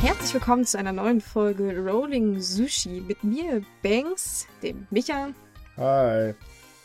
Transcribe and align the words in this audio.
Herzlich 0.00 0.32
willkommen 0.32 0.64
zu 0.64 0.78
einer 0.78 0.92
neuen 0.92 1.20
Folge 1.20 1.76
Rolling 1.76 2.40
Sushi 2.40 3.00
mit 3.00 3.24
mir, 3.24 3.64
Banks, 3.82 4.46
dem 4.62 4.86
Micha 4.90 5.34
Hi. 5.76 6.34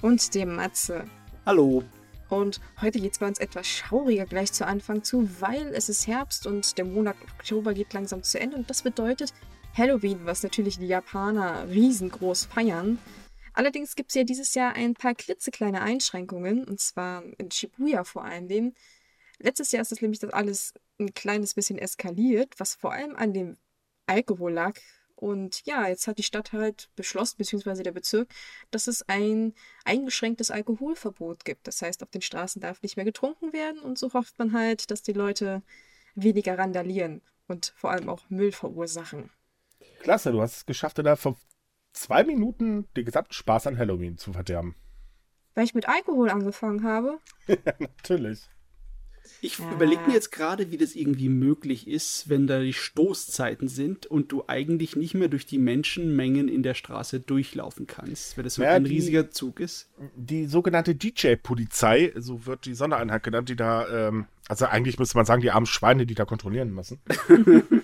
und 0.01 0.33
dem 0.33 0.55
Matze. 0.55 1.05
Hallo. 1.45 1.83
Und 2.29 2.59
heute 2.81 2.99
geht 2.99 3.11
es 3.11 3.19
bei 3.19 3.27
uns 3.27 3.37
etwas 3.37 3.67
schauriger 3.67 4.25
gleich 4.25 4.51
zu 4.51 4.65
Anfang 4.65 5.03
zu, 5.03 5.29
weil 5.39 5.67
es 5.75 5.89
ist 5.89 6.07
Herbst 6.07 6.47
und 6.47 6.75
der 6.79 6.85
Monat 6.85 7.15
Oktober 7.37 7.75
geht 7.75 7.93
langsam 7.93 8.23
zu 8.23 8.39
Ende. 8.39 8.57
Und 8.57 8.67
das 8.71 8.81
bedeutet 8.81 9.31
Halloween, 9.77 10.25
was 10.25 10.41
natürlich 10.41 10.79
die 10.79 10.87
Japaner 10.87 11.69
riesengroß 11.69 12.45
feiern. 12.45 12.97
Allerdings 13.53 13.95
gibt 13.95 14.09
es 14.09 14.15
ja 14.15 14.23
dieses 14.23 14.55
Jahr 14.55 14.73
ein 14.73 14.95
paar 14.95 15.13
klitzekleine 15.13 15.83
Einschränkungen, 15.83 16.63
und 16.63 16.79
zwar 16.79 17.21
in 17.37 17.51
Shibuya 17.51 18.05
vor 18.05 18.25
allem. 18.25 18.73
Letztes 19.37 19.71
Jahr 19.71 19.83
ist 19.83 19.91
das 19.91 20.01
nämlich 20.01 20.19
das 20.19 20.33
alles 20.33 20.73
ein 20.99 21.13
kleines 21.13 21.53
bisschen 21.53 21.77
eskaliert, 21.77 22.53
was 22.57 22.75
vor 22.75 22.93
allem 22.93 23.15
an 23.15 23.33
dem 23.33 23.57
Alkohol 24.05 24.53
lag. 24.53 24.79
Und 25.15 25.65
ja, 25.65 25.87
jetzt 25.87 26.07
hat 26.07 26.17
die 26.17 26.23
Stadt 26.23 26.51
halt 26.51 26.89
beschlossen, 26.95 27.37
beziehungsweise 27.37 27.83
der 27.83 27.91
Bezirk, 27.91 28.29
dass 28.71 28.87
es 28.87 29.07
ein 29.07 29.53
eingeschränktes 29.85 30.51
Alkoholverbot 30.51 31.45
gibt. 31.45 31.67
Das 31.67 31.81
heißt, 31.81 32.03
auf 32.03 32.09
den 32.09 32.21
Straßen 32.21 32.61
darf 32.61 32.81
nicht 32.81 32.97
mehr 32.97 33.05
getrunken 33.05 33.53
werden 33.53 33.79
und 33.79 33.97
so 33.97 34.11
hofft 34.13 34.37
man 34.37 34.53
halt, 34.53 34.91
dass 34.91 35.01
die 35.01 35.13
Leute 35.13 35.61
weniger 36.15 36.57
randalieren 36.57 37.21
und 37.47 37.73
vor 37.75 37.91
allem 37.91 38.09
auch 38.09 38.29
Müll 38.29 38.51
verursachen. 38.51 39.29
Klasse, 40.01 40.31
du 40.31 40.41
hast 40.41 40.57
es 40.57 40.65
geschafft, 40.65 40.97
da 40.99 41.15
vor 41.15 41.37
zwei 41.93 42.23
Minuten 42.23 42.87
den 42.95 43.05
gesamten 43.05 43.33
Spaß 43.33 43.67
an 43.67 43.77
Halloween 43.77 44.17
zu 44.17 44.33
verderben. 44.33 44.75
Weil 45.53 45.65
ich 45.65 45.75
mit 45.75 45.87
Alkohol 45.87 46.29
angefangen 46.29 46.83
habe. 46.83 47.19
Natürlich. 47.79 48.49
Ich 49.41 49.57
Ja. 49.59 49.71
überlege 49.71 50.01
mir 50.07 50.13
jetzt 50.13 50.31
gerade, 50.31 50.71
wie 50.71 50.77
das 50.77 50.95
irgendwie 50.95 51.29
möglich 51.29 51.87
ist, 51.87 52.29
wenn 52.29 52.47
da 52.47 52.59
die 52.61 52.73
Stoßzeiten 52.73 53.67
sind 53.67 54.05
und 54.05 54.31
du 54.31 54.43
eigentlich 54.47 54.95
nicht 54.95 55.13
mehr 55.15 55.27
durch 55.27 55.45
die 55.45 55.57
Menschenmengen 55.57 56.47
in 56.47 56.63
der 56.63 56.73
Straße 56.73 57.19
durchlaufen 57.19 57.87
kannst, 57.87 58.37
weil 58.37 58.43
das 58.43 58.55
so 58.55 58.63
Ja, 58.63 58.71
ein 58.71 58.83
die- 58.85 58.91
riesiger 58.91 59.29
Zug 59.31 59.59
ist. 59.59 59.89
Die 60.15 60.45
sogenannte 60.45 60.95
DJ-Polizei, 60.95 62.13
so 62.15 62.45
wird 62.45 62.65
die 62.65 62.73
Sondereinheit 62.73 63.23
genannt, 63.23 63.49
die 63.49 63.55
da, 63.55 64.07
ähm, 64.09 64.25
also 64.49 64.65
eigentlich 64.65 64.99
müsste 64.99 65.17
man 65.17 65.25
sagen, 65.25 65.41
die 65.41 65.51
armen 65.51 65.65
Schweine, 65.65 66.05
die 66.05 66.15
da 66.15 66.25
kontrollieren 66.25 66.73
müssen. 66.73 66.99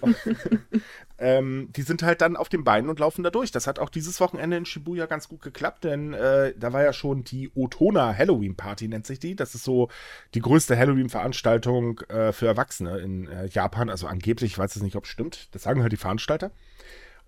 ähm, 1.18 1.70
die 1.74 1.82
sind 1.84 2.04
halt 2.04 2.20
dann 2.20 2.36
auf 2.36 2.50
den 2.50 2.66
Beinen 2.66 2.90
und 2.90 3.00
laufen 3.00 3.24
da 3.24 3.30
durch. 3.30 3.52
Das 3.52 3.66
hat 3.66 3.80
auch 3.80 3.90
dieses 3.90 4.20
Wochenende 4.20 4.58
in 4.58 4.66
Shibuya 4.66 5.06
ganz 5.06 5.30
gut 5.30 5.42
geklappt, 5.42 5.86
denn 5.86 6.14
äh, 6.14 6.54
da 6.58 6.74
war 6.74 6.84
ja 6.84 6.92
schon 6.92 7.24
die 7.24 7.50
Otona 7.56 8.14
Halloween 8.16 8.58
Party, 8.58 8.90
nennt 8.90 9.06
sich 9.06 9.20
die. 9.20 9.38
Das 9.38 9.56
ist 9.56 9.64
so 9.64 9.88
die 10.34 10.42
größte 10.42 10.78
Halloween-Veranstaltung 10.78 12.02
äh, 12.10 12.34
für 12.34 12.48
Erwachsene 12.48 12.98
in 13.00 13.30
äh, 13.30 13.46
Japan. 13.48 13.90
Also 13.90 14.08
angeblich, 14.08 14.52
ich 14.52 14.58
weiß 14.58 14.76
es 14.76 14.82
nicht, 14.82 14.98
ob 14.98 15.06
es 15.06 15.10
stimmt. 15.10 15.48
Das 15.54 15.64
sagen 15.64 15.82
halt 15.82 15.94
die 15.94 15.98
Veranstalter. 15.98 16.52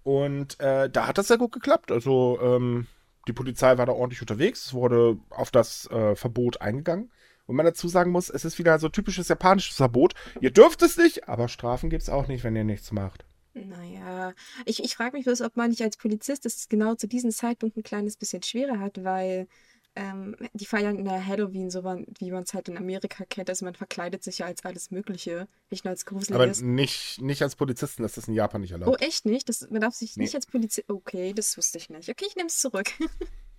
Und 0.04 0.60
äh, 0.60 0.90
da 0.90 1.08
hat 1.08 1.18
das 1.18 1.30
sehr 1.30 1.38
gut 1.38 1.54
geklappt. 1.54 1.90
Also 1.92 2.38
ähm, 2.42 2.88
die 3.30 3.34
Polizei 3.34 3.78
war 3.78 3.86
da 3.86 3.94
ordentlich 3.94 4.20
unterwegs. 4.20 4.66
Es 4.66 4.74
wurde 4.74 5.18
auf 5.30 5.52
das 5.52 5.90
äh, 5.90 6.16
Verbot 6.16 6.60
eingegangen. 6.60 7.12
Und 7.52 7.58
man 7.58 7.66
dazu 7.66 7.90
sagen 7.90 8.12
muss, 8.12 8.30
es 8.30 8.46
ist 8.46 8.58
wieder 8.60 8.80
so 8.80 8.88
typisches 8.88 9.28
japanisches 9.28 9.76
Verbot. 9.76 10.14
Ihr 10.40 10.52
dürft 10.52 10.82
es 10.84 10.96
nicht, 10.96 11.28
aber 11.28 11.50
Strafen 11.50 11.90
gibt 11.90 12.02
es 12.04 12.10
auch 12.10 12.30
nicht, 12.30 12.46
wenn 12.46 12.56
ihr 12.56 12.64
nichts 12.64 12.94
macht. 12.94 13.26
Naja, 13.54 14.32
ich, 14.66 14.82
ich 14.82 14.96
frage 14.96 15.18
mich 15.18 15.26
bloß, 15.26 15.42
ob 15.42 15.58
man 15.58 15.70
nicht 15.70 15.82
als 15.82 15.98
Polizist 15.98 16.46
es 16.46 16.70
genau 16.70 16.96
zu 16.96 17.08
diesem 17.08 17.32
Zeitpunkt 17.32 17.76
ein 17.76 17.84
kleines 17.84 18.16
bisschen 18.16 18.42
schwerer 18.42 18.80
hat, 18.80 19.04
weil 19.04 19.50
ähm, 19.98 20.38
die 20.54 20.66
feiern 20.66 20.98
in 20.98 21.04
der 21.04 21.28
Halloween 21.28 21.70
so, 21.70 21.84
wie 21.84 22.32
man 22.32 22.44
es 22.44 22.54
halt 22.54 22.70
in 22.70 22.78
Amerika 22.78 23.26
kennt. 23.26 23.50
Also 23.50 23.66
man 23.66 23.76
verkleidet 23.76 24.24
sich 24.24 24.38
ja 24.38 24.46
als 24.46 24.64
alles 24.64 24.90
Mögliche, 24.90 25.50
nicht 25.70 25.84
nur 25.84 25.90
als 25.92 26.08
Aber 26.08 26.16
Gruseliges. 26.20 26.62
nicht, 26.62 27.22
nicht 27.22 27.42
als 27.42 27.58
Polizisten, 27.58 28.04
das 28.04 28.18
ist 28.18 28.30
in 28.30 28.34
Japan 28.34 28.62
nicht 28.62 28.72
Oh, 28.72 28.76
erlaubt. 28.80 29.02
echt 29.02 29.26
nicht? 29.26 29.50
Das, 29.50 29.70
man 29.70 29.82
darf 29.82 29.94
sich 29.96 30.16
Nee. 30.16 30.24
nicht 30.24 30.36
als 30.36 30.46
Polizist. 30.46 30.90
Okay, 30.90 31.34
das 31.34 31.58
wusste 31.58 31.78
ich 31.80 31.90
nicht. 31.90 32.08
Okay, 32.10 32.24
ich 32.30 32.38
nehme 32.38 32.48
es 32.48 32.58
zurück. 32.60 32.88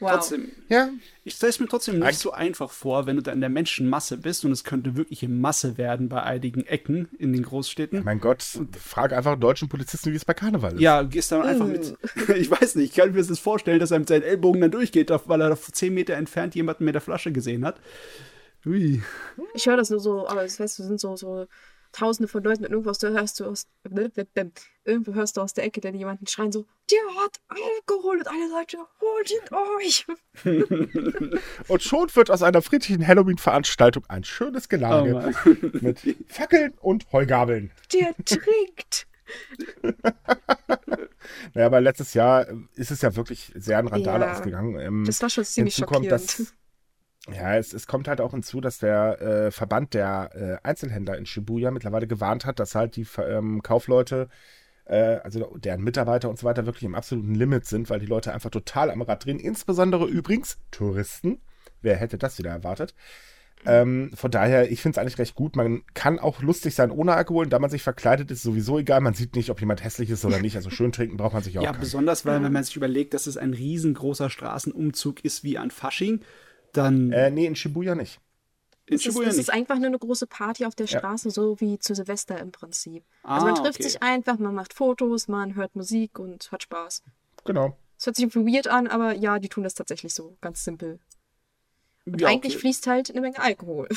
wow. 0.00 0.10
Trotzdem, 0.12 0.48
Ja, 0.68 0.88
ich 1.24 1.34
stelle 1.34 1.50
es 1.50 1.60
mir 1.60 1.68
trotzdem 1.68 1.98
nicht 1.98 2.08
Eig- 2.08 2.14
so 2.20 2.32
einfach 2.32 2.70
vor, 2.70 3.06
wenn 3.06 3.16
du 3.16 3.22
da 3.22 3.32
in 3.32 3.40
der 3.40 3.50
Menschenmasse 3.50 4.16
bist 4.16 4.44
und 4.44 4.52
es 4.52 4.64
könnte 4.64 4.96
wirkliche 4.96 5.28
Masse 5.28 5.78
werden 5.78 6.08
bei 6.08 6.22
einigen 6.22 6.64
Ecken 6.66 7.08
in 7.18 7.32
den 7.32 7.42
Großstädten. 7.42 8.02
mein 8.04 8.20
Gott, 8.20 8.42
frag 8.78 9.12
einfach 9.12 9.32
einen 9.32 9.40
deutschen 9.40 9.68
Polizisten, 9.68 10.10
wie 10.12 10.16
es 10.16 10.24
bei 10.24 10.34
Karneval 10.34 10.74
ist. 10.74 10.80
Ja, 10.80 11.02
gehst 11.02 11.30
dann 11.32 11.42
einfach 11.42 11.66
mit. 11.66 11.94
Ich 12.36 12.50
weiß 12.50 12.74
nicht, 12.76 12.90
ich 12.90 12.96
kann 12.96 13.12
mir 13.12 13.22
das 13.22 13.38
vorstellen, 13.38 13.78
dass 13.78 13.90
er 13.90 13.98
mit 13.98 14.08
seinen 14.08 14.22
Ellbogen 14.22 14.60
dann 14.60 14.70
durchgeht, 14.70 15.10
weil 15.26 15.40
er 15.40 15.56
10 15.60 15.92
Meter 15.94 16.14
entfernt 16.14 16.54
jemanden 16.54 16.84
mit 16.84 16.94
der 16.94 17.02
Flasche 17.02 17.30
gesehen 17.32 17.64
hat. 17.64 17.80
Ui. 18.66 19.02
Ich 19.54 19.66
höre 19.66 19.76
das 19.76 19.90
nur 19.90 20.00
so, 20.00 20.26
aber 20.28 20.42
das 20.42 20.60
weißt 20.60 20.78
du, 20.78 20.82
sind 20.82 21.00
so, 21.00 21.16
so 21.16 21.46
tausende 21.92 22.28
von 22.28 22.42
Leuten 22.42 22.64
und 22.64 22.70
irgendwas 22.72 22.98
du 22.98 23.08
hörst 23.10 23.40
du 23.40 23.44
aus 23.46 23.66
irgendwo 24.84 25.14
hörst 25.14 25.36
du 25.36 25.40
aus 25.40 25.54
der 25.54 25.64
Ecke 25.64 25.80
dann 25.80 25.94
jemanden 25.94 26.26
schreien 26.26 26.52
so, 26.52 26.66
der 26.90 26.98
hat 27.22 27.40
Alkohol 27.48 28.18
und 28.18 28.26
alle 28.28 28.48
Leute, 28.50 28.78
holt 29.00 29.30
ihn 29.30 29.38
euch. 29.78 30.06
Und 31.68 31.82
schon 31.82 32.08
wird 32.16 32.30
aus 32.30 32.42
einer 32.42 32.62
friedlichen 32.62 33.06
Halloween-Veranstaltung 33.06 34.04
ein 34.08 34.24
schönes 34.24 34.64
Oh 34.64 34.68
Gelage 34.70 35.12
Mann. 35.14 35.34
mit 35.80 36.00
Fackeln 36.28 36.72
und 36.80 37.10
Heugabeln. 37.12 37.70
Der 37.92 38.14
trinkt. 38.24 39.06
Naja, 41.54 41.66
aber 41.66 41.80
letztes 41.80 42.14
Jahr 42.14 42.48
äh, 42.48 42.54
ist 42.74 42.90
es 42.90 43.02
ja 43.02 43.14
wirklich 43.14 43.52
sehr 43.54 43.78
an 43.78 43.86
Randale 43.88 44.24
Ja, 44.24 44.32
ausgegangen. 44.32 44.78
Ähm, 44.80 45.04
Das 45.06 45.22
war 45.22 45.30
schon 45.30 45.44
ziemlich 45.44 45.76
hinzu 45.76 45.86
kommt, 45.86 46.06
schockierend. 46.06 46.40
dass- 46.40 46.54
Ja, 47.28 47.56
es, 47.56 47.72
es 47.74 47.86
kommt 47.86 48.08
halt 48.08 48.20
auch 48.20 48.30
hinzu, 48.30 48.60
dass 48.60 48.78
der 48.78 49.20
äh, 49.20 49.50
Verband 49.50 49.94
der 49.94 50.30
äh, 50.62 50.66
Einzelhändler 50.66 51.18
in 51.18 51.26
Shibuya 51.26 51.70
mittlerweile 51.70 52.06
gewarnt 52.06 52.46
hat, 52.46 52.58
dass 52.58 52.74
halt 52.74 52.96
die 52.96 53.06
ähm, 53.18 53.62
Kaufleute, 53.62 54.28
äh, 54.86 55.16
also 55.22 55.56
deren 55.58 55.82
Mitarbeiter 55.82 56.30
und 56.30 56.38
so 56.38 56.44
weiter, 56.46 56.64
wirklich 56.64 56.84
im 56.84 56.94
absoluten 56.94 57.34
Limit 57.34 57.66
sind, 57.66 57.90
weil 57.90 58.00
die 58.00 58.06
Leute 58.06 58.32
einfach 58.32 58.50
total 58.50 58.90
am 58.90 59.02
Rad 59.02 59.24
drehen. 59.26 59.38
Insbesondere 59.38 60.06
übrigens 60.06 60.58
Touristen. 60.70 61.40
Wer 61.82 61.96
hätte 61.96 62.16
das 62.18 62.38
wieder 62.38 62.50
erwartet? 62.50 62.94
Ähm, 63.66 64.10
von 64.14 64.30
daher, 64.30 64.70
ich 64.70 64.80
finde 64.80 64.94
es 64.96 64.98
eigentlich 64.98 65.18
recht 65.18 65.34
gut. 65.34 65.54
Man 65.54 65.82
kann 65.92 66.18
auch 66.18 66.40
lustig 66.40 66.74
sein 66.74 66.90
ohne 66.90 67.12
Alkohol. 67.14 67.44
Und 67.44 67.50
da 67.52 67.58
man 67.58 67.68
sich 67.68 67.82
verkleidet, 67.82 68.30
ist 68.30 68.42
sowieso 68.42 68.78
egal. 68.78 69.02
Man 69.02 69.12
sieht 69.12 69.36
nicht, 69.36 69.50
ob 69.50 69.60
jemand 69.60 69.84
hässlich 69.84 70.08
ist 70.08 70.24
oder 70.24 70.40
nicht. 70.40 70.56
Also 70.56 70.70
schön 70.70 70.92
trinken 70.92 71.18
braucht 71.18 71.34
man 71.34 71.42
sich 71.42 71.58
auch 71.58 71.62
Ja, 71.62 71.72
keinen. 71.72 71.80
besonders, 71.80 72.24
weil 72.24 72.42
wenn 72.42 72.52
man 72.52 72.64
sich 72.64 72.76
überlegt, 72.76 73.12
dass 73.12 73.26
es 73.26 73.36
ein 73.36 73.52
riesengroßer 73.52 74.30
Straßenumzug 74.30 75.22
ist 75.26 75.44
wie 75.44 75.58
an 75.58 75.70
Fasching, 75.70 76.20
dann 76.72 77.12
Äh, 77.12 77.30
nee, 77.30 77.46
in 77.46 77.56
Shibuya 77.56 77.94
nicht. 77.94 78.20
in 78.86 78.94
Es 78.96 79.00
ist, 79.06 79.12
Shibuya 79.14 79.28
es 79.28 79.34
ist 79.38 79.46
nicht. 79.48 79.54
einfach 79.56 79.76
nur 79.76 79.86
eine 79.86 79.98
große 79.98 80.26
Party 80.26 80.64
auf 80.66 80.74
der 80.74 80.86
Ja. 80.86 80.98
Straße, 80.98 81.30
so 81.30 81.60
wie 81.60 81.78
zu 81.78 81.94
Silvester 81.94 82.38
im 82.38 82.52
Prinzip. 82.52 83.04
also 83.22 83.46
Ah, 83.46 83.50
man 83.52 83.54
trifft 83.62 83.80
okay. 83.80 83.88
sich 83.88 84.02
einfach, 84.02 84.38
man 84.38 84.54
macht 84.54 84.74
Fotos, 84.74 85.28
man 85.28 85.54
hört 85.54 85.76
Musik 85.76 86.18
und 86.18 86.50
hat 86.52 86.62
Spaß. 86.62 87.02
Genau. 87.44 87.76
Es 87.98 88.06
hört 88.06 88.16
sich 88.16 88.24
irgendwie 88.24 88.54
weird 88.54 88.68
an, 88.68 88.86
aber 88.86 89.14
ja, 89.14 89.38
die 89.38 89.48
tun 89.48 89.64
das 89.64 89.74
tatsächlich 89.74 90.14
so, 90.14 90.36
ganz 90.40 90.64
simpel. 90.64 90.98
Und 92.06 92.20
Ja, 92.20 92.28
eigentlich 92.28 92.54
okay. 92.54 92.60
fließt 92.60 92.86
halt 92.86 93.10
eine 93.10 93.20
Menge 93.20 93.38
Alkohol. 93.38 93.88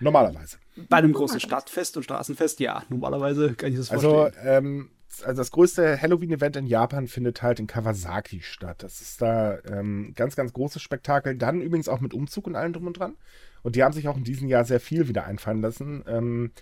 Normalerweise. 0.00 0.58
Bei 0.88 0.98
einem 0.98 1.12
großen 1.12 1.40
Stadtfest 1.40 1.96
und 1.96 2.02
Straßenfest, 2.04 2.60
ja, 2.60 2.84
normalerweise 2.88 3.54
kann 3.54 3.70
ich 3.72 3.78
das 3.78 3.90
Also, 3.90 4.28
vorstellen. 4.28 4.46
ähm, 4.46 4.90
also 5.24 5.40
das 5.40 5.50
größte 5.50 6.00
Halloween-Event 6.00 6.56
in 6.56 6.66
Japan 6.66 7.06
findet 7.08 7.42
halt 7.42 7.60
in 7.60 7.66
Kawasaki 7.66 8.40
statt. 8.40 8.82
Das 8.82 9.00
ist 9.00 9.22
da 9.22 9.58
ähm, 9.70 10.12
ganz, 10.14 10.36
ganz 10.36 10.52
großes 10.52 10.82
Spektakel. 10.82 11.36
Dann 11.36 11.60
übrigens 11.60 11.88
auch 11.88 12.00
mit 12.00 12.14
Umzug 12.14 12.46
und 12.46 12.56
allem 12.56 12.72
drum 12.72 12.86
und 12.86 12.98
dran. 12.98 13.16
Und 13.62 13.76
die 13.76 13.82
haben 13.82 13.92
sich 13.92 14.08
auch 14.08 14.16
in 14.16 14.24
diesem 14.24 14.48
Jahr 14.48 14.64
sehr 14.64 14.80
viel 14.80 15.08
wieder 15.08 15.24
einfallen 15.24 15.60
lassen. 15.60 16.04
Ähm, 16.06 16.52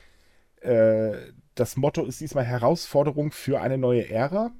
äh, 0.60 1.12
das 1.54 1.76
Motto 1.76 2.04
ist 2.04 2.20
diesmal 2.20 2.44
Herausforderung 2.44 3.32
für 3.32 3.60
eine 3.60 3.78
neue 3.78 4.08
Ära. 4.08 4.52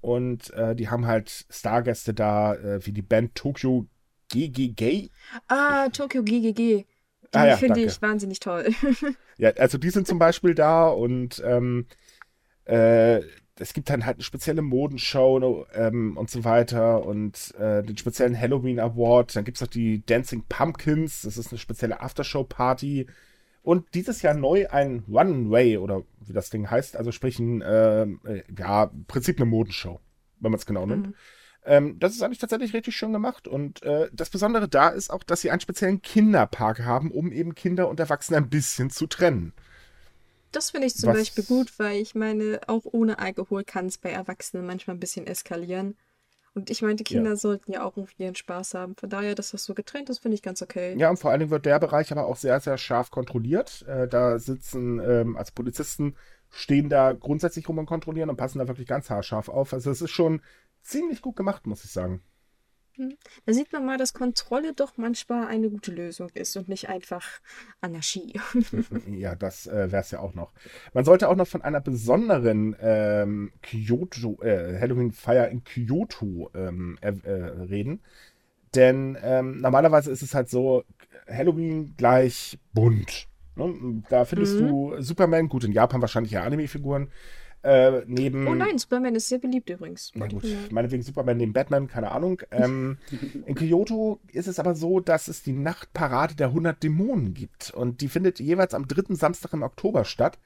Und 0.00 0.52
äh, 0.54 0.74
die 0.74 0.88
haben 0.88 1.06
halt 1.06 1.46
Stargäste 1.48 2.12
da, 2.12 2.54
äh, 2.54 2.84
wie 2.84 2.92
die 2.92 3.02
Band 3.02 3.34
Tokyo 3.34 3.86
GGG. 4.28 5.10
Ah, 5.48 5.88
Tokyo 5.88 6.22
GGG. 6.22 6.54
Die 6.54 6.86
Ah 7.32 7.46
ja, 7.48 7.56
finde 7.56 7.80
ich 7.80 8.00
wahnsinnig 8.00 8.40
toll. 8.40 8.68
Ja, 9.36 9.50
also 9.56 9.78
die 9.78 9.90
sind 9.90 10.06
zum 10.06 10.20
Beispiel 10.20 10.54
da 10.54 10.86
und 10.86 11.42
ähm, 11.44 11.86
äh, 12.64 13.20
es 13.58 13.72
gibt 13.72 13.88
dann 13.88 14.04
halt 14.04 14.16
eine 14.16 14.24
spezielle 14.24 14.62
Modenshow 14.62 15.66
ähm, 15.74 16.16
und 16.16 16.28
so 16.28 16.44
weiter 16.44 17.04
und 17.06 17.54
äh, 17.58 17.82
den 17.82 17.96
speziellen 17.96 18.38
Halloween 18.38 18.80
Award. 18.80 19.36
Dann 19.36 19.44
gibt 19.44 19.58
es 19.58 19.62
auch 19.62 19.68
die 19.68 20.04
Dancing 20.04 20.44
Pumpkins, 20.48 21.22
das 21.22 21.36
ist 21.36 21.52
eine 21.52 21.58
spezielle 21.58 22.00
Aftershow-Party. 22.00 23.06
Und 23.62 23.94
dieses 23.94 24.22
Jahr 24.22 24.34
neu 24.34 24.68
ein 24.68 25.04
One-Way 25.10 25.78
oder 25.78 26.02
wie 26.26 26.32
das 26.32 26.50
Ding 26.50 26.70
heißt, 26.70 26.96
also 26.96 27.12
sprich 27.12 27.38
ein, 27.38 27.62
ähm, 27.66 28.20
äh, 28.26 28.42
ja, 28.58 28.84
im 28.84 29.04
Prinzip 29.06 29.38
eine 29.38 29.46
Modenshow, 29.46 30.00
wenn 30.40 30.50
man 30.50 30.58
es 30.58 30.66
genau 30.66 30.84
nimmt. 30.84 31.08
Mhm. 31.08 31.14
Ähm, 31.64 31.98
das 31.98 32.12
ist 32.12 32.22
eigentlich 32.22 32.38
tatsächlich 32.38 32.74
richtig 32.74 32.94
schön 32.94 33.12
gemacht. 33.12 33.48
Und 33.48 33.82
äh, 33.82 34.10
das 34.12 34.30
Besondere 34.30 34.68
da 34.68 34.88
ist 34.88 35.10
auch, 35.10 35.22
dass 35.22 35.40
sie 35.40 35.50
einen 35.50 35.60
speziellen 35.60 36.02
Kinderpark 36.02 36.84
haben, 36.84 37.10
um 37.10 37.32
eben 37.32 37.54
Kinder 37.54 37.88
und 37.88 38.00
Erwachsene 38.00 38.36
ein 38.36 38.50
bisschen 38.50 38.90
zu 38.90 39.06
trennen. 39.06 39.54
Das 40.54 40.70
finde 40.70 40.86
ich 40.86 40.96
zum 40.96 41.10
Was- 41.10 41.18
Beispiel 41.18 41.44
gut, 41.44 41.78
weil 41.78 42.00
ich 42.00 42.14
meine, 42.14 42.60
auch 42.68 42.82
ohne 42.84 43.18
Alkohol 43.18 43.64
kann 43.64 43.86
es 43.86 43.98
bei 43.98 44.10
Erwachsenen 44.10 44.66
manchmal 44.66 44.96
ein 44.96 45.00
bisschen 45.00 45.26
eskalieren. 45.26 45.96
Und 46.54 46.70
ich 46.70 46.82
meine, 46.82 46.94
die 46.94 47.02
Kinder 47.04 47.30
Ja. 47.30 47.36
sollten 47.36 47.72
ja 47.72 47.82
auch 47.82 47.96
irgendwie 47.96 48.22
ihren 48.22 48.36
Spaß 48.36 48.74
haben. 48.74 48.94
Von 48.94 49.10
daher, 49.10 49.34
dass 49.34 49.50
das 49.50 49.64
so 49.64 49.74
getrennt 49.74 50.08
ist, 50.08 50.20
finde 50.20 50.36
ich 50.36 50.42
ganz 50.42 50.62
okay. 50.62 50.94
Ja, 50.96 51.10
und 51.10 51.18
vor 51.18 51.32
allen 51.32 51.40
Dingen 51.40 51.50
wird 51.50 51.66
der 51.66 51.80
Bereich 51.80 52.12
aber 52.12 52.26
auch 52.26 52.36
sehr, 52.36 52.60
sehr 52.60 52.78
scharf 52.78 53.10
kontrolliert. 53.10 53.82
Äh, 53.88 54.06
da 54.06 54.38
sitzen 54.38 55.00
ähm, 55.00 55.36
als 55.36 55.50
Polizisten 55.50 56.14
stehen 56.50 56.88
da 56.88 57.12
grundsätzlich 57.12 57.68
rum 57.68 57.78
und 57.78 57.86
kontrollieren 57.86 58.30
und 58.30 58.36
passen 58.36 58.60
da 58.60 58.68
wirklich 58.68 58.86
ganz 58.86 59.10
haarscharf 59.10 59.48
auf. 59.48 59.72
Also 59.72 59.90
es 59.90 60.00
ist 60.00 60.12
schon 60.12 60.40
ziemlich 60.82 61.20
gut 61.22 61.34
gemacht, 61.34 61.66
muss 61.66 61.84
ich 61.84 61.90
sagen. 61.90 62.22
Da 63.46 63.52
sieht 63.52 63.72
man 63.72 63.84
mal, 63.84 63.98
dass 63.98 64.12
Kontrolle 64.12 64.72
doch 64.72 64.96
manchmal 64.96 65.48
eine 65.48 65.70
gute 65.70 65.92
Lösung 65.92 66.30
ist 66.34 66.56
und 66.56 66.68
nicht 66.68 66.88
einfach 66.88 67.40
Anarchie. 67.80 68.40
ja, 69.10 69.34
das 69.34 69.66
äh, 69.66 69.90
wäre 69.90 70.02
es 70.02 70.10
ja 70.10 70.20
auch 70.20 70.34
noch. 70.34 70.52
Man 70.92 71.04
sollte 71.04 71.28
auch 71.28 71.36
noch 71.36 71.48
von 71.48 71.62
einer 71.62 71.80
besonderen 71.80 72.76
ähm, 72.80 73.52
Kyoto, 73.62 74.40
äh, 74.42 74.78
Halloween-Feier 74.80 75.48
in 75.48 75.64
Kyoto 75.64 76.50
ähm, 76.54 76.98
äh, 77.00 77.08
reden. 77.08 78.00
Denn 78.74 79.16
ähm, 79.22 79.60
normalerweise 79.60 80.10
ist 80.10 80.22
es 80.22 80.34
halt 80.34 80.48
so, 80.48 80.84
Halloween 81.28 81.94
gleich 81.96 82.58
bunt. 82.72 83.28
Ne? 83.56 84.02
Da 84.08 84.24
findest 84.24 84.60
mhm. 84.60 84.68
du 84.68 84.94
Superman, 85.00 85.48
gut, 85.48 85.64
in 85.64 85.72
Japan 85.72 86.00
wahrscheinlich 86.00 86.32
ja 86.32 86.42
Anime-Figuren. 86.42 87.10
Äh, 87.64 88.02
neben. 88.06 88.46
Oh 88.46 88.54
nein, 88.54 88.76
Superman 88.76 89.14
ist 89.14 89.30
sehr 89.30 89.38
beliebt 89.38 89.70
übrigens. 89.70 90.12
Na 90.14 90.26
gut, 90.26 90.44
meinetwegen 90.70 91.02
Superman 91.02 91.38
neben 91.38 91.54
Batman, 91.54 91.88
keine 91.88 92.12
Ahnung. 92.12 92.42
Ähm, 92.50 92.98
in 93.46 93.54
Kyoto 93.54 94.20
ist 94.32 94.48
es 94.48 94.58
aber 94.58 94.74
so, 94.74 95.00
dass 95.00 95.28
es 95.28 95.42
die 95.42 95.54
Nachtparade 95.54 96.34
der 96.34 96.48
100 96.48 96.82
Dämonen 96.82 97.32
gibt. 97.32 97.70
Und 97.70 98.02
die 98.02 98.08
findet 98.08 98.38
jeweils 98.38 98.74
am 98.74 98.86
dritten 98.86 99.16
Samstag 99.16 99.54
im 99.54 99.62
Oktober 99.62 100.04
statt. 100.04 100.38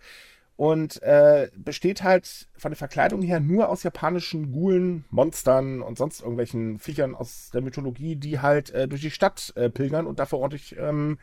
Und 0.54 1.02
äh, 1.02 1.50
besteht 1.56 2.04
halt 2.04 2.48
von 2.56 2.70
der 2.70 2.76
Verkleidung 2.76 3.22
her 3.22 3.40
nur 3.40 3.68
aus 3.68 3.82
japanischen 3.82 4.52
Ghoulen, 4.52 5.04
Monstern 5.10 5.82
und 5.82 5.98
sonst 5.98 6.20
irgendwelchen 6.20 6.78
Viechern 6.78 7.16
aus 7.16 7.50
der 7.52 7.62
Mythologie, 7.62 8.14
die 8.14 8.38
halt 8.38 8.70
äh, 8.70 8.86
durch 8.86 9.00
die 9.00 9.10
Stadt 9.10 9.52
äh, 9.56 9.70
pilgern 9.70 10.06
und 10.06 10.20
dafür 10.20 10.38
ordentlich, 10.38 10.76
ähm, 10.78 11.18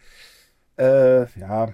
äh, 0.77 1.25
ja, 1.39 1.73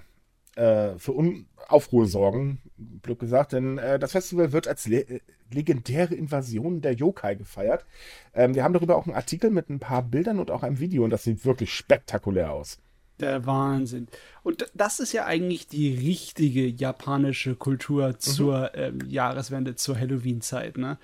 äh, 0.62 1.00
für 1.00 1.16
Un 1.16 1.46
Aufruhr 1.68 2.06
sorgen, 2.06 2.62
blöd 2.78 3.20
gesagt. 3.20 3.54
Denn 3.54 3.78
äh, 3.78 3.98
das 3.98 4.12
Festival 4.12 4.52
wird 4.52 4.68
als 4.68 4.88
le 4.88 5.22
legendäre 5.54 6.16
Invasion 6.16 6.82
der 6.82 6.94
Yokai 6.94 7.36
gefeiert. 7.36 7.86
Ähm, 8.34 8.56
wir 8.56 8.64
haben 8.64 8.74
darüber 8.74 8.96
auch 8.96 9.06
einen 9.06 9.16
Artikel 9.16 9.50
mit 9.50 9.70
ein 9.70 9.80
paar 9.80 10.02
Bildern 10.02 10.40
und 10.40 10.50
auch 10.50 10.64
einem 10.64 10.80
Video 10.80 11.04
und 11.04 11.10
das 11.10 11.24
sieht 11.24 11.44
wirklich 11.44 11.74
spektakulär 11.74 12.54
aus. 12.54 12.78
Der 13.20 13.46
Wahnsinn. 13.46 14.08
Und 14.44 14.66
das 14.74 15.02
ist 15.02 15.12
ja 15.12 15.26
eigentlich 15.26 15.68
die 15.68 15.94
richtige 15.94 16.66
japanische 16.66 17.56
Kultur 17.56 18.10
mhm. 18.10 18.20
zur 18.20 18.72
mhm. 18.74 18.82
ähm, 18.82 19.00
Jahreswende, 19.10 19.76
zur 19.76 20.00
Halloween-Zeit, 20.00 20.78
ne? 20.78 20.98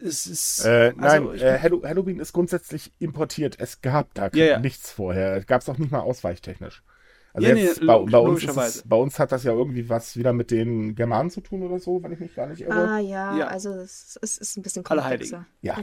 Es 0.00 0.28
ist. 0.28 0.64
Äh, 0.64 0.94
also, 0.96 1.32
nein, 1.32 1.40
äh, 1.40 1.58
Halloween 1.60 2.20
ist 2.20 2.32
grundsätzlich 2.32 2.92
importiert. 3.00 3.56
Es 3.58 3.80
gab 3.80 4.14
da 4.14 4.28
ja. 4.32 4.60
nichts 4.60 4.92
vorher. 4.92 5.42
Gab 5.42 5.62
es 5.62 5.68
auch 5.68 5.78
nicht 5.78 5.90
mal 5.90 6.00
ausweichtechnisch. 6.00 6.84
Also 7.38 7.48
ja, 7.48 7.54
jetzt, 7.54 7.80
nee, 7.80 7.86
bei, 7.86 7.98
bei, 7.98 8.18
uns 8.18 8.44
es, 8.44 8.82
bei, 8.84 8.96
uns 8.96 9.18
hat 9.18 9.30
das 9.30 9.44
ja 9.44 9.52
irgendwie 9.52 9.88
was 9.88 10.16
wieder 10.16 10.32
mit 10.32 10.50
den 10.50 10.94
Germanen 10.96 11.30
zu 11.30 11.40
tun 11.40 11.62
oder 11.62 11.78
so, 11.78 12.02
wenn 12.02 12.12
ich 12.12 12.18
mich 12.18 12.34
gar 12.34 12.48
nicht 12.48 12.62
irre. 12.62 12.72
Ah 12.72 12.98
ja, 12.98 13.36
ja. 13.36 13.46
also 13.46 13.70
es, 13.70 14.18
es, 14.20 14.38
ist 14.38 14.56
ein 14.56 14.62
bisschen 14.62 14.82
komplexer. 14.82 15.46
Ja. 15.62 15.78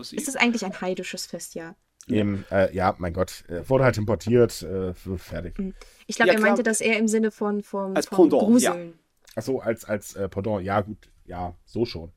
Ist 0.00 0.28
es 0.28 0.34
eigentlich 0.36 0.64
ein 0.64 0.80
heidisches 0.80 1.26
Festjahr? 1.26 1.76
Eben, 2.08 2.44
äh, 2.50 2.74
ja, 2.74 2.94
mein 2.98 3.12
Gott, 3.12 3.44
äh, 3.48 3.68
wurde 3.68 3.84
halt 3.84 3.98
importiert, 3.98 4.62
äh, 4.62 4.94
fertig. 4.94 5.58
Hm. 5.58 5.74
Ich 6.06 6.16
glaube, 6.16 6.32
ja, 6.32 6.38
er 6.38 6.40
meinte 6.40 6.62
das 6.62 6.80
eher 6.80 6.98
im 6.98 7.08
Sinne 7.08 7.30
von 7.30 7.62
vom, 7.62 7.96
als 7.96 8.06
vom 8.06 8.28
Pendant, 8.28 8.42
Gruseln. 8.42 8.88
Ja. 8.88 8.94
Achso, 9.36 9.58
als, 9.58 9.84
als 9.84 10.14
äh, 10.14 10.28
Pendant, 10.28 10.64
ja 10.64 10.80
gut, 10.80 11.10
ja, 11.24 11.54
so 11.64 11.84
schon. 11.84 12.12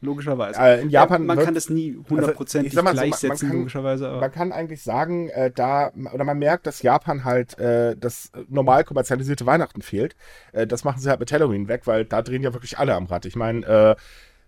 Logischerweise. 0.00 0.60
Äh, 0.60 0.82
in 0.82 0.90
Japan 0.90 1.22
ja, 1.22 1.26
man 1.26 1.36
wird, 1.38 1.46
kann 1.46 1.54
das 1.54 1.70
nie 1.70 1.96
also, 1.96 2.10
hundertprozentig 2.10 2.76
also, 2.78 2.92
gleichsetzen, 2.92 3.28
man, 3.28 3.38
man 3.38 3.48
kann, 3.48 3.58
logischerweise. 3.58 4.08
Aber. 4.08 4.20
Man 4.20 4.32
kann 4.32 4.52
eigentlich 4.52 4.82
sagen, 4.82 5.28
äh, 5.30 5.50
da, 5.50 5.90
oder 6.12 6.24
man 6.24 6.38
merkt, 6.38 6.66
dass 6.66 6.82
Japan 6.82 7.24
halt 7.24 7.58
äh, 7.58 7.96
das 7.96 8.30
normal 8.48 8.84
kommerzialisierte 8.84 9.44
Weihnachten 9.44 9.82
fehlt. 9.82 10.14
Äh, 10.52 10.68
das 10.68 10.84
machen 10.84 11.00
sie 11.00 11.10
halt 11.10 11.18
mit 11.18 11.32
Halloween 11.32 11.66
weg, 11.66 11.86
weil 11.86 12.04
da 12.04 12.22
drehen 12.22 12.42
ja 12.42 12.52
wirklich 12.52 12.78
alle 12.78 12.94
am 12.94 13.06
Rad. 13.06 13.24
Ich 13.24 13.34
meine, 13.34 13.66
äh, 13.66 13.96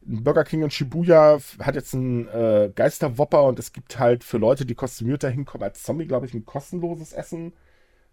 Burger 0.02 0.44
King 0.44 0.62
in 0.62 0.70
Shibuya 0.70 1.38
hat 1.58 1.74
jetzt 1.74 1.94
einen 1.94 2.28
äh, 2.28 2.70
Geisterwopper 2.74 3.44
und 3.44 3.58
es 3.58 3.72
gibt 3.72 3.98
halt 3.98 4.24
für 4.24 4.38
Leute, 4.38 4.64
die 4.64 4.74
kostümiert 4.74 5.24
da 5.24 5.28
hinkommen 5.28 5.64
als 5.64 5.82
Zombie, 5.82 6.06
glaube 6.06 6.26
ich, 6.26 6.34
ein 6.34 6.46
kostenloses 6.46 7.12
Essen. 7.12 7.52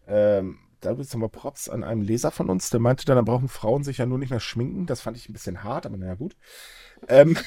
Ähm, 0.07 0.57
da 0.81 0.91
gibt 0.91 1.05
es 1.05 1.13
nochmal 1.13 1.29
Props 1.29 1.69
an 1.69 1.83
einem 1.83 2.01
Leser 2.01 2.31
von 2.31 2.49
uns, 2.49 2.69
der 2.69 2.79
meinte 2.79 3.05
dann, 3.05 3.15
da 3.15 3.21
brauchen 3.21 3.47
Frauen 3.47 3.83
sich 3.83 3.97
ja 3.97 4.05
nur 4.05 4.19
nicht 4.19 4.29
mehr 4.29 4.39
schminken. 4.39 4.85
Das 4.85 5.01
fand 5.01 5.17
ich 5.17 5.29
ein 5.29 5.33
bisschen 5.33 5.63
hart, 5.63 5.85
aber 5.85 5.97
naja, 5.97 6.15
gut. 6.15 6.35
Ähm, 7.07 7.37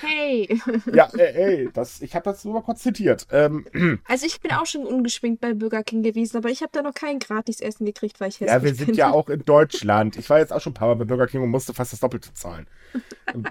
hey! 0.00 0.60
ja, 0.92 1.08
ey, 1.16 1.32
ey 1.34 1.70
das, 1.72 2.00
ich 2.02 2.14
habe 2.14 2.24
das 2.24 2.44
nur 2.44 2.54
mal 2.54 2.62
kurz 2.62 2.82
zitiert. 2.82 3.26
Ähm, 3.30 3.66
also 4.08 4.26
ich 4.26 4.40
bin 4.40 4.52
auch 4.52 4.66
schon 4.66 4.86
ungeschminkt 4.86 5.40
bei 5.40 5.54
Burger 5.54 5.82
King 5.82 6.02
gewesen, 6.02 6.36
aber 6.36 6.50
ich 6.50 6.62
habe 6.62 6.70
da 6.72 6.82
noch 6.82 6.94
kein 6.94 7.18
Gratis-Essen 7.18 7.86
gekriegt, 7.86 8.20
weil 8.20 8.28
ich 8.28 8.40
hässlich 8.40 8.50
bin. 8.50 8.62
Ja, 8.62 8.62
wir 8.62 8.74
sind 8.74 8.96
ja 8.96 9.10
auch 9.10 9.28
in 9.28 9.44
Deutschland. 9.44 10.16
Ich 10.16 10.28
war 10.30 10.38
jetzt 10.38 10.52
auch 10.52 10.60
schon 10.60 10.72
ein 10.72 10.74
paar 10.74 10.88
Mal 10.88 10.96
bei 10.96 11.04
Burger 11.04 11.26
King 11.26 11.42
und 11.42 11.50
musste 11.50 11.74
fast 11.74 11.92
das 11.92 12.00
Doppelte 12.00 12.32
zahlen. 12.34 12.66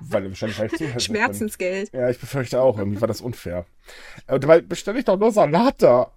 weil 0.01 0.29
wahrscheinlich 0.29 0.59
weil 0.59 0.67
ich 0.67 0.77
zu 0.77 0.99
Schmerzensgeld. 0.99 1.91
Bin. 1.91 2.01
Ja, 2.01 2.09
ich 2.09 2.19
befürchte 2.19 2.61
auch. 2.61 2.77
Irgendwie 2.77 3.01
war 3.01 3.07
das 3.07 3.21
unfair. 3.21 3.65
Und 4.27 4.47
weil 4.47 4.61
bestelle 4.61 4.99
ich 4.99 5.05
doch 5.05 5.17
nur 5.17 5.31
Salat 5.31 5.81
da. 5.81 6.11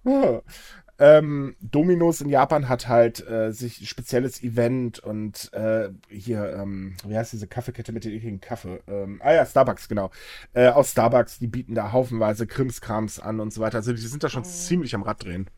Ähm, 0.99 1.55
Dominos 1.61 2.21
in 2.21 2.29
Japan 2.29 2.69
hat 2.69 2.87
halt 2.87 3.25
äh, 3.27 3.51
sich 3.51 3.81
ein 3.81 3.85
spezielles 3.85 4.41
Event 4.41 4.99
und 4.99 5.51
äh, 5.53 5.89
hier, 6.09 6.53
ähm, 6.53 6.95
wie 7.05 7.15
heißt 7.15 7.33
diese 7.33 7.47
Kaffeekette 7.47 7.91
mit 7.91 8.03
den 8.03 8.13
ekligen 8.13 8.41
Kaffee? 8.41 8.81
Ähm, 8.87 9.21
ah 9.23 9.33
ja, 9.33 9.45
Starbucks, 9.45 9.89
genau. 9.89 10.09
Äh, 10.53 10.69
aus 10.69 10.91
Starbucks, 10.91 11.39
die 11.39 11.47
bieten 11.47 11.75
da 11.75 11.91
haufenweise 11.91 12.47
Krimskrams 12.47 13.19
an 13.19 13.39
und 13.39 13.53
so 13.53 13.61
weiter. 13.61 13.77
Also 13.77 13.93
die 13.93 13.99
sind 13.99 14.23
da 14.23 14.29
schon 14.29 14.43
oh. 14.43 14.45
ziemlich 14.45 14.95
am 14.95 15.03
Rad 15.03 15.23
drehen. 15.23 15.49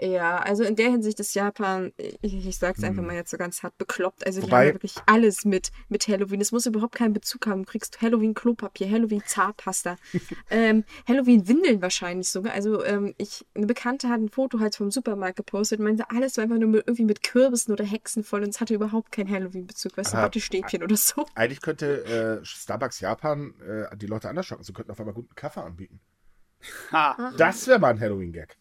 Ja, 0.00 0.38
also 0.38 0.62
in 0.62 0.76
der 0.76 0.90
Hinsicht 0.90 1.18
ist 1.18 1.34
Japan, 1.34 1.92
ich, 1.96 2.46
ich 2.46 2.58
sag's 2.58 2.84
einfach 2.84 3.00
hm. 3.00 3.08
mal 3.08 3.16
jetzt 3.16 3.30
so 3.30 3.36
ganz 3.36 3.64
hart 3.64 3.76
bekloppt. 3.78 4.24
Also 4.24 4.42
Wobei, 4.42 4.48
die 4.48 4.68
haben 4.68 4.74
wirklich 4.76 4.94
alles 5.06 5.44
mit, 5.44 5.72
mit 5.88 6.06
Halloween. 6.06 6.40
Es 6.40 6.52
muss 6.52 6.66
überhaupt 6.66 6.94
keinen 6.94 7.12
Bezug 7.12 7.46
haben. 7.46 7.64
Du 7.64 7.70
kriegst 7.70 8.00
Halloween-Klopapier, 8.00 8.88
Halloween-Zahnpasta, 8.88 9.96
ähm, 10.50 10.84
Halloween-Windeln 11.08 11.82
wahrscheinlich 11.82 12.30
sogar. 12.30 12.52
Also 12.52 12.84
ähm, 12.84 13.14
ich, 13.18 13.44
eine 13.54 13.66
Bekannte 13.66 14.08
hat 14.08 14.20
ein 14.20 14.28
Foto 14.28 14.60
halt 14.60 14.76
vom 14.76 14.92
Supermarkt 14.92 15.36
gepostet 15.36 15.80
und 15.80 15.86
meinte, 15.86 16.08
alles 16.10 16.36
war 16.36 16.44
einfach 16.44 16.58
nur 16.58 16.68
mit, 16.68 16.86
irgendwie 16.86 17.04
mit 17.04 17.24
Kürbissen 17.24 17.72
oder 17.72 17.84
Hexen 17.84 18.22
voll 18.22 18.44
und 18.44 18.50
es 18.50 18.60
hatte 18.60 18.74
überhaupt 18.74 19.10
keinen 19.10 19.30
Halloween-Bezug, 19.30 19.96
weißt 19.96 20.12
du, 20.12 20.18
Wattestäbchen 20.18 20.84
oder 20.84 20.96
so. 20.96 21.26
Eigentlich 21.34 21.60
könnte 21.60 22.40
äh, 22.40 22.44
Starbucks 22.44 23.00
Japan 23.00 23.52
äh, 23.66 23.96
die 23.96 24.06
Leute 24.06 24.28
anders 24.28 24.46
schocken. 24.46 24.62
Sie 24.62 24.72
könnten 24.72 24.92
auf 24.92 25.00
einmal 25.00 25.14
guten 25.14 25.34
Kaffee 25.34 25.62
anbieten. 25.62 25.98
Ha, 26.92 27.32
das 27.36 27.66
wäre 27.66 27.80
mal 27.80 27.90
ein 27.90 28.00
Halloween-Gag. 28.00 28.56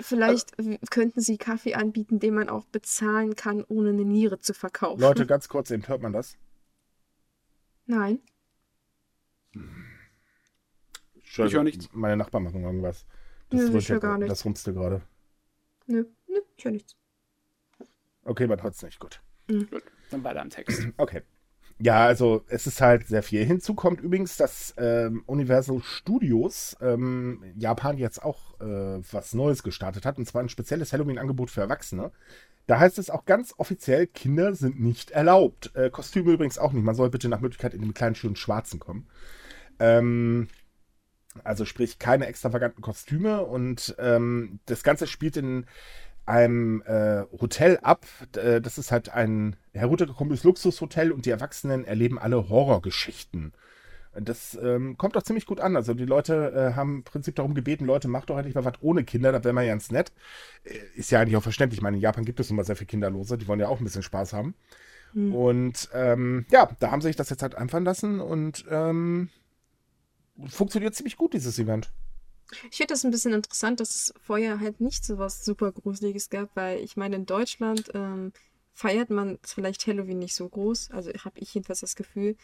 Vielleicht 0.00 0.58
also, 0.58 0.76
könnten 0.90 1.20
sie 1.20 1.38
Kaffee 1.38 1.74
anbieten, 1.74 2.18
den 2.18 2.34
man 2.34 2.48
auch 2.48 2.64
bezahlen 2.66 3.34
kann, 3.34 3.64
ohne 3.68 3.90
eine 3.90 4.04
Niere 4.04 4.38
zu 4.38 4.54
verkaufen. 4.54 5.00
Leute, 5.00 5.26
ganz 5.26 5.48
kurz 5.48 5.70
eben, 5.70 5.86
hört 5.86 6.02
man 6.02 6.12
das? 6.12 6.36
Nein. 7.86 8.20
Ich 11.16 11.36
höre 11.36 11.62
nichts. 11.62 11.88
Meine 11.92 12.16
Nachbarn 12.16 12.44
machen 12.44 12.62
irgendwas. 12.62 13.04
Das, 13.50 13.60
Nö, 13.60 13.78
ich 13.78 13.88
höre 13.88 14.00
gar 14.00 14.18
nichts. 14.18 14.32
Das 14.32 14.44
rumste 14.44 14.72
gerade. 14.72 15.02
Nö, 15.86 16.04
nö, 16.28 16.40
ich 16.56 16.64
höre 16.64 16.72
nichts. 16.72 16.96
Okay, 18.24 18.46
man 18.46 18.62
hört 18.62 18.74
es 18.74 18.82
nicht. 18.82 19.00
Gut. 19.00 19.20
Mhm. 19.48 19.68
Gut, 19.70 19.82
dann 20.10 20.22
weiter 20.22 20.40
am 20.40 20.50
Text. 20.50 20.88
Okay. 20.96 21.22
Ja, 21.82 22.04
also 22.04 22.44
es 22.48 22.66
ist 22.66 22.82
halt 22.82 23.08
sehr 23.08 23.22
viel. 23.22 23.42
Hinzu 23.44 23.74
kommt 23.74 24.02
übrigens, 24.02 24.36
dass 24.36 24.74
ähm, 24.76 25.22
Universal 25.26 25.80
Studios 25.82 26.76
ähm, 26.82 27.42
Japan 27.56 27.96
jetzt 27.96 28.22
auch 28.22 28.60
äh, 28.60 29.00
was 29.10 29.32
Neues 29.32 29.62
gestartet 29.62 30.04
hat, 30.04 30.18
und 30.18 30.26
zwar 30.26 30.42
ein 30.42 30.50
spezielles 30.50 30.92
Halloween-Angebot 30.92 31.50
für 31.50 31.62
Erwachsene. 31.62 32.12
Da 32.66 32.78
heißt 32.78 32.98
es 32.98 33.08
auch 33.08 33.24
ganz 33.24 33.54
offiziell, 33.56 34.06
Kinder 34.06 34.54
sind 34.54 34.78
nicht 34.78 35.10
erlaubt. 35.10 35.74
Äh, 35.74 35.88
Kostüme 35.88 36.32
übrigens 36.32 36.58
auch 36.58 36.72
nicht. 36.72 36.84
Man 36.84 36.94
soll 36.94 37.08
bitte 37.08 37.30
nach 37.30 37.40
Möglichkeit 37.40 37.72
in 37.72 37.80
dem 37.80 37.94
kleinen 37.94 38.14
schönen 38.14 38.36
Schwarzen 38.36 38.78
kommen. 38.78 39.08
Ähm, 39.78 40.48
also 41.44 41.64
sprich 41.64 41.98
keine 41.98 42.26
extravaganten 42.26 42.82
Kostüme 42.82 43.42
und 43.42 43.94
ähm, 43.98 44.60
das 44.66 44.82
Ganze 44.82 45.06
spielt 45.06 45.38
in 45.38 45.64
einem 46.30 46.82
äh, 46.82 47.24
Hotel 47.40 47.78
ab. 47.82 48.06
Äh, 48.36 48.60
das 48.60 48.78
ist 48.78 48.92
halt 48.92 49.10
ein 49.10 49.56
heruntergekommenes 49.72 50.44
Luxushotel 50.44 51.12
und 51.12 51.26
die 51.26 51.30
Erwachsenen 51.30 51.84
erleben 51.84 52.18
alle 52.18 52.48
Horrorgeschichten. 52.48 53.52
Das 54.18 54.58
ähm, 54.60 54.96
kommt 54.96 55.14
doch 55.14 55.22
ziemlich 55.22 55.46
gut 55.46 55.60
an. 55.60 55.76
Also 55.76 55.94
die 55.94 56.04
Leute 56.04 56.52
äh, 56.52 56.76
haben 56.76 56.96
im 56.96 57.02
Prinzip 57.04 57.36
darum 57.36 57.54
gebeten, 57.54 57.84
Leute, 57.84 58.08
macht 58.08 58.30
doch 58.30 58.36
endlich 58.36 58.54
mal 58.54 58.64
was 58.64 58.74
ohne 58.80 59.04
Kinder, 59.04 59.30
da 59.30 59.44
wäre 59.44 59.54
man 59.54 59.66
ganz 59.66 59.90
nett. 59.90 60.12
Äh, 60.64 60.78
ist 60.96 61.10
ja 61.10 61.20
eigentlich 61.20 61.36
auch 61.36 61.42
verständlich. 61.42 61.78
Ich 61.78 61.82
meine, 61.82 61.96
in 61.96 62.02
Japan 62.02 62.24
gibt 62.24 62.40
es 62.40 62.50
immer 62.50 62.64
sehr 62.64 62.76
viele 62.76 62.88
Kinderlose, 62.88 63.38
die 63.38 63.46
wollen 63.46 63.60
ja 63.60 63.68
auch 63.68 63.80
ein 63.80 63.84
bisschen 63.84 64.02
Spaß 64.02 64.32
haben. 64.32 64.54
Mhm. 65.12 65.34
Und 65.34 65.90
ähm, 65.94 66.46
ja, 66.50 66.70
da 66.80 66.90
haben 66.90 67.00
sie 67.00 67.08
sich 67.08 67.16
das 67.16 67.30
jetzt 67.30 67.42
halt 67.42 67.54
einfallen 67.54 67.84
lassen 67.84 68.20
und 68.20 68.64
ähm, 68.70 69.28
funktioniert 70.48 70.94
ziemlich 70.94 71.16
gut, 71.16 71.34
dieses 71.34 71.58
Event. 71.58 71.92
Ich 72.70 72.76
finde 72.76 72.94
das 72.94 73.04
ein 73.04 73.10
bisschen 73.10 73.32
interessant, 73.32 73.80
dass 73.80 73.90
es 73.90 74.14
vorher 74.20 74.60
halt 74.60 74.80
nicht 74.80 75.04
so 75.04 75.18
was 75.18 75.44
super 75.44 75.72
Gruseliges 75.72 76.30
gab, 76.30 76.54
weil 76.54 76.80
ich 76.80 76.96
meine, 76.96 77.16
in 77.16 77.26
Deutschland 77.26 77.90
ähm, 77.94 78.32
feiert 78.72 79.10
man 79.10 79.38
vielleicht 79.42 79.86
Halloween 79.86 80.18
nicht 80.18 80.34
so 80.34 80.48
groß. 80.48 80.90
Also 80.90 81.10
habe 81.10 81.38
ich 81.38 81.54
jedenfalls 81.54 81.80
das 81.80 81.96
Gefühl. 81.96 82.36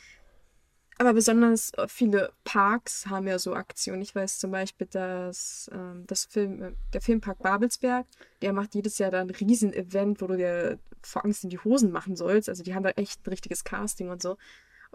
Aber 0.98 1.12
besonders 1.12 1.72
äh, 1.74 1.88
viele 1.88 2.32
Parks 2.44 3.06
haben 3.06 3.26
ja 3.26 3.38
so 3.38 3.54
Aktionen. 3.54 4.00
Ich 4.00 4.14
weiß 4.14 4.38
zum 4.38 4.50
Beispiel, 4.50 4.86
dass 4.86 5.70
ähm, 5.72 6.04
das 6.06 6.24
Film, 6.24 6.62
äh, 6.62 6.72
der 6.94 7.02
Filmpark 7.02 7.38
Babelsberg, 7.40 8.06
der 8.40 8.52
macht 8.54 8.74
jedes 8.74 8.96
Jahr 8.98 9.10
da 9.10 9.20
ein 9.20 9.30
Riesen-Event, 9.30 10.22
wo 10.22 10.26
du 10.26 10.36
dir 10.36 10.78
vor 11.02 11.24
Angst 11.24 11.44
in 11.44 11.50
die 11.50 11.58
Hosen 11.58 11.92
machen 11.92 12.16
sollst. 12.16 12.48
Also 12.48 12.62
die 12.62 12.74
haben 12.74 12.82
da 12.82 12.90
echt 12.90 13.26
ein 13.26 13.30
richtiges 13.30 13.62
Casting 13.64 14.08
und 14.08 14.22
so. 14.22 14.38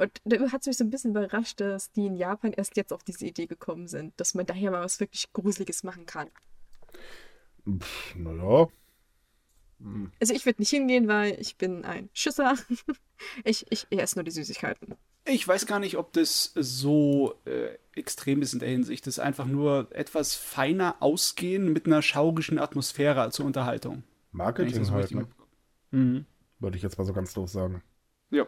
Und 0.01 0.19
da 0.25 0.51
hat 0.51 0.61
es 0.61 0.67
mich 0.67 0.77
so 0.77 0.83
ein 0.83 0.89
bisschen 0.89 1.11
überrascht, 1.11 1.61
dass 1.61 1.91
die 1.91 2.07
in 2.07 2.15
Japan 2.15 2.53
erst 2.53 2.75
jetzt 2.75 2.91
auf 2.91 3.03
diese 3.03 3.27
Idee 3.27 3.45
gekommen 3.45 3.87
sind, 3.87 4.19
dass 4.19 4.33
man 4.33 4.47
daher 4.47 4.71
mal 4.71 4.83
was 4.83 4.99
wirklich 4.99 5.31
Gruseliges 5.31 5.83
machen 5.83 6.07
kann. 6.07 6.27
Pff, 7.69 8.15
naja. 8.15 8.67
Also 10.19 10.33
ich 10.33 10.47
würde 10.47 10.59
nicht 10.59 10.71
hingehen, 10.71 11.07
weil 11.07 11.39
ich 11.39 11.55
bin 11.57 11.85
ein 11.85 12.09
Schisser. 12.13 12.55
ich, 13.43 13.67
ich, 13.69 13.85
ich 13.91 13.99
esse 13.99 14.15
nur 14.15 14.23
die 14.23 14.31
Süßigkeiten. 14.31 14.95
Ich 15.25 15.47
weiß 15.47 15.67
gar 15.67 15.77
nicht, 15.77 15.97
ob 15.97 16.13
das 16.13 16.51
so 16.55 17.35
äh, 17.45 17.77
extrem 17.93 18.41
ist 18.41 18.53
in 18.53 18.59
der 18.59 18.69
Hinsicht. 18.69 19.05
Das 19.05 19.17
ist 19.17 19.19
einfach 19.19 19.45
nur 19.45 19.87
etwas 19.91 20.33
feiner 20.33 20.95
ausgehen 20.99 21.71
mit 21.73 21.85
einer 21.85 22.01
schaurischen 22.01 22.57
Atmosphäre 22.57 23.29
zur 23.29 23.45
Unterhaltung. 23.45 24.01
Marketing 24.31 24.89
halt, 24.89 25.11
ne? 25.11 25.27
Mhm. 25.91 26.25
Würde 26.57 26.77
ich 26.77 26.81
jetzt 26.81 26.97
mal 26.97 27.05
so 27.05 27.13
ganz 27.13 27.35
doof 27.35 27.49
sagen. 27.49 27.83
Ja. 28.31 28.47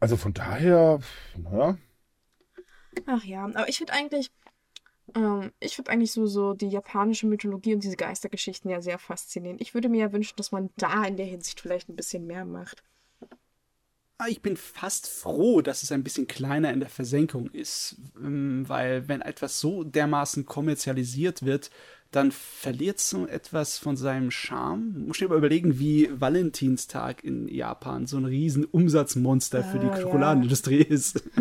Also 0.00 0.16
von 0.16 0.32
daher, 0.34 1.00
naja. 1.36 1.76
Ach 3.06 3.24
ja, 3.24 3.44
aber 3.44 3.68
ich 3.68 3.78
finde 3.78 3.92
eigentlich, 3.92 4.30
ähm, 5.16 5.52
ich 5.60 5.76
finde 5.76 5.90
eigentlich 5.92 6.12
so, 6.12 6.26
so 6.26 6.54
die 6.54 6.68
japanische 6.68 7.26
Mythologie 7.28 7.74
und 7.74 7.84
diese 7.84 7.96
Geistergeschichten 7.96 8.70
ja 8.70 8.82
sehr 8.82 8.98
faszinierend. 9.00 9.60
Ich 9.62 9.74
würde 9.74 9.88
mir 9.90 10.00
ja 10.02 10.12
wünschen, 10.12 10.36
dass 10.36 10.52
man 10.52 10.70
da 10.76 11.04
in 11.04 11.16
der 11.18 11.26
Hinsicht 11.26 11.60
vielleicht 11.60 11.88
ein 11.90 11.96
bisschen 11.96 12.26
mehr 12.26 12.44
macht. 12.46 12.82
Ah, 14.20 14.26
Ich 14.28 14.42
bin 14.42 14.56
fast 14.56 15.06
froh, 15.08 15.60
dass 15.62 15.82
es 15.84 15.92
ein 15.92 16.02
bisschen 16.02 16.26
kleiner 16.26 16.72
in 16.72 16.80
der 16.80 16.88
Versenkung 16.88 17.48
ist, 17.50 17.96
ähm, 18.16 18.68
weil 18.68 19.06
wenn 19.08 19.20
etwas 19.20 19.60
so 19.60 19.84
dermaßen 19.84 20.44
kommerzialisiert 20.44 21.44
wird, 21.44 21.70
dann 22.10 22.32
verliert 22.32 22.98
es 22.98 23.10
so 23.10 23.26
etwas 23.26 23.78
von 23.78 23.96
seinem 23.96 24.30
Charme. 24.30 25.06
Muss 25.06 25.18
ich 25.18 25.22
mir 25.22 25.28
mal 25.28 25.38
überlegen, 25.38 25.78
wie 25.78 26.08
Valentinstag 26.12 27.22
in 27.22 27.48
Japan 27.48 28.06
so 28.06 28.16
ein 28.16 28.24
riesen 28.24 28.64
Umsatzmonster 28.64 29.62
für 29.62 29.78
die 29.78 29.86
Ah, 29.86 29.96
ja. 29.96 30.02
Schokoladenindustrie 30.02 30.82
ist. 30.82 31.22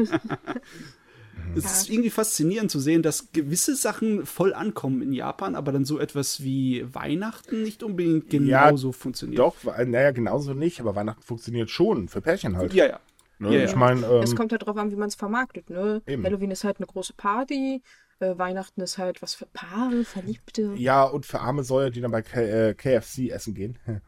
Es 1.55 1.65
ist 1.65 1.89
irgendwie 1.89 2.09
faszinierend 2.09 2.69
zu 2.69 2.79
sehen, 2.79 3.01
dass 3.01 3.31
gewisse 3.31 3.75
Sachen 3.75 4.25
voll 4.25 4.53
ankommen 4.53 5.01
in 5.01 5.13
Japan, 5.13 5.55
aber 5.55 5.71
dann 5.71 5.85
so 5.85 5.97
etwas 5.99 6.43
wie 6.43 6.85
Weihnachten 6.93 7.63
nicht 7.63 7.83
unbedingt 7.83 8.31
Ja, 8.33 8.39
genauso 8.69 8.91
funktioniert. 8.91 9.39
Doch, 9.39 9.55
naja, 9.63 10.11
genauso 10.11 10.53
nicht, 10.53 10.79
aber 10.79 10.95
Weihnachten 10.95 11.21
funktioniert 11.23 11.69
schon, 11.69 12.09
für 12.09 12.21
Pärchen 12.21 12.57
halt. 12.57 12.73
Ja, 12.73 12.85
ja. 12.87 12.99
Ne? 13.39 13.55
ja, 13.55 13.63
ich 13.63 13.71
ja. 13.71 13.77
meine, 13.77 14.05
Es 14.05 14.31
ähm, 14.31 14.37
kommt 14.37 14.51
halt 14.51 14.65
drauf 14.65 14.77
an, 14.77 14.91
wie 14.91 14.95
man 14.95 15.07
es 15.07 15.15
vermarktet, 15.15 15.69
ne? 15.69 16.01
Eben. 16.07 16.23
Halloween 16.23 16.51
ist 16.51 16.63
halt 16.63 16.77
eine 16.77 16.87
große 16.87 17.13
Party, 17.13 17.81
äh, 18.19 18.37
Weihnachten 18.37 18.81
ist 18.81 18.97
halt 18.97 19.21
was 19.21 19.35
für 19.35 19.45
Paare, 19.47 20.03
Verliebte. 20.05 20.75
ja, 20.75 21.03
und 21.03 21.25
für 21.25 21.39
arme 21.39 21.63
Säue, 21.63 21.91
die 21.91 22.01
dann 22.01 22.11
bei 22.11 22.21
K 22.21 22.41
äh, 22.41 22.73
KFC 22.73 23.29
essen 23.29 23.53
gehen. 23.53 23.79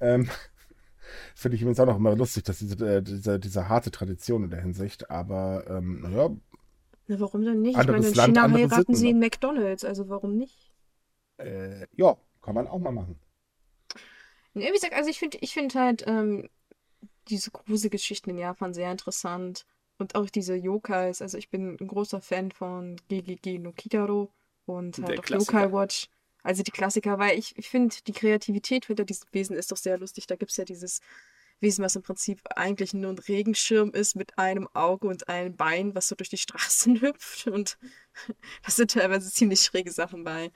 ähm, 0.00 0.28
Finde 1.34 1.56
ich 1.56 1.62
übrigens 1.62 1.80
auch 1.80 1.86
noch 1.86 1.96
immer 1.96 2.14
lustig, 2.16 2.44
dass 2.44 2.58
diese, 2.58 2.76
äh, 2.86 3.02
diese, 3.02 3.38
diese 3.38 3.68
harte 3.68 3.90
Tradition 3.90 4.44
in 4.44 4.50
der 4.50 4.62
Hinsicht, 4.62 5.10
aber 5.10 5.64
ähm, 5.68 6.00
naja, 6.00 6.30
Na, 7.08 7.20
warum 7.20 7.44
denn 7.44 7.60
nicht? 7.60 7.78
Ich 7.78 7.86
meine, 7.86 8.06
in 8.06 8.14
Land, 8.14 8.36
China 8.36 8.50
heiraten 8.50 8.76
Sitten, 8.76 8.94
sie 8.94 9.10
in 9.10 9.18
McDonalds, 9.18 9.84
also 9.84 10.08
warum 10.08 10.36
nicht? 10.36 10.72
äh, 11.38 11.86
ja, 11.96 12.16
kann 12.40 12.54
man 12.54 12.66
auch 12.66 12.78
mal 12.78 12.92
machen. 12.92 13.18
Nee, 14.54 14.68
wie 14.68 14.72
gesagt, 14.72 14.94
also 14.94 15.08
ich 15.10 15.18
finde 15.18 15.38
ich 15.40 15.52
find 15.54 15.74
halt 15.74 16.04
ähm, 16.06 16.48
diese 17.28 17.50
Gruselgeschichten 17.50 18.30
in 18.30 18.38
Japan 18.38 18.74
sehr 18.74 18.90
interessant. 18.90 19.64
Und 19.98 20.14
auch 20.14 20.28
diese 20.30 20.54
Yokais. 20.54 21.22
Also 21.22 21.38
ich 21.38 21.48
bin 21.48 21.76
ein 21.80 21.86
großer 21.86 22.20
Fan 22.20 22.50
von 22.50 22.96
GGG 23.08 23.58
no 23.58 23.72
Kitaro 23.72 24.32
und 24.66 24.98
Der 24.98 25.06
halt 25.06 25.18
auch 25.20 25.24
Klassiker. 25.24 25.62
Yokai 25.62 25.72
Watch. 25.72 26.08
Also 26.42 26.62
die 26.62 26.72
Klassiker, 26.72 27.18
weil 27.18 27.38
ich, 27.38 27.56
ich 27.56 27.68
finde, 27.68 27.94
die 28.06 28.12
Kreativität 28.12 28.86
hinter 28.86 29.04
diesem 29.04 29.28
Wesen 29.32 29.56
ist 29.56 29.70
doch 29.70 29.76
sehr 29.76 29.98
lustig. 29.98 30.26
Da 30.26 30.34
gibt 30.34 30.50
es 30.50 30.56
ja 30.56 30.64
dieses 30.64 31.00
Wesen, 31.60 31.84
was 31.84 31.94
im 31.94 32.02
Prinzip 32.02 32.40
eigentlich 32.56 32.92
nur 32.92 33.12
ein 33.12 33.18
Regenschirm 33.18 33.90
ist 33.90 34.16
mit 34.16 34.36
einem 34.36 34.68
Auge 34.74 35.06
und 35.06 35.28
einem 35.28 35.56
Bein, 35.56 35.94
was 35.94 36.08
so 36.08 36.16
durch 36.16 36.28
die 36.28 36.38
Straßen 36.38 37.00
hüpft. 37.00 37.46
Und 37.46 37.78
da 38.64 38.70
sind 38.70 38.90
teilweise 38.90 39.30
ziemlich 39.30 39.60
schräge 39.60 39.92
Sachen 39.92 40.24
bei. 40.24 40.50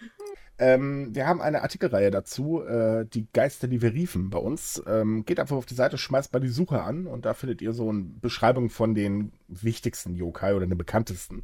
Ähm, 0.59 1.15
wir 1.15 1.27
haben 1.27 1.43
eine 1.43 1.63
Artikelreihe 1.63 2.11
dazu, 2.11 2.63
äh, 2.63 3.05
die 3.05 3.27
Geister, 3.33 3.69
die 3.69 3.83
wir 3.83 3.93
riefen 3.93 4.31
bei 4.31 4.39
uns. 4.39 4.83
Ähm, 4.87 5.25
geht 5.27 5.39
einfach 5.39 5.57
auf 5.57 5.67
die 5.67 5.75
Seite, 5.75 5.99
schmeißt 5.99 6.33
mal 6.33 6.41
die 6.41 6.49
Suche 6.49 6.83
an 6.83 7.07
und 7.07 7.27
da 7.27 7.35
findet 7.35 7.61
ihr 7.61 7.73
so 7.73 7.91
eine 7.91 8.05
Beschreibung 8.21 8.71
von 8.71 8.95
den 8.95 9.33
wichtigsten 9.49 10.15
Yokai 10.15 10.55
oder 10.55 10.67
den 10.67 10.79
bekanntesten. 10.79 11.43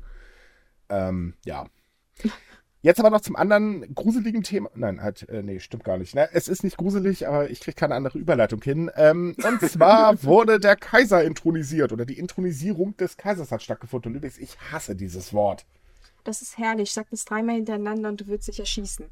Ähm, 0.88 1.34
ja. 1.44 1.66
Jetzt 2.80 2.98
aber 2.98 3.10
noch 3.10 3.20
zum 3.20 3.36
anderen 3.36 3.94
gruseligen 3.94 4.42
Thema. 4.42 4.68
Nein, 4.74 5.02
halt, 5.02 5.28
äh, 5.28 5.42
nee, 5.42 5.60
stimmt 5.60 5.84
gar 5.84 5.98
nicht. 5.98 6.16
Ne? 6.16 6.28
Es 6.32 6.48
ist 6.48 6.64
nicht 6.64 6.76
gruselig, 6.76 7.28
aber 7.28 7.48
ich 7.48 7.60
kriege 7.60 7.76
keine 7.76 7.94
andere 7.94 8.18
Überleitung 8.18 8.60
hin. 8.60 8.90
Ähm, 8.96 9.36
und 9.44 9.60
zwar 9.70 10.22
wurde 10.24 10.58
der 10.58 10.74
Kaiser 10.74 11.22
intronisiert 11.22 11.92
oder 11.92 12.06
die 12.06 12.18
Intronisierung 12.18 12.96
des 12.96 13.16
Kaisers 13.16 13.52
hat 13.52 13.62
stattgefunden. 13.62 14.12
Und 14.12 14.16
übrigens, 14.16 14.38
ich 14.38 14.58
hasse 14.72 14.96
dieses 14.96 15.32
Wort. 15.32 15.64
Das 16.24 16.42
ist 16.42 16.58
herrlich. 16.58 16.92
Sag 16.92 17.10
das 17.10 17.24
dreimal 17.24 17.56
hintereinander 17.56 18.08
und 18.08 18.20
du 18.20 18.26
würdest 18.26 18.48
dich 18.48 18.60
erschießen. 18.60 19.06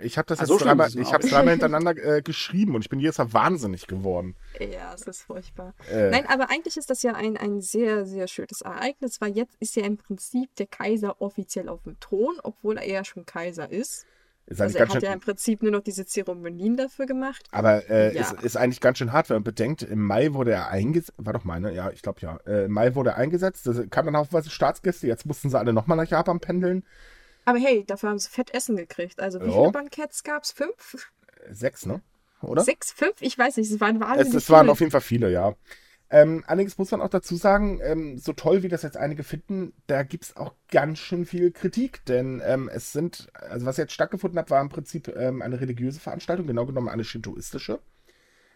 Ich 0.00 0.16
habe 0.16 0.26
das 0.26 0.38
Ah, 0.38 0.42
jetzt 0.42 0.48
so 0.50 0.58
dreimal, 0.58 0.88
ich 0.88 0.94
nicht. 0.94 1.10
dreimal 1.10 1.50
hintereinander 1.50 1.96
äh, 1.96 2.22
geschrieben 2.22 2.76
und 2.76 2.82
ich 2.82 2.88
bin 2.88 3.00
jedes 3.00 3.18
Mal 3.18 3.32
wahnsinnig 3.32 3.88
geworden. 3.88 4.36
Ja, 4.60 4.94
es 4.94 5.02
ist 5.02 5.22
furchtbar. 5.22 5.74
Äh, 5.90 6.10
Nein, 6.10 6.26
aber 6.28 6.50
eigentlich 6.50 6.76
ist 6.76 6.88
das 6.90 7.02
ja 7.02 7.14
ein, 7.14 7.36
ein 7.36 7.60
sehr, 7.60 8.06
sehr 8.06 8.28
schönes 8.28 8.60
Ereignis, 8.60 9.20
weil 9.20 9.36
jetzt 9.36 9.56
ist 9.58 9.74
ja 9.74 9.84
im 9.84 9.96
Prinzip 9.96 10.54
der 10.54 10.66
Kaiser 10.68 11.20
offiziell 11.20 11.68
auf 11.68 11.82
dem 11.82 11.98
Thron, 11.98 12.38
obwohl 12.44 12.76
er 12.78 12.88
ja 12.88 13.04
schon 13.04 13.26
Kaiser 13.26 13.70
ist. 13.70 14.06
Ist 14.48 14.60
Also 14.60 14.78
er 14.78 14.88
hat 14.88 15.02
ja 15.02 15.12
im 15.12 15.20
Prinzip 15.20 15.62
nur 15.62 15.72
noch 15.72 15.82
diese 15.82 16.06
Zeremonien 16.06 16.76
dafür 16.76 17.06
gemacht. 17.06 17.44
aber 17.50 17.88
äh, 17.90 18.14
Ja. 18.14 18.22
ist, 18.22 18.42
ist 18.42 18.56
eigentlich 18.56 18.80
ganz 18.80 18.98
schön 18.98 19.12
hart, 19.12 19.28
wenn 19.30 19.36
man 19.36 19.44
bedenkt, 19.44 19.82
im 19.82 20.02
Mai 20.04 20.32
wurde 20.34 20.52
er 20.52 20.68
eingesetzt, 20.68 21.12
war 21.18 21.32
doch 21.32 21.44
meine, 21.44 21.72
ja, 21.72 21.90
ich 21.90 22.02
glaube 22.02 22.20
ja, 22.20 22.38
äh, 22.46 22.64
im 22.64 22.72
Mai 22.72 22.94
wurde 22.94 23.10
er 23.10 23.16
eingesetzt, 23.16 23.66
da 23.66 23.72
kamen 23.86 24.06
dann 24.06 24.16
haufenweise 24.16 24.50
Staatsgäste, 24.50 25.06
jetzt 25.06 25.26
mussten 25.26 25.50
sie 25.50 25.58
alle 25.58 25.72
nochmal 25.72 25.96
nach 25.96 26.08
Japan 26.08 26.40
pendeln. 26.40 26.84
Aber 27.44 27.58
hey, 27.58 27.84
dafür 27.86 28.10
haben 28.10 28.18
sie 28.18 28.28
fett 28.28 28.52
Essen 28.52 28.76
gekriegt. 28.76 29.20
Also 29.20 29.40
wie 29.40 29.46
Ja. 29.46 29.52
viele 29.52 29.72
Banketts 29.72 30.22
gab 30.22 30.42
es? 30.44 30.52
Fünf? 30.52 31.10
Sechs, 31.50 31.86
ne? 31.86 32.02
Oder? 32.42 32.62
Sechs? 32.62 32.92
Fünf? 32.92 33.14
Ich 33.20 33.38
weiß 33.38 33.56
nicht, 33.56 33.70
es 33.70 33.80
waren 33.80 33.96
Es, 33.96 34.02
wahnsinnig 34.02 34.34
es 34.34 34.50
waren 34.50 34.60
viele. 34.64 34.72
auf 34.72 34.80
jeden 34.80 34.92
Fall 34.92 35.00
viele, 35.00 35.30
ja. 35.32 35.54
Ähm, 36.10 36.42
allerdings 36.46 36.78
muss 36.78 36.90
man 36.90 37.02
auch 37.02 37.10
dazu 37.10 37.36
sagen, 37.36 37.80
ähm, 37.82 38.16
so 38.16 38.32
toll 38.32 38.62
wie 38.62 38.68
das 38.68 38.82
jetzt 38.82 38.96
einige 38.96 39.22
finden, 39.22 39.74
da 39.86 40.02
gibt 40.02 40.24
es 40.24 40.36
auch 40.36 40.54
ganz 40.70 40.98
schön 40.98 41.26
viel 41.26 41.50
Kritik, 41.50 42.04
denn 42.06 42.40
ähm, 42.44 42.70
es 42.72 42.92
sind, 42.92 43.28
also 43.34 43.66
was 43.66 43.76
jetzt 43.76 43.92
stattgefunden 43.92 44.38
hat, 44.38 44.50
war 44.50 44.62
im 44.62 44.70
Prinzip 44.70 45.08
ähm, 45.14 45.42
eine 45.42 45.60
religiöse 45.60 46.00
Veranstaltung, 46.00 46.46
genau 46.46 46.64
genommen 46.64 46.88
eine 46.88 47.04
shintoistische. 47.04 47.80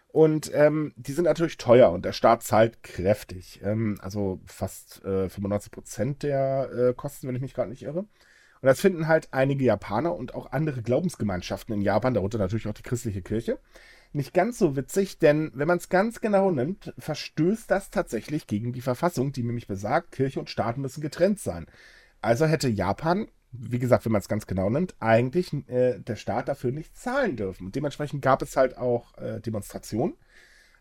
Und 0.08 0.50
ähm, 0.54 0.92
die 0.96 1.12
sind 1.12 1.24
natürlich 1.24 1.56
teuer 1.56 1.90
und 1.90 2.04
der 2.04 2.12
Staat 2.12 2.42
zahlt 2.42 2.82
kräftig. 2.82 3.60
Ähm, 3.62 3.98
also 4.02 4.40
fast 4.46 5.02
äh, 5.04 5.28
95 5.28 5.72
Prozent 5.72 6.22
der 6.22 6.70
äh, 6.70 6.94
Kosten, 6.94 7.28
wenn 7.28 7.34
ich 7.34 7.40
mich 7.42 7.54
gerade 7.54 7.70
nicht 7.70 7.82
irre. 7.82 8.00
Und 8.00 8.68
das 8.68 8.80
finden 8.80 9.08
halt 9.08 9.28
einige 9.32 9.64
Japaner 9.64 10.14
und 10.14 10.34
auch 10.34 10.52
andere 10.52 10.82
Glaubensgemeinschaften 10.82 11.74
in 11.74 11.80
Japan, 11.80 12.14
darunter 12.14 12.38
natürlich 12.38 12.68
auch 12.68 12.74
die 12.74 12.82
christliche 12.82 13.22
Kirche, 13.22 13.58
nicht 14.12 14.34
ganz 14.34 14.58
so 14.58 14.76
witzig, 14.76 15.18
denn 15.18 15.50
wenn 15.54 15.68
man 15.68 15.78
es 15.78 15.88
ganz 15.88 16.20
genau 16.20 16.50
nimmt, 16.50 16.92
verstößt 16.98 17.70
das 17.70 17.90
tatsächlich 17.90 18.46
gegen 18.46 18.72
die 18.72 18.80
Verfassung, 18.80 19.32
die 19.32 19.42
nämlich 19.42 19.66
besagt, 19.66 20.12
Kirche 20.12 20.40
und 20.40 20.50
Staat 20.50 20.78
müssen 20.78 21.00
getrennt 21.00 21.38
sein. 21.38 21.66
Also 22.20 22.46
hätte 22.46 22.68
Japan, 22.68 23.28
wie 23.52 23.78
gesagt, 23.78 24.04
wenn 24.04 24.12
man 24.12 24.20
es 24.20 24.28
ganz 24.28 24.46
genau 24.46 24.70
nimmt, 24.70 24.94
eigentlich 25.00 25.52
äh, 25.68 25.98
der 25.98 26.16
Staat 26.16 26.48
dafür 26.48 26.72
nicht 26.72 26.96
zahlen 26.96 27.36
dürfen. 27.36 27.66
Und 27.66 27.74
dementsprechend 27.74 28.22
gab 28.22 28.42
es 28.42 28.56
halt 28.56 28.76
auch 28.76 29.16
äh, 29.18 29.40
Demonstrationen. 29.40 30.14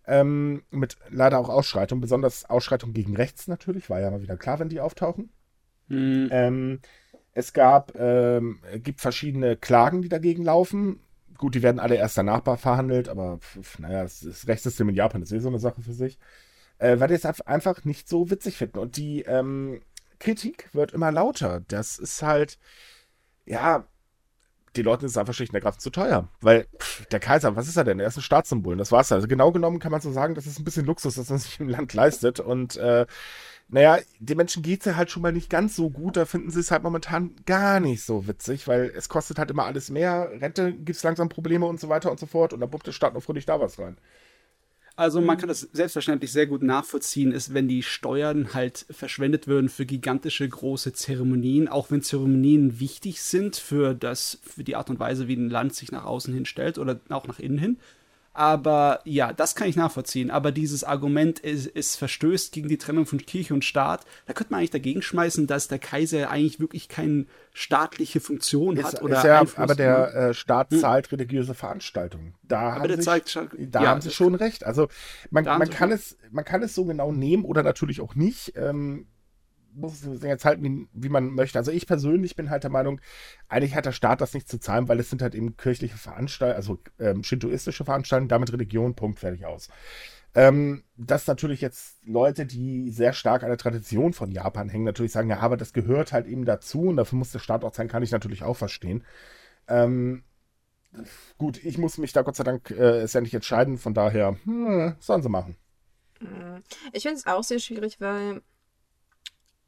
Ähm, 0.07 0.63
mit 0.71 0.97
leider 1.09 1.37
auch 1.37 1.49
Ausschreitungen, 1.49 2.01
besonders 2.01 2.49
Ausschreitungen 2.49 2.93
gegen 2.93 3.15
rechts 3.15 3.47
natürlich, 3.47 3.89
war 3.89 3.99
ja 3.99 4.09
mal 4.09 4.21
wieder 4.21 4.37
klar, 4.37 4.59
wenn 4.59 4.69
die 4.69 4.79
auftauchen. 4.79 5.29
Hm. 5.89 6.29
Ähm, 6.31 6.79
es 7.33 7.53
gab, 7.53 7.95
ähm, 7.95 8.59
gibt 8.77 8.99
verschiedene 8.99 9.55
Klagen, 9.55 10.01
die 10.01 10.09
dagegen 10.09 10.43
laufen. 10.43 10.99
Gut, 11.41 11.55
die 11.55 11.63
werden 11.63 11.79
alle 11.79 11.95
erst 11.95 12.19
danach 12.19 12.43
verhandelt, 12.59 13.09
aber 13.09 13.39
pf, 13.39 13.79
naja, 13.79 14.03
das, 14.03 14.47
Rechtssystem 14.47 14.87
in 14.89 14.95
Japan 14.95 15.23
ist 15.23 15.31
eh 15.31 15.39
so 15.39 15.47
eine 15.49 15.57
Sache 15.57 15.81
für 15.81 15.91
sich. 15.91 16.19
Äh, 16.77 16.99
weil 16.99 17.07
die 17.07 17.15
es 17.15 17.25
einfach- 17.25 17.83
nicht 17.83 18.07
so 18.07 18.29
witzig 18.29 18.57
finden. 18.57 18.77
Und 18.77 18.95
die 18.95 19.23
ähm, 19.23 19.81
Kritik 20.19 20.69
wird 20.73 20.91
immer 20.91 21.11
lauter. 21.11 21.61
Das 21.67 21.97
ist 21.97 22.21
halt, 22.21 22.59
ja, 23.47 23.87
die 24.75 24.83
Leute 24.83 25.07
ist 25.07 25.13
es 25.13 25.17
einfach 25.17 25.33
schlicht 25.33 25.51
und 25.51 25.55
ergreifend 25.55 25.81
zu 25.81 25.89
teuer. 25.89 26.29
Weil 26.41 26.67
pf, 26.77 27.07
der 27.07 27.19
Kaiser, 27.19 27.55
was 27.55 27.67
ist 27.67 27.75
er 27.75 27.85
denn? 27.85 27.99
Er 27.99 28.07
ist 28.07 28.17
ein 28.17 28.21
Staatssymbol. 28.21 28.77
Das 28.77 28.91
war's. 28.91 29.11
Also 29.11 29.27
genau 29.27 29.51
genommen 29.51 29.79
kann 29.79 29.91
man 29.91 30.01
so 30.01 30.11
sagen, 30.11 30.35
das 30.35 30.45
ist 30.45 30.59
ein 30.59 30.63
bisschen 30.63 30.85
Luxus, 30.85 31.15
dass 31.15 31.29
man 31.31 31.39
sich 31.39 31.59
im 31.59 31.69
Land 31.69 31.93
leistet. 31.95 32.39
Und 32.39 32.77
äh, 32.77 33.07
naja, 33.71 33.99
den 34.19 34.37
Menschen 34.37 34.63
geht's 34.63 34.85
ja 34.85 34.97
halt 34.97 35.09
schon 35.09 35.21
mal 35.21 35.31
nicht 35.31 35.49
ganz 35.49 35.77
so 35.77 35.89
gut. 35.89 36.17
Da 36.17 36.25
finden 36.25 36.51
sie 36.51 36.59
es 36.59 36.71
halt 36.71 36.83
momentan 36.83 37.35
gar 37.45 37.79
nicht 37.79 38.03
so 38.03 38.27
witzig, 38.27 38.67
weil 38.67 38.91
es 38.95 39.07
kostet 39.07 39.39
halt 39.39 39.49
immer 39.49 39.63
alles 39.63 39.89
mehr. 39.89 40.29
Rente 40.41 40.73
gibt's 40.73 41.03
langsam 41.03 41.29
Probleme 41.29 41.65
und 41.65 41.79
so 41.79 41.87
weiter 41.87 42.11
und 42.11 42.19
so 42.19 42.25
fort. 42.25 42.51
Und 42.51 42.59
da 42.59 42.67
pumpt 42.67 42.87
der 42.87 42.91
Staat 42.91 43.13
noch 43.13 43.23
fröhlich 43.23 43.45
da 43.45 43.61
was 43.61 43.79
rein. 43.79 43.97
Also 44.97 45.21
man 45.21 45.37
kann 45.37 45.47
das 45.47 45.61
selbstverständlich 45.61 46.33
sehr 46.33 46.47
gut 46.47 46.63
nachvollziehen, 46.63 47.31
ist, 47.31 47.53
wenn 47.53 47.69
die 47.69 47.81
Steuern 47.81 48.53
halt 48.53 48.85
verschwendet 48.91 49.47
würden 49.47 49.69
für 49.69 49.85
gigantische 49.85 50.47
große 50.47 50.91
Zeremonien, 50.91 51.69
auch 51.69 51.91
wenn 51.91 52.01
Zeremonien 52.01 52.81
wichtig 52.81 53.21
sind 53.21 53.55
für 53.55 53.95
das, 53.95 54.39
für 54.43 54.65
die 54.65 54.75
Art 54.75 54.89
und 54.89 54.99
Weise, 54.99 55.29
wie 55.29 55.35
ein 55.35 55.49
Land 55.49 55.75
sich 55.75 55.93
nach 55.93 56.03
außen 56.03 56.33
hin 56.33 56.45
stellt 56.45 56.77
oder 56.77 56.99
auch 57.09 57.25
nach 57.25 57.39
innen 57.39 57.57
hin. 57.57 57.79
Aber 58.33 59.01
ja, 59.03 59.33
das 59.33 59.55
kann 59.55 59.67
ich 59.67 59.75
nachvollziehen. 59.75 60.31
Aber 60.31 60.51
dieses 60.51 60.83
Argument, 60.83 61.43
es, 61.43 61.67
es 61.67 61.97
verstößt 61.97 62.53
gegen 62.53 62.69
die 62.69 62.77
Trennung 62.77 63.05
von 63.05 63.19
Kirche 63.19 63.53
und 63.53 63.65
Staat, 63.65 64.05
da 64.25 64.33
könnte 64.33 64.51
man 64.51 64.59
eigentlich 64.59 64.71
dagegen 64.71 65.01
schmeißen, 65.01 65.47
dass 65.47 65.67
der 65.67 65.79
Kaiser 65.79 66.29
eigentlich 66.29 66.59
wirklich 66.59 66.87
keine 66.87 67.25
staatliche 67.53 68.21
Funktion 68.21 68.77
Ist, 68.77 68.85
hat. 68.85 69.01
Oder 69.01 69.17
ist 69.17 69.23
ja, 69.25 69.43
aber 69.57 69.75
der 69.75 70.13
äh, 70.13 70.33
Staat 70.33 70.71
zahlt 70.73 71.11
religiöse 71.11 71.53
Veranstaltungen. 71.53 72.33
Da 72.43 72.75
haben 72.75 72.95
sich, 72.95 73.03
zeigt 73.03 73.37
da 73.57 73.83
ja, 73.83 73.89
haben 73.89 74.01
sie 74.01 74.11
schon 74.11 74.35
recht. 74.35 74.65
Also 74.65 74.87
man, 75.29 75.43
man, 75.43 75.69
kann 75.69 75.91
es, 75.91 76.17
man 76.31 76.45
kann 76.45 76.63
es 76.63 76.73
so 76.73 76.85
genau 76.85 77.11
nehmen 77.11 77.43
oder 77.43 77.63
natürlich 77.63 77.99
auch 77.99 78.15
nicht. 78.15 78.53
Ähm, 78.55 79.07
muss 79.73 80.03
es 80.03 80.23
jetzt 80.23 80.45
halten, 80.45 80.63
wie, 80.63 80.87
wie 80.93 81.09
man 81.09 81.29
möchte. 81.29 81.57
Also 81.57 81.71
ich 81.71 81.87
persönlich 81.87 82.35
bin 82.35 82.49
halt 82.49 82.63
der 82.63 82.71
Meinung, 82.71 82.99
eigentlich 83.47 83.75
hat 83.75 83.85
der 83.85 83.91
Staat 83.91 84.21
das 84.21 84.33
nicht 84.33 84.49
zu 84.49 84.59
zahlen, 84.59 84.87
weil 84.87 84.99
es 84.99 85.09
sind 85.09 85.21
halt 85.21 85.35
eben 85.35 85.57
kirchliche 85.57 85.97
Veranstaltungen, 85.97 86.55
also 86.55 86.79
ähm, 86.99 87.23
shintoistische 87.23 87.85
Veranstaltungen, 87.85 88.29
damit 88.29 88.51
Religion, 88.51 88.95
Punkt, 88.95 89.19
fertig 89.19 89.45
aus. 89.45 89.69
Ähm, 90.33 90.83
dass 90.95 91.27
natürlich 91.27 91.59
jetzt 91.59 91.97
Leute, 92.05 92.45
die 92.45 92.89
sehr 92.89 93.11
stark 93.11 93.43
an 93.43 93.49
der 93.49 93.57
Tradition 93.57 94.13
von 94.13 94.31
Japan 94.31 94.69
hängen, 94.69 94.85
natürlich 94.85 95.11
sagen, 95.11 95.29
ja, 95.29 95.39
aber 95.39 95.57
das 95.57 95.73
gehört 95.73 96.13
halt 96.13 96.25
eben 96.25 96.45
dazu 96.45 96.83
und 96.83 96.97
dafür 96.97 97.17
muss 97.17 97.31
der 97.31 97.39
Staat 97.39 97.65
auch 97.65 97.73
sein, 97.73 97.89
kann 97.89 98.03
ich 98.03 98.11
natürlich 98.11 98.43
auch 98.43 98.55
verstehen. 98.55 99.03
Ähm, 99.67 100.23
gut, 101.37 101.63
ich 101.63 101.77
muss 101.77 101.97
mich 101.97 102.13
da 102.13 102.21
Gott 102.21 102.37
sei 102.37 102.45
Dank 102.45 102.71
äh, 102.71 103.03
ist 103.03 103.13
ja 103.13 103.21
nicht 103.21 103.33
entscheiden, 103.33 103.77
von 103.77 103.93
daher, 103.93 104.37
hm, 104.45 104.95
sollen 104.99 105.21
sie 105.21 105.29
machen. 105.29 105.57
Ich 106.93 107.03
finde 107.03 107.17
es 107.17 107.25
auch 107.25 107.43
sehr 107.43 107.59
schwierig, 107.59 107.99
weil 107.99 108.41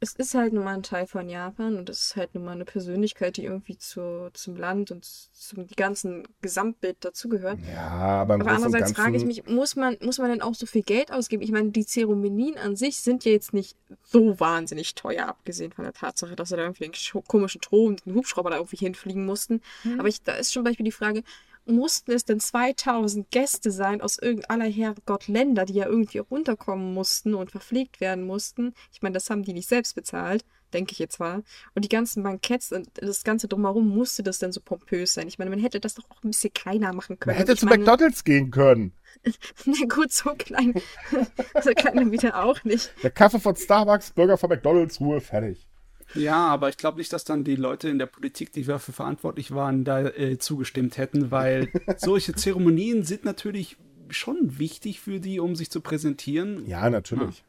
es 0.04 0.12
ist 0.14 0.34
halt 0.34 0.52
nun 0.52 0.64
mal 0.64 0.74
ein 0.74 0.82
Teil 0.82 1.06
von 1.06 1.28
Japan 1.28 1.76
und 1.76 1.88
es 1.88 2.00
ist 2.06 2.16
halt 2.16 2.34
nun 2.34 2.44
mal 2.44 2.52
eine 2.52 2.64
Persönlichkeit, 2.66 3.36
die 3.38 3.44
irgendwie 3.44 3.78
zu, 3.78 4.28
zum 4.34 4.56
Land 4.56 4.90
und 4.90 5.04
zum 5.04 5.66
ganzen 5.76 6.28
Gesamtbild 6.42 6.98
dazugehört. 7.00 7.58
Ja, 7.72 7.88
aber 7.88 8.34
im 8.34 8.42
Aber 8.42 8.50
andererseits 8.52 8.92
frage 8.92 9.16
ich 9.16 9.24
Ganzen- 9.24 9.44
mich, 9.46 9.46
muss 9.46 9.76
man, 9.76 9.96
muss 10.02 10.18
man 10.18 10.30
denn 10.30 10.42
auch 10.42 10.54
so 10.54 10.66
viel 10.66 10.82
Geld 10.82 11.10
ausgeben? 11.10 11.42
Ich 11.42 11.50
meine, 11.52 11.70
die 11.70 11.86
Zeremonien 11.86 12.58
an 12.58 12.76
sich 12.76 12.98
sind 12.98 13.24
ja 13.24 13.32
jetzt 13.32 13.54
nicht 13.54 13.76
so 14.02 14.38
wahnsinnig 14.38 14.94
teuer, 14.94 15.26
abgesehen 15.26 15.72
von 15.72 15.84
der 15.84 15.94
Tatsache, 15.94 16.36
dass 16.36 16.50
sie 16.50 16.56
da 16.56 16.62
irgendwie 16.62 16.84
einen 16.84 17.24
komischen 17.26 17.60
Thron 17.62 17.88
und 17.92 18.06
einen 18.06 18.14
Hubschrauber 18.16 18.50
da 18.50 18.56
irgendwie 18.56 18.76
hinfliegen 18.76 19.24
mussten. 19.24 19.62
Aber 19.98 20.08
ich, 20.08 20.22
da 20.22 20.32
ist 20.34 20.52
schon 20.52 20.64
Beispiel 20.64 20.84
die 20.84 20.92
Frage, 20.92 21.22
mussten 21.66 22.12
es 22.12 22.24
denn 22.24 22.40
2000 22.40 23.30
Gäste 23.30 23.70
sein 23.70 24.00
aus 24.00 24.18
irgendeiner 24.18 24.66
Herrgott 24.66 25.28
Länder, 25.28 25.64
die 25.64 25.74
ja 25.74 25.86
irgendwie 25.86 26.18
runterkommen 26.18 26.94
mussten 26.94 27.34
und 27.34 27.50
verpflegt 27.50 28.00
werden 28.00 28.24
mussten? 28.24 28.74
Ich 28.92 29.02
meine, 29.02 29.14
das 29.14 29.30
haben 29.30 29.42
die 29.42 29.52
nicht 29.52 29.68
selbst 29.68 29.94
bezahlt, 29.94 30.44
denke 30.72 30.92
ich 30.92 30.98
jetzt 30.98 31.20
mal. 31.20 31.42
Und 31.74 31.84
die 31.84 31.88
ganzen 31.88 32.22
Banketts 32.22 32.72
und 32.72 32.88
das 32.94 33.24
Ganze 33.24 33.48
drumherum 33.48 33.88
musste 33.88 34.22
das 34.22 34.38
dann 34.38 34.52
so 34.52 34.60
pompös 34.60 35.14
sein. 35.14 35.28
Ich 35.28 35.38
meine, 35.38 35.50
man 35.50 35.60
hätte 35.60 35.80
das 35.80 35.94
doch 35.94 36.04
auch 36.10 36.22
ein 36.22 36.28
bisschen 36.28 36.52
kleiner 36.52 36.92
machen 36.92 37.18
können. 37.18 37.36
Man 37.36 37.38
hätte 37.38 37.52
ich 37.52 37.60
zu 37.60 37.66
meine, 37.66 37.78
McDonalds 37.78 38.24
gehen 38.24 38.50
können. 38.50 38.92
Na 39.64 39.86
gut, 39.88 40.12
so 40.12 40.34
klein. 40.34 40.74
so 41.62 41.70
klein 41.72 42.12
wieder 42.12 42.42
auch 42.44 42.62
nicht. 42.64 42.92
Der 43.02 43.10
Kaffee 43.10 43.40
von 43.40 43.56
Starbucks, 43.56 44.10
Burger 44.12 44.36
von 44.36 44.50
McDonalds, 44.50 45.00
Ruhe, 45.00 45.20
fertig. 45.20 45.66
Ja, 46.14 46.46
aber 46.46 46.68
ich 46.68 46.76
glaube 46.76 46.98
nicht, 46.98 47.12
dass 47.12 47.24
dann 47.24 47.44
die 47.44 47.56
Leute 47.56 47.88
in 47.88 47.98
der 47.98 48.06
Politik, 48.06 48.52
die 48.52 48.64
dafür 48.64 48.94
verantwortlich 48.94 49.52
waren, 49.54 49.84
da 49.84 50.00
äh, 50.02 50.38
zugestimmt 50.38 50.96
hätten, 50.98 51.30
weil 51.30 51.68
solche 51.98 52.34
Zeremonien 52.34 53.02
sind 53.04 53.24
natürlich 53.24 53.76
schon 54.10 54.58
wichtig 54.58 55.00
für 55.00 55.18
die, 55.20 55.40
um 55.40 55.56
sich 55.56 55.70
zu 55.70 55.80
präsentieren. 55.80 56.66
Ja, 56.66 56.88
natürlich. 56.90 57.42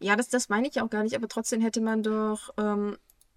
Ja, 0.00 0.16
das, 0.16 0.28
das 0.28 0.48
meine 0.48 0.68
ich 0.68 0.80
auch 0.80 0.90
gar 0.90 1.02
nicht, 1.02 1.14
aber 1.14 1.28
trotzdem 1.28 1.60
hätte 1.60 1.80
man 1.80 2.02
doch, 2.02 2.52
ähm, 2.58 2.96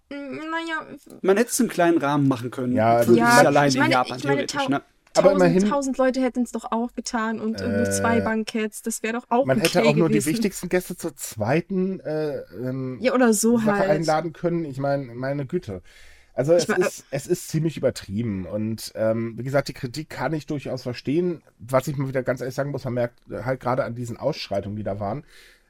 naja, 0.10 0.86
Man 1.22 1.38
hätte 1.38 1.50
es 1.52 1.60
im 1.60 1.68
kleinen 1.68 1.98
Rahmen 1.98 2.28
machen 2.28 2.52
können. 2.52 2.74
Ja, 2.74 3.04
für 3.04 3.16
Ja, 3.16 3.38
sich 3.40 3.48
allein 3.48 3.70
ich 3.70 3.76
in 3.76 3.82
meine- 3.82 3.94
Japan 3.94 4.18
ich 4.18 4.24
meine, 4.24 4.46
theoretisch. 4.46 4.70
Ne? 4.70 4.82
Aber 5.18 5.32
tausend, 5.32 5.42
immerhin- 5.52 5.70
tausend 5.70 5.98
Leute 5.98 6.22
hätten 6.22 6.44
es 6.44 6.52
doch 6.52 6.72
auch 6.72 6.94
getan 6.94 7.40
und 7.40 7.62
äh, 7.62 7.68
nur 7.68 7.86
zwei 7.92 8.18
Äh, 8.18 8.22
Banketts, 8.22 8.82
das 8.82 9.02
wäre 9.04 9.14
doch 9.14 9.26
auch 9.30 9.46
Man 9.46 9.60
hätte 9.60 9.80
okay 9.80 9.88
auch 9.90 9.96
nur 9.96 10.10
die 10.10 10.26
wichtigsten 10.26 10.70
Gäste 10.70 10.96
zur 10.98 11.16
zweiten 11.16 12.00
äh, 12.02 12.40
ähm, 12.62 12.98
Ja, 13.02 13.14
oder 13.14 13.34
so 13.34 13.58
Sache 13.58 13.80
halt. 13.80 13.90
einladen 13.90 14.34
können. 14.34 14.66
Ich 14.66 14.78
meine, 14.78 15.14
meine 15.14 15.46
Güte. 15.46 15.82
Also 16.34 16.52
es, 16.52 16.68
mein, 16.68 16.82
äh, 16.82 16.86
ist, 16.88 17.06
es 17.12 17.28
ist 17.28 17.48
ziemlich 17.48 17.78
übertrieben. 17.78 18.46
Und 18.46 18.92
ähm, 18.96 19.38
wie 19.38 19.44
gesagt, 19.44 19.70
die 19.70 19.74
Kritik 19.74 20.10
kann 20.10 20.34
ich 20.34 20.46
durchaus 20.46 20.84
verstehen. 20.84 21.42
Was 21.60 21.88
ich 21.88 21.96
mal 21.96 22.10
wieder 22.10 22.24
ganz 22.24 22.42
ehrlich 22.42 22.56
sagen 22.56 22.72
muss, 22.72 22.84
man 22.84 22.94
merkt 22.96 23.20
äh, 23.32 23.44
halt 23.44 23.62
gerade 23.62 23.86
an 23.86 23.96
diesen 23.96 24.18
Ausschreitungen, 24.18 24.76
die 24.76 24.84
da 24.84 25.00
waren, 25.00 25.24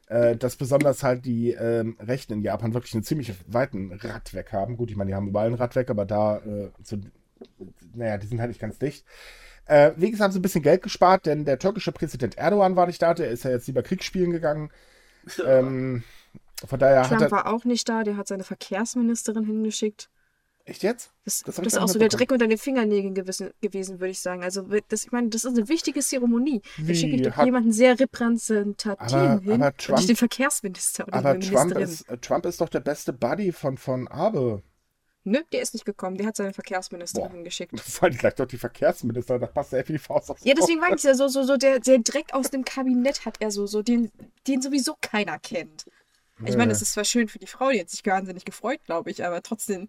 äh, 0.08 0.36
dass 0.36 0.55
besonders 0.55 1.03
halt 1.03 1.23
die 1.25 1.51
ähm, 1.51 1.97
Rechten 1.99 2.34
in 2.34 2.41
Japan 2.41 2.73
wirklich 2.73 2.95
einen 2.95 3.03
ziemlich 3.03 3.31
weiten 3.47 3.91
Radweg 3.93 4.51
haben. 4.53 4.75
Gut, 4.75 4.89
ich 4.89 4.97
meine, 4.97 5.10
die 5.10 5.15
haben 5.15 5.27
überall 5.27 5.45
einen 5.47 5.55
Radweg, 5.55 5.91
aber 5.91 6.05
da, 6.05 6.38
äh, 6.38 6.71
so, 6.84 6.97
naja, 7.93 8.17
die 8.17 8.27
sind 8.27 8.39
halt 8.39 8.49
nicht 8.49 8.60
ganz 8.62 8.77
dicht. 8.79 9.05
Äh, 9.67 9.91
gesagt, 9.93 10.21
haben 10.21 10.31
sie 10.31 10.39
ein 10.39 10.43
bisschen 10.43 10.62
Geld 10.63 10.84
gespart, 10.84 11.25
denn 11.25 11.43
der 11.45 11.58
türkische 11.60 11.91
Präsident 11.91 12.38
Erdogan 12.38 12.75
war 12.75 12.86
nicht 12.88 13.01
da, 13.01 13.13
der 13.13 13.29
ist 13.29 13.43
ja 13.45 13.51
jetzt 13.51 13.67
lieber 13.67 13.81
Kriegsspielen 13.84 14.31
gegangen. 14.31 14.69
ähm, 15.45 16.03
von 16.67 16.79
daher 16.79 17.01
hat 17.01 17.10
Trump 17.10 17.21
er. 17.21 17.31
war 17.31 17.53
auch 17.53 17.65
nicht 17.65 17.89
da, 17.89 18.03
der 18.03 18.15
hat 18.17 18.27
seine 18.27 18.43
Verkehrsministerin 18.43 19.43
hingeschickt. 19.45 20.10
Echt 20.67 20.81
jetzt? 20.81 21.12
Das, 21.25 21.41
Das 21.43 21.55
das, 21.58 21.65
ist 21.67 21.77
auch 21.77 21.88
so 21.88 21.99
der. 21.99 22.08
Dreck 22.10 22.31
unter 22.31 22.47
den 22.47 22.58
Fingernägeln 22.58 23.13
gewesen, 23.13 23.51
gewesen 23.62 23.99
würde 23.99 24.10
ich 24.12 24.19
sagen. 24.19 24.43
Also, 24.43 24.63
das, 24.88 25.03
ich 25.05 25.12
meine, 25.12 25.29
das 25.29 25.43
ist 25.43 25.55
eine 25.55 25.69
wichtige 25.69 25.99
Zeremonie. 25.99 26.62
Da 26.79 26.88
Wie? 26.88 26.95
schicke 26.95 27.15
ich 27.17 27.21
doch 27.21 27.36
Hat- 27.38 27.45
jemanden 27.45 27.71
sehr 27.71 27.99
repräsentativen 27.99 29.19
Aber- 29.19 29.41
hin. 29.41 29.62
aber 29.62 29.77
Trump- 29.77 29.97
nicht 29.99 30.10
den 30.10 30.15
Verkehrsminister 30.15 31.08
oder 31.08 31.17
Aber 31.17 31.39
Trump 31.39 31.75
Ministerin. 31.75 31.84
ist, 31.84 32.21
Trump 32.23 32.45
ist 32.47 32.62
doch 32.62 32.69
der 32.69 32.79
beste 32.79 33.13
Buddy 33.13 33.51
von, 33.51 33.77
von 33.77 34.08
Abe. 34.08 34.63
Nö, 35.27 35.41
der 35.51 35.61
ist 35.61 35.73
nicht 35.73 35.85
gekommen. 35.85 36.17
Der 36.17 36.27
hat 36.27 36.35
seine 36.35 36.53
Verkehrsministerin 36.53 37.29
Boah. 37.29 37.35
hingeschickt. 37.35 37.79
Vor 37.81 38.07
allem 38.07 38.17
gleich 38.17 38.35
doch 38.35 38.45
die 38.45 38.57
Verkehrsminister, 38.57 39.39
das 39.39 39.51
passt 39.51 39.71
ja 39.73 39.88
wie 39.88 39.93
die 39.93 39.99
Faust 39.99 40.29
aufs 40.29 40.45
Ja, 40.45 40.53
deswegen 40.53 40.79
war 40.79 40.93
ich 40.95 41.01
ja 41.01 41.15
so, 41.15 41.27
so, 41.27 41.43
so, 41.43 41.57
der, 41.57 41.79
der 41.79 41.97
Dreck 41.99 42.33
aus 42.33 42.51
dem 42.51 42.63
Kabinett 42.63 43.25
hat 43.25 43.38
er 43.41 43.49
so, 43.49 43.65
so, 43.65 43.81
den, 43.81 44.11
den 44.47 44.61
sowieso 44.61 44.95
keiner 45.01 45.39
kennt. 45.39 45.85
Ich 46.45 46.57
meine, 46.57 46.71
es 46.71 46.81
ist 46.81 46.93
zwar 46.93 47.05
schön 47.05 47.27
für 47.27 47.39
die 47.39 47.47
Frau, 47.47 47.71
die 47.71 47.79
hat 47.79 47.89
sich 47.89 48.05
wahnsinnig 48.05 48.45
gefreut, 48.45 48.81
glaube 48.85 49.09
ich, 49.09 49.25
aber 49.25 49.41
trotzdem, 49.41 49.88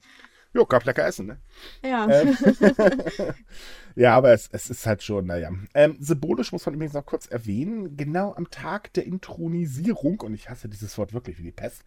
Jo, 0.56 0.64
gab 0.64 0.86
lecker 0.86 1.04
Essen, 1.04 1.26
ne? 1.26 1.36
ja. 1.84 2.08
Ähm, 2.08 2.34
ja, 3.94 4.16
aber 4.16 4.32
es, 4.32 4.48
es 4.52 4.70
ist 4.70 4.86
halt 4.86 5.02
schon, 5.02 5.26
naja. 5.26 5.50
Ähm, 5.74 5.98
symbolisch 6.00 6.50
muss 6.50 6.64
man 6.64 6.74
übrigens 6.74 6.94
noch 6.94 7.04
kurz 7.04 7.26
erwähnen, 7.26 7.98
genau 7.98 8.32
am 8.34 8.48
Tag 8.48 8.90
der 8.94 9.04
Intronisierung, 9.04 10.22
und 10.22 10.32
ich 10.32 10.48
hasse 10.48 10.70
dieses 10.70 10.96
Wort 10.96 11.12
wirklich 11.12 11.38
wie 11.38 11.42
die 11.42 11.52
Pest, 11.52 11.84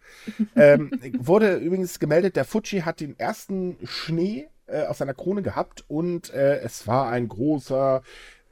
ähm, 0.54 0.92
wurde 1.18 1.56
übrigens 1.56 1.98
gemeldet, 1.98 2.36
der 2.36 2.44
Fuji 2.44 2.82
hat 2.82 3.00
den 3.00 3.18
ersten 3.18 3.76
Schnee 3.82 4.46
äh, 4.68 4.86
auf 4.86 4.98
seiner 4.98 5.14
Krone 5.14 5.42
gehabt 5.42 5.84
und 5.88 6.32
äh, 6.32 6.60
es 6.60 6.86
war 6.86 7.10
ein 7.10 7.26
großer 7.26 8.02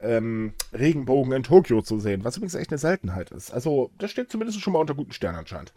ähm, 0.01 0.51
Regenbogen 0.73 1.31
in 1.31 1.43
Tokio 1.43 1.81
zu 1.81 1.97
sehen, 1.97 2.25
was 2.25 2.35
übrigens 2.35 2.55
echt 2.55 2.71
eine 2.71 2.77
Seltenheit 2.77 3.31
ist. 3.31 3.53
Also, 3.53 3.91
das 3.97 4.11
steht 4.11 4.29
zumindest 4.29 4.59
schon 4.59 4.73
mal 4.73 4.79
unter 4.79 4.95
guten 4.95 5.13
Sternen 5.13 5.39
anscheinend. 5.39 5.71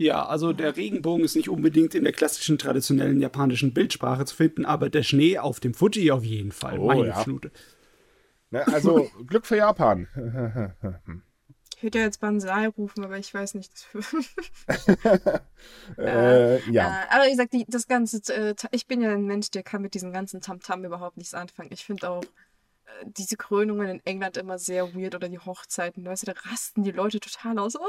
Ja, 0.00 0.24
also 0.26 0.52
der 0.52 0.76
Regenbogen 0.76 1.24
ist 1.24 1.34
nicht 1.34 1.48
unbedingt 1.48 1.92
in 1.96 2.04
der 2.04 2.12
klassischen 2.12 2.56
traditionellen 2.56 3.20
japanischen 3.20 3.74
Bildsprache 3.74 4.24
zu 4.24 4.36
finden, 4.36 4.64
aber 4.64 4.90
der 4.90 5.02
Schnee 5.02 5.38
auf 5.38 5.58
dem 5.58 5.74
Fuji 5.74 6.12
auf 6.12 6.22
jeden 6.24 6.52
Fall. 6.52 6.78
Oh, 6.78 6.86
Meine 6.86 7.08
ja. 7.08 7.14
Flute. 7.16 7.50
Ne? 8.50 8.64
Also, 8.68 9.10
Glück 9.26 9.44
für 9.44 9.56
Japan. 9.56 10.06
Ich 11.76 11.82
würde 11.82 11.98
ja 11.98 12.04
jetzt 12.04 12.20
Banzai 12.20 12.68
rufen, 12.68 13.04
aber 13.04 13.18
ich 13.18 13.34
weiß 13.34 13.54
nicht. 13.54 13.72
äh, 15.98 16.70
ja. 16.70 17.02
Äh, 17.02 17.06
aber 17.10 17.24
wie 17.26 17.30
gesagt, 17.30 17.52
die, 17.52 17.66
das 17.68 17.88
ganze, 17.88 18.20
äh, 18.32 18.54
ich 18.70 18.86
bin 18.86 19.00
ja 19.00 19.12
ein 19.12 19.26
Mensch, 19.26 19.50
der 19.50 19.64
kann 19.64 19.82
mit 19.82 19.94
diesem 19.94 20.12
ganzen 20.12 20.40
Tamtam 20.40 20.84
überhaupt 20.84 21.16
nichts 21.16 21.34
anfangen. 21.34 21.70
Ich 21.72 21.84
finde 21.84 22.08
auch 22.08 22.22
äh, 22.22 22.28
diese 23.06 23.36
Krönungen 23.36 23.88
in 23.88 24.00
England 24.04 24.36
immer 24.36 24.58
sehr 24.58 24.94
weird 24.94 25.14
oder 25.14 25.28
die 25.28 25.38
Hochzeiten. 25.38 26.04
Weißt 26.04 26.26
du, 26.26 26.32
da 26.32 26.40
rasten 26.50 26.82
die 26.82 26.90
Leute 26.92 27.20
total 27.20 27.58
aus. 27.58 27.76
Oh, 27.76 27.82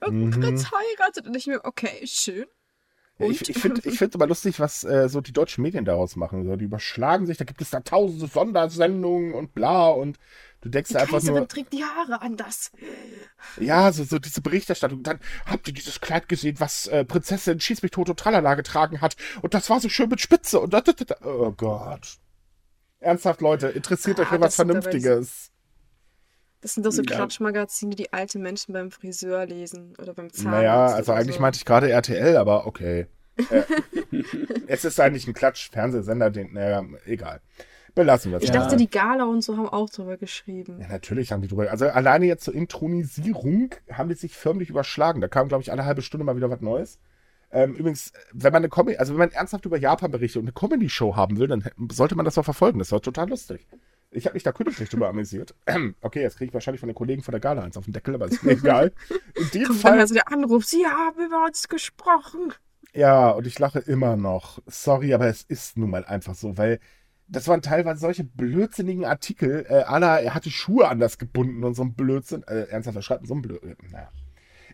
irgendein 0.00 0.40
Mhm. 0.40 0.42
Prinz 0.42 0.70
heiratet. 0.70 1.26
Und 1.26 1.36
ich 1.36 1.46
mir, 1.46 1.60
okay, 1.64 2.06
schön. 2.06 2.46
Und? 3.18 3.32
Ich, 3.32 3.48
ich 3.48 3.58
finde 3.58 3.80
ich 3.84 3.98
find 3.98 4.14
aber 4.14 4.28
lustig, 4.28 4.60
was 4.60 4.84
äh, 4.84 5.08
so 5.08 5.20
die 5.20 5.32
deutschen 5.32 5.62
Medien 5.62 5.84
daraus 5.84 6.14
machen. 6.14 6.44
So, 6.44 6.54
die 6.56 6.66
überschlagen 6.66 7.26
sich, 7.26 7.36
da 7.36 7.44
gibt 7.44 7.60
es 7.60 7.70
da 7.70 7.80
tausende 7.80 8.28
Sondersendungen 8.28 9.34
und 9.34 9.54
bla 9.54 9.88
und 9.88 10.18
du 10.60 10.68
denkst 10.68 10.88
Die 10.88 10.94
dir 10.94 11.00
einfach 11.00 11.14
Kaiserin 11.14 11.38
nur, 11.40 11.48
trägt 11.48 11.72
die 11.72 11.82
Haare 11.82 12.22
anders. 12.22 12.70
ja, 13.58 13.90
so, 13.92 14.04
so 14.04 14.20
diese 14.20 14.40
Berichterstattung. 14.40 15.02
Dann 15.02 15.18
habt 15.46 15.66
ihr 15.66 15.74
dieses 15.74 16.00
Kleid 16.00 16.28
gesehen, 16.28 16.60
was 16.60 16.86
äh, 16.86 17.04
Prinzessin 17.04 17.58
Schieß 17.58 17.82
mich 17.82 17.90
tot 17.90 18.08
und 18.08 18.20
Tralala 18.20 18.54
getragen 18.54 19.00
hat 19.00 19.16
und 19.42 19.52
das 19.52 19.68
war 19.68 19.80
so 19.80 19.88
schön 19.88 20.08
mit 20.08 20.20
Spitze 20.20 20.60
und 20.60 20.72
da, 20.72 20.80
da, 20.80 20.92
da, 20.92 21.04
da. 21.04 21.16
oh 21.26 21.50
Gott. 21.52 22.18
Ernsthaft, 23.00 23.40
Leute, 23.40 23.68
interessiert 23.68 24.18
Ah, 24.18 24.22
euch 24.22 24.28
für 24.28 24.40
was 24.40 24.56
sind 24.56 24.70
aber 24.70 24.82
Vernünftiges. 24.82 25.50
Das 26.60 26.74
sind 26.74 26.84
doch 26.84 26.90
so 26.90 27.02
Ja. 27.02 27.14
Klatschmagazine, 27.16 27.94
die 27.94 28.12
alte 28.12 28.38
Menschen 28.38 28.72
beim 28.72 28.90
Friseur 28.90 29.46
lesen 29.46 29.94
oder 30.02 30.12
beim 30.14 30.32
Zahnarzt. 30.32 30.44
Naja, 30.44 30.86
also 30.86 31.12
eigentlich 31.12 31.36
so. 31.36 31.42
meinte 31.42 31.56
ich 31.58 31.64
gerade 31.64 31.88
RTL, 31.90 32.36
aber 32.36 32.66
okay. 32.66 33.06
Äh, 33.36 33.62
es 34.66 34.84
ist 34.84 34.98
eigentlich 34.98 35.28
ein 35.28 35.34
Klatsch-Fernsehsender, 35.34 36.30
den, 36.30 36.52
naja, 36.54 36.84
egal. 37.06 37.40
Belassen 37.94 38.32
wir 38.32 38.38
es. 38.38 38.44
Ich 38.44 38.50
Ja. 38.50 38.56
dachte, 38.56 38.76
die 38.76 38.90
Gala 38.90 39.24
und 39.24 39.42
so 39.42 39.56
haben 39.56 39.68
auch 39.68 39.88
drüber 39.90 40.16
geschrieben. 40.16 40.80
Ja, 40.80 40.88
natürlich 40.88 41.30
haben 41.32 41.42
die 41.42 41.48
drüber. 41.48 41.70
Also 41.70 41.88
alleine 41.88 42.26
jetzt 42.26 42.44
zur 42.44 42.54
Intronisierung 42.54 43.70
haben 43.92 44.08
die 44.08 44.14
sich 44.16 44.36
förmlich 44.36 44.70
überschlagen. 44.70 45.20
Da 45.20 45.28
kam, 45.28 45.48
glaube 45.48 45.62
ich, 45.62 45.70
alle 45.72 45.84
halbe 45.84 46.02
Stunde 46.02 46.24
mal 46.24 46.36
wieder 46.36 46.50
was 46.50 46.60
Neues. 46.60 46.98
Ähm, 47.50 47.74
übrigens, 47.74 48.12
wenn 48.32 48.52
man 48.52 48.60
eine 48.60 48.68
Comedy, 48.68 48.98
also 48.98 49.14
wenn 49.14 49.20
man 49.20 49.30
ernsthaft 49.30 49.64
über 49.64 49.78
Japan 49.78 50.10
berichtet 50.10 50.40
und 50.40 50.46
eine 50.46 50.52
Comedy-Show 50.52 51.16
haben 51.16 51.38
will, 51.38 51.48
dann 51.48 51.64
sollte 51.90 52.14
man 52.14 52.24
das 52.24 52.34
doch 52.34 52.44
verfolgen. 52.44 52.78
Das 52.78 52.92
war 52.92 53.00
total 53.00 53.28
lustig. 53.28 53.66
Ich 54.10 54.24
habe 54.24 54.34
mich 54.34 54.42
da 54.42 54.52
künstlich 54.52 54.88
drüber 54.88 55.08
amüsiert. 55.08 55.54
okay, 56.00 56.22
jetzt 56.22 56.36
kriege 56.36 56.48
ich 56.48 56.54
wahrscheinlich 56.54 56.80
von 56.80 56.88
den 56.88 56.94
Kollegen 56.94 57.22
von 57.22 57.32
der 57.32 57.40
Gala 57.40 57.62
eins 57.62 57.76
auf 57.76 57.84
den 57.84 57.92
Deckel, 57.92 58.14
aber 58.14 58.26
ist 58.26 58.42
mir 58.42 58.52
egal. 58.52 58.92
In 59.34 59.50
dem 59.50 59.64
Kommt 59.64 59.80
Fall. 59.80 60.00
also 60.00 60.14
der 60.14 60.30
Anruf, 60.30 60.64
Sie 60.64 60.86
haben 60.86 61.24
über 61.24 61.44
uns 61.44 61.68
gesprochen. 61.68 62.52
Ja, 62.94 63.30
und 63.30 63.46
ich 63.46 63.58
lache 63.58 63.80
immer 63.80 64.16
noch. 64.16 64.60
Sorry, 64.66 65.12
aber 65.12 65.26
es 65.26 65.42
ist 65.42 65.76
nun 65.76 65.90
mal 65.90 66.04
einfach 66.04 66.34
so, 66.34 66.56
weil 66.56 66.80
das 67.28 67.46
waren 67.46 67.60
teilweise 67.60 68.00
solche 68.00 68.24
blödsinnigen 68.24 69.04
Artikel. 69.04 69.66
Äh, 69.68 69.82
Anna, 69.82 70.18
er 70.18 70.34
hat 70.34 70.46
die 70.46 70.50
Schuhe 70.50 70.88
anders 70.88 71.18
gebunden 71.18 71.62
und 71.62 71.74
so 71.74 71.82
ein 71.82 71.94
Blödsinn. 71.94 72.42
Äh, 72.44 72.68
ernsthaft, 72.70 72.96
was 72.96 73.04
schreibt 73.04 73.26
so 73.26 73.34
ein 73.34 73.42
Blödsinn? 73.42 73.76
Naja. 73.90 74.10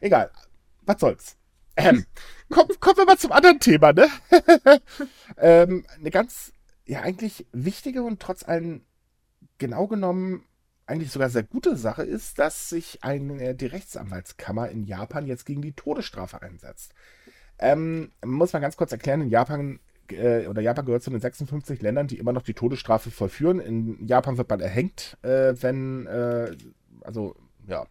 Egal. 0.00 0.30
Was 0.86 1.00
soll's. 1.00 1.36
Ähm, 1.76 2.04
komm, 2.54 2.68
kommen 2.80 2.96
wir 2.98 3.04
mal 3.04 3.18
zum 3.18 3.32
anderen 3.32 3.58
Thema, 3.58 3.92
ne? 3.92 4.08
ähm, 5.38 5.84
eine 5.98 6.10
ganz, 6.10 6.52
ja, 6.86 7.00
eigentlich 7.00 7.46
wichtige 7.52 8.02
und 8.02 8.20
trotz 8.20 8.44
allem 8.44 8.82
genau 9.58 9.86
genommen 9.88 10.44
eigentlich 10.86 11.10
sogar 11.10 11.30
sehr 11.30 11.42
gute 11.42 11.76
Sache 11.76 12.02
ist, 12.02 12.38
dass 12.38 12.68
sich 12.68 13.02
eine, 13.02 13.54
die 13.54 13.66
Rechtsanwaltskammer 13.66 14.68
in 14.68 14.84
Japan 14.84 15.26
jetzt 15.26 15.46
gegen 15.46 15.62
die 15.62 15.72
Todesstrafe 15.72 16.42
einsetzt. 16.42 16.94
Ähm, 17.58 18.12
muss 18.24 18.52
man 18.52 18.62
ganz 18.62 18.76
kurz 18.76 18.92
erklären, 18.92 19.22
in 19.22 19.30
Japan 19.30 19.80
äh, 20.10 20.46
oder 20.46 20.60
Japan 20.60 20.84
gehört 20.84 21.02
zu 21.02 21.10
den 21.10 21.20
56 21.20 21.80
Ländern, 21.80 22.06
die 22.06 22.18
immer 22.18 22.32
noch 22.32 22.42
die 22.42 22.54
Todesstrafe 22.54 23.10
vollführen. 23.10 23.60
In 23.60 24.06
Japan 24.06 24.36
wird 24.36 24.50
man 24.50 24.60
erhängt, 24.60 25.16
äh, 25.22 25.54
wenn, 25.60 26.06
äh, 26.06 26.54
also, 27.00 27.34
ja. 27.66 27.86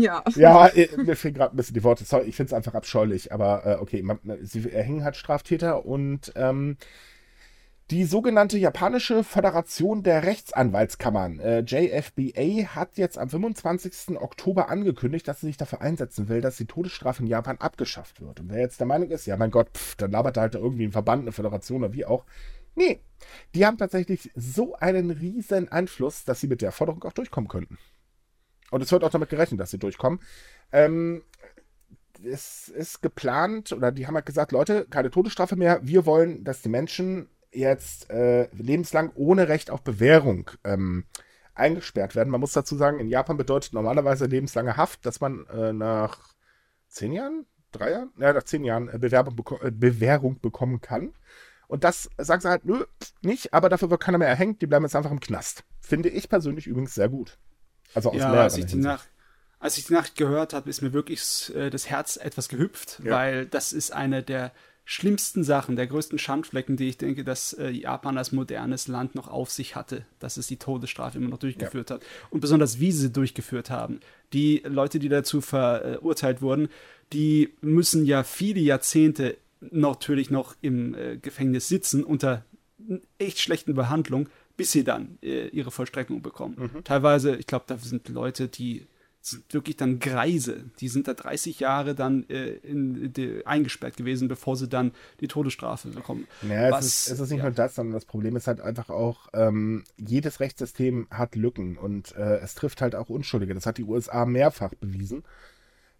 Ja. 0.00 0.22
Ja, 0.36 0.66
äh, 0.68 0.88
mir 0.96 1.16
fehlen 1.16 1.34
gerade 1.34 1.54
ein 1.54 1.56
bisschen 1.56 1.74
die 1.74 1.84
Worte. 1.84 2.04
Sorry, 2.04 2.26
ich 2.26 2.36
finde 2.36 2.48
es 2.48 2.54
einfach 2.54 2.74
abscheulich, 2.74 3.32
aber 3.32 3.66
äh, 3.66 3.74
okay, 3.80 4.02
man, 4.02 4.18
sie 4.42 4.70
erhängen 4.70 5.04
halt 5.04 5.16
Straftäter 5.16 5.84
und 5.84 6.32
ähm, 6.36 6.76
die 7.90 8.04
sogenannte 8.04 8.58
japanische 8.58 9.24
Föderation 9.24 10.02
der 10.02 10.24
Rechtsanwaltskammern, 10.24 11.40
äh, 11.40 11.60
JFBA, 11.60 12.74
hat 12.74 12.98
jetzt 12.98 13.16
am 13.16 13.30
25. 13.30 14.20
Oktober 14.20 14.68
angekündigt, 14.68 15.26
dass 15.26 15.40
sie 15.40 15.46
sich 15.46 15.56
dafür 15.56 15.80
einsetzen 15.80 16.28
will, 16.28 16.42
dass 16.42 16.58
die 16.58 16.66
Todesstrafe 16.66 17.22
in 17.22 17.28
Japan 17.28 17.56
abgeschafft 17.56 18.20
wird. 18.20 18.40
Und 18.40 18.50
wer 18.50 18.60
jetzt 18.60 18.78
der 18.78 18.86
Meinung 18.86 19.10
ist, 19.10 19.24
ja 19.24 19.38
mein 19.38 19.50
Gott, 19.50 19.70
pff, 19.72 19.96
dann 19.96 20.10
labert 20.10 20.36
da 20.36 20.42
halt 20.42 20.54
irgendwie 20.54 20.84
ein 20.84 20.92
Verband, 20.92 21.22
eine 21.22 21.32
Föderation 21.32 21.82
oder 21.82 21.94
wie 21.94 22.04
auch. 22.04 22.26
Nee, 22.74 23.00
die 23.54 23.64
haben 23.64 23.78
tatsächlich 23.78 24.30
so 24.36 24.74
einen 24.74 25.10
riesen 25.10 25.72
Einfluss, 25.72 26.24
dass 26.24 26.40
sie 26.40 26.46
mit 26.46 26.60
der 26.60 26.72
Forderung 26.72 27.02
auch 27.04 27.12
durchkommen 27.12 27.48
könnten. 27.48 27.78
Und 28.70 28.82
es 28.82 28.92
wird 28.92 29.04
auch 29.04 29.10
damit 29.10 29.30
gerechnet, 29.30 29.60
dass 29.60 29.70
sie 29.70 29.78
durchkommen. 29.78 30.20
Ähm, 30.72 31.22
es 32.24 32.68
ist 32.68 33.00
geplant, 33.00 33.72
oder 33.72 33.92
die 33.92 34.06
haben 34.06 34.14
halt 34.14 34.26
gesagt, 34.26 34.52
Leute, 34.52 34.86
keine 34.90 35.10
Todesstrafe 35.10 35.56
mehr. 35.56 35.80
Wir 35.82 36.06
wollen, 36.06 36.44
dass 36.44 36.62
die 36.62 36.68
Menschen 36.68 37.28
jetzt 37.50 38.10
äh, 38.10 38.48
lebenslang 38.52 39.12
ohne 39.14 39.48
Recht 39.48 39.70
auf 39.70 39.82
Bewährung 39.82 40.50
ähm, 40.64 41.04
eingesperrt 41.54 42.14
werden. 42.14 42.30
Man 42.30 42.40
muss 42.40 42.52
dazu 42.52 42.76
sagen, 42.76 43.00
in 43.00 43.08
Japan 43.08 43.36
bedeutet 43.36 43.72
normalerweise 43.72 44.26
lebenslange 44.26 44.76
Haft, 44.76 45.06
dass 45.06 45.20
man 45.20 45.46
äh, 45.46 45.72
nach 45.72 46.34
zehn 46.88 47.12
Jahren, 47.12 47.46
drei 47.72 47.92
Jahren, 47.92 48.12
ja, 48.18 48.32
nach 48.32 48.44
zehn 48.44 48.64
Jahren 48.64 48.88
äh, 48.88 48.98
beko 48.98 49.58
äh, 49.60 49.70
Bewährung 49.70 50.40
bekommen 50.40 50.80
kann. 50.80 51.14
Und 51.66 51.84
das 51.84 52.08
sagen 52.16 52.40
sie 52.40 52.48
halt, 52.48 52.64
nö, 52.64 52.84
nicht, 53.20 53.52
aber 53.52 53.68
dafür 53.68 53.90
wird 53.90 54.00
keiner 54.00 54.18
mehr 54.18 54.28
erhängt, 54.28 54.62
die 54.62 54.66
bleiben 54.66 54.84
jetzt 54.84 54.96
einfach 54.96 55.10
im 55.10 55.20
Knast. 55.20 55.64
Finde 55.80 56.08
ich 56.08 56.28
persönlich 56.28 56.66
übrigens 56.66 56.94
sehr 56.94 57.08
gut. 57.08 57.38
Also 57.94 58.10
aus 58.10 58.16
ja, 58.16 58.28
mehreren 58.28 58.38
als 58.44 58.56
ich, 58.56 58.64
die 58.66 58.70
Hinsicht. 58.72 58.84
Nach 58.84 59.04
als 59.60 59.76
ich 59.76 59.86
die 59.86 59.92
Nachricht 59.92 60.16
gehört 60.16 60.52
habe, 60.54 60.70
ist 60.70 60.82
mir 60.82 60.92
wirklich 60.92 61.52
äh, 61.54 61.68
das 61.70 61.90
Herz 61.90 62.16
etwas 62.16 62.48
gehüpft, 62.48 63.00
Ja. 63.02 63.10
weil 63.16 63.46
das 63.46 63.72
ist 63.72 63.92
eine 63.92 64.22
der 64.22 64.52
schlimmsten 64.84 65.42
Sachen, 65.44 65.74
der 65.76 65.86
größten 65.88 66.18
Schandflecken, 66.18 66.76
die 66.76 66.88
ich 66.88 66.96
denke, 66.96 67.24
dass 67.24 67.52
äh, 67.54 67.68
Japan 67.68 68.16
als 68.16 68.30
modernes 68.32 68.86
Land 68.88 69.14
noch 69.16 69.26
auf 69.28 69.50
sich 69.50 69.74
hatte, 69.74 70.06
dass 70.20 70.36
es 70.36 70.46
die 70.46 70.56
Todesstrafe 70.58 71.18
immer 71.18 71.28
noch 71.28 71.38
durchgeführt 71.38 71.90
hat. 71.90 72.02
Und 72.30 72.40
besonders 72.40 72.78
wie 72.78 72.92
sie 72.92 73.00
sie 73.00 73.10
durchgeführt 73.12 73.68
haben. 73.68 73.98
Die 74.32 74.62
Leute, 74.64 74.98
die 75.00 75.08
dazu 75.10 75.40
verurteilt 75.40 76.40
wurden, 76.40 76.68
die 77.12 77.52
müssen 77.60 78.06
ja 78.06 78.22
viele 78.22 78.60
Jahrzehnte 78.60 79.36
natürlich 79.60 80.30
noch 80.30 80.54
im 80.62 80.94
äh, 80.94 81.16
Gefängnis 81.16 81.66
sitzen 81.68 82.04
unter 82.04 82.44
echt 83.18 83.40
schlechten 83.40 83.74
Behandlung, 83.74 84.28
bis 84.58 84.72
sie 84.72 84.84
dann 84.84 85.16
äh, 85.22 85.46
ihre 85.48 85.70
Vollstreckung 85.70 86.20
bekommen. 86.20 86.82
Teilweise, 86.84 87.36
ich 87.36 87.46
glaube, 87.46 87.64
da 87.68 87.78
sind 87.78 88.08
Leute, 88.08 88.48
die 88.48 88.86
sind 89.20 89.54
wirklich 89.54 89.76
dann 89.76 90.00
Greise. 90.00 90.64
Die 90.80 90.88
sind 90.88 91.06
da 91.06 91.14
30 91.14 91.60
Jahre 91.60 91.94
dann 91.94 92.28
äh, 92.28 92.48
in, 92.48 93.12
de, 93.12 93.44
eingesperrt 93.44 93.96
gewesen, 93.96 94.26
bevor 94.26 94.56
sie 94.56 94.68
dann 94.68 94.92
die 95.20 95.28
Todesstrafe 95.28 95.88
bekommen. 95.88 96.26
Ja, 96.42 96.72
Was- 96.72 96.84
es, 96.86 97.06
ist, 97.06 97.12
es 97.12 97.20
ist 97.20 97.30
nicht 97.30 97.38
ja. 97.38 97.44
nur 97.44 97.52
das, 97.52 97.76
sondern 97.76 97.94
das 97.94 98.04
Problem 98.04 98.34
ist 98.34 98.48
halt 98.48 98.60
einfach 98.60 98.90
auch, 98.90 99.28
ähm, 99.32 99.84
jedes 99.96 100.40
Rechtssystem 100.40 101.06
hat 101.10 101.36
Lücken 101.36 101.76
und 101.78 102.16
äh, 102.16 102.38
es 102.38 102.54
trifft 102.54 102.82
halt 102.82 102.96
auch 102.96 103.08
Unschuldige. 103.08 103.54
Das 103.54 103.64
hat 103.66 103.78
die 103.78 103.84
USA 103.84 104.26
mehrfach 104.26 104.74
bewiesen. 104.74 105.22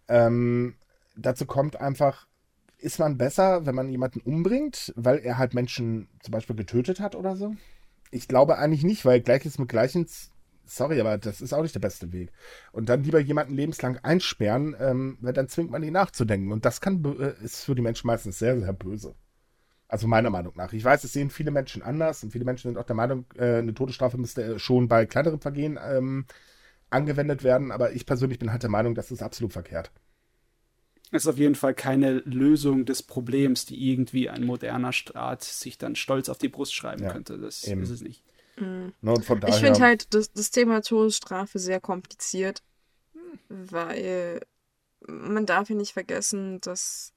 Ähm, 0.09 0.75
dazu 1.16 1.47
kommt 1.47 1.81
einfach, 1.81 2.27
ist 2.79 2.99
man 2.99 3.18
besser, 3.18 3.66
wenn 3.66 3.75
man 3.77 3.88
jemanden 3.88 4.21
umbringt, 4.21 4.92
weil 4.97 5.18
er 5.18 5.38
halt 5.38 5.55
Menschen 5.55 6.09
zum 6.23 6.33
Beispiel 6.33 6.57
getötet 6.57 6.99
hat 6.99 7.14
oder 7.14 7.37
so? 7.37 7.55
Ich 8.11 8.29
glaube 8.29 8.59
eigentlich 8.59 8.85
nicht, 8.85 9.05
weil 9.05 9.21
Gleiches 9.21 9.59
mit 9.59 9.68
Gleichen, 9.68 10.07
sorry, 10.64 11.01
aber 11.01 11.18
das 11.18 11.40
ist 11.40 11.53
auch 11.53 11.62
nicht 11.62 11.75
der 11.75 11.81
beste 11.81 12.12
Weg. 12.12 12.31
Und 12.73 12.88
dann 12.88 13.03
lieber 13.03 13.21
jemanden 13.21 13.55
lebenslang 13.55 13.99
einsperren, 13.99 14.77
ähm, 14.79 15.18
weil 15.21 15.33
dann 15.33 15.49
zwingt 15.49 15.71
man 15.71 15.83
ihn 15.83 15.92
nachzudenken. 15.92 16.53
Und 16.53 16.64
das 16.64 16.81
kann, 16.81 17.05
äh, 17.05 17.44
ist 17.44 17.64
für 17.64 17.75
die 17.75 17.83
Menschen 17.83 18.07
meistens 18.07 18.38
sehr, 18.38 18.59
sehr 18.59 18.73
böse. 18.73 19.14
Also 19.88 20.07
meiner 20.07 20.31
Meinung 20.31 20.53
nach. 20.57 20.73
Ich 20.75 20.85
weiß, 20.85 21.05
es 21.05 21.14
sehen 21.14 21.31
viele 21.31 21.51
Menschen 21.51 21.83
anders 21.83 22.23
und 22.23 22.31
viele 22.31 22.44
Menschen 22.44 22.68
sind 22.71 22.79
auch 22.79 22.85
der 22.85 22.97
Meinung, 22.97 23.25
äh, 23.37 23.57
eine 23.57 23.73
Todesstrafe 23.75 24.18
müsste 24.18 24.42
äh, 24.42 24.59
schon 24.59 24.87
bei 24.88 25.07
kleineren 25.07 25.40
Vergehen 25.40 25.79
ähm, 25.83 26.27
angewendet 26.90 27.42
werden, 27.42 27.73
aber 27.73 27.92
ich 27.92 28.07
persönlich 28.07 28.38
bin 28.38 28.53
halt 28.53 28.62
der 28.62 28.71
Meinung, 28.71 28.94
das 28.94 29.11
ist 29.11 29.23
absolut 29.23 29.53
verkehrt. 29.53 29.90
Es 31.11 31.25
ist 31.25 31.29
auf 31.29 31.38
jeden 31.38 31.55
Fall 31.55 31.75
keine 31.75 32.18
Lösung 32.21 32.85
des 32.85 33.03
Problems, 33.03 33.64
die 33.64 33.90
irgendwie 33.90 34.29
ein 34.29 34.44
moderner 34.44 34.92
Staat 34.92 35.42
sich 35.42 35.79
dann 35.79 35.97
stolz 35.97 36.29
auf 36.29 36.38
die 36.38 36.49
Brust 36.49 36.75
schreiben 36.75 37.05
Ja, 37.05 37.12
könnte. 37.12 37.38
Das 37.38 37.64
eben. 37.64 37.83
ist 37.83 37.90
es 37.90 38.03
nicht. 38.03 38.23
Und 38.57 39.25
von 39.25 39.40
daher, 39.40 39.55
Ich 39.55 39.61
finde 39.61 39.81
halt 39.81 40.12
das, 40.14 40.33
das 40.33 40.51
Thema 40.51 40.83
Todesstrafe 40.83 41.59
sehr 41.59 41.81
kompliziert, 41.81 42.62
weil 43.49 44.40
man 45.07 45.47
darf 45.47 45.71
ja 45.71 45.77
nicht 45.77 45.92
vergessen, 45.92 46.61
dass 46.61 47.12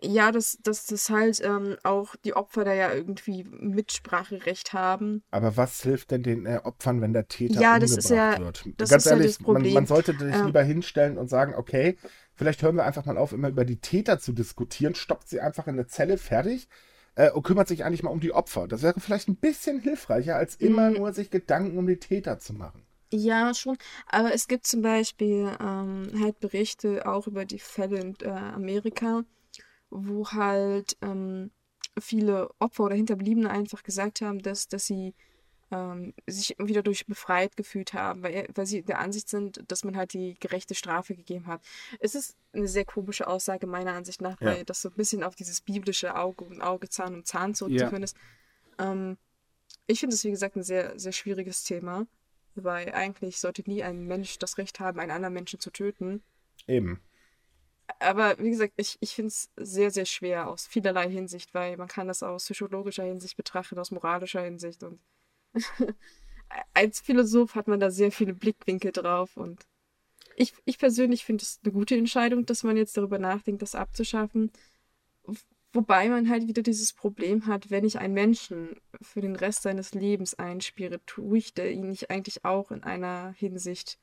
ja, 0.00 0.30
dass, 0.32 0.58
dass 0.62 0.86
das 0.86 1.10
halt 1.10 1.40
ähm, 1.44 1.76
auch 1.82 2.14
die 2.24 2.34
Opfer 2.34 2.64
da 2.64 2.72
ja 2.72 2.92
irgendwie 2.92 3.44
Mitspracherecht 3.44 4.72
haben. 4.72 5.22
aber 5.30 5.56
was 5.56 5.82
hilft 5.82 6.10
denn 6.10 6.22
den 6.22 6.46
äh, 6.46 6.60
Opfern, 6.62 7.00
wenn 7.00 7.12
der 7.12 7.28
Täter 7.28 7.60
Ja, 7.60 7.78
das 7.78 7.96
ist 7.96 8.10
ja- 8.10 8.38
wird? 8.38 8.64
das 8.78 8.90
Ganz 8.90 9.04
ist 9.04 9.10
ja 9.10 9.10
ehrlich, 9.12 9.32
das 9.32 9.38
Problem. 9.38 9.62
Man, 9.64 9.72
man 9.74 9.86
sollte 9.86 10.12
sich 10.18 10.36
Ähm. 10.36 10.46
lieber 10.46 10.62
hinstellen 10.62 11.18
und 11.18 11.28
sagen, 11.28 11.54
okay, 11.56 11.96
vielleicht 12.34 12.62
hören 12.62 12.76
wir 12.76 12.84
einfach 12.84 13.04
mal 13.06 13.18
auf, 13.18 13.32
immer 13.32 13.48
über 13.48 13.64
die 13.64 13.80
Täter 13.80 14.18
zu 14.18 14.32
diskutieren, 14.32 14.94
stoppt 14.94 15.28
sie 15.28 15.40
einfach 15.40 15.66
in 15.66 15.74
eine 15.74 15.86
Zelle 15.86 16.18
fertig 16.18 16.68
äh, 17.16 17.30
und 17.32 17.42
kümmert 17.42 17.68
sich 17.68 17.84
eigentlich 17.84 18.02
mal 18.02 18.10
um 18.10 18.20
die 18.20 18.32
Opfer. 18.32 18.68
Das 18.68 18.82
wäre 18.82 18.98
vielleicht 19.00 19.28
ein 19.28 19.36
bisschen 19.36 19.80
hilfreicher, 19.80 20.36
als 20.36 20.54
immer 20.56 20.90
Mhm. 20.90 20.96
nur 20.98 21.12
sich 21.12 21.30
Gedanken 21.30 21.76
um 21.78 21.86
die 21.86 21.98
Täter 21.98 22.38
zu 22.38 22.52
machen. 22.54 22.84
Ja, 23.10 23.54
schon. 23.54 23.78
Aber 24.06 24.34
es 24.34 24.48
gibt 24.48 24.66
zum 24.66 24.82
Beispiel 24.82 25.50
ähm, 25.60 26.08
halt 26.22 26.40
Berichte 26.40 27.06
auch 27.06 27.26
über 27.26 27.46
die 27.46 27.58
Fälle 27.58 27.98
in 28.00 28.14
äh, 28.22 28.28
Amerika, 28.28 29.24
wo 29.90 30.28
halt 30.30 30.96
ähm, 31.02 31.50
viele 31.98 32.50
Opfer 32.58 32.84
oder 32.84 32.94
Hinterbliebene 32.94 33.50
einfach 33.50 33.82
gesagt 33.82 34.20
haben, 34.20 34.40
dass, 34.40 34.68
dass 34.68 34.86
sie 34.86 35.14
ähm, 35.70 36.14
sich 36.26 36.56
wieder 36.58 36.82
durch 36.82 37.06
befreit 37.06 37.56
gefühlt 37.56 37.92
haben, 37.92 38.22
weil, 38.22 38.48
weil 38.54 38.66
sie 38.66 38.82
der 38.82 39.00
Ansicht 39.00 39.28
sind, 39.28 39.62
dass 39.70 39.84
man 39.84 39.96
halt 39.96 40.14
die 40.14 40.34
gerechte 40.40 40.74
Strafe 40.74 41.14
gegeben 41.14 41.46
hat. 41.46 41.62
Es 42.00 42.14
ist 42.14 42.36
eine 42.52 42.68
sehr 42.68 42.84
komische 42.86 43.26
Aussage 43.26 43.66
meiner 43.66 43.92
Ansicht 43.92 44.22
nach, 44.22 44.40
Ja. 44.40 44.46
weil 44.46 44.64
das 44.64 44.80
so 44.80 44.88
ein 44.88 44.94
bisschen 44.94 45.22
auf 45.22 45.34
dieses 45.34 45.60
biblische 45.60 46.16
Auge 46.16 46.44
und 46.44 46.62
Auge, 46.62 46.88
Zahn 46.88 47.14
um 47.14 47.24
Zahn 47.24 47.54
zurückzuführen 47.54 48.02
ist. 48.02 48.16
Ähm, 48.78 49.18
ich 49.86 50.00
finde 50.00 50.14
es, 50.14 50.24
wie 50.24 50.30
gesagt, 50.30 50.56
ein 50.56 50.62
sehr, 50.62 50.98
sehr 50.98 51.12
schwieriges 51.12 51.64
Thema, 51.64 52.06
weil 52.54 52.92
eigentlich 52.92 53.38
sollte 53.38 53.62
nie 53.68 53.82
ein 53.82 54.04
Mensch 54.06 54.38
das 54.38 54.56
Recht 54.56 54.80
haben, 54.80 55.00
einen 55.00 55.10
anderen 55.10 55.34
Menschen 55.34 55.60
zu 55.60 55.70
töten. 55.70 56.22
Eben. 56.66 57.00
Aber 58.00 58.38
wie 58.38 58.50
gesagt, 58.50 58.74
ich, 58.76 58.96
ich 59.00 59.14
finde 59.14 59.28
es 59.28 59.50
sehr, 59.56 59.90
sehr 59.90 60.04
schwer 60.04 60.48
aus 60.48 60.66
vielerlei 60.66 61.10
Hinsicht, 61.10 61.54
weil 61.54 61.76
man 61.76 61.88
kann 61.88 62.08
das 62.08 62.22
aus 62.22 62.44
psychologischer 62.44 63.04
Hinsicht 63.04 63.36
betrachten, 63.36 63.78
aus 63.78 63.90
moralischer 63.90 64.42
Hinsicht 64.42 64.82
und 64.82 65.00
als 66.74 67.00
Philosoph 67.00 67.54
hat 67.54 67.68
man 67.68 67.80
da 67.80 67.90
sehr 67.90 68.12
viele 68.12 68.34
Blickwinkel 68.34 68.92
drauf 68.92 69.36
und 69.36 69.66
ich, 70.36 70.54
ich 70.64 70.78
persönlich 70.78 71.24
finde 71.24 71.42
es 71.42 71.58
eine 71.64 71.72
gute 71.72 71.96
Entscheidung, 71.96 72.46
dass 72.46 72.62
man 72.62 72.76
jetzt 72.76 72.96
darüber 72.96 73.18
nachdenkt, 73.18 73.60
das 73.60 73.74
abzuschaffen. 73.74 74.52
Wobei 75.72 76.08
man 76.08 76.28
halt 76.28 76.46
wieder 76.46 76.62
dieses 76.62 76.92
Problem 76.92 77.46
hat, 77.46 77.70
wenn 77.70 77.84
ich 77.84 77.98
einen 77.98 78.14
Menschen 78.14 78.80
für 79.02 79.20
den 79.20 79.34
Rest 79.34 79.62
seines 79.62 79.94
Lebens 79.94 80.34
einsperre, 80.34 81.04
tue 81.06 81.38
ich 81.38 81.54
der 81.54 81.72
ihn 81.72 81.88
nicht 81.88 82.10
eigentlich 82.10 82.44
auch 82.44 82.70
in 82.70 82.84
einer 82.84 83.34
Hinsicht 83.36 83.98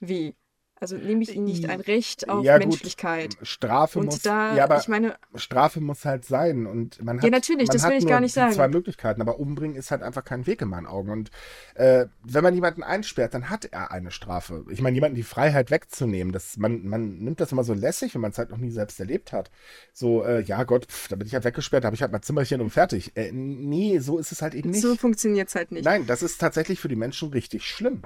weh. 0.00 0.32
Also 0.78 0.96
nehme 0.96 1.22
ich 1.22 1.34
ihnen 1.34 1.46
nicht 1.46 1.70
ein 1.70 1.80
Recht 1.80 2.28
auf 2.28 2.44
Ja, 2.44 2.58
gut, 2.58 2.66
Menschlichkeit. 2.68 3.36
Strafe 3.40 3.98
Und 3.98 4.06
muss, 4.06 4.20
da, 4.20 4.54
ja, 4.54 4.64
aber 4.64 4.76
ich 4.78 4.88
meine, 4.88 5.16
Strafe 5.34 5.80
muss 5.80 6.04
halt 6.04 6.26
sein 6.26 6.66
und 6.66 7.02
man 7.02 7.16
hat, 7.16 7.24
Ja, 7.24 7.30
natürlich, 7.30 7.68
man 7.68 7.74
das 7.76 7.82
hat 7.84 7.92
will 7.92 7.98
ich 7.98 8.06
gar 8.06 8.20
nicht 8.20 8.34
sagen. 8.34 8.52
zwei 8.52 8.68
Möglichkeiten, 8.68 9.22
aber 9.22 9.40
umbringen 9.40 9.74
ist 9.74 9.90
halt 9.90 10.02
einfach 10.02 10.22
kein 10.22 10.46
Weg 10.46 10.60
in 10.60 10.68
meinen 10.68 10.86
Augen 10.86 11.10
und 11.10 11.30
äh, 11.76 12.06
wenn 12.24 12.42
man 12.42 12.54
jemanden 12.54 12.82
einsperrt, 12.82 13.32
dann 13.32 13.48
hat 13.48 13.64
er 13.64 13.90
eine 13.90 14.10
Strafe. 14.10 14.66
Ich 14.68 14.82
meine, 14.82 14.94
jemanden 14.94 15.16
die 15.16 15.22
Freiheit 15.22 15.70
wegzunehmen, 15.70 16.30
das, 16.34 16.58
man, 16.58 16.86
man 16.86 17.18
nimmt 17.20 17.40
das 17.40 17.52
immer 17.52 17.64
so 17.64 17.72
lässig, 17.72 18.14
wenn 18.14 18.20
man 18.20 18.32
es 18.32 18.38
halt 18.38 18.50
noch 18.50 18.58
nie 18.58 18.70
selbst 18.70 19.00
erlebt 19.00 19.32
hat. 19.32 19.50
So, 19.94 20.24
äh, 20.24 20.42
ja 20.42 20.62
Gott, 20.64 20.86
pff, 20.92 21.08
da 21.08 21.16
bin 21.16 21.26
ich 21.26 21.32
halt 21.32 21.44
weggesperrt, 21.44 21.84
da 21.84 21.86
habe 21.86 21.96
ich 21.96 22.02
halt 22.02 22.12
mein 22.12 22.22
Zimmerchen 22.22 22.60
und 22.60 22.68
fertig. 22.68 23.16
Äh, 23.16 23.32
nee, 23.32 23.98
so 23.98 24.18
ist 24.18 24.30
es 24.30 24.42
halt 24.42 24.54
eben 24.54 24.70
nicht. 24.70 24.82
so 24.82 24.94
funktioniert 24.94 25.48
es 25.48 25.54
halt 25.54 25.72
nicht. 25.72 25.86
Nein, 25.86 26.06
das 26.06 26.22
ist 26.22 26.38
tatsächlich 26.38 26.80
für 26.80 26.88
die 26.88 26.96
Menschen 26.96 27.30
richtig 27.30 27.64
schlimm. 27.64 28.02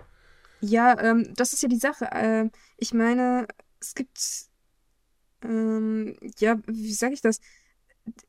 Ja, 0.61 0.99
ähm, 1.01 1.33
das 1.37 1.53
ist 1.53 1.63
ja 1.63 1.69
die 1.69 1.77
Sache. 1.79 2.09
Ähm, 2.13 2.51
ich 2.77 2.93
meine, 2.95 3.47
es 3.81 3.95
gibt, 3.95 4.19
ähm, 5.43 6.17
ja, 6.39 6.59
wie 6.67 6.93
sage 6.93 7.15
ich 7.15 7.21
das? 7.23 7.41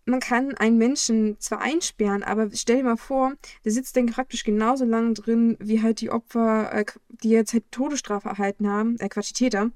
Man 0.06 0.20
kann 0.20 0.56
einen 0.58 0.78
Menschen 0.78 1.40
zwar 1.40 1.62
einsperren, 1.62 2.24
aber 2.24 2.50
stell 2.54 2.78
dir 2.78 2.84
mal 2.84 2.98
vor, 2.98 3.34
der 3.66 3.72
sitzt 3.72 3.98
dann 3.98 4.08
praktisch 4.08 4.44
genauso 4.44 4.86
lang 4.86 5.16
drin, 5.16 5.58
wie 5.60 5.82
halt 5.82 6.02
die 6.02 6.12
Opfer, 6.12 6.74
äh, 6.74 6.86
die 7.10 7.30
jetzt 7.30 7.54
halt 7.54 7.72
Todesstrafe 7.72 8.30
erhalten 8.30 8.68
haben, 8.70 8.98
äh, 9.00 9.10
Quatsch, 9.10 9.30
die 9.32 9.34
Täter. 9.46 9.72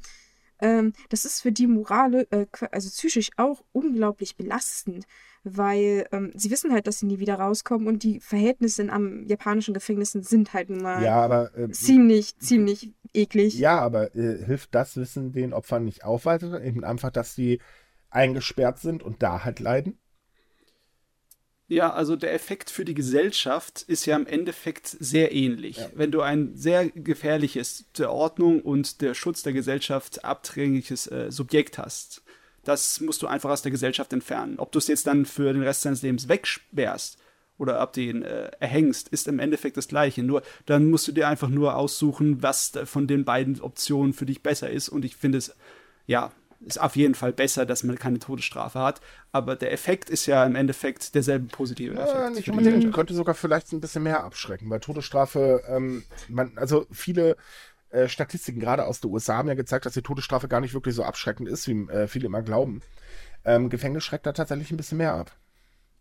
Ähm, 0.59 0.93
das 1.09 1.25
ist 1.25 1.41
für 1.41 1.51
die 1.51 1.67
Morale, 1.67 2.27
äh, 2.31 2.47
also 2.71 2.89
psychisch 2.89 3.31
auch 3.37 3.63
unglaublich 3.73 4.37
belastend, 4.37 5.05
weil 5.45 6.07
ähm, 6.11 6.31
sie 6.35 6.49
wissen 6.49 6.73
halt, 6.73 6.87
dass 6.87 6.99
sie 6.99 7.05
nie 7.05 7.19
wieder 7.19 7.35
rauskommen 7.35 7.87
und 7.87 8.03
die 8.03 8.19
Verhältnisse 8.19 8.81
in 8.81 8.89
am 8.89 9.25
japanischen 9.27 9.73
Gefängnissen 9.73 10.23
sind 10.23 10.53
halt 10.53 10.69
nun 10.69 10.81
mal 10.81 11.03
Ja, 11.03 11.21
aber 11.21 11.55
äh, 11.55 11.69
ziemlich, 11.69 12.37
ziemlich 12.39 12.93
eklig. 13.13 13.57
Ja, 13.57 13.79
aber 13.79 14.15
äh, 14.15 14.43
hilft 14.43 14.73
das 14.73 14.97
Wissen 14.97 15.31
den 15.31 15.53
Opfern 15.53 15.85
nicht 15.85 16.03
auch 16.03 16.25
weiter? 16.25 16.61
Eben 16.63 16.83
einfach, 16.83 17.11
dass 17.11 17.35
sie 17.35 17.61
eingesperrt 18.09 18.79
sind 18.79 19.03
und 19.03 19.21
da 19.21 19.43
halt 19.45 19.59
leiden? 19.59 19.99
Ja, 21.67 21.93
also 21.93 22.15
der 22.15 22.33
Effekt 22.33 22.69
für 22.69 22.85
die 22.85 22.93
Gesellschaft 22.93 23.81
ist 23.81 24.05
ja 24.05 24.15
im 24.15 24.27
Endeffekt 24.27 24.87
sehr 24.87 25.33
ähnlich. 25.33 25.79
Wenn 25.95 26.11
du 26.11 26.21
ein 26.21 26.55
sehr 26.55 26.89
gefährliches 26.89 27.85
der 27.97 28.11
Ordnung 28.11 28.61
und 28.61 29.01
der 29.01 29.15
Schutz 29.15 29.41
der 29.41 29.53
Gesellschaft 29.53 30.23
abdringliches 30.23 31.07
äh, 31.07 31.31
Subjekt 31.31 31.79
hast, 31.79 32.23
das 32.65 32.99
musst 32.99 33.21
du 33.21 33.27
einfach 33.27 33.49
aus 33.49 33.61
der 33.61 33.71
Gesellschaft 33.71 34.11
entfernen. 34.11 34.55
Ob 34.57 34.71
du 34.71 34.79
es 34.79 34.87
jetzt 34.87 35.07
dann 35.07 35.25
für 35.25 35.53
den 35.53 35.63
Rest 35.63 35.85
deines 35.85 36.01
Lebens 36.01 36.27
wegsperrst 36.27 37.17
oder 37.57 37.81
ob 37.81 37.93
du 37.93 38.01
ihn 38.01 38.23
äh, 38.23 38.51
erhängst, 38.59 39.09
ist 39.09 39.27
im 39.27 39.39
Endeffekt 39.39 39.77
das 39.77 39.87
Gleiche. 39.87 40.23
Nur 40.23 40.41
dann 40.65 40.89
musst 40.89 41.07
du 41.07 41.11
dir 41.11 41.27
einfach 41.27 41.49
nur 41.49 41.75
aussuchen, 41.75 42.43
was 42.43 42.73
von 42.85 43.07
den 43.07 43.23
beiden 43.23 43.61
Optionen 43.61 44.13
für 44.13 44.25
dich 44.25 44.43
besser 44.43 44.69
ist. 44.69 44.89
Und 44.89 45.05
ich 45.05 45.15
finde 45.15 45.37
es, 45.37 45.55
ja, 46.05 46.31
ist 46.65 46.81
auf 46.81 46.95
jeden 46.95 47.15
Fall 47.15 47.31
besser, 47.31 47.65
dass 47.65 47.83
man 47.83 47.97
keine 47.97 48.19
Todesstrafe 48.19 48.79
hat. 48.79 49.01
Aber 49.31 49.55
der 49.55 49.71
Effekt 49.71 50.09
ist 50.09 50.25
ja 50.25 50.45
im 50.45 50.55
Endeffekt 50.55 51.15
derselbe 51.15 51.47
positive 51.47 51.93
Effekt. 51.93 52.13
Ja, 52.13 52.29
nicht 52.29 52.49
unbedingt. 52.49 52.93
Könnte 52.93 53.13
sogar 53.13 53.35
vielleicht 53.35 53.71
ein 53.71 53.81
bisschen 53.81 54.03
mehr 54.03 54.23
abschrecken, 54.23 54.69
weil 54.69 54.79
Todesstrafe, 54.79 55.61
ähm, 55.69 56.03
man, 56.27 56.53
also 56.57 56.87
viele 56.91 57.37
äh, 57.95 58.09
Statistiken 58.09 58.59
gerade 58.59 58.85
aus 58.85 58.99
den 59.01 59.11
USA 59.11 59.37
haben 59.37 59.47
ja 59.47 59.55
gezeigt, 59.55 59.85
dass 59.85 59.93
die 59.93 60.01
Todesstrafe 60.01 60.47
gar 60.47 60.61
nicht 60.61 60.73
wirklich 60.73 60.95
so 60.95 61.03
abschreckend 61.03 61.47
ist, 61.49 61.67
wie 61.67 61.87
äh, 61.89 62.07
viele 62.07 62.27
immer 62.27 62.41
glauben. 62.41 62.81
Ähm, 63.45 63.69
Gefängnis 63.69 64.03
schreckt 64.03 64.25
da 64.25 64.33
tatsächlich 64.33 64.71
ein 64.71 64.77
bisschen 64.77 64.97
mehr 64.97 65.13
ab. 65.13 65.31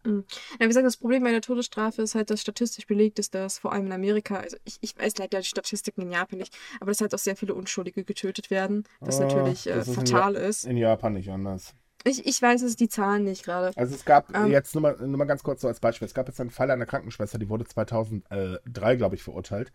Ja, 0.06 0.12
wie 0.60 0.66
gesagt, 0.66 0.84
das 0.84 0.98
Problem 0.98 1.22
bei 1.22 1.30
der 1.30 1.40
Todesstrafe 1.40 2.02
ist 2.02 2.14
halt, 2.14 2.28
dass 2.28 2.42
statistisch 2.42 2.86
belegt 2.86 3.18
ist, 3.18 3.34
dass 3.34 3.58
vor 3.58 3.72
allem 3.72 3.86
in 3.86 3.92
Amerika, 3.92 4.36
also 4.36 4.58
ich, 4.64 4.76
ich 4.82 4.98
weiß 4.98 5.16
leider 5.16 5.40
die 5.40 5.46
Statistiken 5.46 6.02
in 6.02 6.10
Japan 6.12 6.38
nicht, 6.40 6.54
aber 6.78 6.90
dass 6.90 7.00
halt 7.00 7.14
auch 7.14 7.18
sehr 7.18 7.36
viele 7.36 7.54
Unschuldige 7.54 8.04
getötet 8.04 8.50
werden, 8.50 8.84
was 9.00 9.18
Ah, 9.18 9.24
natürlich 9.24 9.66
äh, 9.66 9.82
fatal 9.82 10.34
ist. 10.34 10.66
In 10.66 10.76
Japan 10.76 11.14
nicht 11.14 11.30
anders. 11.30 11.74
Ich, 12.06 12.26
ich 12.26 12.42
weiß 12.42 12.60
es, 12.62 12.76
die 12.76 12.88
Zahlen 12.90 13.24
nicht 13.24 13.44
gerade. 13.44 13.72
Also 13.76 13.94
es 13.94 14.04
gab 14.04 14.34
Ähm. 14.36 14.50
jetzt 14.50 14.74
nur 14.74 14.82
mal, 14.82 14.96
nur 14.98 15.16
mal 15.16 15.24
ganz 15.24 15.42
kurz 15.42 15.62
so 15.62 15.68
als 15.68 15.80
Beispiel, 15.80 16.04
es 16.04 16.12
gab 16.12 16.28
jetzt 16.28 16.38
einen 16.38 16.50
Fall 16.50 16.70
einer 16.70 16.84
Krankenschwester, 16.84 17.38
die 17.38 17.48
wurde 17.48 17.64
2003, 17.64 18.96
glaube 18.96 19.14
ich, 19.14 19.22
verurteilt. 19.22 19.72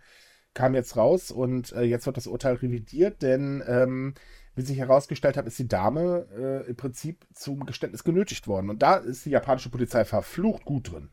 Kam 0.60 0.76
jetzt 0.76 0.98
raus 0.98 1.32
und 1.32 1.72
äh, 1.72 1.84
jetzt 1.84 2.06
wird 2.06 2.18
das 2.18 2.28
Urteil 2.28 2.56
revidiert, 2.56 3.22
denn 3.22 3.64
ähm, 3.66 4.14
wie 4.56 4.62
sich 4.62 4.78
herausgestellt 4.78 5.38
hat, 5.38 5.48
ist 5.48 5.58
die 5.58 5.70
Dame 5.70 6.28
äh, 6.38 6.70
im 6.70 6.76
Prinzip 6.76 7.26
zum 7.34 7.66
Geständnis 7.66 8.04
genötigt 8.04 8.46
worden. 8.46 8.70
Und 8.70 8.82
da 8.82 8.96
ist 8.96 9.26
die 9.26 9.30
japanische 9.30 9.70
Polizei 9.70 10.04
verflucht 10.04 10.66
gut 10.66 10.92
drin. 10.92 11.12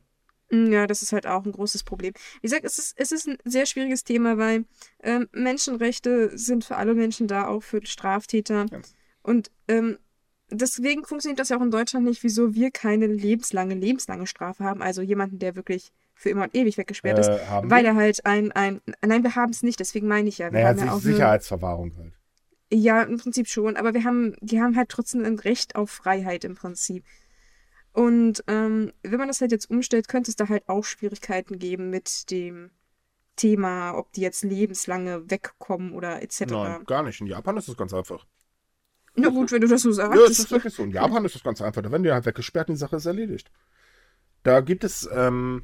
Mm, 0.50 0.72
Ja, 0.72 0.88
das 0.88 1.02
ist 1.02 1.12
halt 1.12 1.28
auch 1.28 1.44
ein 1.46 1.52
großes 1.52 1.84
Problem. 1.84 2.12
Wie 2.40 2.48
gesagt, 2.48 2.64
es 2.64 2.76
ist, 2.78 2.98
es 2.98 3.12
ist 3.12 3.28
ein 3.28 3.38
sehr 3.44 3.66
schwieriges 3.66 4.02
Thema, 4.02 4.36
weil 4.36 4.64
ähm, 5.00 5.28
Menschenrechte 5.30 6.36
sind 6.36 6.64
für 6.64 6.74
alle 6.74 6.94
Menschen 6.94 7.28
da, 7.28 7.46
auch 7.46 7.62
für 7.62 7.86
Straftäter. 7.86 8.66
Ja. 8.68 8.80
Und 9.22 9.52
ähm, 9.68 9.96
deswegen 10.50 11.04
funktioniert 11.04 11.38
das 11.38 11.50
ja 11.50 11.56
auch 11.56 11.62
in 11.62 11.70
Deutschland 11.70 12.04
nicht, 12.04 12.24
wieso 12.24 12.56
wir 12.56 12.72
keine 12.72 13.06
lebenslange, 13.06 13.76
lebenslange 13.76 14.26
Strafe 14.26 14.64
haben. 14.64 14.82
Also 14.82 15.02
jemanden, 15.02 15.38
der 15.38 15.54
wirklich 15.54 15.92
für 16.16 16.30
immer 16.30 16.44
und 16.44 16.54
ewig 16.56 16.78
weggesperrt 16.78 17.18
ist. 17.18 17.28
Äh, 17.28 17.46
haben 17.46 17.70
Weil 17.70 17.84
wir? 17.84 17.90
er 17.90 17.94
halt 17.96 18.24
ein, 18.26 18.50
ein. 18.52 18.80
Nein, 19.04 19.22
wir 19.22 19.36
haben 19.36 19.50
es 19.50 19.62
nicht, 19.62 19.78
deswegen 19.78 20.08
meine 20.08 20.28
ich 20.28 20.38
ja. 20.38 20.46
Wir 20.46 20.52
Naja, 20.52 20.68
haben 20.68 20.78
ja 20.78 20.92
auch 20.92 21.00
Sicherheitsverwahrung 21.00 21.94
halt. 21.96 22.12
Ja, 22.72 23.02
im 23.02 23.18
Prinzip 23.18 23.46
schon, 23.46 23.76
aber 23.76 23.94
wir 23.94 24.02
haben, 24.02 24.34
die 24.40 24.60
haben 24.60 24.74
halt 24.76 24.88
trotzdem 24.88 25.24
ein 25.24 25.38
Recht 25.38 25.76
auf 25.76 25.90
Freiheit 25.90 26.44
im 26.44 26.56
Prinzip. 26.56 27.04
Und 27.92 28.42
ähm, 28.48 28.92
wenn 29.02 29.18
man 29.18 29.28
das 29.28 29.40
halt 29.40 29.52
jetzt 29.52 29.70
umstellt, 29.70 30.08
könnte 30.08 30.30
es 30.30 30.36
da 30.36 30.48
halt 30.48 30.68
auch 30.68 30.82
Schwierigkeiten 30.84 31.58
geben 31.58 31.90
mit 31.90 32.30
dem 32.30 32.70
Thema, 33.36 33.92
ob 33.96 34.12
die 34.12 34.22
jetzt 34.22 34.42
lebenslange 34.42 35.30
wegkommen 35.30 35.92
oder 35.92 36.22
etc. 36.22 36.40
Nein, 36.50 36.84
gar 36.86 37.02
nicht. 37.02 37.20
In 37.20 37.26
Japan 37.26 37.56
ist 37.56 37.68
das 37.68 37.76
ganz 37.76 37.92
einfach. 37.94 38.26
Na 39.14 39.28
gut, 39.28 39.52
wenn 39.52 39.60
du 39.62 39.68
das 39.68 39.82
so 39.82 39.90
Ja, 39.90 39.94
sagst. 39.94 40.18
es 40.30 40.38
ist 40.40 40.50
wirklich 40.50 40.74
so. 40.74 40.82
In 40.82 40.90
Japan 40.90 41.24
ist 41.24 41.34
das 41.34 41.42
ganz 41.42 41.62
einfach. 41.62 41.82
Da 41.82 41.90
werden 41.90 42.02
die 42.02 42.12
halt 42.12 42.26
weggesperrt 42.26 42.68
und 42.68 42.74
die 42.74 42.78
Sache 42.80 42.96
ist 42.96 43.06
erledigt. 43.06 43.50
Da 44.42 44.60
gibt 44.60 44.84
es, 44.84 45.08
ähm, 45.12 45.62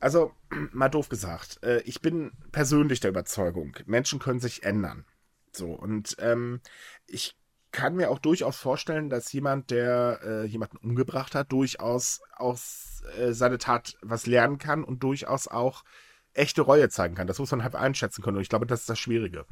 also 0.00 0.32
mal 0.72 0.88
doof 0.88 1.08
gesagt, 1.08 1.62
äh, 1.62 1.80
ich 1.82 2.00
bin 2.00 2.32
persönlich 2.52 3.00
der 3.00 3.10
Überzeugung, 3.10 3.76
Menschen 3.86 4.18
können 4.18 4.40
sich 4.40 4.62
ändern. 4.62 5.04
So, 5.52 5.72
und 5.72 6.16
ähm, 6.18 6.60
ich 7.06 7.36
kann 7.72 7.96
mir 7.96 8.10
auch 8.10 8.18
durchaus 8.18 8.56
vorstellen, 8.56 9.10
dass 9.10 9.32
jemand, 9.32 9.70
der 9.70 10.20
äh, 10.22 10.44
jemanden 10.46 10.78
umgebracht 10.78 11.34
hat, 11.34 11.52
durchaus 11.52 12.20
aus 12.32 13.02
äh, 13.18 13.32
seiner 13.32 13.58
Tat 13.58 13.96
was 14.00 14.26
lernen 14.26 14.58
kann 14.58 14.84
und 14.84 15.02
durchaus 15.02 15.46
auch 15.46 15.84
echte 16.32 16.62
Reue 16.62 16.88
zeigen 16.88 17.14
kann. 17.14 17.26
Das 17.26 17.38
muss 17.38 17.50
man 17.50 17.62
halt 17.62 17.74
einschätzen 17.74 18.22
können. 18.22 18.36
Und 18.36 18.42
ich 18.42 18.48
glaube, 18.48 18.66
das 18.66 18.80
ist 18.80 18.90
das 18.90 18.98
Schwierige. 18.98 19.46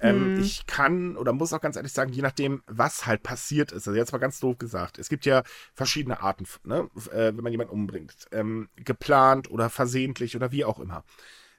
Ähm, 0.00 0.24
Mhm. 0.24 0.32
Ich 0.36 0.66
kann 0.66 1.16
oder 1.16 1.32
muss 1.32 1.52
auch 1.52 1.60
ganz 1.60 1.76
ehrlich 1.76 1.92
sagen, 1.92 2.12
je 2.12 2.22
nachdem, 2.22 2.62
was 2.66 3.06
halt 3.06 3.22
passiert 3.22 3.72
ist, 3.72 3.86
also 3.86 3.96
jetzt 3.96 4.12
mal 4.12 4.18
ganz 4.18 4.40
doof 4.40 4.58
gesagt, 4.58 4.98
es 4.98 5.08
gibt 5.08 5.24
ja 5.24 5.42
verschiedene 5.74 6.20
Arten, 6.20 6.46
ne, 6.64 6.88
äh, 7.12 7.26
wenn 7.34 7.42
man 7.42 7.52
jemanden 7.52 7.72
umbringt. 7.72 8.26
Ähm, 8.32 8.68
geplant 8.76 9.50
oder 9.50 9.70
versehentlich 9.70 10.36
oder 10.36 10.52
wie 10.52 10.64
auch 10.64 10.80
immer. 10.80 11.04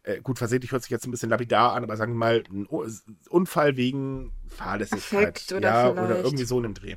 Äh, 0.04 0.22
gut, 0.22 0.38
versehentlich 0.38 0.72
hört 0.72 0.84
sich 0.84 0.92
jetzt 0.92 1.08
ein 1.08 1.12
bisschen 1.12 1.30
lapidar 1.30 1.74
an, 1.74 1.84
aber 1.84 1.98
sagen 1.98 2.14
wir 2.14 2.18
mal, 2.18 2.44
ein 2.52 2.68
Unfall 3.30 3.78
wegen 3.78 4.32
Fahrlässigkeit. 4.48 5.30
Affekt 5.30 5.52
oder 5.54 5.70
ja, 5.70 5.90
oder 5.92 6.22
irgendwie 6.22 6.44
so 6.46 6.58
in 6.58 6.64
dem 6.64 6.74
Dreh. 6.76 6.96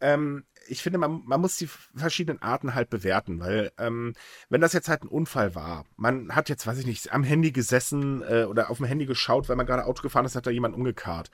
Ähm, 0.00 0.44
ich 0.68 0.82
finde, 0.82 0.98
man, 0.98 1.22
man 1.24 1.40
muss 1.40 1.56
die 1.56 1.68
verschiedenen 1.94 2.42
Arten 2.42 2.74
halt 2.74 2.90
bewerten, 2.90 3.40
weil 3.40 3.72
ähm, 3.78 4.14
wenn 4.48 4.60
das 4.60 4.72
jetzt 4.72 4.88
halt 4.88 5.02
ein 5.02 5.08
Unfall 5.08 5.54
war, 5.54 5.84
man 5.96 6.34
hat 6.34 6.48
jetzt, 6.48 6.66
weiß 6.66 6.78
ich 6.78 6.86
nicht, 6.86 7.12
am 7.12 7.24
Handy 7.24 7.52
gesessen 7.52 8.22
äh, 8.22 8.44
oder 8.44 8.70
auf 8.70 8.78
dem 8.78 8.86
Handy 8.86 9.06
geschaut, 9.06 9.48
weil 9.48 9.56
man 9.56 9.66
gerade 9.66 9.84
Auto 9.84 10.02
gefahren 10.02 10.24
ist, 10.24 10.36
hat 10.36 10.46
da 10.46 10.50
jemand 10.50 10.74
umgekarrt. 10.74 11.30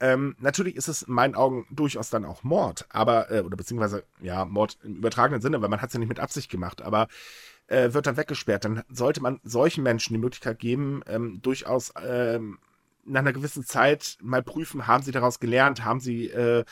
Ähm, 0.00 0.34
natürlich 0.40 0.74
ist 0.76 0.88
es 0.88 1.02
in 1.02 1.14
meinen 1.14 1.36
Augen 1.36 1.66
durchaus 1.70 2.10
dann 2.10 2.24
auch 2.24 2.42
Mord, 2.42 2.86
aber, 2.88 3.30
äh, 3.30 3.40
oder 3.40 3.56
beziehungsweise, 3.56 4.04
ja, 4.20 4.44
Mord 4.44 4.78
im 4.82 4.96
übertragenen 4.96 5.40
Sinne, 5.40 5.62
weil 5.62 5.68
man 5.68 5.80
hat 5.80 5.90
es 5.90 5.94
ja 5.94 6.00
nicht 6.00 6.08
mit 6.08 6.20
Absicht 6.20 6.50
gemacht, 6.50 6.82
aber 6.82 7.06
äh, 7.68 7.92
wird 7.92 8.06
dann 8.06 8.16
weggesperrt, 8.16 8.64
dann 8.64 8.82
sollte 8.88 9.22
man 9.22 9.40
solchen 9.44 9.84
Menschen 9.84 10.14
die 10.14 10.20
Möglichkeit 10.20 10.58
geben, 10.58 11.02
ähm, 11.06 11.40
durchaus 11.42 11.92
ähm, 12.02 12.58
nach 13.04 13.20
einer 13.20 13.32
gewissen 13.32 13.64
Zeit 13.64 14.18
mal 14.20 14.42
prüfen, 14.42 14.86
haben 14.86 15.04
sie 15.04 15.12
daraus 15.12 15.38
gelernt, 15.38 15.84
haben 15.84 16.00
sie 16.00 16.28
äh, 16.28 16.64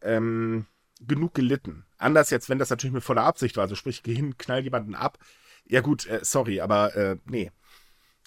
ähm, 0.00 0.66
genug 1.00 1.34
gelitten. 1.34 1.84
Anders 1.98 2.30
jetzt, 2.30 2.48
wenn 2.48 2.58
das 2.58 2.70
natürlich 2.70 2.94
mit 2.94 3.04
voller 3.04 3.24
Absicht 3.24 3.56
war, 3.56 3.62
also 3.62 3.74
sprich, 3.74 4.02
geh 4.02 4.14
hin, 4.14 4.36
knall 4.38 4.62
jemanden 4.62 4.94
ab. 4.94 5.18
Ja 5.66 5.80
gut, 5.80 6.06
äh, 6.06 6.20
sorry, 6.22 6.60
aber 6.60 6.94
äh, 6.96 7.16
nee. 7.24 7.50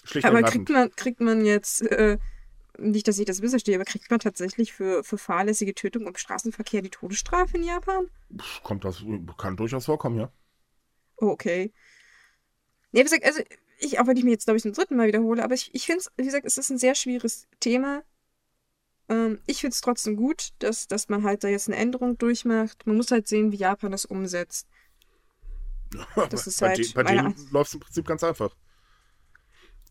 Schlicht 0.04 0.28
und 0.28 0.36
Aber 0.36 0.48
kriegt 0.48 0.68
man, 0.68 0.90
kriegt 0.94 1.20
man 1.20 1.44
jetzt, 1.44 1.82
äh, 1.82 2.18
nicht, 2.78 3.08
dass 3.08 3.18
ich 3.18 3.26
das 3.26 3.40
missverstehe, 3.40 3.74
aber 3.74 3.84
kriegt 3.84 4.10
man 4.10 4.20
tatsächlich 4.20 4.72
für, 4.72 5.02
für 5.02 5.18
fahrlässige 5.18 5.74
Tötung 5.74 6.06
im 6.06 6.16
Straßenverkehr 6.16 6.82
die 6.82 6.90
Todesstrafe 6.90 7.56
in 7.56 7.64
Japan? 7.64 8.08
Kommt 8.62 8.84
das, 8.84 9.02
kann 9.36 9.56
durchaus 9.56 9.86
vorkommen, 9.86 10.18
ja. 10.18 10.32
Oh, 11.16 11.28
okay. 11.28 11.72
Ja, 12.92 13.00
wie 13.00 13.04
gesagt, 13.04 13.24
also 13.24 13.42
ich, 13.78 13.98
auch 13.98 14.06
wenn 14.06 14.16
ich 14.16 14.24
mich 14.24 14.32
jetzt, 14.32 14.44
glaube 14.44 14.56
ich, 14.56 14.62
zum 14.62 14.72
dritten 14.72 14.96
Mal 14.96 15.08
wiederhole, 15.08 15.42
aber 15.42 15.54
ich, 15.54 15.70
ich 15.74 15.86
finde 15.86 16.00
es, 16.00 16.10
wie 16.16 16.24
gesagt, 16.24 16.46
es 16.46 16.58
ist 16.58 16.70
ein 16.70 16.78
sehr 16.78 16.94
schwieriges 16.94 17.48
Thema. 17.60 18.02
Ähm, 19.08 19.40
ich 19.46 19.60
finde 19.60 19.74
es 19.74 19.80
trotzdem 19.80 20.16
gut, 20.16 20.50
dass, 20.58 20.86
dass 20.86 21.08
man 21.08 21.24
halt 21.24 21.44
da 21.44 21.48
jetzt 21.48 21.68
eine 21.68 21.76
Änderung 21.76 22.18
durchmacht. 22.18 22.86
Man 22.86 22.96
muss 22.96 23.10
halt 23.10 23.26
sehen, 23.28 23.52
wie 23.52 23.56
Japan 23.56 23.92
das 23.92 24.04
umsetzt. 24.04 24.66
Das 26.30 26.46
ist 26.46 26.60
bei 26.60 26.68
halt 26.68 26.94
bei 26.94 27.02
denen 27.02 27.34
läuft 27.50 27.68
es 27.68 27.74
im 27.74 27.80
Prinzip 27.80 28.06
ganz 28.06 28.22
einfach. 28.22 28.54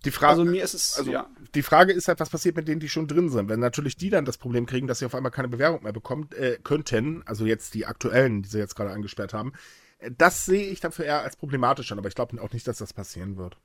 Die 0.06 0.12
Frage, 0.12 0.42
Also 0.42 0.46
mir 0.46 0.64
ist 0.64 0.76
es, 0.76 0.98
also 0.98 1.12
ja. 1.12 1.28
die 1.56 1.64
Frage 1.64 1.92
ist 1.92 2.08
halt, 2.08 2.20
was 2.20 2.30
passiert 2.30 2.56
mit 2.56 2.68
denen, 2.68 2.80
die 2.80 2.90
schon 2.90 3.08
drin 3.08 3.30
sind? 3.30 3.50
Wenn 3.50 3.60
natürlich 3.60 3.98
die 3.98 4.12
dann 4.12 4.26
das 4.26 4.38
Problem 4.38 4.68
kriegen, 4.68 4.86
dass 4.88 5.00
sie 5.00 5.06
auf 5.06 5.16
einmal 5.16 5.32
keine 5.32 5.48
Bewerbung 5.48 5.84
mehr 5.84 5.94
bekommen 5.94 6.30
äh, 6.38 6.58
könnten, 6.64 7.24
also 7.26 7.46
jetzt 7.46 7.74
die 7.74 7.88
aktuellen, 7.88 8.44
die 8.44 8.50
sie 8.50 8.60
jetzt 8.60 8.76
gerade 8.76 8.92
angesperrt 8.92 9.34
haben, 9.34 9.54
äh, 9.98 10.12
das 10.16 10.46
sehe 10.46 10.68
ich 10.68 10.80
dann 10.80 10.92
für 10.92 11.04
eher 11.04 11.24
als 11.24 11.36
problematisch 11.36 11.92
an, 11.92 11.98
aber 11.98 12.08
ich 12.08 12.16
glaube 12.16 12.40
auch 12.42 12.54
nicht, 12.54 12.68
dass 12.68 12.78
das 12.78 12.94
passieren 12.94 13.38
wird. 13.38 13.58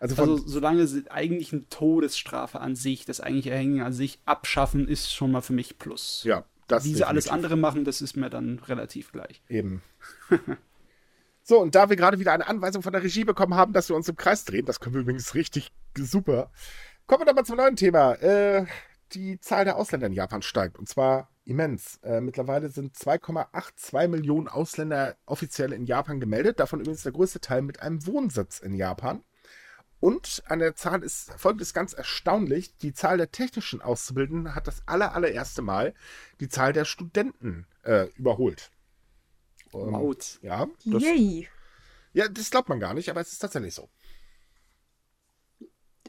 Also 0.00 0.16
Also 0.16 0.38
solange 0.38 0.86
sie 0.86 1.08
eigentlich 1.10 1.52
eine 1.52 1.68
Todesstrafe 1.68 2.60
an 2.60 2.74
sich, 2.74 3.04
das 3.04 3.20
eigentliche 3.20 3.50
Erhängen 3.50 3.82
an 3.82 3.92
sich 3.92 4.18
abschaffen, 4.24 4.88
ist 4.88 5.12
schon 5.12 5.30
mal 5.30 5.42
für 5.42 5.52
mich 5.52 5.78
Plus. 5.78 6.22
ja, 6.24 6.44
das 6.66 6.84
Wie 6.84 6.94
sie 6.94 7.04
alles 7.04 7.28
andere 7.28 7.56
machen, 7.56 7.84
das 7.84 8.00
ist 8.00 8.16
mir 8.16 8.30
dann 8.30 8.58
relativ 8.60 9.12
gleich. 9.12 9.42
Eben. 9.48 9.82
so, 11.42 11.60
und 11.60 11.74
da 11.74 11.90
wir 11.90 11.96
gerade 11.96 12.18
wieder 12.18 12.32
eine 12.32 12.46
Anweisung 12.46 12.82
von 12.82 12.92
der 12.92 13.02
Regie 13.02 13.24
bekommen 13.24 13.54
haben, 13.54 13.72
dass 13.72 13.88
wir 13.88 13.96
uns 13.96 14.08
im 14.08 14.16
Kreis 14.16 14.44
drehen, 14.44 14.66
das 14.66 14.80
können 14.80 14.94
wir 14.94 15.02
übrigens 15.02 15.34
richtig 15.34 15.72
super, 15.96 16.50
kommen 17.06 17.22
wir 17.22 17.26
doch 17.26 17.34
mal 17.34 17.44
zum 17.44 17.56
neuen 17.56 17.76
Thema. 17.76 18.14
Äh, 18.14 18.66
die 19.12 19.40
Zahl 19.40 19.64
der 19.64 19.76
Ausländer 19.76 20.06
in 20.06 20.12
Japan 20.12 20.42
steigt 20.42 20.78
und 20.78 20.88
zwar 20.88 21.28
immens. 21.44 21.98
Äh, 22.04 22.20
mittlerweile 22.20 22.68
sind 22.68 22.96
2,82 22.96 24.08
Millionen 24.08 24.48
Ausländer 24.48 25.16
offiziell 25.26 25.72
in 25.72 25.84
Japan 25.84 26.20
gemeldet, 26.20 26.60
davon 26.60 26.80
übrigens 26.80 27.02
der 27.02 27.12
größte 27.12 27.40
Teil 27.40 27.62
mit 27.62 27.82
einem 27.82 28.06
Wohnsitz 28.06 28.60
in 28.60 28.74
Japan. 28.74 29.24
Und 30.00 30.42
an 30.46 30.58
der 30.60 30.74
Zahl 30.74 31.02
ist 31.02 31.30
folgendes 31.34 31.74
ganz 31.74 31.92
erstaunlich: 31.92 32.76
Die 32.78 32.94
Zahl 32.94 33.18
der 33.18 33.30
technischen 33.30 33.82
Auszubildenden 33.82 34.54
hat 34.54 34.66
das 34.66 34.82
aller, 34.86 35.14
allererste 35.14 35.60
Mal 35.62 35.94
die 36.40 36.48
Zahl 36.48 36.72
der 36.72 36.86
Studenten 36.86 37.66
äh, 37.82 38.06
überholt. 38.16 38.70
Ähm, 39.74 39.90
Maut. 39.90 40.38
ja, 40.42 40.66
das, 40.86 41.02
Yay. 41.02 41.48
ja, 42.14 42.28
das 42.28 42.50
glaubt 42.50 42.68
man 42.68 42.80
gar 42.80 42.94
nicht, 42.94 43.08
aber 43.10 43.20
es 43.20 43.32
ist 43.32 43.38
tatsächlich 43.40 43.74
so. 43.74 43.88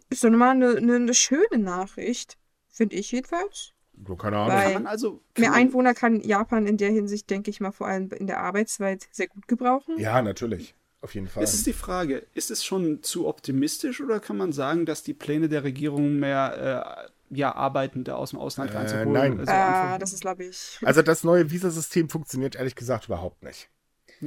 Ist 0.09 0.23
doch 0.23 0.29
mal 0.29 0.51
eine, 0.51 0.77
eine, 0.77 0.95
eine 0.95 1.13
schöne 1.13 1.57
Nachricht. 1.57 2.37
Finde 2.69 2.95
ich 2.95 3.11
jedenfalls. 3.11 3.73
So, 4.07 4.15
keine 4.15 4.37
Ahnung. 4.37 4.55
Weil- 4.55 4.73
Kann 4.73 4.83
man 4.83 4.87
also. 4.91 5.21
kann 5.33 5.41
Mehr 5.43 5.53
Einwohner 5.53 5.93
kann 5.93 6.21
Japan 6.21 6.65
in 6.65 6.77
der 6.77 6.91
Hinsicht, 6.91 7.29
denke 7.29 7.49
ich 7.49 7.59
mal, 7.59 7.71
vor 7.71 7.87
allem 7.87 8.09
in 8.11 8.27
der 8.27 8.39
Arbeitswelt 8.39 9.07
sehr 9.11 9.27
gut 9.27 9.47
gebrauchen. 9.47 9.99
Ja, 9.99 10.21
natürlich. 10.21 10.73
Auf 11.01 11.15
jeden 11.15 11.27
Fall. 11.27 11.43
Es 11.43 11.53
ist 11.55 11.65
die 11.65 11.73
Frage, 11.73 12.27
ist 12.35 12.51
es 12.51 12.63
schon 12.63 13.01
zu 13.01 13.27
optimistisch 13.27 14.01
oder 14.01 14.19
kann 14.19 14.37
man 14.37 14.51
sagen, 14.53 14.85
dass 14.85 15.01
die 15.01 15.15
Pläne 15.15 15.49
der 15.49 15.63
Regierung 15.63 16.19
mehr 16.19 17.07
äh, 17.31 17.35
ja, 17.35 17.55
Arbeitende 17.55 18.15
aus 18.15 18.31
dem 18.31 18.39
Ausland 18.39 18.71
Äh, 18.71 18.77
reinzuholen? 18.77 19.11
nein. 19.13 19.39
Also 19.39 19.51
einfach 19.51 19.97
das 19.97 20.13
ist, 20.13 20.21
glaube 20.21 20.43
ich. 20.45 20.77
Also 20.83 21.01
das 21.01 21.23
neue 21.23 21.49
Visasystem 21.49 22.07
funktioniert 22.09 22.55
ehrlich 22.55 22.75
gesagt 22.75 23.05
überhaupt 23.05 23.41
nicht. 23.43 23.69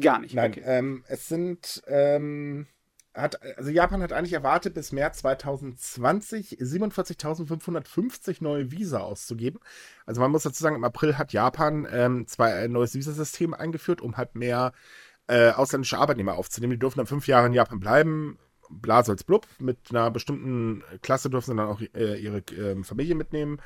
gar 0.01 0.19
nicht. 0.19 0.35
Nein, 0.35 0.51
okay. 0.51 0.63
ähm, 0.65 1.05
es 1.07 1.29
sind, 1.29 1.83
ähm, 1.87 2.67
hat, 3.15 3.41
also 3.57 3.71
Japan 3.71 4.03
hat 4.03 4.13
eigentlich 4.13 4.33
erwartet, 4.33 4.75
bis 4.75 4.91
März 4.91 5.19
2020 5.19 6.59
47.550 6.61 8.39
neue 8.41 8.73
Visa 8.73 8.99
auszugeben. 8.99 9.61
Also 10.07 10.21
man 10.21 10.31
muss 10.33 10.43
dazu 10.43 10.63
sagen, 10.63 10.77
im 10.77 10.85
April 10.85 11.17
hat 11.19 11.33
Japan 11.33 11.87
ähm, 11.91 12.27
zwar 12.27 12.49
ein 12.49 12.73
neues 12.73 12.95
Visasystem 12.95 13.55
eingeführt, 13.55 14.01
um 14.01 14.17
halt 14.17 14.35
mehr 14.35 14.73
äh, 15.27 15.51
ausländische 15.51 15.99
Arbeitnehmer 15.99 16.35
aufzunehmen. 16.35 16.73
Die 16.73 16.79
dürfen 16.79 16.99
dann 16.99 17.07
fünf 17.07 17.27
Jahre 17.27 17.47
in 17.47 17.53
Japan 17.53 17.81
bleiben. 17.81 18.39
Bla 18.71 19.03
soll's 19.05 19.25
blub. 19.25 19.47
Mit 19.59 19.79
einer 19.91 20.11
bestimmten 20.11 20.83
Klasse 21.03 21.31
dürfen 21.31 21.53
sie 21.53 21.57
dann 21.57 21.69
auch 21.69 21.81
äh, 21.81 22.17
ihre 22.19 22.43
ähm, 22.57 22.85
Familie 22.85 23.15
mitnehmen 23.15 23.61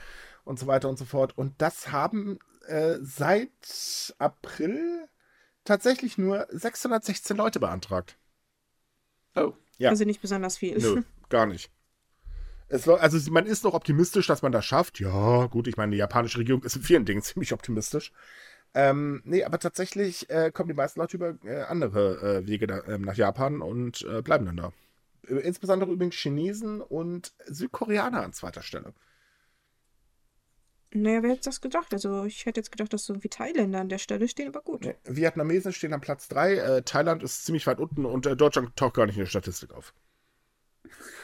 und 0.44 0.58
so 0.58 0.66
weiter 0.66 0.88
und 0.88 0.98
so 0.98 1.04
fort. 1.04 1.36
Und 1.36 1.54
das 1.58 1.92
haben 1.92 2.38
äh, 2.66 2.96
seit 3.00 4.14
April 4.18 5.08
tatsächlich 5.64 6.18
nur 6.18 6.46
616 6.50 7.36
Leute 7.36 7.60
beantragt. 7.60 8.18
oh. 9.36 9.52
Ja. 9.78 9.90
Also 9.90 10.04
nicht 10.04 10.20
besonders 10.20 10.58
viel. 10.58 10.76
Nö, 10.78 11.02
gar 11.28 11.46
nicht. 11.46 11.70
Es, 12.68 12.86
also 12.88 13.30
man 13.30 13.46
ist 13.46 13.64
noch 13.64 13.74
optimistisch, 13.74 14.26
dass 14.26 14.42
man 14.42 14.52
das 14.52 14.64
schafft. 14.64 15.00
Ja, 15.00 15.46
gut, 15.46 15.68
ich 15.68 15.76
meine, 15.76 15.92
die 15.92 15.98
japanische 15.98 16.38
Regierung 16.38 16.62
ist 16.64 16.76
in 16.76 16.82
vielen 16.82 17.04
Dingen 17.04 17.22
ziemlich 17.22 17.52
optimistisch. 17.52 18.12
Ähm, 18.74 19.22
nee, 19.24 19.44
aber 19.44 19.58
tatsächlich 19.58 20.28
äh, 20.30 20.50
kommen 20.52 20.68
die 20.68 20.74
meisten 20.74 21.00
Leute 21.00 21.16
über 21.16 21.34
äh, 21.44 21.62
andere 21.62 22.40
äh, 22.42 22.46
Wege 22.46 22.66
da, 22.66 22.82
ähm, 22.86 23.02
nach 23.02 23.16
Japan 23.16 23.62
und 23.62 24.02
äh, 24.02 24.22
bleiben 24.22 24.46
dann 24.46 24.56
da. 24.56 24.72
Äh, 25.26 25.40
Insbesondere 25.40 25.90
übrigens 25.90 26.16
Chinesen 26.16 26.80
und 26.80 27.32
Südkoreaner 27.46 28.22
an 28.22 28.32
zweiter 28.32 28.62
Stelle. 28.62 28.92
Naja, 30.94 31.22
wer 31.22 31.30
hätte 31.30 31.44
das 31.44 31.60
gedacht? 31.60 31.92
Also 31.92 32.24
ich 32.24 32.46
hätte 32.46 32.60
jetzt 32.60 32.72
gedacht, 32.72 32.92
dass 32.92 33.04
so 33.04 33.22
wie 33.22 33.28
Thailänder 33.28 33.80
an 33.80 33.90
der 33.90 33.98
Stelle 33.98 34.26
stehen, 34.26 34.48
aber 34.48 34.62
gut. 34.62 34.84
Nee, 34.84 34.96
Vietnamesen 35.04 35.72
stehen 35.72 35.92
am 35.92 36.00
Platz 36.00 36.28
3, 36.28 36.54
äh, 36.54 36.82
Thailand 36.82 37.22
ist 37.22 37.44
ziemlich 37.44 37.66
weit 37.66 37.78
unten 37.78 38.06
und 38.06 38.24
Deutschland 38.40 38.74
taucht 38.74 38.94
gar 38.94 39.04
nicht 39.06 39.16
in 39.16 39.22
der 39.22 39.26
Statistik 39.26 39.72
auf. 39.72 39.92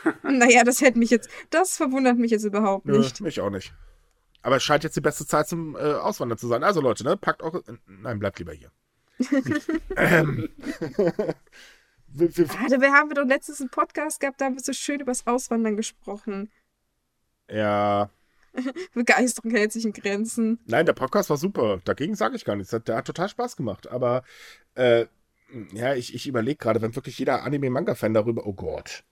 Naja, 0.23 0.65
das 0.65 0.83
hätte 0.83 0.99
mich 0.99 1.09
jetzt, 1.09 1.31
das 1.49 1.79
verwundert 1.79 2.19
mich 2.19 2.31
jetzt 2.31 2.45
überhaupt 2.45 2.85
Nö, 2.85 2.99
nicht. 2.99 3.23
mich 3.23 3.41
auch 3.41 3.49
nicht. 3.49 3.73
Aber 4.45 4.57
es 4.57 4.63
scheint 4.63 4.85
jetzt 4.85 4.97
die 4.97 5.01
beste 5.01 5.27
Zeit 5.27 5.49
zum 5.49 5.75
äh, 5.75 5.79
Auswandern 5.95 6.37
zu 6.39 6.47
sein. 6.49 6.63
Also 6.63 6.81
Leute, 6.83 7.03
ne, 7.03 7.17
packt 7.17 7.43
eure. 7.43 7.63
Nein, 7.87 8.19
bleibt 8.19 8.39
lieber 8.39 8.53
hier. 8.53 8.71
ähm, 9.97 10.49
wir, 12.09 12.37
wir, 12.37 12.47
Ah, 12.51 12.69
dabei 12.69 12.91
haben 12.91 13.09
wir 13.11 13.15
doch 13.15 13.27
letztens 13.27 13.61
einen 13.61 13.71
Podcast 13.71 14.21
gehabt, 14.21 14.41
da 14.41 14.45
haben 14.45 14.55
wir 14.55 14.63
so 14.63 14.73
schön 14.73 15.01
übers 15.01 15.27
Auswandern 15.27 15.77
gesprochen. 15.77 16.51
ja, 17.49 18.11
Begeisterung 18.95 19.51
hält 19.51 19.73
sich 19.73 19.85
in 19.85 19.93
Grenzen. 19.93 20.61
nein, 20.67 20.87
der 20.87 20.93
Podcast 20.93 21.31
war 21.31 21.37
super. 21.37 21.81
Dagegen 21.85 22.15
sage 22.15 22.37
ich 22.37 22.45
gar 22.45 22.55
nichts. 22.55 22.71
Der 22.71 22.97
hat 22.97 23.07
total 23.07 23.29
Spaß 23.29 23.57
gemacht. 23.57 23.89
Aber 23.89 24.23
äh, 24.75 25.07
ja, 25.73 25.95
ich, 25.95 26.15
ich 26.15 26.27
überlege 26.29 26.59
gerade, 26.59 26.81
wenn 26.83 26.95
wirklich 26.95 27.19
jeder 27.19 27.43
Anime-Manga-Fan 27.43 28.15
darüber. 28.15 28.47
Oh 28.47 28.53
Gott. 28.53 29.05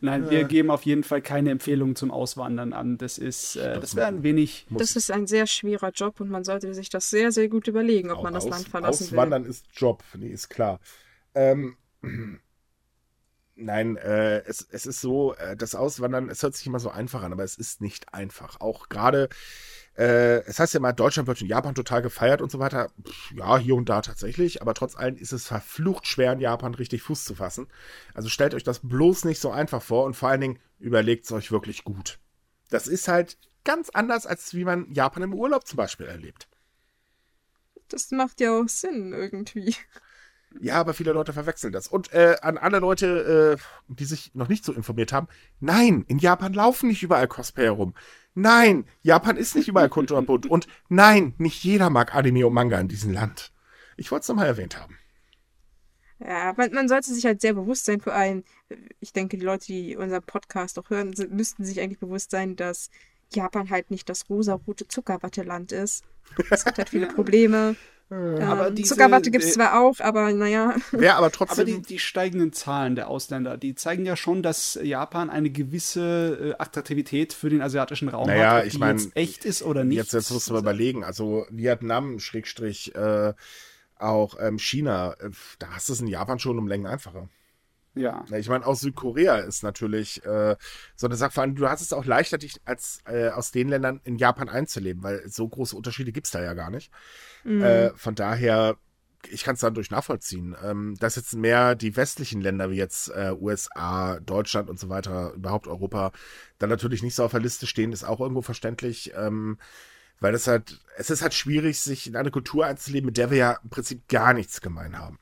Nein, 0.00 0.30
wir 0.30 0.44
geben 0.44 0.70
auf 0.70 0.82
jeden 0.82 1.02
Fall 1.02 1.22
keine 1.22 1.50
Empfehlungen 1.50 1.96
zum 1.96 2.10
Auswandern 2.10 2.72
an. 2.72 2.98
Das 2.98 3.18
ist, 3.18 3.56
äh, 3.56 3.80
das 3.80 3.96
wäre 3.96 4.06
ein 4.06 4.22
wenig. 4.22 4.66
Das 4.70 4.96
ist 4.96 5.10
ein 5.10 5.26
sehr 5.26 5.46
schwerer 5.46 5.90
Job 5.90 6.20
und 6.20 6.30
man 6.30 6.44
sollte 6.44 6.72
sich 6.74 6.88
das 6.88 7.10
sehr, 7.10 7.32
sehr 7.32 7.48
gut 7.48 7.68
überlegen, 7.68 8.10
ob 8.10 8.22
man 8.22 8.34
das 8.34 8.44
aus, 8.44 8.50
Land 8.50 8.68
verlassen 8.68 9.04
Auswandern 9.04 9.44
ist 9.44 9.66
Job. 9.72 10.02
Nee, 10.16 10.28
ist 10.28 10.48
klar. 10.48 10.80
Ähm, 11.34 11.76
Nein, 13.58 13.96
äh, 13.96 14.40
es, 14.40 14.66
es 14.70 14.84
ist 14.84 15.00
so, 15.00 15.34
äh, 15.34 15.56
das 15.56 15.74
Auswandern, 15.74 16.28
es 16.28 16.42
hört 16.42 16.54
sich 16.54 16.66
immer 16.66 16.78
so 16.78 16.90
einfach 16.90 17.22
an, 17.22 17.32
aber 17.32 17.42
es 17.42 17.56
ist 17.56 17.80
nicht 17.80 18.12
einfach. 18.12 18.60
Auch 18.60 18.90
gerade, 18.90 19.30
äh, 19.96 20.42
es 20.44 20.58
heißt 20.58 20.74
ja 20.74 20.80
mal, 20.80 20.92
Deutschland 20.92 21.26
wird 21.26 21.40
in 21.40 21.46
Japan 21.46 21.74
total 21.74 22.02
gefeiert 22.02 22.42
und 22.42 22.50
so 22.50 22.58
weiter. 22.58 22.90
Pff, 23.06 23.32
ja, 23.32 23.56
hier 23.58 23.74
und 23.74 23.88
da 23.88 24.02
tatsächlich, 24.02 24.60
aber 24.60 24.74
trotz 24.74 24.96
allem 24.96 25.16
ist 25.16 25.32
es 25.32 25.46
verflucht 25.46 26.06
schwer, 26.06 26.32
in 26.32 26.40
Japan 26.40 26.74
richtig 26.74 27.02
Fuß 27.02 27.24
zu 27.24 27.34
fassen. 27.34 27.68
Also 28.14 28.28
stellt 28.28 28.54
euch 28.54 28.64
das 28.64 28.80
bloß 28.82 29.24
nicht 29.24 29.40
so 29.40 29.50
einfach 29.50 29.82
vor 29.82 30.04
und 30.04 30.14
vor 30.14 30.28
allen 30.28 30.40
Dingen 30.40 30.58
überlegt 30.78 31.24
es 31.24 31.32
euch 31.32 31.50
wirklich 31.50 31.84
gut. 31.84 32.18
Das 32.68 32.88
ist 32.88 33.08
halt 33.08 33.38
ganz 33.64 33.90
anders, 33.90 34.26
als 34.26 34.54
wie 34.54 34.64
man 34.64 34.92
Japan 34.92 35.22
im 35.22 35.34
Urlaub 35.34 35.66
zum 35.66 35.78
Beispiel 35.78 36.06
erlebt. 36.06 36.48
Das 37.88 38.10
macht 38.10 38.40
ja 38.40 38.58
auch 38.58 38.68
Sinn 38.68 39.12
irgendwie. 39.12 39.74
Ja, 40.60 40.76
aber 40.76 40.94
viele 40.94 41.12
Leute 41.12 41.32
verwechseln 41.32 41.72
das. 41.72 41.88
Und 41.88 42.12
äh, 42.12 42.36
an 42.40 42.58
alle 42.58 42.78
Leute, 42.78 43.58
äh, 43.58 43.92
die 43.92 44.04
sich 44.04 44.34
noch 44.34 44.48
nicht 44.48 44.64
so 44.64 44.72
informiert 44.72 45.12
haben, 45.12 45.28
nein, 45.60 46.04
in 46.08 46.18
Japan 46.18 46.52
laufen 46.52 46.88
nicht 46.88 47.02
überall 47.02 47.28
Cosplay 47.28 47.64
herum. 47.64 47.94
Nein, 48.38 48.84
Japan 49.00 49.38
ist 49.38 49.56
nicht 49.56 49.66
überall 49.66 49.88
kunterbunt. 49.88 50.44
Und 50.44 50.66
nein, 50.90 51.34
nicht 51.38 51.64
jeder 51.64 51.88
mag 51.88 52.14
Anime 52.14 52.46
und 52.46 52.52
Manga 52.52 52.78
in 52.78 52.86
diesem 52.86 53.10
Land. 53.10 53.50
Ich 53.96 54.10
wollte 54.10 54.24
es 54.24 54.28
nochmal 54.28 54.46
erwähnt 54.46 54.78
haben. 54.78 54.98
Ja, 56.18 56.52
man, 56.54 56.70
man 56.72 56.86
sollte 56.86 57.14
sich 57.14 57.24
halt 57.24 57.40
sehr 57.40 57.54
bewusst 57.54 57.86
sein, 57.86 58.02
vor 58.02 58.12
allem, 58.12 58.44
ich 59.00 59.14
denke, 59.14 59.38
die 59.38 59.44
Leute, 59.44 59.66
die 59.66 59.96
unseren 59.96 60.22
Podcast 60.22 60.78
auch 60.78 60.90
hören, 60.90 61.14
sind, 61.14 61.32
müssten 61.32 61.64
sich 61.64 61.80
eigentlich 61.80 61.98
bewusst 61.98 62.30
sein, 62.30 62.56
dass 62.56 62.90
Japan 63.32 63.70
halt 63.70 63.90
nicht 63.90 64.06
das 64.10 64.28
rosarote 64.28 64.86
Zuckerwatteland 64.86 65.72
ist. 65.72 66.04
Es 66.50 66.66
hat 66.66 66.76
halt 66.76 66.90
viele 66.90 67.06
Probleme. 67.06 67.74
Aber 68.08 68.68
Ähm, 68.68 68.74
diese, 68.76 68.94
Zuckerwatte 68.94 69.30
gibt 69.32 69.44
es 69.44 69.54
zwar 69.54 69.80
auch, 69.80 69.98
aber 70.00 70.32
naja. 70.32 70.76
Wer 70.92 71.16
aber 71.16 71.26
Aber 71.26 71.32
trotzdem. 71.32 71.66
die, 71.66 71.82
die 71.82 71.98
steigenden 71.98 72.52
Zahlen 72.52 72.94
der 72.94 73.08
Ausländer, 73.08 73.56
die 73.56 73.74
zeigen 73.74 74.06
ja 74.06 74.16
schon, 74.16 74.42
dass 74.42 74.78
Japan 74.80 75.28
eine 75.28 75.50
gewisse 75.50 76.54
äh, 76.56 76.62
Attraktivität 76.62 77.32
für 77.32 77.50
den 77.50 77.62
asiatischen 77.62 78.08
Raum 78.08 78.28
Naja, 78.28 78.50
hat. 78.50 78.60
Ob 78.60 78.66
ich 78.66 78.72
die 78.74 78.78
mein, 78.78 78.98
jetzt 78.98 79.16
echt 79.16 79.44
ist 79.44 79.62
oder 79.62 79.82
nicht. 79.82 79.96
jetzt, 79.96 80.12
jetzt 80.12 80.30
musst 80.30 80.48
du 80.48 80.52
mal 80.52 80.60
überlegen. 80.60 81.02
Also 81.02 81.46
Vietnam, 81.50 82.20
Schrägstrich, 82.20 82.94
äh, 82.94 83.34
auch 83.98 84.36
ähm, 84.40 84.58
China, 84.58 85.14
äh, 85.18 85.30
da 85.58 85.70
hast 85.72 85.88
du 85.88 85.94
es 85.94 86.00
in 86.00 86.06
Japan 86.06 86.38
schon 86.38 86.58
um 86.58 86.68
Längen 86.68 86.86
einfacher. 86.86 87.28
Ja. 87.96 88.24
Ja, 88.28 88.36
ich 88.36 88.48
meine, 88.48 88.66
aus 88.66 88.80
Südkorea 88.80 89.38
ist 89.38 89.62
natürlich 89.62 90.24
äh, 90.24 90.56
so 90.94 91.06
eine 91.06 91.16
Sache, 91.16 91.32
vor 91.32 91.42
allem, 91.42 91.54
du 91.56 91.68
hast 91.68 91.80
es 91.80 91.92
auch 91.92 92.04
leichter, 92.04 92.38
dich 92.38 92.60
als 92.64 93.00
äh, 93.06 93.30
aus 93.30 93.50
den 93.50 93.68
Ländern 93.68 94.00
in 94.04 94.16
Japan 94.16 94.48
einzuleben, 94.48 95.02
weil 95.02 95.26
so 95.28 95.48
große 95.48 95.74
Unterschiede 95.74 96.12
gibt 96.12 96.26
es 96.26 96.30
da 96.30 96.42
ja 96.42 96.54
gar 96.54 96.70
nicht. 96.70 96.92
Äh, 97.62 97.90
von 97.96 98.14
daher, 98.14 98.76
ich 99.30 99.44
kann 99.44 99.54
es 99.54 99.60
dann 99.60 99.74
durch 99.74 99.90
nachvollziehen. 99.90 100.54
Ähm, 100.62 100.94
dass 101.00 101.16
jetzt 101.16 101.34
mehr 101.34 101.74
die 101.74 101.96
westlichen 101.96 102.40
Länder 102.40 102.70
wie 102.70 102.76
jetzt 102.76 103.08
äh, 103.08 103.32
USA, 103.32 104.20
Deutschland 104.20 104.68
und 104.70 104.78
so 104.78 104.88
weiter, 104.88 105.32
überhaupt 105.34 105.66
Europa, 105.66 106.12
dann 106.58 106.70
natürlich 106.70 107.02
nicht 107.02 107.14
so 107.14 107.24
auf 107.24 107.32
der 107.32 107.40
Liste 107.40 107.66
stehen, 107.66 107.92
ist 107.92 108.04
auch 108.04 108.20
irgendwo 108.20 108.42
verständlich. 108.42 109.12
Ähm, 109.16 109.58
weil 110.20 110.34
es 110.34 110.46
halt, 110.46 110.80
es 110.96 111.10
ist 111.10 111.22
halt 111.22 111.34
schwierig, 111.34 111.80
sich 111.80 112.06
in 112.06 112.16
eine 112.16 112.30
Kultur 112.30 112.66
einzuleben, 112.66 113.06
mit 113.06 113.16
der 113.16 113.30
wir 113.30 113.38
ja 113.38 113.58
im 113.62 113.70
Prinzip 113.70 114.08
gar 114.08 114.32
nichts 114.32 114.60
gemein 114.60 114.98
haben. 114.98 115.18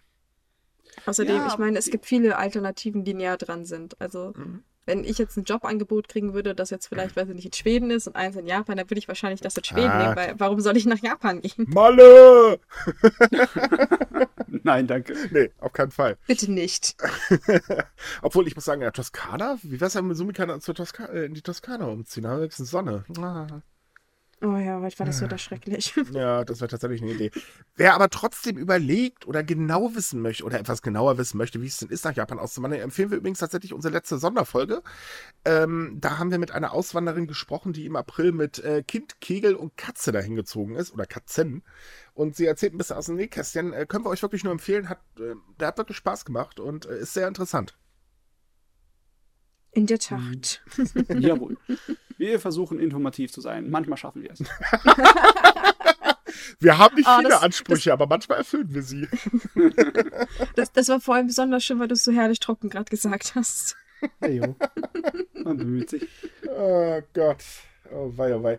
Außerdem, 1.07 1.37
Ja, 1.37 1.47
ich 1.49 1.59
meine, 1.59 1.79
es 1.79 1.91
gibt 1.91 2.07
viele 2.07 2.37
Alternativen, 2.39 3.05
die 3.05 3.15
näher 3.15 3.37
dran 3.37 3.65
sind. 3.65 4.01
Also, 4.01 4.33
Mhm. 4.37 4.63
wenn 4.87 5.03
ich 5.05 5.17
jetzt 5.19 5.37
ein 5.39 5.45
Jobangebot 5.45 6.09
kriegen 6.09 6.35
würde, 6.35 6.55
das 6.55 6.71
jetzt 6.71 6.89
vielleicht, 6.89 7.17
weiß 7.17 7.29
ich 7.29 7.35
nicht, 7.35 7.47
in 7.47 7.53
Schweden 7.53 7.91
ist 7.91 8.07
und 8.07 8.17
eins 8.17 8.37
in 8.37 8.47
Japan, 8.47 8.77
dann 8.77 8.91
würde 8.91 8.99
ich 8.99 9.09
wahrscheinlich 9.09 9.41
das 9.41 9.57
in 9.57 9.65
Schweden 9.65 9.89
Ah. 9.91 10.03
nehmen, 10.03 10.17
weil 10.17 10.35
warum 10.39 10.61
soll 10.61 10.77
ich 10.77 10.85
nach 10.87 10.99
Japan 11.03 11.41
gehen? 11.41 11.67
Malle! 11.69 12.59
Nein, 14.63 14.87
danke. 14.87 15.15
Nee, 15.31 15.51
auf 15.59 15.73
keinen 15.73 15.91
Fall. 15.91 16.17
Bitte 16.27 16.51
nicht. 16.51 16.97
Obwohl, 18.23 18.47
ich 18.47 18.55
muss 18.55 18.65
sagen, 18.65 18.83
ja, 18.83 18.91
Toskana, 18.91 19.59
wie 19.63 19.81
wär's 19.81 19.93
denn 19.95 20.07
mit 20.07 20.17
Sumikana 20.17 20.61
zur 20.61 20.75
Toska 20.75 21.07
äh, 21.07 21.27
in 21.27 21.35
die 21.35 21.43
Toskana 21.43 21.87
umziehen? 21.87 22.23
Da 22.23 22.31
haben 22.31 22.37
wir 22.37 22.43
wenigstens 22.43 22.71
Sonne. 22.71 23.05
Ah. 23.19 23.47
Oh 24.45 24.57
ja, 24.59 24.79
heute 24.79 24.99
war 24.99 25.07
das 25.07 25.19
so 25.19 25.27
das 25.27 25.41
schrecklich. 25.41 25.95
Ja, 26.13 26.45
das 26.45 26.61
wäre 26.61 26.69
tatsächlich 26.69 27.01
eine 27.01 27.13
Idee. 27.13 27.31
Wer 27.77 27.95
aber 27.95 28.11
trotzdem 28.11 28.59
überlegt 28.59 29.27
oder 29.27 29.43
genau 29.43 29.95
wissen 29.95 30.21
möchte 30.21 30.45
oder 30.45 30.61
etwas 30.61 30.83
genauer 30.83 31.17
wissen 31.17 31.39
möchte, 31.39 31.63
wie 31.63 31.67
es 31.67 31.79
denn 31.79 31.89
ist, 31.89 32.05
nach 32.05 32.15
Japan 32.15 32.39
auszuwandern, 32.39 32.81
empfehlen 32.81 33.11
wir 33.11 33.17
übrigens 33.17 33.39
tatsächlich 33.39 33.73
unsere 33.73 33.95
letzte 33.95 34.19
Sonderfolge. 34.19 34.83
Ähm, 35.47 35.97
da 35.99 36.19
haben 36.19 36.31
wir 36.31 36.39
mit 36.39 36.51
einer 36.51 36.75
Auswanderin 36.75 37.27
gesprochen, 37.27 37.73
die 37.73 37.87
im 37.87 37.97
April 37.97 38.33
mit 38.33 38.59
äh, 38.59 38.83
Kind, 38.83 39.19
Kegel 39.21 39.55
und 39.55 39.79
Katze 39.79 40.13
dahin 40.13 40.37
gezogen 40.37 40.77
ist 40.77 40.93
oder 40.93 41.07
Katzen. 41.07 41.63
Und 42.13 42.37
sie 42.37 42.45
erzählt 42.45 42.75
ein 42.75 42.79
bisschen 42.79 42.97
aus 42.97 43.07
dem 43.07 43.17
Nähkästchen. 43.17 43.73
Äh, 43.73 43.87
können 43.87 44.05
wir 44.05 44.11
euch 44.11 44.23
wirklich 44.23 44.45
nur 44.45 44.53
empfehlen. 44.53 44.91
Hat, 44.91 45.01
äh, 45.19 45.35
der 45.59 45.69
hat 45.69 45.79
wirklich 45.79 45.97
Spaß 45.97 46.27
gemacht 46.27 46.61
und 46.61 46.85
äh, 46.85 46.99
ist 46.99 47.15
sehr 47.15 47.29
interessant. 47.29 47.79
In 49.75 49.87
der 49.87 49.99
Tat. 49.99 50.63
Jawohl. 51.19 51.57
Wir 52.17 52.39
versuchen 52.39 52.79
informativ 52.79 53.33
zu 53.33 53.41
sein. 53.41 53.71
Manchmal 53.71 53.99
schaffen 53.99 54.23
wir 54.23 54.31
es. 54.31 54.39
Wir 56.61 56.79
haben 56.79 56.95
nicht 56.97 57.07
Ah, 57.09 57.19
viele 57.19 57.31
das- 57.31 57.43
Ansprüche, 57.43 57.93
aber 57.93 58.07
manchmal 58.07 58.39
erfüllen 58.39 58.73
wir 58.73 58.83
sie. 58.83 59.09
Das, 60.57 60.73
das 60.73 60.89
war 60.89 61.01
vor 61.01 61.15
allem 61.17 61.27
besonders 61.27 61.65
schön, 61.65 61.79
weil 61.81 61.89
du 61.89 61.95
es 61.95 62.05
so 62.05 62.13
herrlich 62.13 62.39
trocken 62.41 62.71
gerade 62.71 62.89
gesagt 62.91 63.35
hast. 63.35 63.77
Hey, 64.21 64.37
jo. 64.39 64.57
Man 65.43 65.57
bemüht 65.57 65.91
sich. 65.91 66.07
Oh 66.49 67.01
Gott. 67.15 67.43
Oh 67.95 68.13
wei, 68.17 68.35
oh 68.35 68.43
wei. 68.43 68.59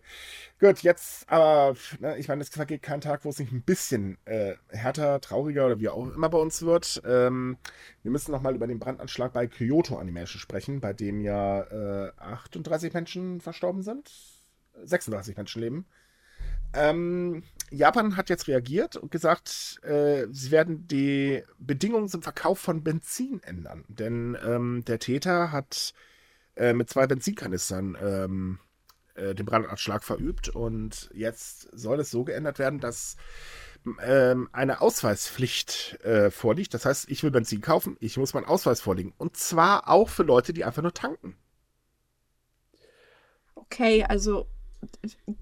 Gut, 0.59 0.79
jetzt 0.81 1.29
aber, 1.29 1.75
ne, 1.99 2.17
ich 2.17 2.29
meine, 2.29 2.41
es 2.41 2.49
vergeht 2.49 2.81
kein 2.81 3.01
Tag, 3.01 3.25
wo 3.25 3.29
es 3.29 3.39
nicht 3.39 3.51
ein 3.51 3.63
bisschen 3.63 4.17
äh, 4.23 4.53
härter, 4.69 5.19
trauriger 5.19 5.65
oder 5.65 5.79
wie 5.79 5.89
auch 5.89 6.07
immer 6.07 6.29
bei 6.29 6.37
uns 6.37 6.61
wird. 6.61 7.01
Ähm, 7.05 7.57
wir 8.01 8.11
müssen 8.11 8.31
nochmal 8.31 8.55
über 8.55 8.65
den 8.65 8.79
Brandanschlag 8.79 9.33
bei 9.33 9.47
Kyoto 9.47 9.97
Animation 9.97 10.39
sprechen, 10.39 10.79
bei 10.79 10.93
dem 10.93 11.19
ja 11.19 11.63
äh, 11.63 12.11
38 12.17 12.93
Menschen 12.93 13.41
verstorben 13.41 13.83
sind. 13.83 14.09
36 14.83 15.35
Menschen 15.35 15.61
leben. 15.61 15.85
Ähm, 16.73 17.43
Japan 17.71 18.15
hat 18.15 18.29
jetzt 18.29 18.47
reagiert 18.47 18.95
und 18.95 19.11
gesagt, 19.11 19.81
äh, 19.83 20.27
sie 20.31 20.51
werden 20.51 20.87
die 20.87 21.43
Bedingungen 21.57 22.07
zum 22.07 22.21
Verkauf 22.21 22.59
von 22.59 22.83
Benzin 22.83 23.41
ändern. 23.43 23.83
Denn 23.89 24.37
ähm, 24.45 24.83
der 24.85 24.99
Täter 24.99 25.51
hat 25.51 25.93
äh, 26.55 26.73
mit 26.73 26.89
zwei 26.89 27.07
Benzinkanistern 27.07 27.97
ähm, 28.01 28.59
äh, 29.15 29.33
den 29.35 29.45
Brandanschlag 29.45 30.03
verübt. 30.03 30.49
Und 30.49 31.09
jetzt 31.13 31.69
soll 31.73 31.99
es 31.99 32.11
so 32.11 32.23
geändert 32.23 32.59
werden, 32.59 32.79
dass 32.79 33.15
ähm, 34.03 34.49
eine 34.51 34.81
Ausweispflicht 34.81 35.99
äh, 36.03 36.31
vorliegt. 36.31 36.73
Das 36.73 36.85
heißt, 36.85 37.09
ich 37.09 37.23
will 37.23 37.31
Benzin 37.31 37.61
kaufen, 37.61 37.97
ich 37.99 38.17
muss 38.17 38.33
meinen 38.33 38.45
Ausweis 38.45 38.81
vorlegen. 38.81 39.13
Und 39.17 39.37
zwar 39.37 39.89
auch 39.89 40.09
für 40.09 40.23
Leute, 40.23 40.53
die 40.53 40.63
einfach 40.63 40.81
nur 40.81 40.93
tanken. 40.93 41.37
Okay, 43.55 44.03
also 44.03 44.47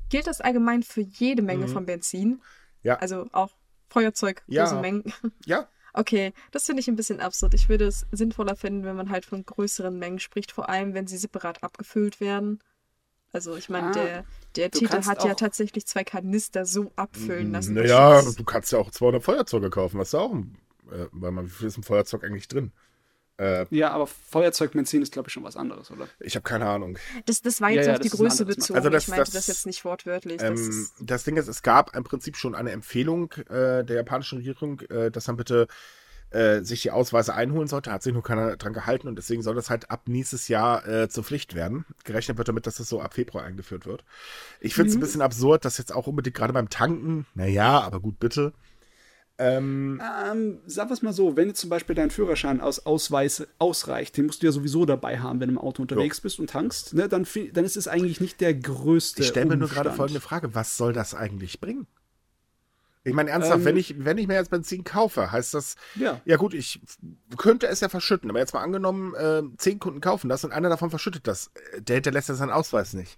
gilt 0.09 0.27
das 0.27 0.41
allgemein 0.41 0.83
für 0.83 1.01
jede 1.01 1.41
Menge 1.41 1.65
Mhm. 1.67 1.69
von 1.71 1.85
Benzin? 1.85 2.41
Ja. 2.81 2.95
Also 2.95 3.27
auch 3.31 3.51
Feuerzeug, 3.89 4.43
Ja. 4.47 4.63
große 4.63 4.79
Mengen. 4.81 5.03
Ja, 5.45 5.67
Okay, 5.95 6.33
das 6.49 6.65
finde 6.65 6.79
ich 6.79 6.87
ein 6.87 6.95
bisschen 6.95 7.19
absurd. 7.19 7.53
Ich 7.53 7.69
würde 7.69 7.85
es 7.85 8.07
sinnvoller 8.11 8.55
finden, 8.55 8.83
wenn 8.83 8.95
man 8.95 9.11
halt 9.11 9.25
von 9.25 9.45
größeren 9.45 9.95
Mengen 9.99 10.17
spricht, 10.19 10.51
vor 10.51 10.67
allem 10.67 10.95
wenn 10.95 11.05
sie 11.05 11.17
separat 11.17 11.61
abgefüllt 11.61 12.19
werden. 12.19 12.63
Also 13.33 13.55
ich 13.57 13.67
meine, 13.69 13.87
Ah, 13.87 13.91
der, 13.91 14.25
der 14.55 14.69
kannst 14.69 15.09
hat 15.09 15.23
ja 15.23 15.33
tatsächlich 15.33 15.85
zwei 15.87 16.03
Kanister 16.03 16.65
so 16.65 16.91
abfüllen 16.95 17.51
lassen. 17.51 17.73
dass 17.75 17.83
naja, 17.85 18.21
das- 18.21 18.35
du 18.35 18.43
kannst 18.43 18.71
ja 18.71 18.77
auch 18.77 18.91
200 18.91 19.23
Feuerzeuge 19.23 19.69
kaufen. 19.71 19.97
Was 19.99 20.09
ist 20.09 20.13
da 20.13 20.19
auch 20.19 20.33
ein, 20.33 20.55
äh, 20.91 21.07
weil 21.11 21.31
man, 21.31 21.47
wie 21.47 21.49
viel 21.49 21.67
ist 21.67 21.77
ein 21.77 21.83
Feuerzeug 21.83 22.23
eigentlich 22.23 22.47
drin? 22.47 22.71
Äh, 23.37 23.65
Ja, 23.71 23.89
aber 23.89 24.05
Feuerzeugbenzin 24.05 25.01
ist, 25.01 25.11
glaube 25.11 25.29
ich, 25.29 25.33
schon 25.33 25.43
was 25.43 25.55
anderes, 25.57 25.89
oder? 25.89 26.07
ich 26.19 26.35
habe 26.35 26.43
keine 26.43 26.67
Ahnung. 26.67 26.99
Das, 27.25 27.41
das 27.41 27.59
war 27.61 27.69
Ja, 27.71 27.77
jetzt 27.77 27.87
ja, 27.87 27.93
auf 27.93 27.99
die 28.01 28.09
das 28.09 28.13
ist 28.13 28.19
ein 28.19 28.27
Größe 28.27 28.45
bezogen. 28.45 28.77
Also 28.77 28.89
das- 28.91 29.03
ich 29.03 29.09
meinte 29.09 29.23
das- 29.25 29.33
das, 29.33 29.47
jetzt 29.47 29.65
nicht 29.65 29.83
wortwörtlich. 29.83 30.37
Das 30.37 30.59
Ähm, 30.61 30.69
ist, 30.69 30.93
das 30.99 31.23
Ding 31.23 31.35
ist, 31.37 31.47
es 31.47 31.63
gab 31.63 31.95
im 31.95 32.03
Prinzip 32.03 32.37
schon 32.37 32.53
eine 32.53 32.69
Empfehlung 32.71 33.31
äh, 33.49 33.83
der 33.83 33.95
japanischen 33.95 34.37
Regierung, 34.37 34.81
äh, 34.81 35.09
dass 35.09 35.25
man 35.25 35.37
bitte 35.37 35.67
äh, 36.33 36.63
sich 36.63 36.81
die 36.81 36.91
Ausweise 36.91 37.33
einholen 37.33 37.67
sollte. 37.67 37.91
Hat 37.91 38.03
sich 38.03 38.13
nur 38.13 38.23
keiner 38.23 38.57
dran 38.57 38.73
gehalten 38.73 39.07
und 39.07 39.15
deswegen 39.15 39.41
soll 39.43 39.55
das 39.55 39.69
halt 39.69 39.89
ab 39.91 40.03
nächstes 40.07 40.47
Jahr 40.47 40.87
äh, 40.87 41.09
zur 41.09 41.23
Pflicht 41.23 41.55
werden. 41.55 41.85
Gerechnet 42.03 42.37
wird 42.37 42.47
damit, 42.47 42.67
dass 42.67 42.75
das 42.75 42.89
so 42.89 43.01
ab 43.01 43.13
Februar 43.13 43.43
eingeführt 43.43 43.85
wird. 43.85 44.03
Ich 44.59 44.75
finde 44.75 44.89
es 44.89 44.95
ein 44.95 44.99
bisschen 44.99 45.21
absurd, 45.21 45.65
dass 45.65 45.77
jetzt 45.77 45.93
auch 45.93 46.07
unbedingt 46.07 46.35
gerade 46.35 46.53
beim 46.53 46.69
Tanken, 46.69 47.25
naja, 47.35 47.81
aber 47.81 47.99
gut, 47.99 48.19
bitte. 48.19 48.53
Ähm, 49.39 49.99
Ähm, 50.31 50.59
sag 50.67 50.91
was 50.91 51.01
mal 51.01 51.11
so, 51.11 51.35
wenn 51.35 51.47
jetzt 51.47 51.59
zum 51.59 51.69
Beispiel 51.69 51.95
dein 51.95 52.11
Führerschein 52.11 52.61
aus 52.61 52.85
Ausweis 52.85 53.47
ausreicht, 53.57 54.15
den 54.15 54.27
musst 54.27 54.43
du 54.43 54.45
ja 54.45 54.51
sowieso 54.51 54.85
dabei 54.85 55.19
haben, 55.19 55.39
wenn 55.39 55.49
du 55.49 55.53
im 55.53 55.59
Auto 55.59 55.81
unterwegs 55.81 56.21
bist 56.21 56.39
und 56.39 56.51
tankst, 56.51 56.93
ne, 56.93 57.09
dann, 57.09 57.25
dann 57.53 57.65
ist 57.65 57.75
es 57.75 57.87
eigentlich 57.87 58.21
nicht 58.21 58.41
der 58.41 58.53
größte 58.53 59.23
ich 59.23 59.27
stelle 59.29 59.47
mir 59.47 59.57
nur 59.57 59.69
gerade 59.69 59.91
folgende 59.91 60.21
Frage: 60.21 60.53
Was 60.53 60.77
soll 60.77 60.93
das 60.93 61.15
eigentlich 61.15 61.59
bringen? 61.59 61.87
Ich 63.05 63.13
meine, 63.13 63.31
ernsthaft, 63.31 63.59
Ähm, 63.59 63.65
wenn, 63.65 63.77
ich, 63.77 63.95
wenn 64.05 64.17
ich 64.17 64.27
mir 64.27 64.35
jetzt 64.35 64.49
Benzin 64.49 64.83
kaufe, 64.85 65.31
heißt 65.31 65.53
das, 65.53 65.75
Ja. 65.95 66.21
Ja 66.25 66.37
gut, 66.37 66.53
ich 66.53 66.79
könnte 67.37 67.67
es 67.67 67.81
ja 67.81 67.89
verschütten, 67.89 68.29
aber 68.29 68.39
jetzt 68.39 68.53
mal 68.53 68.61
angenommen, 68.61 69.13
äh, 69.15 69.41
zehn 69.57 69.79
Kunden 69.79 69.99
kaufen 69.99 70.29
das 70.29 70.43
und 70.45 70.51
einer 70.53 70.69
davon 70.69 70.89
verschüttet 70.89 71.27
das. 71.27 71.51
Äh, 71.73 71.81
Der 71.81 71.95
hinterlässt 71.95 72.29
ja 72.29 72.35
seinen 72.35 72.51
Ausweis 72.51 72.93
nicht. 72.93 73.17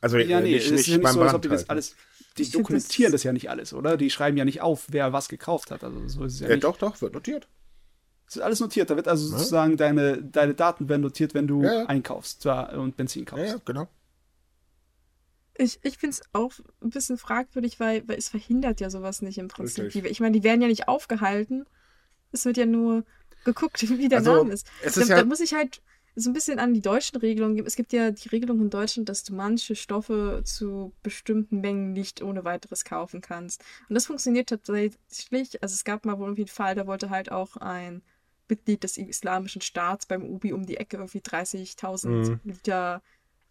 Also 0.00 0.18
Ja, 0.18 0.40
äh, 0.40 0.42
nee, 0.42 0.54
nicht, 0.54 0.64
es 0.66 0.70
nicht 0.72 0.80
ist 0.80 0.86
ja 0.88 0.96
nicht 0.96 1.04
beim 1.04 1.14
so, 1.14 1.22
als 1.22 1.34
ob 1.34 1.42
die 1.42 1.48
das 1.48 1.68
alles. 1.68 1.94
Die 2.38 2.50
dokumentieren 2.50 3.12
das- 3.12 3.22
ja 3.22 3.32
nicht 3.32 3.48
alles, 3.50 3.72
oder? 3.72 3.96
Die 3.96 4.10
schreiben 4.10 4.36
ja 4.36 4.44
nicht 4.44 4.60
auf, 4.62 4.86
wer 4.88 5.12
was 5.12 5.28
gekauft 5.28 5.70
hat. 5.70 5.84
Also 5.84 6.08
so 6.08 6.24
ist 6.24 6.34
es 6.34 6.40
ja 6.40 6.48
Ja, 6.48 6.54
nicht. 6.54 6.64
doch, 6.64 6.76
doch, 6.78 7.00
wird 7.00 7.14
notiert. 7.14 7.46
Es 8.26 8.36
ist 8.36 8.42
alles 8.42 8.58
notiert. 8.60 8.88
Da 8.90 8.96
wird 8.96 9.06
also 9.06 9.26
sozusagen 9.28 9.76
deine, 9.76 10.20
deine 10.22 10.54
Daten 10.54 10.88
werden 10.88 11.02
notiert, 11.02 11.34
wenn 11.34 11.46
du 11.46 11.62
Ja, 11.62 11.74
ja. 11.80 11.86
einkaufst 11.86 12.42
zwar, 12.42 12.72
und 12.72 12.96
Benzin 12.96 13.24
kaufst. 13.26 13.44
Ja, 13.44 13.52
ja, 13.52 13.60
genau. 13.64 13.88
Ich 15.56 15.78
ich 15.82 15.98
finde 15.98 16.14
es 16.16 16.22
auch 16.32 16.52
ein 16.82 16.90
bisschen 16.90 17.18
fragwürdig, 17.18 17.78
weil, 17.80 18.06
weil 18.08 18.18
es 18.18 18.28
verhindert 18.28 18.80
ja 18.80 18.90
sowas 18.90 19.22
nicht 19.22 19.38
im 19.38 19.48
Prinzip. 19.48 19.84
Richtig. 19.84 20.04
Ich 20.06 20.20
meine, 20.20 20.32
die 20.38 20.44
werden 20.44 20.62
ja 20.62 20.68
nicht 20.68 20.88
aufgehalten. 20.88 21.66
Es 22.32 22.44
wird 22.44 22.56
ja 22.56 22.66
nur 22.66 23.04
geguckt, 23.44 23.82
wie 23.98 24.08
der 24.08 24.18
Also, 24.18 24.36
Name 24.36 24.52
ist. 24.52 24.66
es 24.82 24.94
da, 24.94 25.00
ist 25.02 25.08
ja- 25.08 25.16
da 25.16 25.24
muss 25.24 25.40
ich 25.40 25.54
halt 25.54 25.82
so 26.14 26.28
ein 26.28 26.34
bisschen 26.34 26.58
an 26.58 26.74
die 26.74 26.82
deutschen 26.82 27.18
Regelungen 27.20 27.54
geben. 27.56 27.66
Es 27.66 27.74
gibt 27.76 27.92
ja 27.94 28.10
die 28.10 28.28
Regelung 28.28 28.60
in 28.60 28.68
Deutschland, 28.68 29.08
dass 29.08 29.24
du 29.24 29.34
manche 29.34 29.74
Stoffe 29.74 30.42
zu 30.44 30.92
bestimmten 31.02 31.62
Mengen 31.62 31.94
nicht 31.94 32.20
ohne 32.22 32.44
weiteres 32.44 32.84
kaufen 32.84 33.22
kannst. 33.22 33.64
Und 33.88 33.94
das 33.94 34.04
funktioniert 34.06 34.50
tatsächlich. 34.50 35.62
Also 35.62 35.72
es 35.74 35.84
gab 35.84 36.04
mal 36.04 36.18
wohl 36.18 36.26
irgendwie 36.26 36.42
einen 36.42 36.48
Fall, 36.48 36.74
da 36.74 36.86
wollte 36.86 37.08
halt 37.08 37.32
auch 37.32 37.56
ein 37.56 38.02
Mitglied 38.46 38.84
des 38.84 38.98
islamischen 38.98 39.62
Staats 39.62 40.04
beim 40.04 40.22
Ubi 40.22 40.52
um 40.52 40.66
die 40.66 40.76
Ecke 40.76 40.98
irgendwie 40.98 41.20
30.000 41.20 42.08
Mhm. 42.08 42.40
Liter 42.44 43.02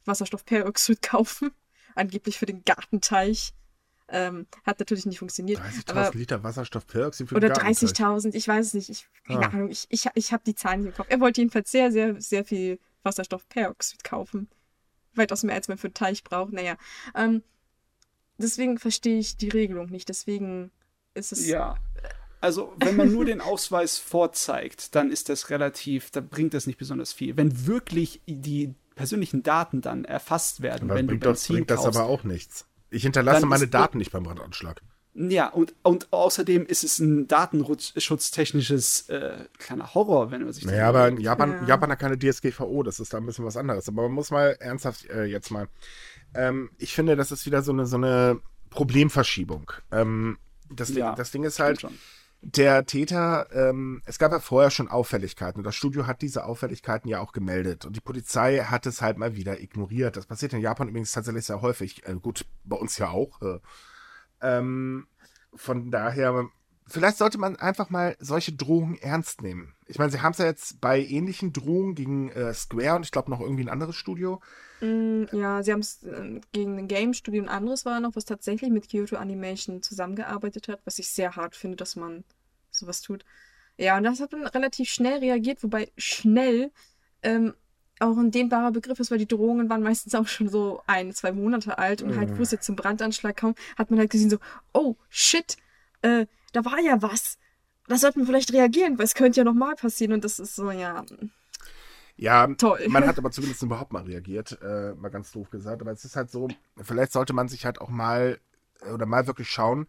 Wasserstoffperoxid 0.05 1.01
kaufen. 1.01 1.51
Angeblich 1.95 2.37
für 2.37 2.45
den 2.45 2.63
Gartenteich. 2.63 3.53
Ähm, 4.13 4.45
hat 4.65 4.79
natürlich 4.79 5.05
nicht 5.05 5.19
funktioniert. 5.19 5.59
30.000 5.59 5.91
aber 5.91 6.11
Liter 6.17 6.43
Wasserstoffperoxid 6.43 7.29
für 7.29 7.35
oder 7.35 7.47
den 7.47 7.53
Gartenteich. 7.55 7.91
30.000, 7.91 8.35
ich 8.35 8.45
weiß 8.47 8.67
es 8.67 8.73
nicht. 8.73 8.89
Ich, 8.89 9.07
keine 9.25 9.45
Ah. 9.45 9.49
Ahnung, 9.49 9.69
ich, 9.69 9.85
ich, 9.89 10.05
ich 10.15 10.33
habe 10.33 10.43
die 10.45 10.55
Zahlen 10.55 10.81
nicht 10.81 10.89
im 10.89 10.95
Kopf. 10.95 11.07
Er 11.09 11.21
wollte 11.21 11.39
jedenfalls 11.39 11.71
sehr, 11.71 11.91
sehr, 11.93 12.19
sehr 12.19 12.43
viel 12.43 12.79
Wasserstoffperoxid 13.03 14.03
kaufen. 14.03 14.49
Weitaus 15.13 15.43
mehr, 15.43 15.55
als 15.55 15.69
man 15.69 15.77
für 15.77 15.87
einen 15.87 15.93
Teich 15.93 16.23
braucht. 16.25 16.51
Naja, 16.51 16.75
ähm, 17.15 17.41
deswegen 18.37 18.77
verstehe 18.79 19.19
ich 19.19 19.37
die 19.37 19.49
Regelung 19.49 19.87
nicht. 19.87 20.09
Deswegen 20.09 20.71
ist 21.13 21.31
es. 21.31 21.47
Ja. 21.47 21.75
Also, 22.41 22.73
wenn 22.77 22.95
man 22.95 23.11
nur 23.11 23.23
den 23.25 23.39
Ausweis 23.39 23.97
vorzeigt, 23.97 24.95
dann 24.95 25.11
ist 25.11 25.29
das 25.29 25.51
relativ, 25.51 26.09
da 26.11 26.21
bringt 26.21 26.53
das 26.53 26.65
nicht 26.67 26.79
besonders 26.79 27.13
viel. 27.13 27.37
Wenn 27.37 27.67
wirklich 27.67 28.21
die 28.25 28.73
persönlichen 28.95 29.43
Daten 29.43 29.81
dann 29.81 30.05
erfasst 30.05 30.61
werden, 30.61 30.89
Aber 30.89 30.97
wenn 30.99 31.07
du 31.07 31.11
bringt, 31.11 31.23
Benzin 31.23 31.55
bringt 31.55 31.69
das 31.71 31.83
kaufst, 31.83 31.99
aber 31.99 32.07
auch 32.09 32.23
nichts. 32.23 32.65
Ich 32.89 33.03
hinterlasse 33.03 33.41
Dann 33.41 33.49
meine 33.49 33.67
Daten 33.67 33.97
nicht 33.97 34.11
beim 34.11 34.23
Brandanschlag. 34.23 34.81
Ja, 35.13 35.49
und, 35.49 35.73
und 35.83 36.11
außerdem 36.11 36.65
ist 36.65 36.83
es 36.85 36.99
ein 36.99 37.27
datenschutztechnisches 37.27 39.09
äh, 39.09 39.45
kleiner 39.57 39.93
Horror, 39.93 40.31
wenn 40.31 40.43
man 40.43 40.53
sich 40.53 40.63
das 40.63 40.71
Naja, 40.71 40.87
aber 40.87 41.07
in. 41.09 41.19
Japan, 41.19 41.51
Ja. 41.61 41.67
Japan 41.67 41.91
hat 41.91 41.99
keine 41.99 42.17
DSGVO, 42.17 42.83
das 42.83 42.99
ist 42.99 43.13
da 43.13 43.17
ein 43.17 43.25
bisschen 43.25 43.45
was 43.45 43.57
anderes. 43.57 43.87
Aber 43.89 44.03
man 44.03 44.13
muss 44.13 44.31
mal 44.31 44.55
ernsthaft 44.59 45.09
äh, 45.09 45.25
jetzt 45.25 45.51
mal. 45.51 45.67
Ähm, 46.33 46.69
ich 46.77 46.93
finde, 46.93 47.15
das 47.17 47.31
ist 47.31 47.45
wieder 47.45 47.61
so 47.61 47.73
eine, 47.73 47.85
so 47.85 47.97
eine 47.97 48.39
Problemverschiebung. 48.69 49.71
Ähm, 49.91 50.37
das, 50.69 50.89
Ding, 50.89 50.97
Ja, 50.99 51.15
das 51.15 51.31
Ding 51.31 51.43
ist 51.43 51.59
halt, 51.59 51.81
schon. 51.81 51.97
Der 52.41 52.85
Täter, 52.85 53.47
ähm, 53.53 54.01
es 54.05 54.17
gab 54.17 54.31
ja 54.31 54.39
vorher 54.39 54.71
schon 54.71 54.87
Auffälligkeiten 54.87 55.59
und 55.59 55.63
das 55.63 55.75
Studio 55.75 56.07
hat 56.07 56.21
diese 56.23 56.45
Auffälligkeiten 56.45 57.07
ja 57.07 57.19
auch 57.19 57.33
gemeldet 57.33 57.85
und 57.85 57.95
die 57.95 58.01
Polizei 58.01 58.59
hat 58.59 58.87
es 58.87 59.01
halt 59.01 59.17
mal 59.17 59.35
wieder 59.35 59.61
ignoriert. 59.61 60.17
Das 60.17 60.25
passiert 60.25 60.53
in 60.53 60.59
Japan 60.59 60.89
übrigens 60.89 61.11
tatsächlich 61.11 61.45
sehr 61.45 61.61
häufig. 61.61 62.05
Äh, 62.07 62.15
gut, 62.15 62.45
bei 62.63 62.75
uns 62.75 62.97
ja 62.97 63.09
auch. 63.09 63.41
Äh, 63.41 63.59
ähm, 64.41 65.07
von 65.53 65.91
daher 65.91 66.49
vielleicht 66.87 67.17
sollte 67.17 67.37
man 67.37 67.57
einfach 67.57 67.89
mal 67.91 68.15
solche 68.19 68.53
Drohungen 68.53 68.97
ernst 68.97 69.43
nehmen. 69.43 69.75
Ich 69.85 69.99
meine, 69.99 70.11
sie 70.11 70.21
haben 70.21 70.31
es 70.31 70.39
ja 70.39 70.45
jetzt 70.45 70.81
bei 70.81 70.99
ähnlichen 70.99 71.53
Drohungen 71.53 71.93
gegen 71.93 72.29
äh, 72.31 72.53
Square 72.53 72.95
und 72.95 73.05
ich 73.05 73.11
glaube 73.11 73.29
noch 73.29 73.39
irgendwie 73.39 73.63
ein 73.63 73.69
anderes 73.69 73.95
Studio. 73.95 74.41
Mm, 74.81 75.25
ja, 75.31 75.61
sie 75.61 75.71
haben 75.71 75.79
es 75.81 76.03
äh, 76.03 76.41
gegen 76.51 76.77
ein 76.77 76.87
Game-Studio 76.87 77.43
und 77.43 77.49
anderes 77.49 77.85
war 77.85 77.99
noch, 77.99 78.15
was 78.15 78.25
tatsächlich 78.25 78.71
mit 78.71 78.89
Kyoto 78.89 79.15
Animation 79.15 79.81
zusammengearbeitet 79.81 80.67
hat, 80.67 80.81
was 80.85 80.99
ich 80.99 81.09
sehr 81.09 81.35
hart 81.35 81.55
finde, 81.55 81.77
dass 81.77 81.95
man 81.95 82.23
sowas 82.71 83.01
tut. 83.01 83.23
Ja, 83.77 83.97
und 83.97 84.03
das 84.03 84.19
hat 84.19 84.33
dann 84.33 84.45
relativ 84.47 84.89
schnell 84.89 85.19
reagiert, 85.19 85.63
wobei 85.63 85.91
schnell 85.97 86.71
ähm, 87.23 87.53
auch 87.99 88.17
ein 88.17 88.31
dehnbarer 88.31 88.71
Begriff 88.71 88.99
ist, 88.99 89.11
weil 89.11 89.19
die 89.19 89.27
Drohungen 89.27 89.69
waren 89.69 89.83
meistens 89.83 90.15
auch 90.15 90.27
schon 90.27 90.49
so 90.49 90.81
ein, 90.87 91.13
zwei 91.13 91.31
Monate 91.31 91.77
alt 91.77 92.01
und 92.01 92.17
halt, 92.17 92.37
wo 92.37 92.41
es 92.41 92.51
jetzt 92.51 92.65
zum 92.65 92.75
Brandanschlag 92.75 93.37
kam, 93.37 93.53
hat 93.77 93.91
man 93.91 93.99
halt 93.99 94.09
gesehen 94.09 94.29
so, 94.29 94.39
oh, 94.73 94.95
shit, 95.09 95.57
äh, 96.01 96.25
da 96.53 96.65
war 96.65 96.79
ja 96.79 97.01
was. 97.01 97.37
Da 97.87 97.97
sollten 97.97 98.21
wir 98.21 98.25
vielleicht 98.25 98.53
reagieren, 98.53 98.97
weil 98.97 99.05
es 99.05 99.13
könnte 99.13 99.41
ja 99.41 99.43
nochmal 99.43 99.75
passieren 99.75 100.13
und 100.13 100.23
das 100.23 100.39
ist 100.39 100.55
so, 100.55 100.71
ja. 100.71 101.05
Ja, 102.21 102.45
Toll. 102.53 102.87
man 102.87 103.07
hat 103.07 103.17
aber 103.17 103.31
zumindest 103.31 103.63
überhaupt 103.63 103.91
mal 103.91 104.03
reagiert, 104.03 104.59
äh, 104.61 104.93
mal 104.93 105.09
ganz 105.09 105.31
doof 105.31 105.49
gesagt. 105.49 105.81
Aber 105.81 105.91
es 105.91 106.05
ist 106.05 106.15
halt 106.15 106.29
so, 106.29 106.47
vielleicht 106.79 107.13
sollte 107.13 107.33
man 107.33 107.47
sich 107.47 107.65
halt 107.65 107.81
auch 107.81 107.89
mal 107.89 108.39
äh, 108.81 108.91
oder 108.91 109.07
mal 109.07 109.25
wirklich 109.25 109.49
schauen, 109.49 109.87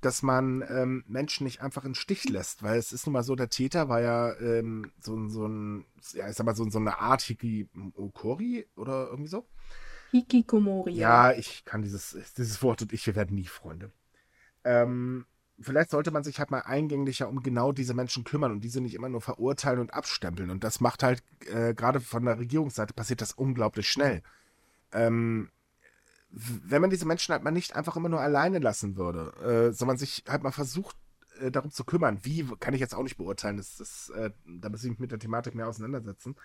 dass 0.00 0.22
man 0.22 0.64
ähm, 0.68 1.04
Menschen 1.06 1.44
nicht 1.44 1.60
einfach 1.60 1.84
in 1.84 1.94
Stich 1.94 2.26
lässt, 2.28 2.62
weil 2.62 2.78
es 2.78 2.92
ist 2.92 3.06
nun 3.06 3.12
mal 3.12 3.22
so, 3.22 3.36
der 3.36 3.50
Täter 3.50 3.90
war 3.90 4.00
ja 4.00 4.34
ähm, 4.40 4.92
so, 4.98 5.28
so 5.28 5.46
ein, 5.46 5.84
ja, 6.14 6.28
ich 6.28 6.36
sag 6.36 6.46
mal, 6.46 6.56
so, 6.56 6.68
so 6.70 6.78
eine 6.78 6.98
Art 7.00 7.20
Hikikori 7.20 8.66
oder 8.76 9.08
irgendwie 9.10 9.30
so. 9.30 9.46
Hikikomori. 10.10 10.92
Ja, 10.92 11.32
ich 11.32 11.66
kann 11.66 11.82
dieses, 11.82 12.16
dieses 12.36 12.62
Wort 12.62 12.80
und 12.80 12.94
ich, 12.94 13.06
wir 13.06 13.14
werden 13.14 13.34
nie 13.34 13.44
Freunde. 13.44 13.92
Ähm, 14.64 15.26
vielleicht 15.60 15.90
sollte 15.90 16.10
man 16.10 16.24
sich 16.24 16.38
halt 16.38 16.50
mal 16.50 16.60
eingänglicher 16.60 17.28
um 17.28 17.42
genau 17.42 17.72
diese 17.72 17.94
Menschen 17.94 18.24
kümmern 18.24 18.52
und 18.52 18.60
diese 18.62 18.80
nicht 18.80 18.94
immer 18.94 19.08
nur 19.08 19.20
verurteilen 19.20 19.80
und 19.80 19.94
abstempeln. 19.94 20.50
Und 20.50 20.64
das 20.64 20.80
macht 20.80 21.02
halt, 21.02 21.22
äh, 21.46 21.74
gerade 21.74 22.00
von 22.00 22.24
der 22.24 22.38
Regierungsseite 22.38 22.94
passiert 22.94 23.20
das 23.20 23.32
unglaublich 23.32 23.88
schnell. 23.88 24.22
Ähm, 24.92 25.50
wenn 26.30 26.80
man 26.80 26.90
diese 26.90 27.06
Menschen 27.06 27.32
halt 27.32 27.44
mal 27.44 27.52
nicht 27.52 27.76
einfach 27.76 27.96
immer 27.96 28.08
nur 28.08 28.20
alleine 28.20 28.58
lassen 28.58 28.96
würde, 28.96 29.68
äh, 29.70 29.72
sondern 29.72 29.96
sich 29.96 30.24
halt 30.28 30.42
mal 30.42 30.50
versucht, 30.50 30.96
äh, 31.40 31.50
darum 31.50 31.70
zu 31.70 31.84
kümmern. 31.84 32.18
Wie, 32.22 32.44
kann 32.58 32.74
ich 32.74 32.80
jetzt 32.80 32.94
auch 32.94 33.02
nicht 33.02 33.16
beurteilen. 33.16 33.56
Das, 33.56 33.76
das, 33.76 34.10
äh, 34.10 34.30
da 34.46 34.68
muss 34.68 34.82
ich 34.82 34.90
mich 34.90 34.98
mit 34.98 35.12
der 35.12 35.18
Thematik 35.18 35.54
mehr 35.54 35.68
auseinandersetzen. 35.68 36.36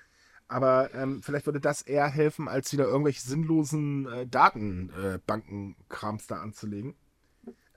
Aber 0.48 0.94
ähm, 0.96 1.22
vielleicht 1.22 1.46
würde 1.46 1.60
das 1.60 1.82
eher 1.84 2.08
helfen, 2.08 2.48
als 2.48 2.74
wieder 2.74 2.86
irgendwelche 2.86 3.22
sinnlosen 3.22 4.08
äh, 4.08 4.28
Datenbankenkrams 4.28 6.26
da 6.28 6.38
anzulegen. 6.38 6.96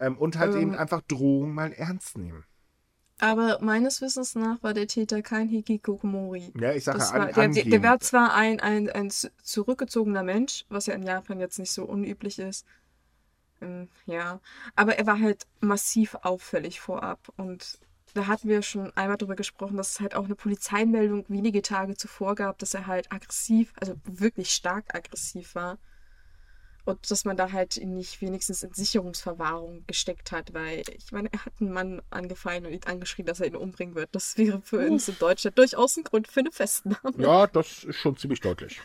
Ähm, 0.03 0.19
und 0.19 0.37
halt 0.37 0.55
Ähm. 0.55 0.61
eben 0.61 0.75
einfach 0.75 1.01
Drohungen 1.03 1.55
mal 1.55 1.73
ernst 1.73 2.19
nehmen. 2.19 2.45
Aber 3.21 3.59
meines 3.61 4.01
Wissens 4.01 4.35
nach 4.35 4.61
war 4.65 4.75
der 4.75 4.89
Täter 4.89 5.23
kein 5.23 5.49
Hikikomori. 5.49 6.53
Ja, 6.59 6.73
ich 6.73 6.83
sage 6.83 6.99
Das 6.99 7.13
an, 7.13 7.21
war, 7.21 7.33
der, 7.33 7.49
der, 7.49 7.65
der 7.65 7.83
war 7.85 8.01
zwar 8.01 8.35
ein, 8.35 8.59
ein, 8.59 8.91
ein 8.91 9.11
zurückgezogener 9.11 10.25
Mensch, 10.25 10.65
was 10.69 10.87
ja 10.87 10.95
in 10.95 11.05
Japan 11.05 11.39
jetzt 11.39 11.61
nicht 11.61 11.71
so 11.71 11.85
unüblich 11.85 12.41
ist. 12.41 12.67
Ähm, 13.61 13.89
ja, 14.07 14.41
aber 14.75 14.99
er 14.99 15.07
war 15.07 15.21
halt 15.21 15.47
massiv 15.61 16.17
auffällig 16.23 16.81
vorab. 16.81 17.33
Und 17.37 17.79
da 18.15 18.27
hatten 18.27 18.49
wir 18.49 18.61
schon 18.63 18.91
einmal 18.97 19.19
drüber 19.19 19.37
gesprochen, 19.37 19.77
dass 19.77 19.93
es 19.93 20.01
halt 20.01 20.17
auch 20.17 20.25
eine 20.25 20.35
Polizeimeldung 20.35 21.25
wenige 21.29 21.63
Tage 21.63 21.95
zuvor 21.95 22.35
gab, 22.35 22.59
dass 22.59 22.75
er 22.75 22.89
halt 22.89 23.13
aggressiv, 23.13 23.73
also 23.81 23.95
wirklich 24.05 24.51
stark 24.51 24.97
aggressiv 24.97 25.55
war. 25.55 25.79
Und 26.85 27.11
dass 27.11 27.25
man 27.25 27.37
da 27.37 27.53
halt 27.53 27.77
ihn 27.77 27.95
nicht 27.95 28.21
wenigstens 28.21 28.63
in 28.65 28.73
Sicherungsverwahrung 28.75 29.85
gesteckt 29.87 30.33
hat, 30.33 30.53
weil 30.53 30.83
ich 30.97 31.13
meine, 31.13 31.29
er 31.33 31.45
hat 31.45 31.53
einen 31.61 31.73
Mann 31.73 32.03
angefallen 32.11 32.67
und 32.67 32.73
ihn 32.73 32.81
angeschrien, 32.87 33.25
dass 33.27 33.39
er 33.41 33.47
ihn 33.47 33.57
umbringen 33.57 33.95
wird. 33.95 34.09
Das 34.13 34.37
wäre 34.37 34.61
für 34.63 34.79
uns 34.79 35.09
in 35.09 35.17
Deutschland 35.19 35.57
durchaus 35.59 35.97
ein 35.97 36.03
Grund 36.05 36.27
für 36.29 36.41
eine 36.41 36.51
Festnahme. 36.51 37.13
Ja, 37.19 37.47
das 37.47 37.85
ist 37.85 37.97
schon 37.97 38.17
ziemlich 38.17 38.41
deutlich. 38.41 38.81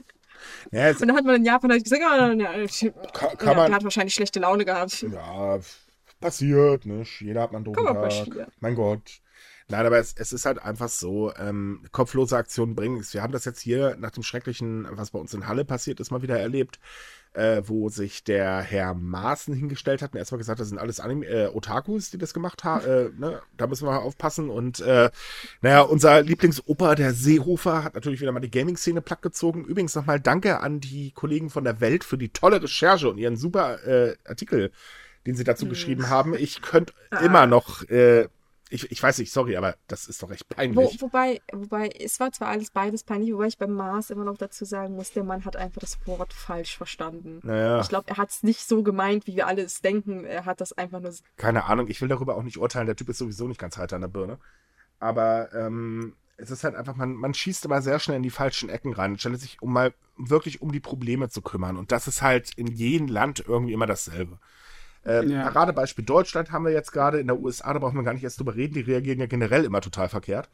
Ja, 0.72 0.90
Und 0.92 1.02
dann 1.02 1.16
hat 1.16 1.26
man 1.26 1.36
in 1.38 1.46
Japan 1.46 1.72
halt 1.72 1.84
gesagt, 1.84 2.04
ah, 2.08 2.32
ja, 2.32 2.34
ja, 2.34 2.68
Kann- 2.68 2.94
ja, 3.32 3.36
kann 3.36 3.56
man- 3.58 3.66
der 3.68 3.76
hat 3.76 3.84
wahrscheinlich 3.84 4.14
schlechte 4.14 4.40
Laune 4.40 4.64
gehabt. 4.66 5.02
ja, 5.02 5.60
passiert, 6.20 6.86
nicht? 6.86 7.22
Jeder 7.22 7.42
hat 7.42 7.52
Drogentag. 7.54 7.96
passieren. 8.02 8.52
Mein 8.60 8.76
Gott. 8.76 9.20
Nein, 9.70 9.86
aber 9.86 9.98
es, 10.00 10.14
es 10.18 10.32
ist 10.32 10.46
halt 10.46 10.60
einfach 10.62 10.88
so, 10.88 11.34
ähm, 11.36 11.82
kopflose 11.92 12.38
Aktionen 12.38 12.74
bringen 12.74 12.96
nichts. 12.96 13.14
Wir 13.14 13.22
haben 13.22 13.34
das 13.34 13.44
jetzt 13.44 13.60
hier 13.60 13.98
nach 14.00 14.12
dem 14.12 14.24
Schrecklichen, 14.24 14.88
was 14.92 15.12
bei 15.12 15.20
uns 15.20 15.34
in 15.34 15.46
Halle 15.48 15.66
passiert 15.66 16.00
ist, 16.00 16.10
mal 16.10 16.22
wieder 16.22 16.40
erlebt, 16.40 16.80
äh, 17.34 17.62
wo 17.66 17.90
sich 17.90 18.24
der 18.24 18.62
Herr 18.62 18.94
Maaßen 18.94 19.54
hingestellt 19.54 20.02
hat 20.02 20.14
und 20.14 20.20
erstmal 20.20 20.38
gesagt, 20.38 20.62
das 20.62 20.70
sind 20.70 20.78
alles 20.78 21.02
Anime 21.02 21.26
äh, 21.26 21.48
Otakus, 21.54 22.10
die 22.12 22.18
das 22.18 22.34
gemacht 22.34 22.64
haben. 22.64 22.86
Äh, 22.86 23.10
ne? 23.20 23.42
Da 23.58 23.68
müssen 23.68 23.86
wir 23.86 23.92
mal 23.92 23.98
aufpassen. 23.98 24.50
Und 24.50 24.80
äh, 24.80 25.12
naja, 25.62 25.82
unser 25.82 26.22
Lieblingsoper, 26.22 26.96
der 26.96 27.14
Seehofer, 27.14 27.84
hat 27.84 27.94
natürlich 27.94 28.22
wieder 28.22 28.32
mal 28.32 28.40
die 28.40 28.50
Gaming-Szene 28.50 29.02
platt 29.02 29.22
gezogen. 29.22 29.66
Übrigens 29.66 29.96
nochmal 29.96 30.22
danke 30.22 30.62
an 30.62 30.80
die 30.80 31.12
Kollegen 31.12 31.50
von 31.50 31.66
der 31.66 31.82
Welt 31.82 32.06
für 32.06 32.18
die 32.18 32.30
tolle 32.30 32.64
Recherche 32.64 33.10
und 33.10 33.18
ihren 33.18 33.36
super 33.36 33.86
äh, 33.86 34.16
Artikel, 34.26 34.72
den 35.26 35.36
sie 35.36 35.44
dazu 35.44 35.68
geschrieben 35.68 36.10
haben. 36.10 36.34
Ich 36.36 36.62
könnte 36.62 36.94
Ah. 37.10 37.20
immer 37.20 37.46
noch, 37.48 37.84
äh, 37.90 38.28
ich, 38.70 38.92
ich 38.92 39.02
weiß 39.02 39.20
nicht, 39.20 39.32
sorry, 39.32 39.56
aber 39.56 39.76
das 39.88 40.08
ist 40.08 40.22
doch 40.22 40.32
echt 40.32 40.46
Wo, 40.50 40.56
peinlich. 40.56 41.02
wobei, 41.02 41.42
wobei, 41.54 41.90
es 42.00 42.20
war 42.20 42.32
zwar 42.32 42.50
alles 42.50 42.72
beides 42.72 43.04
peinlich, 43.04 43.34
wobei 43.34 43.48
ich 43.48 43.58
beim 43.58 43.74
Mars 43.74 44.10
immer 44.10 44.24
noch 44.24 44.38
dazu 44.38 44.66
sagen 44.66 44.96
muss, 44.96 45.12
der 45.12 45.24
Mann 45.24 45.46
hat 45.46 45.56
einfach 45.56 45.80
das 45.80 45.98
Wort 46.06 46.34
falsch 46.34 46.78
verstanden. 46.78 47.40
Naja. 47.44 47.82
Ich 47.82 47.90
glaube, 47.90 48.10
er 48.10 48.18
hat 48.18 48.30
es 48.30 48.44
nicht 48.44 48.68
so 48.68 48.84
gemeint, 48.84 49.28
wie 49.28 49.36
wir 49.36 49.48
alle 49.48 49.62
es 49.62 49.82
denken. 49.82 50.26
Er 50.26 50.46
hat 50.46 50.62
das 50.62 50.74
einfach 50.74 51.00
nur. 51.00 51.14
Keine 51.38 51.66
Ahnung, 51.66 51.88
ich 51.88 52.02
will 52.02 52.10
darüber 52.10 52.36
auch 52.36 52.44
nicht 52.44 52.58
urteilen. 52.58 52.88
Der 52.88 52.96
Typ 52.96 53.10
ist 53.10 53.20
sowieso 53.20 53.48
nicht 53.48 53.60
ganz 53.60 53.78
heiter 53.78 53.96
an 53.96 54.02
der 54.02 54.10
Birne. 54.10 54.38
Aber 55.00 55.54
ähm, 55.54 56.16
es 56.38 56.52
ist 56.52 56.64
halt 56.64 56.76
einfach, 56.76 56.96
man, 56.96 57.14
man 57.14 57.34
schießt 57.34 57.66
immer 57.66 57.82
sehr 57.82 58.00
schnell 58.00 58.18
in 58.18 58.24
die 58.24 58.30
falschen 58.30 58.70
Ecken 58.70 58.94
rein, 58.94 59.12
anstelle 59.12 59.38
sich 59.38 59.62
um 59.62 59.74
mal 59.74 59.94
wirklich 60.18 60.62
um 60.62 60.72
die 60.72 60.80
Probleme 60.80 61.30
zu 61.30 61.42
kümmern. 61.42 61.78
Und 61.78 61.92
das 61.92 62.08
ist 62.08 62.22
halt 62.22 62.52
in 62.56 62.68
jedem 62.68 63.08
Land 63.08 63.44
irgendwie 63.48 63.74
immer 63.74 63.88
dasselbe. 63.88 64.40
Äh, 65.08 65.26
Ja. 65.26 65.44
Paradebeispiel 65.44 66.06
Deutschland 66.06 66.52
haben 66.52 66.66
wir 66.66 66.72
jetzt 66.74 66.92
gerade, 66.92 67.20
in 67.20 67.28
der 67.28 67.40
USA, 67.40 67.74
da 67.74 67.80
brauchen 67.80 67.96
wir 67.96 68.04
gar 68.04 68.14
nicht 68.14 68.24
erst 68.24 68.40
drüber 68.40 68.56
reden, 68.56 68.74
die 68.74 68.82
reagieren 68.82 69.20
ja 69.20 69.26
generell 69.26 69.64
immer 69.66 69.82
total 69.82 70.10
verkehrt. 70.10 70.50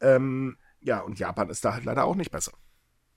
Ähm, 0.00 0.56
ja, 0.80 1.00
und 1.00 1.18
Japan 1.18 1.48
ist 1.50 1.64
da 1.64 1.72
halt 1.74 1.84
leider 1.84 2.04
auch 2.04 2.16
nicht 2.16 2.30
besser. 2.30 2.52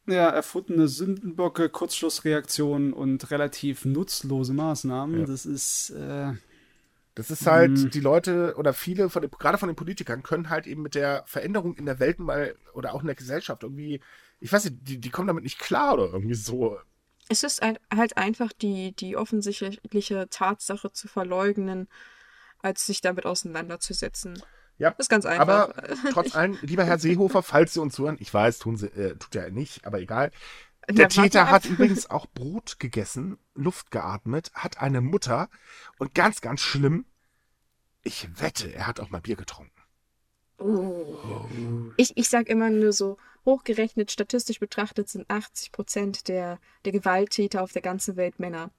Ja, 0.06 0.30
erfundene 0.30 0.88
Sündenböcke, 0.88 1.68
Kurzschlussreaktionen 1.70 2.94
und 2.94 3.30
relativ 3.32 3.84
nutzlose 3.84 4.54
Maßnahmen. 4.54 5.22
Ja. 5.22 5.26
Das 5.26 5.46
ist, 5.46 5.90
äh, 5.90 6.34
Das 7.16 7.32
ist 7.32 7.48
halt, 7.48 7.72
Mhm. 7.72 7.90
die 7.90 8.00
Leute 8.00 8.54
oder 8.58 8.74
viele, 8.76 9.10
von 9.10 9.24
den, 9.24 9.32
gerade 9.32 9.58
von 9.58 9.68
den 9.70 9.76
Politikern, 9.76 10.22
können 10.22 10.50
halt 10.52 10.68
eben 10.68 10.84
mit 10.84 10.94
der 10.94 11.24
Veränderung 11.26 11.74
in 11.76 11.88
der 11.88 12.00
Welt 12.00 12.20
mal 12.20 12.54
oder 12.76 12.94
auch 12.94 13.02
in 13.02 13.08
der 13.08 13.16
Gesellschaft 13.16 13.64
irgendwie, 13.64 14.02
ich 14.40 14.54
weiß 14.54 14.66
nicht, 14.66 14.78
die, 14.88 15.00
die 15.00 15.10
kommen 15.10 15.28
damit 15.28 15.44
nicht 15.44 15.58
klar 15.58 15.96
oder 15.96 16.14
irgendwie 16.14 16.36
so. 16.36 16.78
Es 17.30 17.44
ist 17.44 17.62
halt 17.62 18.18
einfach 18.18 18.54
die, 18.54 18.94
die 18.94 19.18
offensichtliche 19.18 20.28
Tatsache 20.30 20.92
zu 20.92 21.08
verleugnen, 21.08 21.88
als 22.60 22.86
sich 22.86 23.02
damit 23.02 23.26
auseinanderzusetzen. 23.26 24.42
Ja, 24.78 24.92
Das 24.92 25.06
ist 25.06 25.10
ganz 25.10 25.26
einfach. 25.26 25.42
aber 25.42 25.74
trotz 26.12 26.36
allem, 26.36 26.58
lieber 26.62 26.86
Herr 26.86 27.00
Seehofer, 27.00 27.44
falls 27.44 27.74
Sie 27.74 27.82
uns 27.82 27.98
hören, 27.98 28.18
ich 28.20 28.34
weiß, 28.34 28.60
tun 28.60 28.78
Sie, 28.78 28.88
äh, 28.88 29.16
tut 29.16 29.36
er 29.36 29.50
nicht, 29.52 29.86
aber 29.86 30.00
egal. 30.00 30.32
Na, 30.88 30.94
Der 30.96 31.04
warte 31.06 31.22
Täter 31.22 31.50
hat 31.50 31.66
übrigens 31.66 32.10
auch 32.10 32.28
Brot 32.28 32.80
gegessen, 32.80 33.38
Luft 33.56 33.92
geatmet, 33.92 34.52
hat 34.54 34.80
eine 34.80 35.02
Mutter 35.02 35.50
und 35.98 36.14
ganz, 36.14 36.42
ganz 36.42 36.62
schlimm, 36.62 37.06
ich 38.04 38.30
wette, 38.40 38.74
er 38.74 38.88
hat 38.88 39.00
auch 39.00 39.10
mal 39.10 39.20
Bier 39.20 39.36
getrunken. 39.36 39.72
Ich, 41.98 42.16
ich 42.16 42.30
sage 42.30 42.50
immer 42.52 42.70
nur 42.70 42.94
so, 42.94 43.18
hochgerechnet, 43.48 44.12
statistisch 44.12 44.60
betrachtet 44.60 45.10
sind 45.10 45.28
80 45.28 45.72
Prozent 45.72 46.28
der, 46.28 46.60
der 46.86 46.91
Gewalttäter 46.91 47.64
auf 47.64 47.72
der 47.72 47.82
ganzen 47.82 48.16
Welt 48.16 48.38
Männer. 48.39 48.70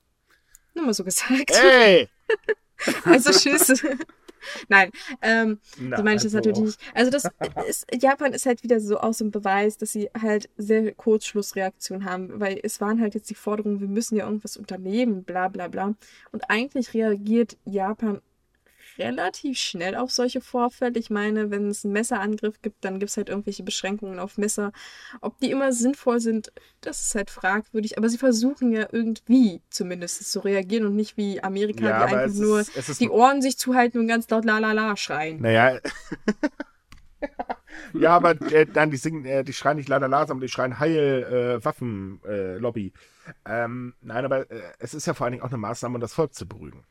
Nur 0.75 0.85
mal 0.85 0.95
so 0.95 1.03
gesagt. 1.03 1.51
Ey! 1.51 2.09
Also 3.05 3.33
tschüss. 3.33 3.85
Nein, 4.69 4.93
ähm, 5.21 5.59
Na, 5.79 5.97
so 5.97 6.03
meine 6.05 6.17
ich 6.17 6.23
das 6.23 6.33
also. 6.33 6.37
natürlich 6.37 6.61
nicht. 6.61 6.81
Also 6.95 7.11
das 7.11 7.25
ist, 7.67 7.87
Japan 8.01 8.33
ist 8.33 8.47
halt 8.47 8.63
wieder 8.63 8.79
so 8.79 9.01
auch 9.01 9.13
so 9.13 9.25
ein 9.25 9.33
Beweis, 9.33 9.79
dass 9.79 9.91
sie 9.91 10.11
halt 10.17 10.49
sehr 10.57 10.95
Kurzschlussreaktionen 10.95 12.09
haben, 12.09 12.39
weil 12.39 12.61
es 12.63 12.81
waren 12.81 13.01
halt 13.01 13.15
jetzt 13.15 13.31
die 13.31 13.35
Forderungen, 13.35 13.81
wir 13.81 13.89
müssen 13.89 14.17
ja 14.17 14.27
irgendwas 14.27 14.57
unternehmen, 14.57 15.25
bla 15.25 15.49
bla 15.49 15.67
bla. 15.67 15.95
Und 16.31 16.49
eigentlich 16.51 16.95
reagiert 16.95 17.57
Japan 17.65 18.21
relativ 18.99 19.59
schnell 19.59 19.97
auf 19.97 20.11
solche 20.11 20.41
Vorfälle. 20.41 20.99
Ich 20.99 21.11
meine, 21.11 21.51
wenn 21.51 21.69
es 21.69 21.85
einen 21.85 21.93
Messerangriff 21.95 22.61
gibt, 22.63 22.85
dann 22.85 22.99
gibt 22.99 23.11
es 23.11 23.17
halt 23.17 23.29
irgendwelche 23.29 23.63
Beschränkungen 23.63 24.19
auf 24.19 24.39
Messer. 24.39 24.73
Ob 25.21 25.39
die 25.41 25.51
immer 25.51 25.73
sinnvoll 25.73 26.21
sind, 26.21 26.53
das 26.81 27.03
ist 27.03 27.15
halt 27.15 27.31
fragwürdig. 27.31 27.99
Aber 27.99 28.09
sie 28.09 28.19
versuchen 28.19 28.73
ja 28.73 28.89
irgendwie 28.91 29.63
zumindest 29.71 30.31
zu 30.31 30.41
reagieren 30.41 30.87
und 30.87 30.97
nicht 30.97 31.17
wie 31.17 31.43
Amerika, 31.43 31.89
Ja, 31.89 32.07
die 32.07 32.15
einfach 32.15 32.35
nur 32.39 32.61
ist- 32.61 33.01
die 33.01 33.09
Ohren 33.09 33.43
sich 33.43 33.59
zuhalten 33.59 33.99
und 34.01 34.09
ganz 34.09 34.29
laut 34.31 34.45
la 34.45 34.59
la 34.59 34.73
la 34.73 34.97
schreien. 34.97 35.41
Naja. 35.41 35.79
ja, 37.95 38.17
aber 38.17 38.41
äh, 38.53 38.67
dann, 38.67 38.91
die 38.91 38.97
singen, 38.97 39.25
äh, 39.25 39.45
die 39.45 39.53
schreien 39.53 39.77
nicht 39.77 39.89
leider 39.89 40.09
langsam, 40.09 40.41
die 40.41 40.49
schreien 40.49 40.79
Heil, 40.79 41.59
äh, 41.61 41.65
Waffen, 41.65 42.21
äh, 42.27 42.57
Lobby. 42.59 42.93
Ähm, 43.45 43.95
nein, 44.01 44.25
aber 44.25 44.51
äh, 44.51 44.61
es 44.79 44.95
ist 44.95 45.07
ja 45.07 45.15
vor 45.15 45.25
allen 45.27 45.33
Dingen 45.33 45.43
auch 45.45 45.49
eine 45.49 45.59
Maßnahme, 45.59 45.97
um 45.97 46.01
das 46.01 46.15
Volk 46.15 46.35
zu 46.35 46.47
beruhigen. 46.47 46.85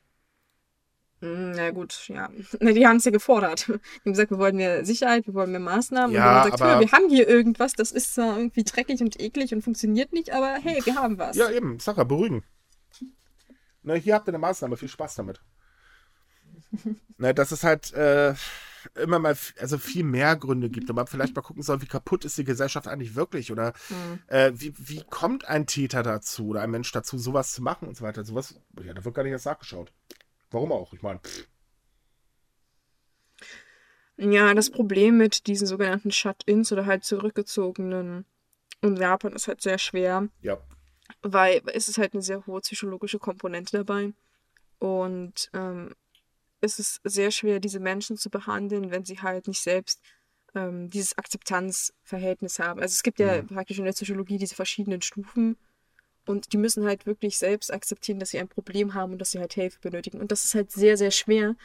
Hm, 1.19 1.51
Na 1.51 1.71
gut, 1.71 2.07
ja. 2.09 2.29
Die 2.61 2.85
haben 2.87 2.97
es 2.97 3.05
ja 3.05 3.11
gefordert. 3.11 3.67
Die 3.67 3.73
haben 3.73 3.81
gesagt, 4.13 4.29
wir 4.31 4.37
wollen 4.37 4.55
mehr 4.55 4.85
Sicherheit, 4.85 5.25
wir 5.27 5.33
wollen 5.33 5.51
mehr 5.51 5.59
Maßnahmen. 5.59 6.15
Ja, 6.15 6.21
und 6.21 6.25
dann 6.25 6.35
haben 6.35 6.43
gesagt, 6.51 6.61
aber- 6.61 6.71
"Hör, 6.73 6.79
wir 6.81 6.91
haben 6.91 7.09
hier 7.09 7.27
irgendwas, 7.27 7.73
das 7.73 7.91
ist 7.91 8.13
zwar 8.15 8.37
irgendwie 8.37 8.63
dreckig 8.63 9.01
und 9.01 9.19
eklig 9.19 9.53
und 9.53 9.63
funktioniert 9.63 10.13
nicht, 10.13 10.31
aber 10.31 10.55
hey, 10.61 10.79
wir 10.85 10.95
haben 10.95 11.17
was. 11.17 11.35
Ja, 11.35 11.49
eben, 11.49 11.79
Sache, 11.79 12.05
beruhigen. 12.05 12.43
Na, 13.83 13.93
hier 13.95 14.15
habt 14.15 14.27
ihr 14.27 14.31
eine 14.31 14.39
Maßnahme, 14.39 14.77
viel 14.77 14.89
Spaß 14.89 15.15
damit. 15.15 15.41
Na, 17.17 17.33
dass 17.33 17.51
es 17.51 17.63
halt 17.63 17.93
äh, 17.93 18.33
immer 19.01 19.19
mal, 19.19 19.35
also 19.59 19.77
viel 19.77 20.03
mehr 20.03 20.35
Gründe 20.35 20.69
gibt 20.69 20.89
und 20.89 20.95
man 20.95 21.07
vielleicht 21.07 21.35
mal 21.35 21.41
gucken 21.41 21.63
soll, 21.63 21.81
wie 21.81 21.87
kaputt 21.87 22.25
ist 22.25 22.37
die 22.37 22.43
Gesellschaft 22.43 22.87
eigentlich 22.87 23.15
wirklich 23.15 23.51
oder 23.51 23.73
Hm. 23.87 24.19
äh, 24.27 24.51
wie, 24.55 24.73
wie 24.77 25.03
kommt 25.09 25.45
ein 25.47 25.65
Täter 25.67 26.03
dazu 26.03 26.47
oder 26.49 26.61
ein 26.61 26.71
Mensch 26.71 26.91
dazu, 26.91 27.17
sowas 27.17 27.53
zu 27.53 27.61
machen 27.63 27.87
und 27.87 27.95
so 27.97 28.03
weiter. 28.03 28.23
Sowas, 28.23 28.59
ja, 28.83 28.93
da 28.93 29.03
wird 29.05 29.15
gar 29.15 29.23
nicht 29.23 29.31
erst 29.31 29.45
nachgeschaut. 29.45 29.91
Warum 30.51 30.71
auch? 30.71 30.93
Ich 30.93 31.01
meine, 31.01 31.19
Ja, 34.17 34.53
das 34.53 34.71
Problem 34.71 35.17
mit 35.17 35.47
diesen 35.47 35.67
sogenannten 35.67 36.11
Shut-ins 36.11 36.71
oder 36.71 36.85
halt 36.85 37.03
zurückgezogenen 37.03 38.25
in 38.81 38.95
Japan 38.95 39.33
ist 39.33 39.47
halt 39.47 39.61
sehr 39.61 39.77
schwer, 39.79 40.29
ja. 40.41 40.57
weil 41.21 41.61
es 41.73 41.87
ist 41.87 41.97
halt 41.97 42.13
eine 42.13 42.21
sehr 42.21 42.45
hohe 42.45 42.61
psychologische 42.61 43.19
Komponente 43.19 43.77
dabei. 43.77 44.13
Und 44.79 45.49
ähm, 45.53 45.93
es 46.61 46.79
ist 46.79 47.01
sehr 47.03 47.31
schwer, 47.31 47.59
diese 47.59 47.79
Menschen 47.79 48.17
zu 48.17 48.29
behandeln, 48.29 48.91
wenn 48.91 49.05
sie 49.05 49.19
halt 49.19 49.47
nicht 49.47 49.61
selbst 49.61 50.01
ähm, 50.55 50.89
dieses 50.89 51.17
Akzeptanzverhältnis 51.17 52.59
haben. 52.59 52.79
Also 52.79 52.93
es 52.93 53.03
gibt 53.03 53.19
ja 53.19 53.41
Mhm. 53.41 53.47
praktisch 53.47 53.79
in 53.79 53.85
der 53.85 53.93
Psychologie 53.93 54.37
diese 54.37 54.55
verschiedenen 54.55 55.01
Stufen 55.01 55.57
und 56.27 56.53
die 56.53 56.57
müssen 56.57 56.85
halt 56.85 57.05
wirklich 57.05 57.37
selbst 57.37 57.73
akzeptieren, 57.73 58.19
dass 58.19 58.29
sie 58.29 58.39
ein 58.39 58.47
Problem 58.47 58.93
haben 58.93 59.13
und 59.13 59.19
dass 59.19 59.31
sie 59.31 59.39
halt 59.39 59.53
Hilfe 59.53 59.79
benötigen. 59.79 60.19
Und 60.19 60.31
das 60.31 60.45
ist 60.45 60.55
halt 60.55 60.71
sehr, 60.71 60.97
sehr 60.97 61.11
schwer, 61.11 61.55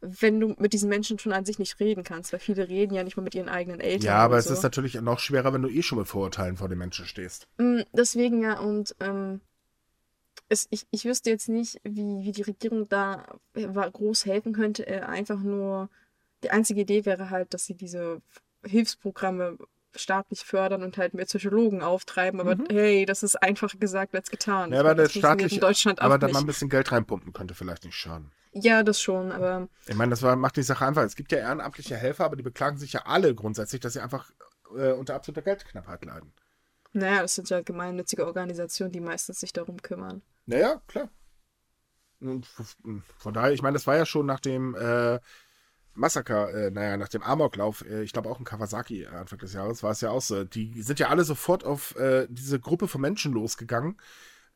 wenn 0.00 0.38
du 0.40 0.54
mit 0.58 0.72
diesen 0.72 0.88
Menschen 0.88 1.18
schon 1.18 1.32
an 1.32 1.44
sich 1.44 1.58
nicht 1.58 1.80
reden 1.80 2.04
kannst, 2.04 2.32
weil 2.32 2.40
viele 2.40 2.68
reden 2.68 2.94
ja 2.94 3.02
nicht 3.02 3.16
mal 3.16 3.22
mit 3.22 3.34
ihren 3.34 3.48
eigenen 3.48 3.80
Eltern. 3.80 4.06
Ja, 4.06 4.16
aber 4.16 4.36
es 4.36 4.46
so. 4.46 4.52
ist 4.54 4.62
natürlich 4.62 4.94
noch 5.00 5.18
schwerer, 5.18 5.52
wenn 5.52 5.62
du 5.62 5.68
eh 5.68 5.82
schon 5.82 5.98
mit 5.98 6.08
Vorurteilen 6.08 6.56
vor 6.56 6.68
den 6.68 6.78
Menschen 6.78 7.06
stehst. 7.06 7.46
Mm, 7.58 7.80
Deswegen 7.92 8.42
ja, 8.42 8.58
und 8.58 8.94
ähm, 9.00 9.40
es, 10.48 10.66
ich, 10.70 10.86
ich 10.90 11.04
wüsste 11.04 11.30
jetzt 11.30 11.48
nicht, 11.48 11.80
wie, 11.84 12.24
wie 12.24 12.32
die 12.32 12.42
Regierung 12.42 12.88
da 12.88 13.26
äh, 13.54 13.66
groß 13.66 14.26
helfen 14.26 14.52
könnte. 14.52 14.86
Äh, 14.86 15.00
einfach 15.00 15.40
nur, 15.40 15.88
die 16.42 16.50
einzige 16.50 16.82
Idee 16.82 17.06
wäre 17.06 17.30
halt, 17.30 17.54
dass 17.54 17.64
sie 17.64 17.74
diese 17.74 18.20
Hilfsprogramme 18.64 19.58
staatlich 19.96 20.44
fördern 20.44 20.82
und 20.82 20.96
halt 20.98 21.14
mehr 21.14 21.24
Psychologen 21.24 21.82
auftreiben. 21.82 22.40
Aber 22.40 22.56
hey, 22.70 23.04
das 23.06 23.22
ist 23.22 23.36
einfacher 23.36 23.78
gesagt 23.78 24.14
als 24.14 24.30
getan. 24.30 24.70
Mhm. 24.70 24.74
Ja, 24.74 24.80
aber 24.80 24.90
meine, 24.90 25.02
das 25.02 25.12
funktioniert 25.12 25.50
staatliche, 25.50 25.54
in 25.54 25.60
Deutschland 25.60 26.00
aber 26.00 26.18
da 26.18 26.28
mal 26.28 26.40
ein 26.40 26.46
bisschen 26.46 26.68
Geld 26.68 26.92
reinpumpen 26.92 27.32
könnte 27.32 27.54
vielleicht 27.54 27.84
nicht 27.84 27.96
schaden. 27.96 28.30
Ja, 28.52 28.82
das 28.82 29.00
schon, 29.00 29.32
aber 29.32 29.68
Ich 29.86 29.96
meine, 29.96 30.10
das 30.10 30.22
war, 30.22 30.36
macht 30.36 30.56
die 30.56 30.62
Sache 30.62 30.86
einfach. 30.86 31.02
Es 31.02 31.16
gibt 31.16 31.32
ja 31.32 31.38
ehrenamtliche 31.38 31.96
Helfer, 31.96 32.24
aber 32.24 32.36
die 32.36 32.44
beklagen 32.44 32.78
sich 32.78 32.92
ja 32.92 33.02
alle 33.04 33.34
grundsätzlich, 33.34 33.80
dass 33.80 33.94
sie 33.94 34.00
einfach 34.00 34.30
äh, 34.76 34.92
unter 34.92 35.14
absoluter 35.14 35.42
Geldknappheit 35.42 36.04
leiden. 36.04 36.32
naja, 36.92 37.22
das 37.22 37.34
sind 37.34 37.50
ja 37.50 37.62
gemeinnützige 37.62 38.26
Organisationen, 38.26 38.92
die 38.92 39.00
meistens 39.00 39.40
sich 39.40 39.52
darum 39.52 39.82
kümmern. 39.82 40.22
Naja, 40.46 40.80
klar. 40.86 41.08
Und 42.20 42.46
von 43.18 43.34
daher, 43.34 43.52
ich 43.52 43.62
meine, 43.62 43.74
das 43.74 43.86
war 43.86 43.96
ja 43.96 44.06
schon 44.06 44.26
nach 44.26 44.40
dem 44.40 44.74
äh, 44.76 45.18
Massaker, 45.94 46.52
äh, 46.52 46.70
naja, 46.70 46.96
nach 46.96 47.08
dem 47.08 47.22
Amoklauf, 47.22 47.84
äh, 47.84 48.02
ich 48.02 48.12
glaube 48.12 48.28
auch 48.28 48.38
in 48.38 48.44
Kawasaki 48.44 49.06
Anfang 49.06 49.38
des 49.38 49.52
Jahres, 49.52 49.82
war 49.82 49.92
es 49.92 50.00
ja 50.00 50.10
auch 50.10 50.22
so. 50.22 50.44
Die 50.44 50.82
sind 50.82 50.98
ja 50.98 51.08
alle 51.08 51.24
sofort 51.24 51.64
auf 51.64 51.96
äh, 51.96 52.26
diese 52.28 52.58
Gruppe 52.60 52.88
von 52.88 53.00
Menschen 53.00 53.32
losgegangen. 53.32 54.00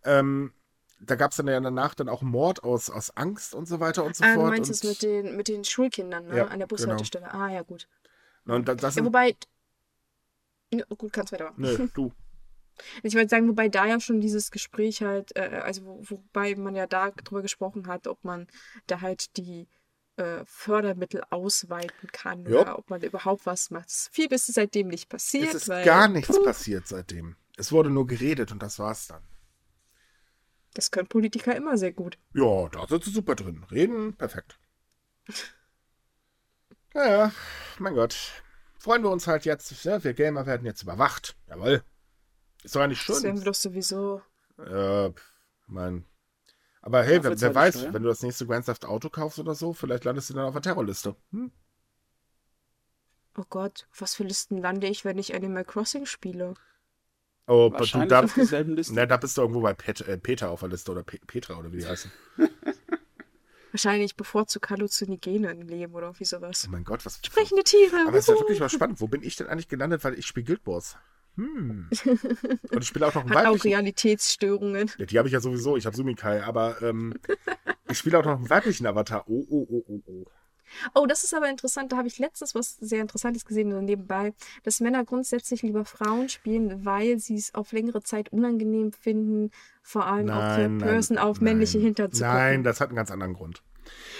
Ähm, 0.05 0.53
da 1.01 1.15
gab 1.15 1.31
es 1.31 1.37
dann 1.37 1.47
ja 1.47 1.61
danach 1.61 1.95
dann 1.95 2.09
auch 2.09 2.23
Mord 2.23 2.65
aus, 2.65 2.91
aus 2.91 3.17
Angst 3.17 3.55
und 3.55 3.67
so 3.67 3.79
weiter 3.81 4.05
und 4.05 4.17
so 4.17 4.25
ah, 4.25 4.35
du 4.35 4.41
fort. 4.41 4.51
meinst 4.51 4.71
und, 4.71 4.75
es 4.75 4.85
mit 4.85 5.03
den, 5.03 5.37
mit 5.37 5.49
den 5.49 5.65
Schulkindern, 5.65 6.27
ne? 6.27 6.39
Ja, 6.39 6.43
An 6.45 6.59
der 6.59 6.67
genau. 6.67 6.69
Bushaltestelle. 6.69 7.33
Ah, 7.33 7.49
ja, 7.49 7.63
gut. 7.63 7.89
das, 8.45 8.77
das 8.77 8.97
Ja, 8.97 9.05
wobei. 9.05 9.37
Ja, 10.73 10.85
gut, 10.97 11.13
kannst 11.13 11.33
weitermachen. 11.33 11.61
Nö, 11.61 11.89
du. 11.95 12.13
Ich 13.03 13.17
wollte 13.17 13.29
sagen, 13.29 13.49
wobei 13.49 13.69
da 13.69 13.87
ja 13.87 13.99
schon 13.99 14.21
dieses 14.21 14.53
Gespräch 14.53 15.03
halt, 15.03 15.35
äh, 15.37 15.63
also 15.65 15.85
wo, 15.85 16.03
wobei 16.11 16.55
man 16.55 16.77
ja 16.77 16.87
da 16.87 17.11
drüber 17.11 17.43
gesprochen 17.43 17.89
hat, 17.89 18.07
ob 18.07 18.23
man 18.23 18.47
da 18.87 19.01
halt 19.01 19.37
die 19.37 19.67
äh, 20.19 20.45
Fördermittel 20.45 21.23
ausweiten 21.31 22.11
kann 22.13 22.45
Ja. 22.47 22.61
oder 22.61 22.79
ob 22.79 22.91
man 22.91 23.01
überhaupt 23.03 23.47
was 23.47 23.71
macht. 23.71 23.91
Viel 24.13 24.31
ist 24.33 24.47
seitdem 24.53 24.89
nicht 24.89 25.09
passiert. 25.09 25.49
Es 25.49 25.55
ist 25.63 25.69
weil, 25.69 25.85
gar 25.85 26.09
nichts 26.09 26.37
puh, 26.37 26.45
passiert 26.45 26.87
seitdem. 26.87 27.37
Es 27.57 27.73
wurde 27.73 27.91
nur 27.91 28.07
geredet 28.07 28.53
und 28.53 28.63
das 28.63 28.79
war's 28.79 29.07
dann. 29.07 29.23
Das 30.75 30.91
können 30.91 31.09
Politiker 31.09 31.57
immer 31.57 31.79
sehr 31.79 31.93
gut. 31.93 32.19
Ja, 32.35 32.69
da 32.69 32.87
sind 32.87 33.05
sie 33.05 33.11
super 33.11 33.35
drin. 33.35 33.65
Reden, 33.71 34.15
perfekt. 34.15 34.59
Naja, 36.95 37.33
mein 37.79 37.95
Gott. 37.95 38.17
Freuen 38.79 39.03
wir 39.03 39.11
uns 39.11 39.27
halt 39.27 39.45
jetzt. 39.45 39.85
Ja, 39.85 40.03
wir 40.03 40.15
Gamer 40.15 40.47
werden 40.47 40.65
jetzt 40.65 40.83
überwacht. 40.83 41.37
Jawohl. 41.47 41.85
Ist 42.65 42.75
doch 42.75 42.81
eigentlich 42.81 43.05
Das 43.07 43.23
werden 43.23 43.35
wir 43.37 43.43
schön. 43.43 43.45
doch 43.45 43.55
sowieso. 43.55 44.23
Pf, 44.57 45.23
mein. 45.67 46.05
Aber 46.89 47.03
hey, 47.03 47.23
wer, 47.23 47.39
wer 47.39 47.51
die 47.51 47.55
weiß, 47.55 47.93
wenn 47.93 48.03
du 48.03 48.09
das 48.09 48.23
nächste 48.23 48.47
Grand 48.47 48.65
Theft 48.65 48.87
Auto 48.87 49.11
kaufst 49.11 49.39
oder 49.39 49.55
so, 49.55 49.75
vielleicht 49.75 50.07
landest 50.07 50.31
du 50.31 50.35
dann 50.35 50.47
auf 50.47 50.55
der 50.55 50.63
Terrorliste. 50.63 51.15
Hm? 51.33 51.53
Oh 53.37 53.45
Gott, 53.51 53.87
auf 53.93 54.01
was 54.01 54.15
für 54.15 54.25
Listen 54.25 54.57
lande 54.57 54.87
ich, 54.87 55.05
wenn 55.05 55.19
ich 55.19 55.35
Animal 55.35 55.67
Crossing 55.67 56.07
spiele? 56.07 56.55
Oh, 57.47 57.67
aber 57.67 57.69
du, 57.69 57.81
Wahrscheinlich 57.81 58.09
da, 58.09 58.25
auf 58.25 58.33
derselben 58.33 58.75
Liste. 58.75 58.95
ne, 58.95 59.07
da 59.07 59.19
bist 59.19 59.37
du 59.37 59.43
irgendwo 59.43 59.61
bei 59.61 59.75
Pet, 59.75 60.01
äh, 60.01 60.17
Peter 60.17 60.49
auf 60.49 60.61
der 60.61 60.71
Liste 60.71 60.91
oder 60.91 61.03
Pe 61.03 61.19
Petra 61.27 61.59
oder 61.59 61.71
wie 61.71 61.77
die 61.77 61.87
heißen. 61.87 62.11
Wahrscheinlich 63.73 64.17
bevorzugt 64.17 64.71
Halluzinogene 64.71 65.51
im 65.51 65.69
Leben 65.69 65.95
oder 65.95 66.07
irgendwie 66.07 66.25
sowas. 66.25 66.65
Oh 66.67 66.71
mein 66.71 66.85
Gott, 66.85 67.05
was. 67.05 67.21
Sprechende 67.23 67.65
Tiere. 67.65 68.07
Aber 68.09 68.17
es 68.17 68.29
ist 68.29 68.35
ja 68.35 68.41
wirklich 68.41 68.61
mal 68.61 68.71
spannend. 68.71 69.03
Wo 69.03 69.09
bin 69.09 69.23
ich 69.23 69.37
denn 69.37 69.49
eigentlich 69.49 69.69
gelandet? 69.69 70.05
Weil 70.05 70.19
ich 70.19 70.27
spiele 70.27 70.47
Guild 70.47 70.67
Wars. 70.67 70.97
Hm. 71.39 71.89
Und 72.71 72.83
ich 72.83 72.89
spiele 72.89 73.07
auch 73.07 73.15
noch 73.15 73.23
einen 73.23 73.31
Hat 73.31 73.47
auch 73.47 73.51
weiblichen. 73.51 73.69
Realitätsstörungen. 73.69 74.91
Ja, 74.99 75.07
die 75.07 75.19
habe 75.19 75.29
ich 75.29 75.35
ja 75.35 75.41
sowieso. 75.41 75.77
Ich 75.77 75.87
habe 75.87 75.97
Sumikai. 75.97 76.43
Aber 76.43 76.83
ähm, 76.83 77.15
ich 77.89 77.97
spiele 77.97 78.19
auch 78.19 78.25
noch 78.25 78.37
einen 78.37 78.51
weiblichen 78.51 78.87
Avatar. 78.87 79.25
Oh, 79.29 79.47
oh, 79.49 79.67
oh, 79.71 79.85
oh, 79.89 80.03
oh. 80.07 80.25
Oh, 80.95 81.07
das 81.07 81.25
ist 81.25 81.33
aber 81.33 81.49
interessant. 81.49 81.93
Da 81.93 81.97
habe 81.97 82.09
ich 82.09 82.19
letztens 82.19 82.55
was 82.55 82.77
sehr 82.77 83.01
Interessantes 83.01 83.45
gesehen 83.45 83.69
nebenbei, 83.85 84.35
dass 84.65 84.81
Männer 84.81 85.05
grundsätzlich 85.05 85.63
lieber 85.63 85.85
Frauen 85.85 86.29
spielen, 86.29 86.85
weil 86.85 87.19
sie 87.19 87.37
es 87.37 87.55
auf 87.55 87.73
längere 87.73 88.03
Zeit 88.03 88.31
unangenehm 88.33 88.93
finden, 88.93 89.51
vor 89.81 90.07
allem 90.07 90.29
auch 90.29 90.57
Third 90.57 90.79
Person 90.79 91.17
auf 91.17 91.41
männliche 91.41 91.79
nein. 91.79 91.87
Hintern 91.87 92.13
zu 92.13 92.23
Nein, 92.23 92.65
das 92.65 92.81
hat 92.81 92.89
einen 92.89 92.97
ganz 92.97 93.11
anderen 93.11 93.33
Grund. 93.33 93.63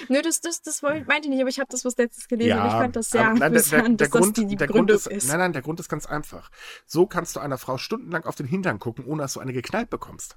Nö, 0.09 0.23
das, 0.23 0.41
das, 0.41 0.63
das 0.63 0.83
meinte 0.83 1.23
ich 1.23 1.29
nicht, 1.29 1.41
aber 1.41 1.51
ich 1.51 1.59
habe 1.59 1.69
das 1.71 1.85
was 1.85 1.97
letztes 1.97 2.29
gelesen 2.29 2.59
und 2.59 2.67
ich 2.67 2.73
fand 2.73 2.97
das 2.97 3.11
sehr 3.11 3.27
aber 3.27 3.39
nein, 3.39 3.53
der, 3.53 3.61
Grund, 3.81 4.01
das 4.01 4.33
die, 4.33 4.47
die 4.47 4.57
der 4.57 4.67
Grund 4.67 4.87
Begründung 4.89 4.97
ist, 4.97 5.07
ist. 5.07 5.29
Nein, 5.29 5.39
nein, 5.39 5.53
der 5.53 5.63
Grund 5.63 5.81
ist 5.81 5.89
ganz 5.89 6.07
einfach. 6.07 6.51
So 6.87 7.07
kannst 7.07 7.37
du 7.37 7.41
einer 7.41 7.59
Frau 7.59 7.79
stundenlang 7.79 8.25
auf 8.25 8.35
den 8.35 8.47
Hintern 8.47 8.79
gucken, 8.79 9.05
ohne 9.05 9.23
dass 9.23 9.35
du 9.35 9.41
eine 9.41 9.53
geknallt 9.53 9.91
bekommst. 9.91 10.37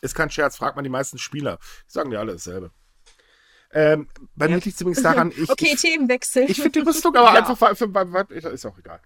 Ist 0.00 0.14
kein 0.14 0.30
Scherz, 0.30 0.56
fragt 0.56 0.76
man 0.76 0.84
die 0.84 0.90
meisten 0.90 1.18
Spieler. 1.18 1.58
Die 1.88 1.92
sagen 1.92 2.10
dir 2.10 2.20
alle 2.20 2.32
dasselbe. 2.32 2.70
Ähm, 3.70 4.08
bei 4.34 4.48
mir 4.48 4.56
liegt 4.56 4.68
es 4.68 4.80
übrigens 4.80 5.02
daran, 5.02 5.30
ich, 5.36 5.50
okay, 5.50 5.72
ich, 5.74 5.80
Themenwechsel. 5.80 6.50
ich 6.50 6.56
finde 6.56 6.80
die 6.80 6.88
Rüstung 6.88 7.14
aber 7.14 7.28
Ja. 7.34 7.46
einfach, 7.46 7.76
für, 7.76 7.88
für, 7.88 8.26
für, 8.26 8.48
ist 8.48 8.64
auch 8.64 8.78
egal. 8.78 9.00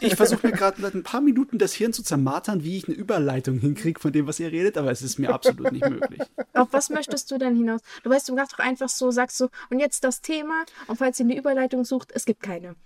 Ich 0.00 0.16
versuche 0.16 0.46
mir 0.46 0.52
gerade 0.52 0.80
seit 0.80 0.94
ein 0.94 1.02
paar 1.02 1.20
Minuten 1.20 1.58
das 1.58 1.72
Hirn 1.72 1.92
zu 1.92 2.02
zermartern, 2.02 2.64
wie 2.64 2.76
ich 2.76 2.88
eine 2.88 2.96
Überleitung 2.96 3.58
hinkriege 3.58 4.00
von 4.00 4.12
dem, 4.12 4.26
was 4.26 4.40
ihr 4.40 4.52
redet, 4.52 4.78
aber 4.78 4.90
es 4.90 5.02
ist 5.02 5.18
mir 5.18 5.32
absolut 5.32 5.72
nicht 5.72 5.88
möglich. 5.88 6.22
Auf 6.52 6.68
was 6.72 6.90
möchtest 6.90 7.30
du 7.30 7.38
denn 7.38 7.56
hinaus? 7.56 7.80
Du 8.02 8.10
weißt, 8.10 8.28
du 8.28 8.34
machst 8.34 8.54
doch 8.54 8.58
einfach 8.58 8.88
so, 8.88 9.10
sagst 9.10 9.38
so, 9.38 9.48
und 9.70 9.78
jetzt 9.78 10.04
das 10.04 10.20
Thema, 10.20 10.64
und 10.86 10.96
falls 10.96 11.18
ihr 11.20 11.26
eine 11.26 11.36
Überleitung 11.36 11.84
sucht, 11.84 12.12
es 12.14 12.24
gibt 12.24 12.42
keine. 12.42 12.76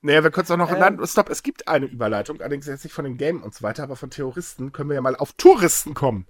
Naja, 0.00 0.22
wir 0.22 0.30
können 0.30 0.44
es 0.44 0.50
auch 0.50 0.56
noch. 0.56 0.70
Ähm. 0.70 0.78
nein, 0.78 1.00
stopp, 1.06 1.28
es 1.28 1.42
gibt 1.42 1.66
eine 1.66 1.86
Überleitung, 1.86 2.40
allerdings 2.40 2.66
jetzt 2.66 2.84
nicht 2.84 2.92
von 2.92 3.04
dem 3.04 3.16
Game 3.16 3.42
und 3.42 3.54
so 3.54 3.62
weiter, 3.62 3.82
aber 3.82 3.96
von 3.96 4.10
Terroristen 4.10 4.72
können 4.72 4.90
wir 4.90 4.94
ja 4.94 5.00
mal 5.00 5.16
auf 5.16 5.32
Touristen 5.32 5.94
kommen. 5.94 6.26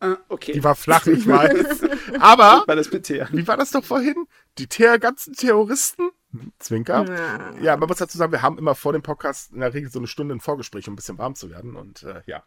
Ah, 0.00 0.16
okay. 0.28 0.52
Die 0.52 0.64
war 0.64 0.74
flach, 0.74 1.06
ich 1.06 1.26
weiß. 1.26 1.82
Aber, 2.20 2.64
War 2.66 2.76
das 2.76 2.88
bitte? 2.88 3.28
wie 3.32 3.46
war 3.46 3.56
das 3.56 3.70
doch 3.70 3.84
vorhin? 3.84 4.26
Die 4.58 4.66
Ter 4.66 4.98
ganzen 4.98 5.34
Terroristen? 5.34 6.10
Zwinker. 6.58 7.06
Ja. 7.08 7.54
Ja, 7.60 7.76
man 7.76 7.88
muss 7.88 7.98
dazu 7.98 8.18
sagen, 8.18 8.32
wir 8.32 8.42
haben 8.42 8.58
immer 8.58 8.74
vor 8.74 8.92
dem 8.92 9.02
Podcast 9.02 9.52
in 9.52 9.60
der 9.60 9.72
Regel 9.72 9.90
so 9.90 9.98
eine 9.98 10.08
Stunde 10.08 10.34
ein 10.34 10.40
Vorgespräch, 10.40 10.86
um 10.88 10.92
ein 10.92 10.96
bisschen 10.96 11.18
warm 11.18 11.34
zu 11.34 11.50
werden. 11.50 11.76
Und 11.76 12.02
äh, 12.02 12.22
ja, 12.26 12.44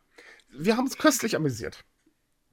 wir 0.49 0.77
haben 0.77 0.85
uns 0.85 0.97
köstlich 0.97 1.35
amüsiert. 1.35 1.83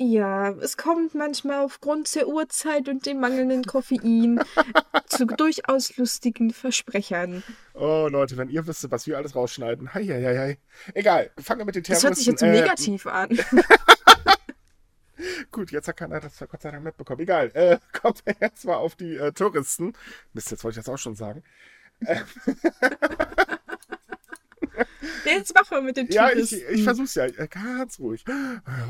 Ja, 0.01 0.51
es 0.51 0.77
kommt 0.77 1.17
manchmal 1.17 1.65
aufgrund 1.65 2.15
der 2.15 2.29
Uhrzeit 2.29 2.89
und 2.89 3.05
dem 3.05 3.19
mangelnden 3.19 3.65
Koffein 3.65 4.41
zu 5.07 5.27
durchaus 5.27 5.97
lustigen 5.97 6.53
Versprechern. 6.53 7.43
Oh, 7.75 8.07
Leute, 8.09 8.37
wenn 8.37 8.49
ihr 8.49 8.65
wüsstet, 8.69 8.93
was 8.93 9.09
wir 9.09 9.17
alles 9.17 9.35
rausschneiden. 9.35 9.95
Hei, 9.95 10.05
hei, 10.05 10.39
hei. 10.39 10.59
Egal, 10.95 11.33
fangen 11.41 11.63
wir 11.63 11.65
mit 11.65 11.75
den 11.75 11.83
Das 11.83 12.01
Terroristen 12.01 12.31
hört 12.31 12.39
sich 12.39 12.49
jetzt 12.49 12.59
äh, 12.59 12.61
negativ 12.61 13.07
an. 13.07 13.31
Gut, 15.51 15.71
jetzt 15.71 15.89
hat 15.89 15.97
keiner 15.97 16.21
das 16.21 16.39
Gott 16.39 16.63
sei 16.63 16.71
Dank 16.71 16.85
mitbekommen. 16.85 17.21
Egal, 17.21 17.51
äh, 17.55 17.79
kommen 17.99 18.19
wir 18.25 18.37
jetzt 18.41 18.65
mal 18.65 18.77
auf 18.77 18.95
die 18.97 19.17
äh, 19.17 19.33
Touristen. 19.33 19.95
Mist, 20.33 20.51
jetzt 20.51 20.65
wollte 20.65 20.79
ich 20.79 20.85
das 20.85 20.93
auch 20.93 20.99
schon 20.99 21.15
sagen. 21.15 21.43
Jetzt 25.25 25.55
machen 25.55 25.71
wir 25.71 25.83
mit 25.83 25.97
den 25.97 26.09
Ja, 26.09 26.29
Touristen. 26.31 26.57
ich, 26.57 26.79
ich 26.79 26.85
versuch's 26.85 27.15
ja. 27.15 27.25
Äh, 27.27 27.49
Ganz 27.49 27.99
ruhig. 27.99 28.25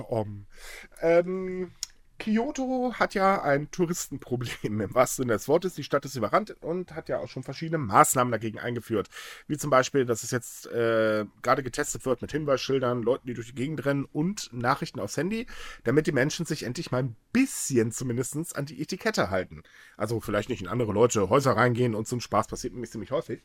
Um. 0.09 0.47
Ähm, 1.01 1.73
Kyoto 2.19 2.93
hat 2.95 3.15
ja 3.15 3.43
ein 3.43 3.71
Touristenproblem 3.71 4.81
im 4.81 4.95
wahrsten 4.95 5.25
Sinne 5.25 5.35
des 5.35 5.49
Wortes. 5.49 5.75
Die 5.75 5.85
Stadt 5.85 6.05
ist 6.05 6.17
überrannt 6.17 6.51
und 6.61 6.95
hat 6.95 7.09
ja 7.09 7.19
auch 7.19 7.29
schon 7.29 7.43
verschiedene 7.43 7.79
Maßnahmen 7.79 8.33
dagegen 8.33 8.59
eingeführt. 8.59 9.09
Wie 9.47 9.57
zum 9.57 9.71
Beispiel, 9.71 10.05
dass 10.05 10.23
es 10.23 10.31
jetzt 10.31 10.67
äh, 10.67 11.25
gerade 11.43 11.63
getestet 11.63 12.05
wird 12.07 12.21
mit 12.21 12.33
Hinweisschildern, 12.33 13.03
Leuten, 13.03 13.27
die 13.27 13.35
durch 13.35 13.49
die 13.49 13.55
Gegend 13.55 13.85
rennen 13.85 14.05
und 14.05 14.53
Nachrichten 14.53 15.01
aufs 15.01 15.17
Handy, 15.17 15.47
damit 15.85 16.07
die 16.07 16.13
Menschen 16.13 16.45
sich 16.45 16.65
endlich 16.65 16.91
mal 16.91 17.03
ein 17.05 17.17
bisschen 17.33 17.93
zumindest 17.93 18.57
an 18.57 18.67
die 18.67 18.83
Etikette 18.83 19.31
halten. 19.31 19.63
Also 19.97 20.21
vielleicht 20.21 20.49
nicht 20.49 20.61
in 20.61 20.69
andere 20.69 20.93
Leute 20.93 21.31
Häuser 21.31 21.53
reingehen 21.53 21.95
und 21.95 22.09
zum 22.09 22.21
Spaß 22.21 22.49
passiert 22.49 22.73
nämlich 22.73 22.91
ziemlich 22.91 23.11
häufig. 23.11 23.45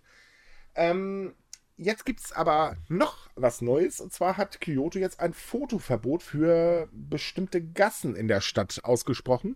Ähm, 0.76 1.34
Jetzt 1.78 2.06
gibt 2.06 2.20
es 2.20 2.32
aber 2.32 2.78
noch 2.88 3.30
was 3.36 3.62
Neues. 3.62 4.00
Und 4.00 4.14
zwar 4.14 4.38
hat 4.38 4.62
Kyoto 4.62 5.00
jetzt 5.00 5.20
ein 5.20 5.34
Fotoverbot 5.34 6.22
für 6.22 6.88
bestimmte 6.92 7.62
Gassen 7.64 8.16
in 8.16 8.28
der 8.28 8.42
Stadt 8.42 8.82
ausgesprochen, 8.84 9.56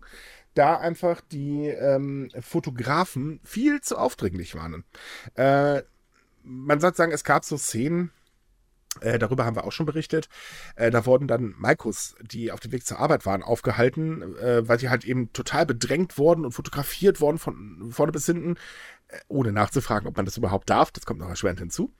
da 0.54 0.76
einfach 0.76 1.20
die 1.20 1.68
ähm, 1.68 2.30
Fotografen 2.40 3.40
viel 3.44 3.80
zu 3.80 3.96
aufdringlich 3.96 4.56
waren. 4.56 4.84
Äh, 5.34 5.82
man 6.42 6.80
sollte 6.80 6.96
sagen, 6.96 7.12
es 7.12 7.24
gab 7.24 7.44
so 7.44 7.56
Szenen, 7.56 8.10
äh, 9.00 9.18
darüber 9.18 9.44
haben 9.44 9.54
wir 9.54 9.64
auch 9.64 9.72
schon 9.72 9.86
berichtet. 9.86 10.28
Äh, 10.74 10.90
da 10.90 11.06
wurden 11.06 11.28
dann 11.28 11.54
Maikos, 11.58 12.16
die 12.20 12.50
auf 12.50 12.60
dem 12.60 12.72
Weg 12.72 12.84
zur 12.84 12.98
Arbeit 12.98 13.26
waren, 13.26 13.42
aufgehalten, 13.44 14.36
äh, 14.38 14.66
weil 14.66 14.80
sie 14.80 14.88
halt 14.88 15.04
eben 15.04 15.32
total 15.32 15.66
bedrängt 15.66 16.18
wurden 16.18 16.44
und 16.44 16.52
fotografiert 16.52 17.20
worden 17.20 17.38
von 17.38 17.92
vorne 17.92 18.12
bis 18.12 18.26
hinten, 18.26 18.56
äh, 19.08 19.18
ohne 19.28 19.52
nachzufragen, 19.52 20.08
ob 20.08 20.16
man 20.16 20.26
das 20.26 20.36
überhaupt 20.36 20.68
darf. 20.70 20.90
Das 20.90 21.06
kommt 21.06 21.20
noch 21.20 21.28
erschwerend 21.28 21.60
hinzu. 21.60 21.92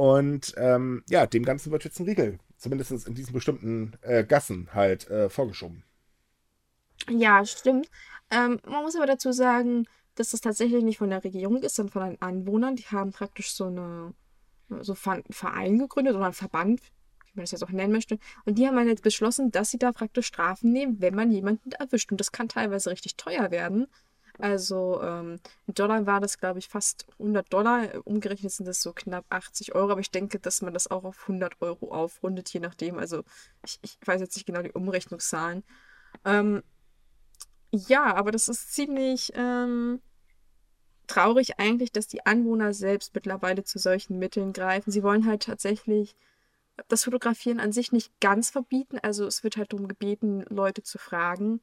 Und 0.00 0.54
ähm, 0.56 1.04
ja, 1.10 1.26
dem 1.26 1.44
Ganzen 1.44 1.72
wird 1.72 1.84
jetzt 1.84 2.00
ein 2.00 2.06
Riegel, 2.06 2.38
zumindest 2.56 3.06
in 3.06 3.14
diesen 3.14 3.34
bestimmten 3.34 3.98
äh, 4.00 4.24
Gassen 4.24 4.70
halt 4.72 5.06
äh, 5.10 5.28
vorgeschoben. 5.28 5.84
Ja, 7.10 7.44
stimmt. 7.44 7.90
Ähm, 8.30 8.58
man 8.66 8.82
muss 8.82 8.96
aber 8.96 9.04
dazu 9.04 9.30
sagen, 9.32 9.84
dass 10.14 10.30
das 10.30 10.40
tatsächlich 10.40 10.82
nicht 10.84 10.96
von 10.96 11.10
der 11.10 11.22
Regierung 11.22 11.62
ist, 11.62 11.74
sondern 11.76 11.92
von 11.92 12.10
den 12.12 12.22
Anwohnern. 12.22 12.76
Die 12.76 12.86
haben 12.86 13.12
praktisch 13.12 13.52
so 13.52 13.66
eine 13.66 14.14
so 14.80 14.96
einen 15.04 15.22
Verein 15.28 15.78
gegründet 15.78 16.14
oder 16.14 16.24
einen 16.24 16.32
Verband, 16.32 16.80
wie 16.80 17.32
man 17.34 17.42
das 17.42 17.50
jetzt 17.50 17.62
auch 17.62 17.68
nennen 17.68 17.92
möchte. 17.92 18.18
Und 18.46 18.56
die 18.56 18.66
haben 18.66 18.76
dann 18.76 18.88
jetzt 18.88 19.02
beschlossen, 19.02 19.50
dass 19.50 19.70
sie 19.70 19.78
da 19.78 19.92
praktisch 19.92 20.28
Strafen 20.28 20.72
nehmen, 20.72 21.02
wenn 21.02 21.14
man 21.14 21.30
jemanden 21.30 21.72
erwischt. 21.72 22.10
Und 22.10 22.22
das 22.22 22.32
kann 22.32 22.48
teilweise 22.48 22.90
richtig 22.90 23.18
teuer 23.18 23.50
werden. 23.50 23.86
Also 24.40 25.00
ähm, 25.02 25.40
in 25.66 25.74
Dollar 25.74 26.06
war 26.06 26.20
das, 26.20 26.38
glaube 26.38 26.58
ich, 26.58 26.68
fast 26.68 27.06
100 27.18 27.52
Dollar. 27.52 27.88
Umgerechnet 28.04 28.52
sind 28.52 28.66
das 28.66 28.82
so 28.82 28.92
knapp 28.92 29.24
80 29.28 29.74
Euro. 29.74 29.92
Aber 29.92 30.00
ich 30.00 30.10
denke, 30.10 30.38
dass 30.38 30.62
man 30.62 30.74
das 30.74 30.90
auch 30.90 31.04
auf 31.04 31.22
100 31.22 31.60
Euro 31.60 31.92
aufrundet, 31.92 32.48
je 32.50 32.60
nachdem. 32.60 32.98
Also 32.98 33.24
ich, 33.64 33.78
ich 33.82 33.98
weiß 34.04 34.20
jetzt 34.20 34.36
nicht 34.36 34.46
genau 34.46 34.62
die 34.62 34.72
Umrechnungszahlen. 34.72 35.64
Ähm, 36.24 36.62
ja, 37.70 38.14
aber 38.14 38.32
das 38.32 38.48
ist 38.48 38.72
ziemlich 38.72 39.32
ähm, 39.34 40.00
traurig 41.06 41.58
eigentlich, 41.58 41.92
dass 41.92 42.08
die 42.08 42.26
Anwohner 42.26 42.72
selbst 42.72 43.14
mittlerweile 43.14 43.64
zu 43.64 43.78
solchen 43.78 44.18
Mitteln 44.18 44.52
greifen. 44.52 44.90
Sie 44.90 45.02
wollen 45.02 45.26
halt 45.26 45.44
tatsächlich 45.44 46.16
das 46.88 47.04
Fotografieren 47.04 47.60
an 47.60 47.72
sich 47.72 47.92
nicht 47.92 48.12
ganz 48.20 48.50
verbieten. 48.50 48.98
Also 49.02 49.26
es 49.26 49.44
wird 49.44 49.56
halt 49.56 49.72
darum 49.72 49.88
gebeten, 49.88 50.44
Leute 50.48 50.82
zu 50.82 50.98
fragen 50.98 51.60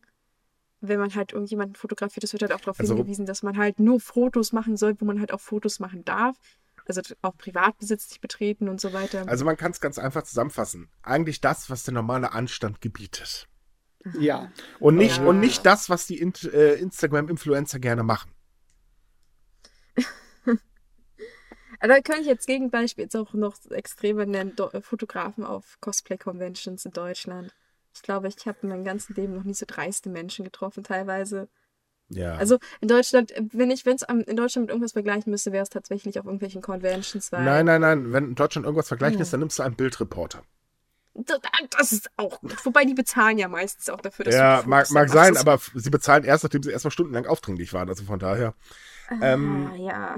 wenn 0.82 1.00
man 1.00 1.16
halt 1.16 1.34
irgendjemanden 1.34 1.76
fotografiert, 1.76 2.24
es 2.24 2.34
wird 2.34 2.44
halt 2.44 2.54
auch 2.54 2.62
darauf 2.62 2.80
also, 2.80 2.96
hingewiesen, 2.96 3.26
dass 3.26 3.44
man 3.44 3.58
halt 3.58 3.80
nur 3.80 4.00
Fotos 4.00 4.54
machen 4.54 4.78
soll, 4.78 4.96
wo 5.00 5.06
man 5.06 5.20
halt 5.20 5.32
auch 5.34 5.40
Fotos 5.40 5.80
machen 5.80 6.06
darf. 6.06 6.38
Also 6.86 7.02
auch 7.22 7.36
Privatbesitz 7.38 8.10
nicht 8.10 8.22
betreten 8.22 8.70
und 8.70 8.80
so 8.80 8.94
weiter. 8.94 9.28
Also 9.28 9.44
man 9.44 9.58
kann 9.58 9.72
es 9.72 9.82
ganz 9.82 10.00
einfach 10.00 10.24
zusammenfassen. 10.24 10.90
Eigentlich 11.04 11.42
das, 11.42 11.70
was 11.70 11.84
der 11.84 11.94
normale 11.94 12.32
Anstand 12.32 12.80
gebietet. 12.80 13.50
Ja. 14.18 14.52
Und 14.80 14.96
nicht, 14.96 15.18
ja. 15.18 15.26
und 15.26 15.42
nicht 15.42 15.66
das, 15.66 15.90
was 15.90 16.08
die 16.08 16.22
äh, 16.22 16.80
Instagram-Influencer 16.80 17.80
gerne 17.80 18.04
machen. 18.04 18.32
da 21.82 22.00
könnte 22.00 22.22
ich 22.22 22.28
jetzt 22.28 22.48
Gegenbeispiel 22.48 23.04
jetzt 23.04 23.18
auch 23.18 23.34
noch 23.34 23.58
extreme 23.72 24.26
nennen, 24.26 24.56
Do 24.56 24.70
Fotografen 24.82 25.44
auf 25.44 25.78
Cosplay-Conventions 25.82 26.86
in 26.86 26.92
Deutschland. 26.92 27.54
Ich 27.98 28.04
glaube, 28.04 28.28
ich 28.28 28.46
habe 28.46 28.60
in 28.62 28.70
meinem 28.70 28.84
ganzen 28.84 29.16
Leben 29.16 29.34
noch 29.34 29.44
nie 29.44 29.56
so 29.56 29.66
dreiste 29.68 30.10
Menschen 30.10 30.46
getroffen, 30.46 30.84
teilweise. 30.84 31.50
Ja. 32.10 32.36
Also 32.36 32.60
in 32.80 32.88
Deutschland, 32.88 33.34
wenn 33.52 33.72
ich, 33.72 33.86
wenn 33.88 33.96
es 33.96 34.04
in 34.04 34.36
Deutschland 34.36 34.68
mit 34.68 34.70
irgendwas 34.70 34.94
vergleichen 34.94 35.32
müsste, 35.32 35.52
wäre 35.52 35.64
es 35.64 35.70
tatsächlich 35.70 36.20
auf 36.20 36.26
irgendwelchen 36.26 36.62
Conventions. 36.62 37.32
Weil 37.32 37.44
nein, 37.44 37.66
nein, 37.66 37.82
nein. 37.82 38.14
Wenn 38.14 38.26
in 38.30 38.36
Deutschland 38.36 38.66
irgendwas 38.66 38.88
vergleichen 38.88 39.18
ja. 39.18 39.24
ist, 39.24 39.34
dann 39.34 39.40
nimmst 39.40 39.58
du 39.58 39.64
einen 39.64 39.76
Bildreporter. 39.76 40.44
Das 41.72 41.92
ist 41.92 42.12
auch 42.16 42.40
gut. 42.42 42.64
Wobei 42.64 42.86
die 42.86 42.94
bezahlen 42.94 43.40
ja 43.40 43.48
meistens 43.48 43.90
auch 43.90 44.02
dafür, 44.02 44.26
dass 44.26 44.36
Ja, 44.36 44.62
mag, 44.68 44.92
mag 44.92 45.10
sein, 45.10 45.36
aber 45.36 45.60
sie 45.74 45.90
bezahlen 45.90 46.24
erst, 46.24 46.44
nachdem 46.44 46.62
sie 46.62 46.70
erstmal 46.70 46.92
stundenlang 46.92 47.26
aufdringlich 47.26 47.74
waren. 47.74 47.90
Also 47.90 48.04
von 48.04 48.20
daher. 48.20 48.54
Ah, 49.10 49.16
ähm, 49.22 49.72
ja. 49.78 50.16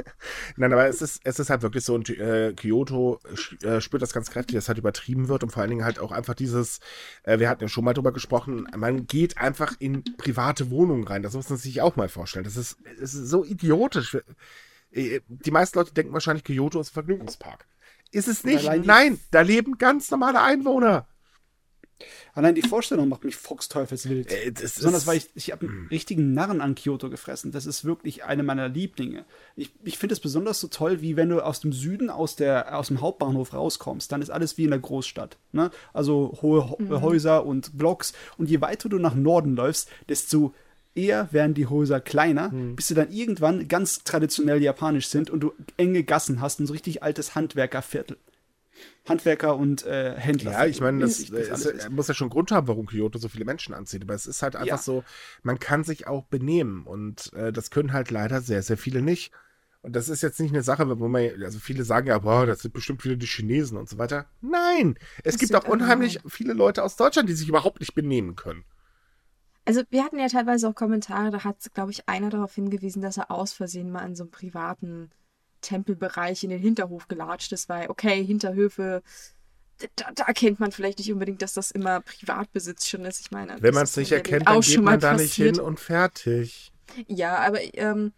Nein, 0.56 0.72
aber 0.72 0.86
es 0.88 1.00
ist, 1.00 1.20
es 1.24 1.38
ist 1.38 1.48
halt 1.48 1.62
wirklich 1.62 1.84
so, 1.84 1.94
und 1.94 2.10
äh, 2.10 2.52
Kyoto 2.54 3.18
äh, 3.62 3.80
spürt 3.80 4.02
das 4.02 4.12
ganz 4.12 4.30
kräftig, 4.30 4.54
dass 4.54 4.64
es 4.64 4.68
halt 4.68 4.78
übertrieben 4.78 5.28
wird 5.28 5.42
und 5.42 5.50
vor 5.50 5.62
allen 5.62 5.70
Dingen 5.70 5.84
halt 5.84 5.98
auch 5.98 6.12
einfach 6.12 6.34
dieses, 6.34 6.80
äh, 7.22 7.38
wir 7.38 7.48
hatten 7.48 7.62
ja 7.62 7.68
schon 7.68 7.84
mal 7.84 7.94
drüber 7.94 8.12
gesprochen, 8.12 8.68
man 8.76 9.06
geht 9.06 9.38
einfach 9.38 9.74
in 9.78 10.04
private 10.18 10.70
Wohnungen 10.70 11.06
rein. 11.06 11.22
Das 11.22 11.34
muss 11.34 11.48
man 11.48 11.58
sich 11.58 11.80
auch 11.80 11.96
mal 11.96 12.08
vorstellen. 12.08 12.44
Das 12.44 12.56
ist, 12.56 12.76
das 13.00 13.14
ist 13.14 13.28
so 13.28 13.44
idiotisch. 13.44 14.18
Äh, 14.90 15.20
die 15.28 15.50
meisten 15.50 15.78
Leute 15.78 15.94
denken 15.94 16.12
wahrscheinlich, 16.12 16.44
Kyoto 16.44 16.80
ist 16.80 16.90
ein 16.90 16.94
Vergnügungspark. 16.94 17.66
Ist 18.12 18.28
es 18.28 18.44
nicht? 18.44 18.70
Nein, 18.84 19.18
da 19.30 19.40
leben 19.40 19.78
ganz 19.78 20.10
normale 20.10 20.42
Einwohner. 20.42 21.08
Allein 22.34 22.54
die 22.54 22.62
Vorstellung 22.62 23.08
macht 23.08 23.24
mich 23.24 23.36
fuchsteufelswild. 23.36 24.30
Äh, 24.30 24.50
Besonders 24.50 25.06
weil 25.06 25.16
ich, 25.16 25.30
ich 25.34 25.52
habe 25.52 25.66
einen 25.66 25.76
hm. 25.76 25.86
richtigen 25.88 26.34
Narren 26.34 26.60
an 26.60 26.74
Kyoto 26.74 27.08
gefressen. 27.08 27.52
Das 27.52 27.66
ist 27.66 27.84
wirklich 27.84 28.24
eine 28.24 28.42
meiner 28.42 28.68
Lieblinge. 28.68 29.24
Ich, 29.56 29.72
ich 29.82 29.96
finde 29.98 30.12
es 30.12 30.20
besonders 30.20 30.60
so 30.60 30.68
toll, 30.68 31.00
wie 31.00 31.16
wenn 31.16 31.30
du 31.30 31.40
aus 31.40 31.60
dem 31.60 31.72
Süden, 31.72 32.10
aus, 32.10 32.36
der, 32.36 32.78
aus 32.78 32.88
dem 32.88 33.00
Hauptbahnhof 33.00 33.54
rauskommst. 33.54 34.12
Dann 34.12 34.20
ist 34.20 34.30
alles 34.30 34.58
wie 34.58 34.64
in 34.64 34.70
der 34.70 34.78
Großstadt. 34.78 35.38
Ne? 35.52 35.70
Also 35.92 36.38
hohe 36.42 36.76
mhm. 36.78 37.00
Häuser 37.00 37.46
und 37.46 37.78
Blocks. 37.78 38.12
Und 38.36 38.50
je 38.50 38.60
weiter 38.60 38.88
du 38.88 38.98
nach 38.98 39.14
Norden 39.14 39.56
läufst, 39.56 39.88
desto 40.08 40.52
eher 40.96 41.32
werden 41.32 41.54
die 41.54 41.66
Häuser 41.66 42.00
kleiner, 42.00 42.50
mhm. 42.50 42.76
bis 42.76 42.88
sie 42.88 42.94
dann 42.94 43.12
irgendwann 43.12 43.68
ganz 43.68 44.02
traditionell 44.04 44.62
japanisch 44.62 45.08
sind 45.08 45.30
und 45.30 45.40
du 45.40 45.52
enge 45.76 46.02
Gassen 46.04 46.40
hast, 46.40 46.60
ein 46.60 46.66
so 46.66 46.72
richtig 46.72 47.02
altes 47.02 47.34
Handwerkerviertel. 47.34 48.16
Handwerker 49.08 49.56
und 49.56 49.84
äh, 49.86 50.14
Händler. 50.16 50.52
Ja, 50.52 50.66
ich 50.66 50.80
meine, 50.80 51.00
das, 51.00 51.24
das 51.26 51.66
ist, 51.66 51.90
muss 51.90 52.08
ja 52.08 52.14
schon 52.14 52.28
Grund 52.28 52.50
haben, 52.50 52.68
warum 52.68 52.86
Kyoto 52.86 53.18
so 53.18 53.28
viele 53.28 53.44
Menschen 53.44 53.74
anzieht. 53.74 54.02
Aber 54.02 54.14
es 54.14 54.26
ist 54.26 54.42
halt 54.42 54.56
einfach 54.56 54.66
ja. 54.66 54.78
so, 54.78 55.04
man 55.42 55.58
kann 55.58 55.84
sich 55.84 56.06
auch 56.06 56.24
benehmen 56.24 56.84
und 56.84 57.32
äh, 57.34 57.52
das 57.52 57.70
können 57.70 57.92
halt 57.92 58.10
leider 58.10 58.40
sehr, 58.40 58.62
sehr 58.62 58.76
viele 58.76 59.02
nicht. 59.02 59.32
Und 59.82 59.94
das 59.94 60.08
ist 60.08 60.22
jetzt 60.22 60.40
nicht 60.40 60.52
eine 60.52 60.64
Sache, 60.64 60.98
wo 60.98 61.06
man, 61.06 61.30
also 61.44 61.60
viele 61.60 61.84
sagen 61.84 62.08
ja, 62.08 62.18
boah, 62.18 62.44
das 62.44 62.60
sind 62.60 62.74
bestimmt 62.74 63.04
wieder 63.04 63.14
die 63.14 63.26
Chinesen 63.26 63.78
und 63.78 63.88
so 63.88 63.98
weiter. 63.98 64.26
Nein, 64.40 64.98
es 65.22 65.34
das 65.34 65.38
gibt 65.38 65.54
auch 65.54 65.68
unheimlich 65.68 66.18
viele 66.26 66.54
Leute 66.54 66.82
aus 66.82 66.96
Deutschland, 66.96 67.28
die 67.28 67.34
sich 67.34 67.48
überhaupt 67.48 67.78
nicht 67.78 67.94
benehmen 67.94 68.34
können. 68.34 68.64
Also 69.64 69.82
wir 69.90 70.04
hatten 70.04 70.18
ja 70.18 70.28
teilweise 70.28 70.68
auch 70.68 70.74
Kommentare, 70.74 71.30
da 71.30 71.44
hat, 71.44 71.72
glaube 71.74 71.92
ich, 71.92 72.08
einer 72.08 72.30
darauf 72.30 72.54
hingewiesen, 72.54 73.02
dass 73.02 73.16
er 73.16 73.30
aus 73.30 73.52
Versehen 73.52 73.90
mal 73.90 74.06
in 74.06 74.16
so 74.16 74.24
einem 74.24 74.30
privaten 74.30 75.10
Tempelbereich 75.60 76.44
in 76.44 76.50
den 76.50 76.60
Hinterhof 76.60 77.08
gelatscht 77.08 77.52
ist, 77.52 77.68
weil, 77.68 77.88
okay, 77.88 78.24
Hinterhöfe, 78.24 79.02
da, 79.96 80.10
da, 80.14 80.24
erkennt 80.24 80.60
man 80.60 80.72
vielleicht 80.72 80.98
nicht 80.98 81.12
unbedingt, 81.12 81.42
dass 81.42 81.52
das 81.52 81.70
immer 81.70 82.00
Privatbesitz 82.00 82.86
schon 82.86 83.04
ist. 83.04 83.20
Ich 83.20 83.30
meine, 83.30 83.56
wenn 83.60 83.74
man 83.74 83.84
es 83.84 83.96
nicht 83.96 84.12
erkennt, 84.12 84.48
dann 84.48 84.60
geht 84.60 84.80
man 84.80 85.00
da 85.00 85.14
nicht 85.14 85.34
hin 85.34 85.60
und 85.60 85.78
fertig. 85.78 86.72
Ja, 87.08 87.38
aber 87.38 87.58
ähm, 87.74 88.12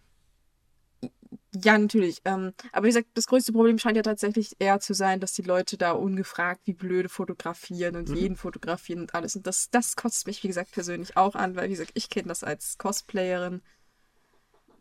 ja, 1.53 1.77
natürlich. 1.77 2.21
Ähm, 2.25 2.53
aber 2.71 2.85
wie 2.85 2.89
gesagt, 2.89 3.07
das 3.15 3.25
größte 3.25 3.51
Problem 3.51 3.79
scheint 3.79 3.97
ja 3.97 4.03
tatsächlich 4.03 4.55
eher 4.59 4.79
zu 4.79 4.93
sein, 4.93 5.19
dass 5.19 5.33
die 5.33 5.41
Leute 5.41 5.77
da 5.77 5.91
ungefragt 5.91 6.61
wie 6.65 6.73
blöde 6.73 7.09
fotografieren 7.09 7.95
und 7.95 8.09
mhm. 8.09 8.15
jeden 8.15 8.35
fotografieren 8.35 9.01
und 9.01 9.15
alles. 9.15 9.35
Und 9.35 9.47
das, 9.47 9.69
das 9.71 9.95
kotzt 9.95 10.27
mich, 10.27 10.43
wie 10.43 10.47
gesagt, 10.47 10.71
persönlich 10.71 11.17
auch 11.17 11.35
an, 11.35 11.55
weil, 11.55 11.65
wie 11.65 11.73
gesagt, 11.73 11.91
ich 11.95 12.09
kenne 12.09 12.27
das 12.27 12.43
als 12.43 12.77
Cosplayerin. 12.77 13.61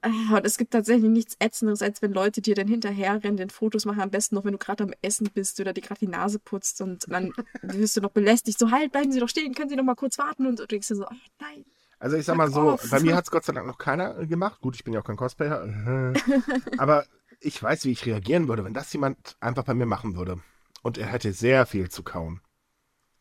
Und 0.05 0.44
es 0.44 0.59
gibt 0.59 0.72
tatsächlich 0.72 1.11
nichts 1.11 1.36
Ätzenderes, 1.38 1.82
als 1.82 2.03
wenn 2.03 2.12
Leute 2.12 2.40
dir 2.40 2.55
dann 2.55 2.68
hinterherrennen, 2.68 3.36
den 3.36 3.51
Fotos 3.51 3.84
machen, 3.84 4.01
am 4.01 4.11
besten 4.11 4.34
noch, 4.34 4.44
wenn 4.44 4.53
du 4.53 4.59
gerade 4.59 4.84
am 4.84 4.92
Essen 5.03 5.28
bist 5.32 5.59
oder 5.61 5.72
dir 5.72 5.80
gerade 5.80 6.01
die 6.01 6.09
Nase 6.09 6.38
putzt 6.38 6.80
und 6.80 7.11
dann 7.11 7.32
wirst 7.62 7.96
du 7.96 8.01
noch 8.01 8.11
belästigt. 8.11 8.59
So, 8.59 8.70
halt, 8.70 8.92
bleiben 8.92 9.12
Sie 9.12 9.20
doch 9.20 9.28
stehen, 9.28 9.55
können 9.55 9.68
Sie 9.68 9.76
noch 9.76 9.84
mal 9.84 9.94
kurz 9.94 10.18
warten 10.18 10.46
und 10.46 10.59
du 10.59 10.66
denkst 10.66 10.88
dir 10.88 10.96
so, 10.96 11.05
oh 11.05 11.16
nein. 11.40 11.64
Also 12.01 12.16
ich 12.16 12.24
sag 12.24 12.36
mal 12.36 12.51
so, 12.51 12.72
auf. 12.72 12.90
bei 12.90 13.01
mir 13.01 13.16
hat 13.16 13.24
es 13.24 13.30
Gott 13.30 13.44
sei 13.44 13.53
Dank 13.53 13.66
noch 13.66 13.78
keiner 13.78 14.24
gemacht. 14.26 14.61
Gut, 14.61 14.76
ich 14.76 14.84
bin 14.84 14.94
ja 14.94 15.01
auch 15.01 15.05
kein 15.05 15.16
Cosplayer. 15.16 15.62
Aber 16.78 17.05
ich 17.40 17.61
weiß, 17.61 17.84
wie 17.84 17.90
ich 17.90 18.07
reagieren 18.07 18.46
würde, 18.46 18.64
wenn 18.64 18.74
das 18.74 18.92
jemand 18.92 19.36
einfach 19.40 19.64
bei 19.64 19.74
mir 19.74 19.86
machen 19.86 20.16
würde. 20.16 20.40
Und 20.82 20.96
er 20.96 21.07
hätte 21.07 21.32
sehr 21.32 21.66
viel 21.66 21.88
zu 21.88 22.05
kauen. 22.05 22.40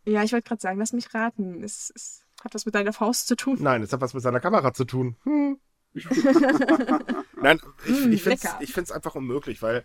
Ja, 0.06 0.24
ich 0.24 0.32
wollte 0.32 0.48
gerade 0.48 0.62
sagen, 0.62 0.80
lass 0.80 0.94
mich 0.94 1.14
raten. 1.14 1.64
Es, 1.64 1.92
es, 1.96 2.24
hat 2.44 2.54
was 2.54 2.66
mit 2.66 2.76
deiner 2.76 2.94
Faust 2.94 3.28
zu 3.28 3.36
tun. 3.36 3.58
Nein, 3.60 3.82
es 3.82 3.92
hat 3.92 4.02
was 4.02 4.14
mit 4.14 4.24
seiner 4.24 4.40
Kamera 4.40 4.74
zu 4.74 4.86
tun. 4.86 5.18
Hm. 5.24 5.60
Nein, 7.42 7.60
ich, 7.86 7.92
Mm, 8.06 8.12
ich 8.12 8.24
finde 8.24 8.42
es 8.60 8.92
einfach 8.92 9.16
unmöglich, 9.16 9.62
weil 9.62 9.84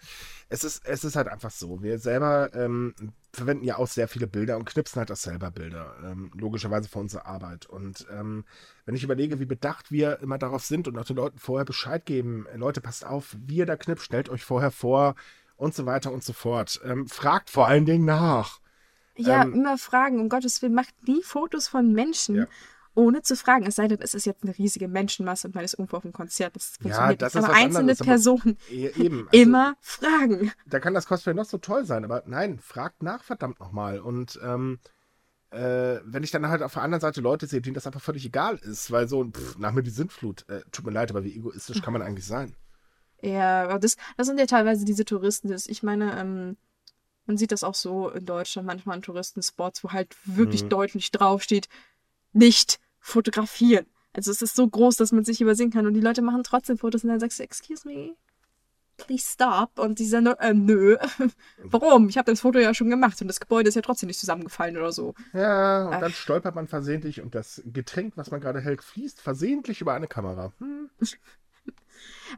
es 0.49 0.65
ist, 0.65 0.85
es 0.87 1.05
ist 1.05 1.17
halt 1.17 1.29
einfach 1.29 1.51
so. 1.51 1.83
Wir 1.83 1.99
selber 1.99 2.51
ähm, 2.55 2.95
verwenden 3.33 3.65
ja 3.65 3.79
auch 3.79 3.87
sehr 3.87 4.09
viele 4.09 4.27
Bilder 4.27 4.57
und 4.57 4.65
knipsen 4.65 4.99
halt 4.99 5.11
auch 5.11 5.17
selber 5.17 5.51
Bilder. 5.51 5.95
Ähm, 6.05 6.31
logischerweise 6.35 6.89
für 6.89 6.99
unsere 6.99 7.27
Arbeit. 7.27 7.67
Und 7.67 8.07
ähm, 8.11 8.45
wenn 8.85 8.95
ich 8.95 9.05
überlege, 9.05 9.41
wie 9.41 9.47
bedacht 9.47 9.91
wir 9.91 10.21
immer 10.21 10.39
darauf 10.39 10.65
sind 10.65 10.89
und 10.89 10.99
auch 10.99 11.05
den 11.05 11.17
Leuten 11.17 11.39
vorher 11.39 11.65
Bescheid 11.65 12.05
geben, 12.05 12.47
äh, 12.53 12.57
Leute, 12.57 12.81
passt 12.81 13.07
auf, 13.07 13.37
wie 13.47 13.57
ihr 13.57 13.67
da 13.67 13.77
knipst, 13.77 14.05
stellt 14.05 14.29
euch 14.29 14.45
vorher 14.45 14.71
vor 14.71 15.15
und 15.57 15.75
so 15.75 15.87
weiter 15.87 16.13
und 16.13 16.25
so 16.25 16.33
fort. 16.33 16.81
Ähm, 16.85 17.07
fragt 17.07 17.51
vor 17.51 17.67
allen 17.69 17.87
Dingen 17.87 18.05
nach. 18.05 18.61
Ja, 19.17 19.43
Ähm, 19.43 19.55
immer 19.55 19.79
fragen. 19.79 20.21
Um 20.21 20.29
Gottes 20.29 20.63
Willen, 20.63 20.75
macht 20.75 20.95
nie 21.07 21.23
Fotos 21.23 21.69
von 21.69 21.93
Menschen, 21.93 22.37
Ja. 22.37 22.47
Ohne 22.95 23.23
zu 23.23 23.37
fragen. 23.37 23.65
Es 23.67 23.77
sei 23.77 23.89
denn, 23.89 24.01
es 24.01 24.15
ist 24.15 24.27
jetzt 24.27 24.43
eine 24.43 24.57
riesige 24.57 24.89
Menschenmasse 24.89 25.47
und 25.49 25.55
man 25.55 25.65
ist 25.65 25.75
irgendwo 25.75 25.97
auf 25.97 26.05
einem 26.05 26.13
Konzert. 26.13 26.55
Das 26.57 26.77
funktioniert 26.81 27.23
das 27.23 27.35
nicht. 27.35 27.43
ist 27.43 27.49
Aber 27.49 27.55
einzelne 27.57 27.79
anderes, 27.81 28.01
aber- 28.01 28.09
Personen 28.11 28.59
E- 28.71 28.87
Eben. 28.89 29.29
also- 29.33 29.43
immer 29.43 29.75
fragen. 29.81 30.53
da 30.67 30.81
kann 30.81 30.95
das 30.95 31.07
Cosplay 31.07 31.35
noch 31.35 31.45
so 31.47 31.59
toll 31.59 31.85
sein, 31.87 32.05
aber 32.05 32.23
nein, 32.27 32.59
fragt 32.59 33.03
nach, 33.03 33.23
verdammt 33.25 33.61
nochmal. 33.61 34.01
Und 34.01 34.39
ähm, 34.45 34.79
äh, 35.51 36.01
wenn 36.05 36.23
ich 36.23 36.31
dann 36.31 36.47
halt 36.49 36.63
auf 36.63 36.73
der 36.75 36.83
anderen 36.83 37.01
Seite 37.01 37.21
Leute 37.21 37.47
sehe, 37.47 37.61
denen 37.61 37.75
das 37.75 37.87
einfach 37.87 38.01
völlig 38.01 38.25
egal 38.25 38.57
ist, 38.59 38.91
weil 38.91 39.09
so, 39.09 39.25
pff, 39.25 39.59
nach 39.59 39.73
mir 39.73 39.83
die 39.83 39.91
Sintflut, 39.91 40.49
äh, 40.49 40.63
tut 40.73 40.87
mir 40.87 40.93
leid, 40.93 41.11
aber 41.11 41.25
wie 41.25 41.35
egoistisch 41.37 41.83
kann 41.83 41.93
man 41.93 42.03
eigentlich 42.03 42.27
sein? 42.27 42.57
Ja, 43.21 43.65
aber 43.65 43.79
das, 43.79 43.97
das 44.17 44.27
sind 44.27 44.41
ja 44.41 44.47
teilweise 44.47 44.85
diese 44.85 45.05
Touristen. 45.05 45.49
Das, 45.49 45.67
ich 45.67 45.83
meine, 45.83 46.19
ähm, 46.19 46.57
man 47.27 47.37
sieht 47.37 47.53
das 47.53 47.63
auch 47.65 47.75
so 47.77 48.09
in 48.09 48.27
Deutschland 48.27 48.67
manchmal 48.67 48.97
an 48.97 49.03
Touristenspots, 49.03 49.85
wo 49.85 49.91
halt 49.93 50.17
wirklich 50.25 50.65
Mhm. 50.65 50.71
deutlich 50.71 51.11
draufsteht, 51.13 51.69
nicht 52.33 52.81
fotografieren. 53.01 53.87
Also 54.15 54.31
es 54.31 54.43
ist 54.43 54.55
so 54.55 54.69
groß, 54.69 54.97
dass 54.97 55.13
man 55.13 55.25
sich 55.25 55.41
übersehen 55.41 55.71
kann 55.71 55.87
und 55.87 55.95
die 55.95 56.01
Leute 56.01 56.23
machen 56.23 56.43
trotzdem 56.45 56.79
Fotos 56.79 57.03
und 57.03 57.11
dann 57.11 57.21
sagst 57.21 57.39
du, 57.39 57.43
excuse 57.45 57.89
me, 57.89 58.15
please 58.97 59.27
stop. 59.27 59.79
Und 59.79 59.99
die 59.99 60.05
sagen, 60.05 60.27
äh, 60.27 60.55
nö, 60.55 60.97
warum? 61.65 62.09
Ich 62.09 62.19
habe 62.19 62.31
das 62.31 62.41
Foto 62.41 62.59
ja 62.59 62.75
schon 62.75 62.91
gemacht 62.91 63.21
und 63.21 63.29
das 63.29 63.41
Gebäude 63.41 63.69
ist 63.69 63.75
ja 63.75 63.83
trotzdem 63.83 64.09
nicht 64.09 64.21
zusammengefallen 64.21 64.77
oder 64.77 64.93
so. 64.93 65.15
Ja, 65.33 65.87
und 65.87 65.95
Ach. 65.95 66.01
dann 66.01 66.13
stolpert 66.13 66.55
man 66.55 66.69
versehentlich 66.69 67.23
und 67.23 67.35
das 67.35 67.63
Getränk, 67.65 68.17
was 68.17 68.31
man 68.31 68.41
gerade 68.41 68.61
hält, 68.61 68.83
fließt 68.83 69.21
versehentlich 69.21 69.81
über 69.81 69.95
eine 69.95 70.09
Kamera. 70.09 70.53
Hm. 70.59 70.91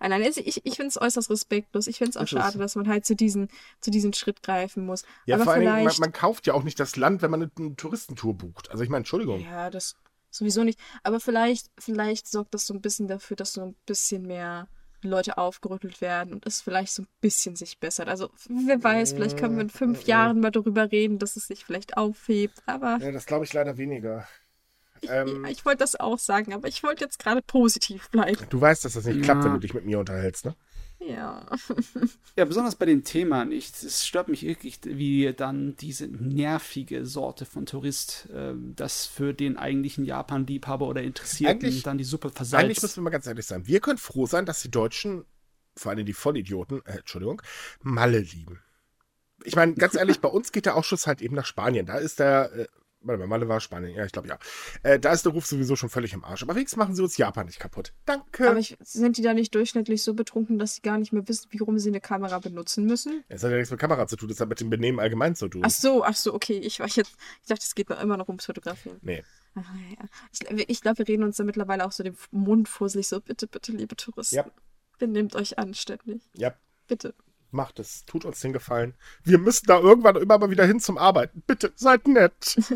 Ah, 0.01 0.09
Nein, 0.09 0.23
also 0.23 0.41
ich, 0.45 0.65
ich 0.65 0.77
finde 0.77 0.89
es 0.89 1.01
äußerst 1.01 1.31
respektlos. 1.31 1.87
Ich 1.87 1.99
finde 1.99 2.11
es 2.11 2.17
auch 2.17 2.27
Das 2.31 2.31
schade, 2.31 2.59
dass 2.59 2.77
man 2.77 2.89
halt 2.89 3.05
zu 3.07 3.15
diesen, 3.17 3.49
zu 3.81 3.91
diesen 3.91 4.13
Schritt 4.13 4.43
greifen 4.43 4.85
muss. 4.87 5.05
Ja, 5.27 5.37
Aber 5.37 5.45
vor 5.45 5.53
allen 5.53 5.63
Dingen, 5.63 5.83
man, 5.83 5.83
vielleicht. 5.83 6.01
man 6.01 6.13
kauft 6.13 6.47
ja 6.47 6.55
auch 6.55 6.63
nicht 6.65 6.79
das 6.81 6.97
Land, 6.97 7.23
wenn 7.23 7.31
man 7.31 7.43
eine, 7.43 7.51
eine 7.59 7.77
Touristentour 7.77 8.35
bucht. 8.35 8.71
Also 8.71 8.83
ich 8.85 8.91
meine, 8.91 8.99
Entschuldigung. 9.01 9.41
Ja, 9.41 9.71
das 9.71 9.97
sowieso 10.31 10.65
nicht. 10.65 10.79
Aber 11.03 11.21
vielleicht, 11.21 11.71
vielleicht 11.79 12.27
sorgt 12.29 12.55
das 12.55 12.67
so 12.67 12.75
ein 12.75 12.81
bisschen 12.81 13.09
dafür, 13.09 13.37
dass 13.37 13.53
so 13.53 13.63
ein 13.63 13.75
bisschen 13.87 14.23
mehr 14.27 14.69
Leute 15.03 15.37
aufgerüttelt 15.39 16.01
werden 16.01 16.33
und 16.33 16.47
es 16.47 16.63
vielleicht 16.63 16.93
so 16.93 17.03
ein 17.03 17.09
bisschen 17.21 17.57
sich 17.57 17.79
bessert. 17.79 18.09
Also, 18.09 18.31
wer 18.49 18.83
weiß, 18.83 19.13
vielleicht 19.13 19.37
können 19.37 19.57
wir 19.57 19.63
in 19.63 19.71
fünf 19.71 20.05
Mm, 20.05 20.07
Jahren 20.07 20.41
mal 20.41 20.51
darüber 20.51 20.91
reden, 20.91 21.19
dass 21.19 21.37
es 21.37 21.47
sich 21.47 21.65
vielleicht 21.65 21.97
aufhebt. 21.97 22.63
Aber 22.67 23.01
Ja, 23.01 23.11
das 23.13 23.27
glaube 23.27 23.45
ich 23.45 23.53
leider 23.53 23.77
weniger. 23.77 24.27
Ähm, 25.11 25.45
ja, 25.45 25.51
ich 25.51 25.65
wollte 25.65 25.79
das 25.79 25.97
auch 25.99 26.19
sagen, 26.19 26.53
aber 26.55 26.69
ich 26.69 26.83
wollte 26.83 27.05
jetzt 27.05 27.19
gerade 27.19 27.43
positiv 27.43 28.09
bleiben. 28.11 28.39
du 28.51 28.61
weißt, 28.61 28.85
dass 28.85 28.95
das 28.95 29.05
nicht 29.05 29.17
Ja. 29.17 29.23
klappt, 29.23 29.45
wenn 29.45 29.53
du 29.53 29.59
dich 29.61 29.75
mit 29.75 29.85
mir 29.85 29.99
unterhältst, 29.99 30.45
ne? 30.47 30.55
Ja. 31.01 31.47
Ja, 32.37 32.45
besonders 32.47 32.77
bei 32.77 32.87
den 32.87 33.05
Themen. 33.05 33.53
Ich, 33.53 33.71
es 33.83 34.07
stört 34.07 34.29
mich 34.29 34.43
wirklich, 34.43 34.79
wie 34.85 35.33
dann 35.35 35.77
diese 35.77 36.07
nervige 36.07 37.05
Sorte 37.05 37.45
von 37.45 37.67
Tourist, 37.67 38.29
äh, 38.31 38.55
das 38.75 39.05
für 39.05 39.35
den 39.35 39.59
eigentlichen 39.59 40.05
Japan-Liebhaber 40.05 40.87
oder 40.87 41.03
Interessierten 41.03 41.61
Eigentlich- 41.67 41.83
dann 41.83 41.99
die 41.99 42.05
Suppe 42.05 42.29
Eigentlich 42.29 42.37
versalzt. 42.37 42.83
müssen 42.83 42.97
wir 42.97 43.03
mal 43.03 43.11
ganz 43.11 43.27
ehrlich 43.27 43.45
sein. 43.45 43.67
Wir 43.67 43.81
können 43.81 43.99
froh 43.99 44.27
sein, 44.27 44.47
dass 44.47 44.63
die 44.63 44.71
Deutschen, 44.71 45.25
vor 45.77 45.93
allem 45.93 46.07
die 46.07 46.13
Vollidioten, 46.15 46.81
äh, 46.87 46.99
Entschuldigung, 46.99 47.43
Malle 47.83 48.21
lieben. 48.21 48.61
Ich 49.45 49.57
meine, 49.57 49.75
ganz 49.75 49.95
ehrlich, 49.97 50.21
bei 50.23 50.29
uns 50.29 50.53
geht 50.53 50.65
der 50.65 50.77
Ausschuss 50.77 51.07
halt 51.07 51.21
eben 51.21 51.35
nach 51.35 51.45
Spanien. 51.47 51.85
Da 51.87 51.99
ist 51.99 52.19
der, 52.21 52.51
äh, 52.55 52.67
warte 53.05 53.21
mal, 53.21 53.27
Malle 53.27 53.49
war 53.49 53.61
Spanien, 53.61 53.95
ja, 53.95 54.05
ich 54.05 54.13
glaube 54.13 54.29
ja. 54.29 54.39
Äh, 54.83 54.99
da 54.99 55.13
ist 55.13 55.25
der 55.25 55.33
Ruf 55.33 55.47
sowieso 55.47 55.77
schon 55.77 55.89
völlig 55.89 56.13
im 56.13 56.25
Arsch. 56.25 56.43
Aber 56.43 56.55
wenigstens 56.55 56.79
machen 56.79 56.95
sie 56.95 57.03
uns 57.03 57.17
Japan 57.17 57.47
nicht 57.47 57.59
kaputt. 57.59 57.93
Danke. 58.05 58.49
Aber 58.49 58.59
ich, 58.59 58.77
sind 58.81 59.17
die 59.17 59.23
da 59.23 59.35
nicht 59.35 59.55
durchschnittlich 59.55 60.03
so 60.03 60.15
betrunken, 60.15 60.59
dass 60.59 60.77
sie 60.77 60.83
gar 60.83 60.99
nicht 60.99 61.13
mehr 61.13 61.27
wissen, 61.29 61.49
wie 61.51 61.59
rum 61.59 61.79
sie 61.79 61.91
eine 61.91 62.01
Kamera 62.01 62.39
benutzen 62.39 62.87
müssen? 62.87 63.25
Es 63.29 63.43
hat 63.43 63.51
ja 63.51 63.57
nichts 63.57 63.71
mit 63.71 63.81
Kamera 63.81 64.07
zu 64.07 64.17
tun, 64.17 64.29
das 64.29 64.41
hat 64.41 64.49
mit 64.49 64.61
dem 64.61 64.71
Benehmen 64.71 65.01
allgemein 65.01 65.35
zu 65.35 65.49
tun. 65.49 65.63
Ach 65.65 65.71
so, 65.71 66.05
ach 66.05 66.17
so, 66.17 66.35
okay. 66.35 66.59
Ich 66.59 66.81
war 66.81 66.89
jetzt, 66.89 67.17
ich 67.43 67.49
dachte, 67.49 67.65
es 67.65 67.75
geht 67.75 67.91
noch 67.91 68.01
immer 68.01 68.17
noch 68.17 68.29
ums 68.29 68.47
Fotografieren. 68.47 68.99
Nee. 69.03 69.23
Ah, 69.55 69.63
ja. 69.91 70.07
Ich, 70.33 70.69
ich 70.69 70.81
glaube, 70.81 70.99
wir 70.99 71.09
reden 71.09 71.23
uns 71.23 71.37
da 71.37 71.45
mittlerweile 71.45 71.87
auch 71.87 71.93
so 71.93 72.03
den 72.03 72.17
Mund 72.31 72.69
fusselig 72.69 73.09
so, 73.09 73.21
bitte, 73.21 73.47
bitte, 73.47 73.73
liebe 73.73 73.97
Touristen. 73.97 74.37
Ja. 74.37 74.47
Benehmt 74.99 75.35
euch 75.35 75.59
anständig. 75.59 76.23
Ja, 76.35 76.55
Bitte. 76.87 77.15
Macht 77.55 77.79
es. 77.79 78.05
Tut 78.05 78.25
uns 78.25 78.41
den 78.41 78.53
Gefallen. 78.53 78.95
Wir 79.23 79.39
müssen 79.39 79.67
da 79.67 79.79
irgendwann 79.79 80.17
immer 80.17 80.39
mal 80.39 80.51
wieder 80.51 80.67
hin 80.67 80.81
zum 80.81 80.99
Arbeiten. 80.99 81.43
Bitte, 81.47 81.73
seid 81.77 82.07
nett. 82.07 82.57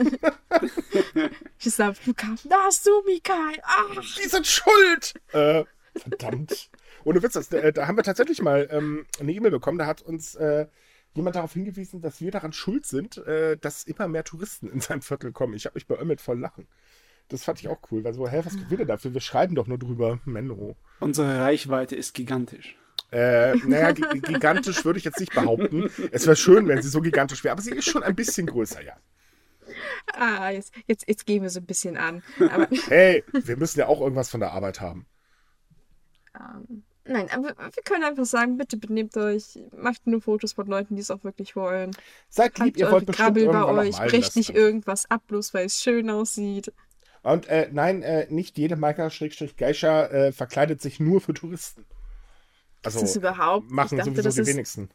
Ich 1.60 1.74
sag, 1.74 1.96
Flughafen, 1.96 2.48
da 2.48 2.56
hast 2.66 2.86
du, 2.86 2.90
Mikai. 3.04 3.60
Ach. 3.64 4.16
Die 4.16 4.28
sind 4.28 4.46
schuld. 4.46 5.14
Äh, 5.32 5.64
verdammt. 5.96 6.70
Ohne 7.04 7.22
Witz, 7.22 7.32
das, 7.32 7.52
äh, 7.52 7.72
da 7.72 7.86
haben 7.86 7.96
wir 7.96 8.04
tatsächlich 8.04 8.40
mal 8.42 8.68
ähm, 8.70 9.06
eine 9.18 9.32
E-Mail 9.32 9.50
bekommen, 9.50 9.78
da 9.78 9.86
hat 9.86 10.00
uns 10.02 10.36
äh, 10.36 10.66
jemand 11.14 11.36
darauf 11.36 11.52
hingewiesen, 11.52 12.00
dass 12.00 12.20
wir 12.20 12.30
daran 12.30 12.52
schuld 12.52 12.86
sind, 12.86 13.18
äh, 13.18 13.56
dass 13.56 13.84
immer 13.84 14.08
mehr 14.08 14.24
Touristen 14.24 14.70
in 14.70 14.80
sein 14.80 15.02
Viertel 15.02 15.32
kommen. 15.32 15.54
Ich 15.54 15.66
habe 15.66 15.74
mich 15.74 15.86
beömmelt 15.86 16.20
voll 16.20 16.38
Lachen. 16.38 16.66
Das 17.28 17.44
fand 17.44 17.60
ich 17.60 17.68
auch 17.68 17.78
cool, 17.90 18.04
weil 18.04 18.14
so, 18.14 18.26
hä, 18.26 18.40
was 18.44 18.54
kriegen 18.54 18.70
wir 18.70 18.78
denn 18.78 18.88
dafür? 18.88 19.12
Wir 19.12 19.20
schreiben 19.20 19.54
doch 19.54 19.66
nur 19.66 19.78
drüber. 19.78 20.18
Menno. 20.24 20.76
Unsere 21.00 21.40
Reichweite 21.40 21.94
ist 21.94 22.14
gigantisch. 22.14 22.76
Äh, 23.10 23.56
naja, 23.66 23.92
gi- 23.92 24.20
gigantisch 24.20 24.84
würde 24.84 24.98
ich 24.98 25.04
jetzt 25.04 25.20
nicht 25.20 25.32
behaupten. 25.34 25.90
Es 26.12 26.26
wäre 26.26 26.36
schön, 26.36 26.68
wenn 26.68 26.82
sie 26.82 26.88
so 26.88 27.00
gigantisch 27.00 27.42
wäre, 27.44 27.52
aber 27.52 27.62
sie 27.62 27.70
ist 27.74 27.86
schon 27.88 28.02
ein 28.02 28.14
bisschen 28.14 28.46
größer, 28.46 28.82
ja. 28.82 28.94
Ah, 30.14 30.50
jetzt, 30.50 30.72
jetzt, 30.86 31.08
jetzt 31.08 31.26
gehen 31.26 31.42
wir 31.42 31.50
so 31.50 31.60
ein 31.60 31.66
bisschen 31.66 31.96
an. 31.96 32.22
Aber 32.50 32.68
Hey, 32.88 33.24
wir 33.32 33.56
müssen 33.56 33.78
ja 33.78 33.86
auch 33.86 34.00
irgendwas 34.00 34.30
von 34.30 34.40
der 34.40 34.52
Arbeit 34.52 34.80
haben. 34.80 35.06
ähm, 36.38 36.82
nein, 37.04 37.28
aber 37.30 37.54
wir 37.56 37.82
können 37.84 38.04
einfach 38.04 38.24
sagen, 38.26 38.56
bitte 38.58 38.76
benehmt 38.76 39.16
euch, 39.16 39.58
macht 39.76 40.06
nur 40.06 40.20
Fotos 40.20 40.52
von 40.52 40.66
Leuten, 40.66 40.96
die 40.96 41.02
es 41.02 41.10
auch 41.10 41.24
wirklich 41.24 41.56
wollen. 41.56 41.90
Seid 42.28 42.58
lieb, 42.58 42.68
Habt 42.68 42.76
ihr 42.78 42.90
wollt 42.90 43.06
bestimmt 43.06 43.26
Krabbel 43.26 43.46
bei 43.46 43.52
irgendwann 43.52 43.76
noch 43.76 43.82
euch, 43.82 43.96
brecht 44.10 44.36
nicht 44.36 44.54
irgendwas 44.54 45.10
ab, 45.10 45.22
bloß 45.28 45.54
weil 45.54 45.66
es 45.66 45.82
schön 45.82 46.10
aussieht. 46.10 46.72
Und 47.22 47.46
äh, 47.48 47.68
nein, 47.72 48.02
äh, 48.02 48.26
nicht 48.30 48.56
jede 48.58 48.76
Maika-Geisha 48.76 50.06
äh, 50.06 50.32
verkleidet 50.32 50.80
sich 50.80 51.00
nur 51.00 51.20
für 51.20 51.34
Touristen. 51.34 51.84
Also 52.84 52.98
ist 53.00 53.08
das 53.10 53.16
überhaupt? 53.16 53.70
machen 53.70 53.98
dachte, 53.98 54.10
sowieso 54.10 54.22
das 54.22 54.34
die 54.34 54.40
ist, 54.42 54.46
wenigsten. 54.48 54.90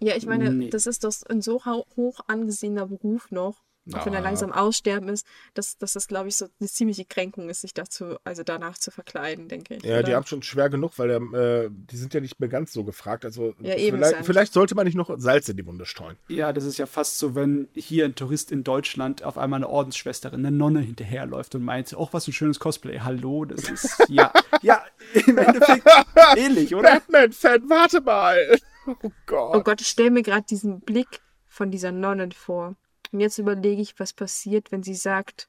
Ja, 0.00 0.16
ich 0.16 0.26
meine, 0.26 0.50
Nee. 0.50 0.70
das 0.70 0.86
ist 0.86 1.04
doch 1.04 1.12
ein 1.28 1.40
so 1.42 1.64
hoch 1.64 2.20
angesehener 2.26 2.86
Beruf 2.86 3.30
noch, 3.30 3.64
auch 3.94 4.06
wenn 4.06 4.14
er 4.14 4.20
langsam 4.20 4.52
aussterben 4.52 5.08
ist, 5.08 5.26
dass, 5.54 5.78
dass 5.78 5.92
das, 5.92 6.08
glaube 6.08 6.28
ich, 6.28 6.36
so 6.36 6.46
eine 6.60 6.68
ziemliche 6.68 7.04
Kränkung 7.04 7.48
ist, 7.48 7.62
sich 7.62 7.74
dazu, 7.74 8.16
also 8.24 8.42
danach 8.42 8.78
zu 8.78 8.90
verkleiden, 8.90 9.48
denke 9.48 9.76
ich. 9.76 9.82
Ja, 9.82 10.02
die 10.02 10.08
oder? 10.10 10.16
haben 10.16 10.26
schon 10.26 10.42
schwer 10.42 10.68
genug, 10.68 10.98
weil 10.98 11.10
äh, 11.10 11.68
die 11.70 11.96
sind 11.96 12.14
ja 12.14 12.20
nicht 12.20 12.40
mehr 12.40 12.48
ganz 12.48 12.72
so 12.72 12.84
gefragt. 12.84 13.24
Also 13.24 13.54
Ja, 13.60 13.74
vielleicht, 13.76 14.26
vielleicht 14.26 14.52
sollte 14.52 14.74
man 14.74 14.86
nicht 14.86 14.96
noch 14.96 15.10
Salz 15.18 15.48
in 15.48 15.56
die 15.56 15.66
Wunde 15.66 15.86
streuen. 15.86 16.16
Ja, 16.28 16.52
das 16.52 16.64
ist 16.64 16.78
ja 16.78 16.86
fast 16.86 17.18
so, 17.18 17.34
wenn 17.34 17.68
hier 17.74 18.04
ein 18.04 18.14
Tourist 18.14 18.52
in 18.52 18.64
Deutschland 18.64 19.22
auf 19.22 19.38
einmal 19.38 19.58
eine 19.58 19.68
Ordensschwesterin, 19.68 20.44
eine 20.44 20.56
Nonne 20.56 20.80
hinterherläuft 20.80 21.54
und 21.54 21.62
meint, 21.62 21.94
oh, 21.96 22.08
was 22.12 22.26
ein 22.28 22.32
schönes 22.32 22.60
Cosplay. 22.60 23.00
Hallo, 23.00 23.44
das 23.44 23.68
ist, 23.68 24.04
ja, 24.08 24.32
ja, 24.62 24.82
im 25.26 25.38
Endeffekt 25.38 25.88
ähnlich, 26.36 26.74
oder? 26.74 26.94
Batman-Fan, 26.94 27.68
warte 27.68 28.00
mal. 28.00 28.36
Oh 29.02 29.10
Gott. 29.26 29.54
Oh 29.54 29.60
Gott, 29.60 29.82
ich 29.82 29.86
stelle 29.86 30.10
mir 30.10 30.22
gerade 30.22 30.46
diesen 30.48 30.80
Blick 30.80 31.20
von 31.46 31.70
dieser 31.70 31.92
Nonne 31.92 32.30
vor. 32.34 32.74
Und 33.12 33.20
jetzt 33.20 33.38
überlege 33.38 33.80
ich, 33.80 33.98
was 33.98 34.12
passiert, 34.12 34.72
wenn 34.72 34.82
sie 34.82 34.94
sagt, 34.94 35.48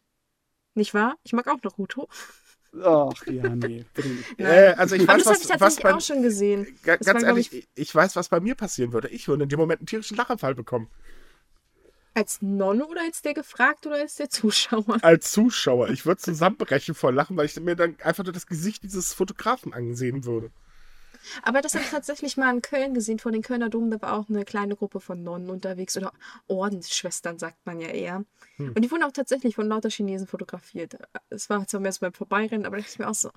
nicht 0.76 0.94
wahr? 0.94 1.16
Ich 1.24 1.34
mag 1.34 1.48
auch 1.48 1.62
Naruto. 1.62 2.08
Ach, 2.84 3.26
ja, 3.28 3.50
nee. 3.56 3.86
Äh, 4.38 4.74
also 4.74 4.96
ich 4.96 5.10
Aber 5.10 5.18
weiß, 5.18 5.24
das 5.24 5.28
habe 5.28 5.44
ich 5.44 5.50
was, 5.50 5.50
was 5.50 5.60
tatsächlich 5.60 5.84
bei, 5.84 5.94
auch 5.94 6.02
schon 6.02 6.22
gesehen. 6.22 6.66
Das 6.66 6.88
war, 6.88 6.98
ganz 6.98 7.06
glaub 7.06 7.24
ehrlich, 7.24 7.54
ich, 7.54 7.68
ich 7.76 7.96
weiß, 7.96 8.16
was 8.16 8.30
bei 8.30 8.40
mir 8.40 8.56
passieren 8.56 8.94
würde. 8.94 9.10
Ich 9.10 9.28
würde 9.28 9.44
in 9.44 9.50
dem 9.50 9.60
Moment 9.60 9.82
einen 9.82 9.88
tierischen 9.88 10.18
Lachanfall 10.18 10.56
bekommen. 10.56 10.90
Als 12.14 12.42
Nonne 12.42 12.86
oder 12.86 13.02
als 13.02 13.22
der 13.22 13.34
gefragt 13.34 13.86
oder 13.86 13.96
als 13.96 14.16
der 14.16 14.30
Zuschauer? 14.30 14.98
Als 15.04 15.32
Zuschauer. 15.32 15.90
Ich 15.90 16.06
würde 16.06 16.20
zusammenbrechen 16.20 16.96
vor 16.96 17.12
Lachen, 17.12 17.38
weil 17.38 17.46
ich 17.46 17.60
mir 17.60 17.76
dann 17.76 17.96
einfach 18.04 18.24
nur 18.24 18.34
das 18.34 18.48
Gesicht 18.48 18.84
dieses 18.84 19.14
Fotografen 19.14 19.74
ansehen 19.74 20.26
würde. 20.26 20.52
Aber 21.44 21.62
das 21.62 21.74
habe 21.74 21.84
ich 21.84 21.92
tatsächlich 21.92 22.38
mal 22.38 22.54
in 22.54 22.62
Köln 22.62 22.94
gesehen, 22.94 23.20
vor 23.20 23.32
den 23.32 23.42
Kölner 23.42 23.70
Dom. 23.70 23.92
Da 23.92 24.02
war 24.02 24.14
auch 24.14 24.30
eine 24.30 24.46
kleine 24.46 24.76
Gruppe 24.76 25.00
von 25.00 25.24
Nonnen 25.24 25.50
unterwegs 25.50 25.98
oder 25.98 26.14
Ordensschwestern, 26.48 27.40
sagt 27.40 27.66
man 27.66 27.80
ja 27.80 27.90
eher. 27.90 28.26
Hm. 28.58 28.74
Und 28.74 28.82
die 28.82 28.92
wurden 28.92 29.04
auch 29.04 29.12
tatsächlich 29.12 29.56
von 29.56 29.68
lauter 29.68 29.90
Chinesen 29.90 30.28
fotografiert. 30.28 30.98
Es 31.30 31.50
war 31.50 31.66
zwar 31.68 31.82
mehr 31.82 31.92
so 31.92 32.00
beim 32.02 32.14
Vorbeirennen, 32.14 32.66
aber 32.66 32.78
da 32.78 32.82
dachte 32.82 32.94
ich 32.94 33.00
mir 33.00 33.10
auch 33.10 33.16
so, 33.16 33.32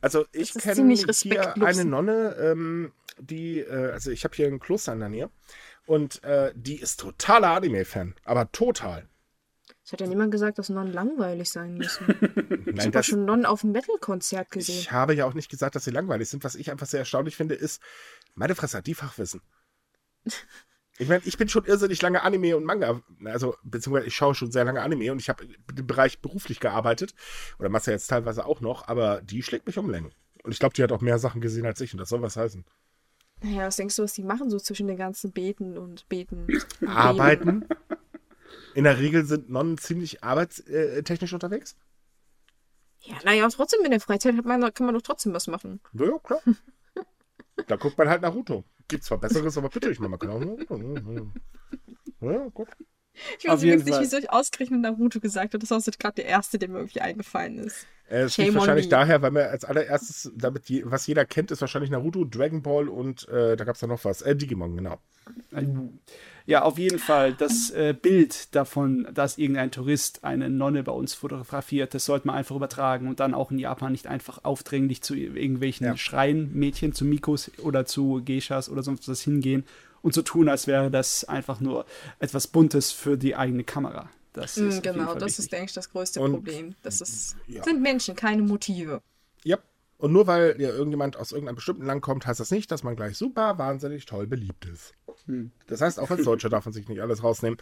Also 0.00 0.24
ich 0.32 0.52
Das 0.52 0.56
ist 0.56 0.62
kenne 0.62 0.94
hier 0.94 1.56
eine 1.66 1.84
Nonne, 1.84 2.36
ähm, 2.38 2.92
die, 3.18 3.60
äh, 3.60 3.92
also 3.92 4.10
ich 4.10 4.24
habe 4.24 4.34
hier 4.34 4.46
ein 4.46 4.60
Kloster 4.60 4.92
in 4.92 5.00
der 5.00 5.08
Nähe 5.08 5.30
und 5.86 6.22
äh, 6.24 6.52
die 6.54 6.80
ist 6.80 7.00
totaler 7.00 7.48
Anime-Fan, 7.48 8.14
aber 8.24 8.50
total. 8.52 9.08
Es 9.86 9.92
hat 9.92 10.00
ja 10.00 10.08
niemand 10.08 10.32
gesagt, 10.32 10.58
dass 10.58 10.68
Nonnen 10.68 10.92
langweilig 10.92 11.48
sein 11.48 11.74
müssen. 11.74 12.06
Nein, 12.64 12.74
ich 12.76 12.86
habe 12.86 13.04
schon 13.04 13.24
Nonnen 13.24 13.46
auf 13.46 13.60
dem 13.60 13.70
Metal-Konzert 13.70 14.50
gesehen. 14.50 14.80
Ich 14.80 14.90
habe 14.90 15.14
ja 15.14 15.26
auch 15.26 15.34
nicht 15.34 15.48
gesagt, 15.48 15.76
dass 15.76 15.84
sie 15.84 15.92
langweilig 15.92 16.28
sind. 16.28 16.42
Was 16.42 16.56
ich 16.56 16.72
einfach 16.72 16.88
sehr 16.88 16.98
erstaunlich 16.98 17.36
finde, 17.36 17.54
ist, 17.54 17.80
meine 18.34 18.56
Fresse 18.56 18.78
hat 18.78 18.86
die 18.86 18.94
Fachwissen. 18.94 19.40
Ich 20.98 21.08
meine, 21.08 21.20
ich 21.26 21.36
bin 21.36 21.46
schon 21.46 21.66
irrsinnig 21.66 22.00
lange 22.00 22.22
Anime 22.22 22.56
und 22.56 22.64
Manga, 22.64 23.02
also 23.26 23.54
beziehungsweise 23.62 24.06
ich 24.06 24.14
schaue 24.14 24.34
schon 24.34 24.50
sehr 24.50 24.64
lange 24.64 24.80
Anime 24.80 25.12
und 25.12 25.20
ich 25.20 25.28
habe 25.28 25.44
im 25.44 25.86
Bereich 25.86 26.22
beruflich 26.22 26.58
gearbeitet 26.58 27.14
oder 27.58 27.68
machst 27.68 27.86
ja 27.86 27.92
jetzt 27.92 28.06
teilweise 28.06 28.46
auch 28.46 28.62
noch, 28.62 28.88
aber 28.88 29.20
die 29.20 29.42
schlägt 29.42 29.66
mich 29.66 29.76
um 29.76 29.90
Längen. 29.90 30.12
Und 30.42 30.52
ich 30.52 30.58
glaube, 30.58 30.72
die 30.72 30.82
hat 30.82 30.92
auch 30.92 31.02
mehr 31.02 31.18
Sachen 31.18 31.42
gesehen 31.42 31.66
als 31.66 31.82
ich 31.82 31.92
und 31.92 31.98
das 31.98 32.08
soll 32.08 32.22
was 32.22 32.38
heißen. 32.38 32.64
Naja, 33.42 33.66
was 33.66 33.76
denkst 33.76 33.96
du, 33.96 34.04
was 34.04 34.14
die 34.14 34.22
machen 34.22 34.48
so 34.48 34.58
zwischen 34.58 34.86
den 34.86 34.96
ganzen 34.96 35.32
Beten 35.32 35.76
und 35.76 36.08
Beten? 36.08 36.46
Arbeiten. 36.86 37.66
In 38.74 38.84
der 38.84 38.98
Regel 38.98 39.24
sind 39.24 39.50
Nonnen 39.50 39.78
ziemlich 39.78 40.22
arbeitstechnisch 40.22 41.32
unterwegs. 41.32 41.76
Ja, 43.00 43.16
naja, 43.24 43.48
trotzdem 43.48 43.84
in 43.84 43.90
der 43.90 44.00
Freizeit 44.00 44.36
hat 44.36 44.44
man, 44.44 44.60
kann 44.74 44.86
man 44.86 44.94
doch 44.94 45.02
trotzdem 45.02 45.32
was 45.32 45.46
machen. 45.46 45.80
Ja, 45.92 46.06
ja, 46.06 46.18
klar. 46.18 46.40
da 47.66 47.76
guckt 47.76 47.96
man 47.96 48.08
halt 48.08 48.22
Naruto. 48.22 48.64
Gibt 48.88 49.04
zwar 49.04 49.18
Besseres, 49.18 49.56
aber 49.58 49.68
bitte, 49.68 49.90
ich 49.90 49.98
mal 49.98 50.16
genau. 50.16 50.40
Ja, 52.20 52.48
gut. 52.48 52.68
Ich 53.38 53.48
weiß 53.48 53.62
übrigens 53.62 53.84
nicht, 53.84 54.00
wieso 54.00 54.18
ich 54.18 54.30
ausgerechnet 54.30 54.80
Naruto 54.80 55.20
gesagt 55.20 55.54
habe. 55.54 55.58
Das 55.58 55.70
war 55.70 55.80
gerade 55.80 56.16
der 56.16 56.26
erste, 56.26 56.58
der 56.58 56.68
mir 56.68 56.78
irgendwie 56.78 57.00
eingefallen 57.00 57.58
ist. 57.58 57.86
Äh, 58.08 58.22
es 58.22 58.36
liegt 58.36 58.54
wahrscheinlich 58.54 58.88
daher, 58.88 59.22
weil 59.22 59.32
wir 59.32 59.50
als 59.50 59.64
allererstes, 59.64 60.30
damit 60.34 60.68
je, 60.68 60.82
was 60.84 61.06
jeder 61.06 61.24
kennt, 61.24 61.50
ist 61.50 61.60
wahrscheinlich 61.60 61.90
Naruto, 61.90 62.24
Dragon 62.24 62.62
Ball 62.62 62.88
und 62.88 63.28
äh, 63.28 63.56
da 63.56 63.64
gab 63.64 63.74
es 63.74 63.80
ja 63.80 63.88
noch 63.88 64.04
was. 64.04 64.22
Äh, 64.22 64.36
Digimon, 64.36 64.76
genau. 64.76 65.00
Ja, 66.46 66.62
auf 66.62 66.78
jeden 66.78 67.00
Fall. 67.00 67.34
Das 67.34 67.70
äh, 67.70 67.92
Bild 67.92 68.54
davon, 68.54 69.08
dass 69.12 69.36
irgendein 69.36 69.72
Tourist 69.72 70.22
eine 70.22 70.48
Nonne 70.48 70.84
bei 70.84 70.92
uns 70.92 71.12
fotografiert, 71.12 71.92
das 71.92 72.04
sollte 72.04 72.28
man 72.28 72.36
einfach 72.36 72.54
übertragen 72.54 73.08
und 73.08 73.18
dann 73.18 73.34
auch 73.34 73.50
in 73.50 73.58
Japan 73.58 73.92
nicht 73.92 74.06
einfach 74.06 74.44
aufdringlich 74.44 75.02
zu 75.02 75.16
irgendwelchen 75.16 75.86
ja. 75.86 75.96
Schreienmädchen, 75.96 76.92
zu 76.92 77.04
Mikos 77.04 77.50
oder 77.58 77.84
zu 77.84 78.22
Geishas 78.24 78.68
oder 78.68 78.84
sonst 78.84 79.08
was 79.08 79.22
hingehen 79.22 79.64
und 80.02 80.14
so 80.14 80.22
tun, 80.22 80.48
als 80.48 80.68
wäre 80.68 80.88
das 80.88 81.24
einfach 81.24 81.58
nur 81.60 81.84
etwas 82.20 82.46
Buntes 82.46 82.92
für 82.92 83.18
die 83.18 83.34
eigene 83.34 83.64
Kamera. 83.64 84.08
Das 84.32 84.56
mm, 84.56 84.82
genau, 84.82 85.14
das 85.14 85.24
wichtig. 85.24 85.38
ist, 85.38 85.52
denke 85.52 85.66
ich, 85.66 85.72
das 85.72 85.90
größte 85.90 86.20
und, 86.20 86.32
Problem. 86.32 86.76
Das 86.82 87.00
ist, 87.00 87.36
ja. 87.48 87.64
sind 87.64 87.82
Menschen, 87.82 88.14
keine 88.14 88.42
Motive. 88.42 89.02
Ja. 89.42 89.58
Und 89.98 90.12
nur 90.12 90.26
weil 90.26 90.60
ja 90.60 90.68
irgendjemand 90.68 91.16
aus 91.16 91.32
irgendeinem 91.32 91.56
bestimmten 91.56 91.86
Land 91.86 92.02
kommt, 92.02 92.26
heißt 92.26 92.40
das 92.40 92.50
nicht, 92.50 92.70
dass 92.70 92.82
man 92.82 92.96
gleich 92.96 93.16
super, 93.16 93.58
wahnsinnig 93.58 94.04
toll 94.04 94.26
beliebt 94.26 94.66
ist. 94.66 94.94
Hm. 95.26 95.52
Das 95.66 95.80
heißt, 95.80 95.98
auch 95.98 96.10
als 96.10 96.24
Deutscher 96.24 96.50
darf 96.50 96.66
man 96.66 96.74
sich 96.74 96.88
nicht 96.88 97.00
alles 97.00 97.22
rausnehmen. 97.22 97.58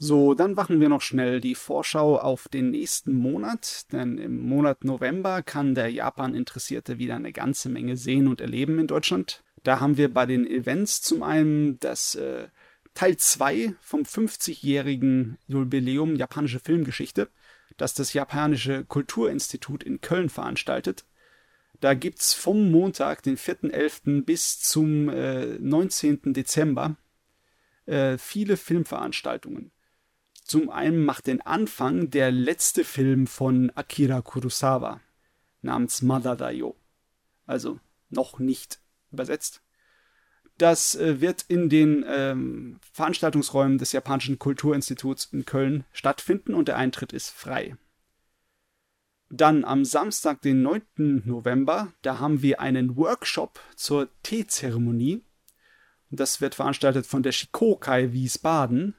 So, 0.00 0.34
dann 0.34 0.54
machen 0.54 0.80
wir 0.80 0.88
noch 0.88 1.02
schnell 1.02 1.40
die 1.40 1.56
Vorschau 1.56 2.18
auf 2.18 2.46
den 2.48 2.70
nächsten 2.70 3.14
Monat, 3.14 3.92
denn 3.92 4.16
im 4.16 4.40
Monat 4.40 4.84
November 4.84 5.42
kann 5.42 5.74
der 5.74 5.90
Japan-Interessierte 5.90 6.98
wieder 6.98 7.16
eine 7.16 7.32
ganze 7.32 7.68
Menge 7.68 7.96
sehen 7.96 8.28
und 8.28 8.40
erleben 8.40 8.78
in 8.78 8.86
Deutschland. 8.86 9.42
Da 9.64 9.80
haben 9.80 9.96
wir 9.96 10.14
bei 10.14 10.24
den 10.24 10.46
Events 10.46 11.02
zum 11.02 11.24
einen 11.24 11.80
das 11.80 12.14
äh, 12.14 12.46
Teil 12.94 13.16
2 13.16 13.74
vom 13.80 14.02
50-jährigen 14.02 15.36
Jubiläum 15.48 16.14
japanische 16.14 16.60
Filmgeschichte, 16.60 17.28
das 17.76 17.92
das 17.92 18.12
Japanische 18.12 18.84
Kulturinstitut 18.84 19.82
in 19.82 20.00
Köln 20.00 20.28
veranstaltet. 20.28 21.04
Da 21.80 21.94
gibt 21.94 22.20
es 22.20 22.34
vom 22.34 22.70
Montag, 22.70 23.22
den 23.22 23.36
4.11. 23.36 24.24
bis 24.24 24.60
zum 24.60 25.08
äh, 25.08 25.58
19. 25.58 26.32
Dezember 26.32 26.96
äh, 27.86 28.18
viele 28.18 28.56
Filmveranstaltungen. 28.56 29.70
Zum 30.44 30.70
einen 30.70 31.04
macht 31.04 31.26
den 31.26 31.40
Anfang 31.40 32.10
der 32.10 32.32
letzte 32.32 32.84
Film 32.84 33.26
von 33.26 33.70
Akira 33.74 34.22
Kurosawa 34.22 35.00
namens 35.62 36.02
Madadayo. 36.02 36.74
Also 37.46 37.78
noch 38.10 38.38
nicht 38.38 38.80
übersetzt. 39.12 39.62
Das 40.56 40.96
äh, 40.96 41.20
wird 41.20 41.44
in 41.48 41.68
den 41.68 42.04
ähm, 42.08 42.80
Veranstaltungsräumen 42.92 43.78
des 43.78 43.92
Japanischen 43.92 44.38
Kulturinstituts 44.38 45.28
in 45.32 45.44
Köln 45.44 45.84
stattfinden 45.92 46.54
und 46.54 46.68
der 46.68 46.76
Eintritt 46.76 47.12
ist 47.12 47.30
frei. 47.30 47.76
Dann 49.30 49.64
am 49.64 49.84
Samstag, 49.84 50.40
den 50.40 50.62
9. 50.62 51.22
November, 51.26 51.92
da 52.02 52.18
haben 52.18 52.40
wir 52.40 52.60
einen 52.60 52.96
Workshop 52.96 53.60
zur 53.76 54.08
Teezeremonie. 54.22 55.22
Das 56.10 56.40
wird 56.40 56.54
veranstaltet 56.54 57.06
von 57.06 57.22
der 57.22 57.32
Shikokai 57.32 58.12
Wiesbaden. 58.12 58.94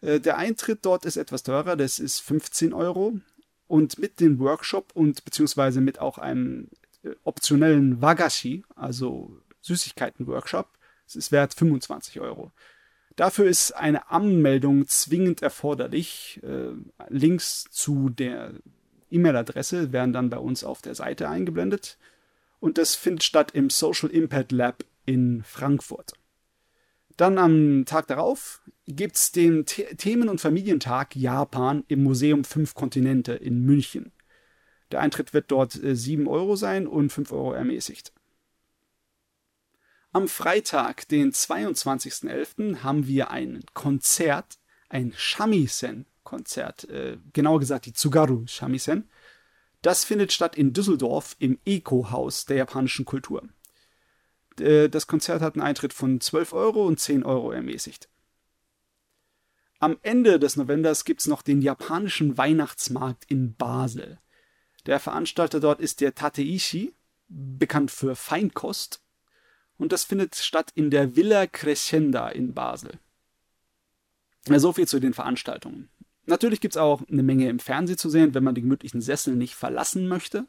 Äh, 0.00 0.20
der 0.20 0.38
Eintritt 0.38 0.84
dort 0.84 1.04
ist 1.04 1.16
etwas 1.16 1.42
teurer, 1.42 1.76
das 1.76 1.98
ist 1.98 2.20
15 2.20 2.72
Euro. 2.72 3.18
Und 3.66 3.98
mit 3.98 4.20
dem 4.20 4.38
Workshop 4.38 4.92
und 4.94 5.24
beziehungsweise 5.24 5.80
mit 5.80 5.98
auch 5.98 6.18
einem 6.18 6.68
äh, 7.02 7.10
optionellen 7.24 8.00
Wagashi, 8.00 8.64
also 8.76 9.36
Süßigkeiten-Workshop. 9.62 10.68
Es 11.06 11.16
ist 11.16 11.32
wert 11.32 11.54
25 11.54 12.20
Euro. 12.20 12.52
Dafür 13.16 13.46
ist 13.46 13.72
eine 13.72 14.10
Anmeldung 14.10 14.86
zwingend 14.86 15.42
erforderlich. 15.42 16.40
Äh, 16.44 16.72
Links 17.08 17.64
zu 17.70 18.08
der 18.08 18.54
E-Mail-Adresse 19.10 19.92
werden 19.92 20.12
dann 20.12 20.30
bei 20.30 20.38
uns 20.38 20.64
auf 20.64 20.82
der 20.82 20.94
Seite 20.94 21.28
eingeblendet. 21.28 21.98
Und 22.60 22.78
das 22.78 22.94
findet 22.94 23.24
statt 23.24 23.52
im 23.52 23.70
Social 23.70 24.10
Impact 24.10 24.52
Lab 24.52 24.84
in 25.06 25.42
Frankfurt. 25.44 26.12
Dann 27.16 27.38
am 27.38 27.84
Tag 27.86 28.06
darauf 28.06 28.62
gibt 28.86 29.16
es 29.16 29.32
den 29.32 29.64
The 29.66 29.84
Themen- 29.96 30.28
und 30.28 30.40
Familientag 30.40 31.16
Japan 31.16 31.84
im 31.88 32.02
Museum 32.02 32.44
Fünf 32.44 32.74
Kontinente 32.74 33.32
in 33.32 33.64
München. 33.64 34.12
Der 34.90 35.00
Eintritt 35.00 35.32
wird 35.32 35.50
dort 35.50 35.82
äh, 35.82 35.94
7 35.94 36.26
Euro 36.26 36.56
sein 36.56 36.86
und 36.86 37.12
5 37.12 37.32
Euro 37.32 37.52
ermäßigt. 37.52 38.12
Am 40.12 40.26
Freitag, 40.26 41.06
den 41.08 41.32
22.11., 41.32 42.82
haben 42.82 43.06
wir 43.06 43.30
ein 43.30 43.62
Konzert, 43.74 44.58
ein 44.88 45.12
Shamisen-Konzert, 46.20 46.84
äh, 46.88 47.18
genauer 47.32 47.60
gesagt 47.60 47.86
die 47.86 47.92
Tsugaru 47.92 48.46
Shamisen. 48.46 49.08
Das 49.82 50.04
findet 50.04 50.32
statt 50.32 50.56
in 50.56 50.72
Düsseldorf 50.72 51.36
im 51.38 51.58
Eco-Haus 51.64 52.44
der 52.44 52.58
japanischen 52.58 53.04
Kultur. 53.04 53.48
Äh, 54.58 54.88
das 54.88 55.06
Konzert 55.06 55.42
hat 55.42 55.54
einen 55.54 55.62
Eintritt 55.62 55.92
von 55.92 56.20
12 56.20 56.52
Euro 56.52 56.86
und 56.86 57.00
10 57.00 57.24
Euro 57.24 57.50
ermäßigt. 57.52 58.08
Am 59.78 59.96
Ende 60.02 60.38
des 60.38 60.56
Novembers 60.56 61.04
gibt 61.04 61.22
es 61.22 61.26
noch 61.26 61.40
den 61.40 61.62
japanischen 61.62 62.36
Weihnachtsmarkt 62.36 63.24
in 63.30 63.54
Basel. 63.54 64.18
Der 64.84 65.00
Veranstalter 65.00 65.58
dort 65.58 65.80
ist 65.80 66.02
der 66.02 66.14
Tateishi, 66.14 66.94
bekannt 67.28 67.90
für 67.90 68.14
Feinkost 68.14 69.02
und 69.78 69.92
das 69.92 70.04
findet 70.04 70.34
statt 70.34 70.72
in 70.74 70.90
der 70.90 71.16
Villa 71.16 71.46
Crescenda 71.46 72.28
in 72.28 72.52
Basel. 72.52 72.98
Ja, 74.48 74.58
so 74.58 74.72
viel 74.72 74.88
zu 74.88 75.00
den 75.00 75.14
Veranstaltungen. 75.14 75.88
Natürlich 76.26 76.60
gibt 76.60 76.74
es 76.74 76.80
auch 76.80 77.02
eine 77.08 77.22
Menge 77.22 77.48
im 77.48 77.58
Fernsehen 77.58 77.98
zu 77.98 78.10
sehen, 78.10 78.34
wenn 78.34 78.44
man 78.44 78.54
die 78.54 78.62
gemütlichen 78.62 79.00
Sessel 79.00 79.36
nicht 79.36 79.54
verlassen 79.54 80.08
möchte. 80.08 80.46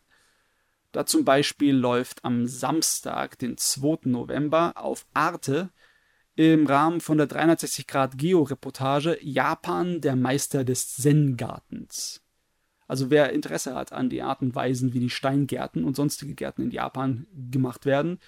Da 0.92 1.06
zum 1.06 1.24
Beispiel 1.24 1.76
läuft 1.76 2.26
am 2.26 2.48
Samstag, 2.48 3.40
den 3.40 3.58
2. 3.58 4.10
November, 4.10 4.74
auf 4.76 5.06
Arte 5.14 5.70
im 6.36 6.68
Rahmen 6.68 7.02
von 7.02 7.18
der 7.18 7.28
360 7.28 7.88
Grad 7.88 8.18
Geo-Reportage 8.18 9.18
Japan, 9.22 10.02
der 10.02 10.16
Meister 10.16 10.64
des 10.64 10.96
Zen-Gartens. 10.96 12.22
Also 12.88 13.10
wer 13.10 13.32
Interesse 13.32 13.74
hat 13.74 13.94
an 13.94 14.10
die 14.10 14.22
Art 14.22 14.42
und 14.42 14.54
Weisen, 14.54 14.94
wie 14.94 15.00
die 15.00 15.10
Steingärten 15.10 15.86
und 15.86 15.96
sonstige 15.96 16.36
Gärten 16.36 16.64
in 16.64 16.72
Japan 16.72 17.26
gemacht 17.50 17.86
werden, 17.86 18.20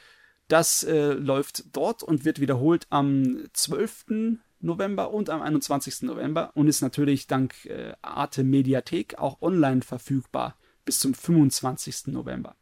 das 0.47 0.83
äh, 0.83 1.13
läuft 1.13 1.75
dort 1.75 2.03
und 2.03 2.25
wird 2.25 2.39
wiederholt 2.39 2.87
am 2.89 3.45
12. 3.53 4.37
November 4.63 5.11
und 5.11 5.29
am 5.29 5.41
21. 5.41 6.03
November 6.03 6.51
und 6.55 6.67
ist 6.67 6.81
natürlich 6.81 7.27
dank 7.27 7.65
äh, 7.65 7.93
Arte 8.01 8.43
Mediathek 8.43 9.17
auch 9.17 9.41
online 9.41 9.81
verfügbar 9.81 10.57
bis 10.85 10.99
zum 10.99 11.13
25. 11.13 12.07
November. 12.07 12.55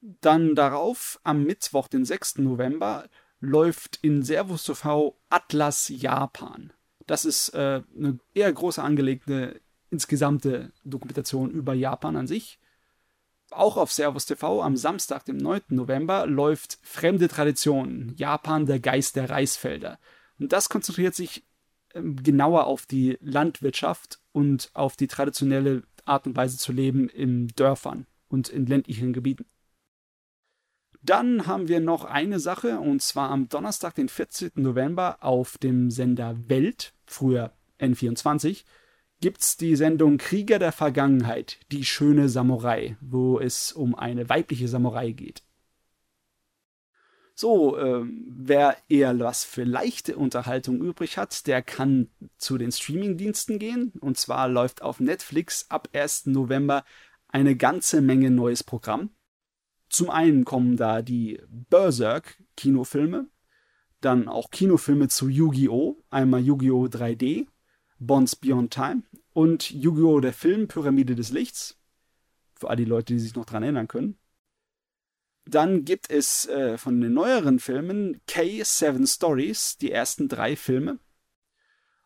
Dann 0.00 0.54
darauf, 0.54 1.20
am 1.22 1.44
Mittwoch, 1.44 1.88
den 1.88 2.04
6. 2.04 2.38
November, 2.38 3.08
läuft 3.40 3.98
in 4.02 4.22
Servus 4.22 4.64
TV 4.64 5.16
Atlas 5.28 5.88
Japan. 5.88 6.72
Das 7.06 7.24
ist 7.24 7.50
äh, 7.50 7.82
eine 7.96 8.18
eher 8.34 8.52
große 8.52 8.82
angelegte 8.82 9.60
insgesamte 9.90 10.72
Dokumentation 10.84 11.50
über 11.50 11.74
Japan 11.74 12.16
an 12.16 12.26
sich 12.26 12.58
auch 13.52 13.76
auf 13.76 13.92
Servus 13.92 14.26
TV 14.26 14.62
am 14.62 14.76
Samstag, 14.76 15.24
dem 15.24 15.36
9. 15.36 15.62
November, 15.70 16.26
läuft 16.26 16.78
Fremde 16.82 17.28
Traditionen, 17.28 18.14
Japan, 18.16 18.66
der 18.66 18.80
Geist 18.80 19.16
der 19.16 19.30
Reisfelder. 19.30 19.98
Und 20.38 20.52
das 20.52 20.68
konzentriert 20.68 21.14
sich 21.14 21.44
ähm, 21.94 22.22
genauer 22.22 22.66
auf 22.66 22.86
die 22.86 23.18
Landwirtschaft 23.20 24.20
und 24.32 24.70
auf 24.74 24.96
die 24.96 25.06
traditionelle 25.06 25.82
Art 26.04 26.26
und 26.26 26.36
Weise 26.36 26.58
zu 26.58 26.72
leben 26.72 27.08
in 27.08 27.48
Dörfern 27.48 28.06
und 28.28 28.48
in 28.48 28.66
ländlichen 28.66 29.12
Gebieten. 29.12 29.46
Dann 31.02 31.46
haben 31.46 31.68
wir 31.68 31.80
noch 31.80 32.04
eine 32.04 32.38
Sache, 32.38 32.78
und 32.78 33.02
zwar 33.02 33.30
am 33.30 33.48
Donnerstag, 33.48 33.94
den 33.96 34.08
14. 34.08 34.52
November, 34.54 35.18
auf 35.20 35.58
dem 35.58 35.90
Sender 35.90 36.36
Welt, 36.48 36.94
früher 37.06 37.52
N24, 37.80 38.64
gibt's 39.22 39.56
die 39.56 39.76
Sendung 39.76 40.18
Krieger 40.18 40.58
der 40.58 40.72
Vergangenheit, 40.72 41.58
die 41.70 41.84
schöne 41.84 42.28
Samurai, 42.28 42.96
wo 43.00 43.38
es 43.38 43.72
um 43.72 43.94
eine 43.94 44.28
weibliche 44.28 44.66
Samurai 44.66 45.12
geht. 45.12 45.42
So, 47.34 47.78
ähm, 47.78 48.24
wer 48.28 48.76
eher 48.88 49.18
was 49.20 49.44
für 49.44 49.64
leichte 49.64 50.16
Unterhaltung 50.16 50.82
übrig 50.82 51.16
hat, 51.18 51.46
der 51.46 51.62
kann 51.62 52.10
zu 52.36 52.58
den 52.58 52.72
Streamingdiensten 52.72 53.58
gehen. 53.58 53.92
Und 54.00 54.18
zwar 54.18 54.48
läuft 54.48 54.82
auf 54.82 55.00
Netflix 55.00 55.66
ab 55.70 55.88
1. 55.92 56.26
November 56.26 56.84
eine 57.28 57.56
ganze 57.56 58.02
Menge 58.02 58.30
neues 58.30 58.64
Programm. 58.64 59.10
Zum 59.88 60.10
einen 60.10 60.44
kommen 60.44 60.76
da 60.76 61.00
die 61.00 61.40
Berserk 61.48 62.42
Kinofilme, 62.56 63.28
dann 64.00 64.28
auch 64.28 64.50
Kinofilme 64.50 65.08
zu 65.08 65.28
Yu-Gi-Oh! 65.28 66.02
Einmal 66.10 66.40
Yu-Gi-Oh! 66.40 66.86
3D, 66.86 67.46
Bonds 67.98 68.34
Beyond 68.34 68.72
Time 68.72 69.02
und 69.32 69.70
Yu-Gi-Oh! 69.70 70.20
der 70.20 70.32
Film 70.32 70.68
Pyramide 70.68 71.14
des 71.14 71.30
Lichts. 71.30 71.78
Für 72.54 72.70
all 72.70 72.76
die 72.76 72.84
Leute, 72.84 73.14
die 73.14 73.20
sich 73.20 73.34
noch 73.34 73.44
dran 73.44 73.62
erinnern 73.62 73.88
können. 73.88 74.16
Dann 75.44 75.84
gibt 75.84 76.10
es 76.10 76.46
äh, 76.46 76.78
von 76.78 77.00
den 77.00 77.14
neueren 77.14 77.58
Filmen 77.58 78.20
K7 78.28 79.12
Stories, 79.12 79.76
die 79.78 79.90
ersten 79.90 80.28
drei 80.28 80.54
Filme. 80.54 80.98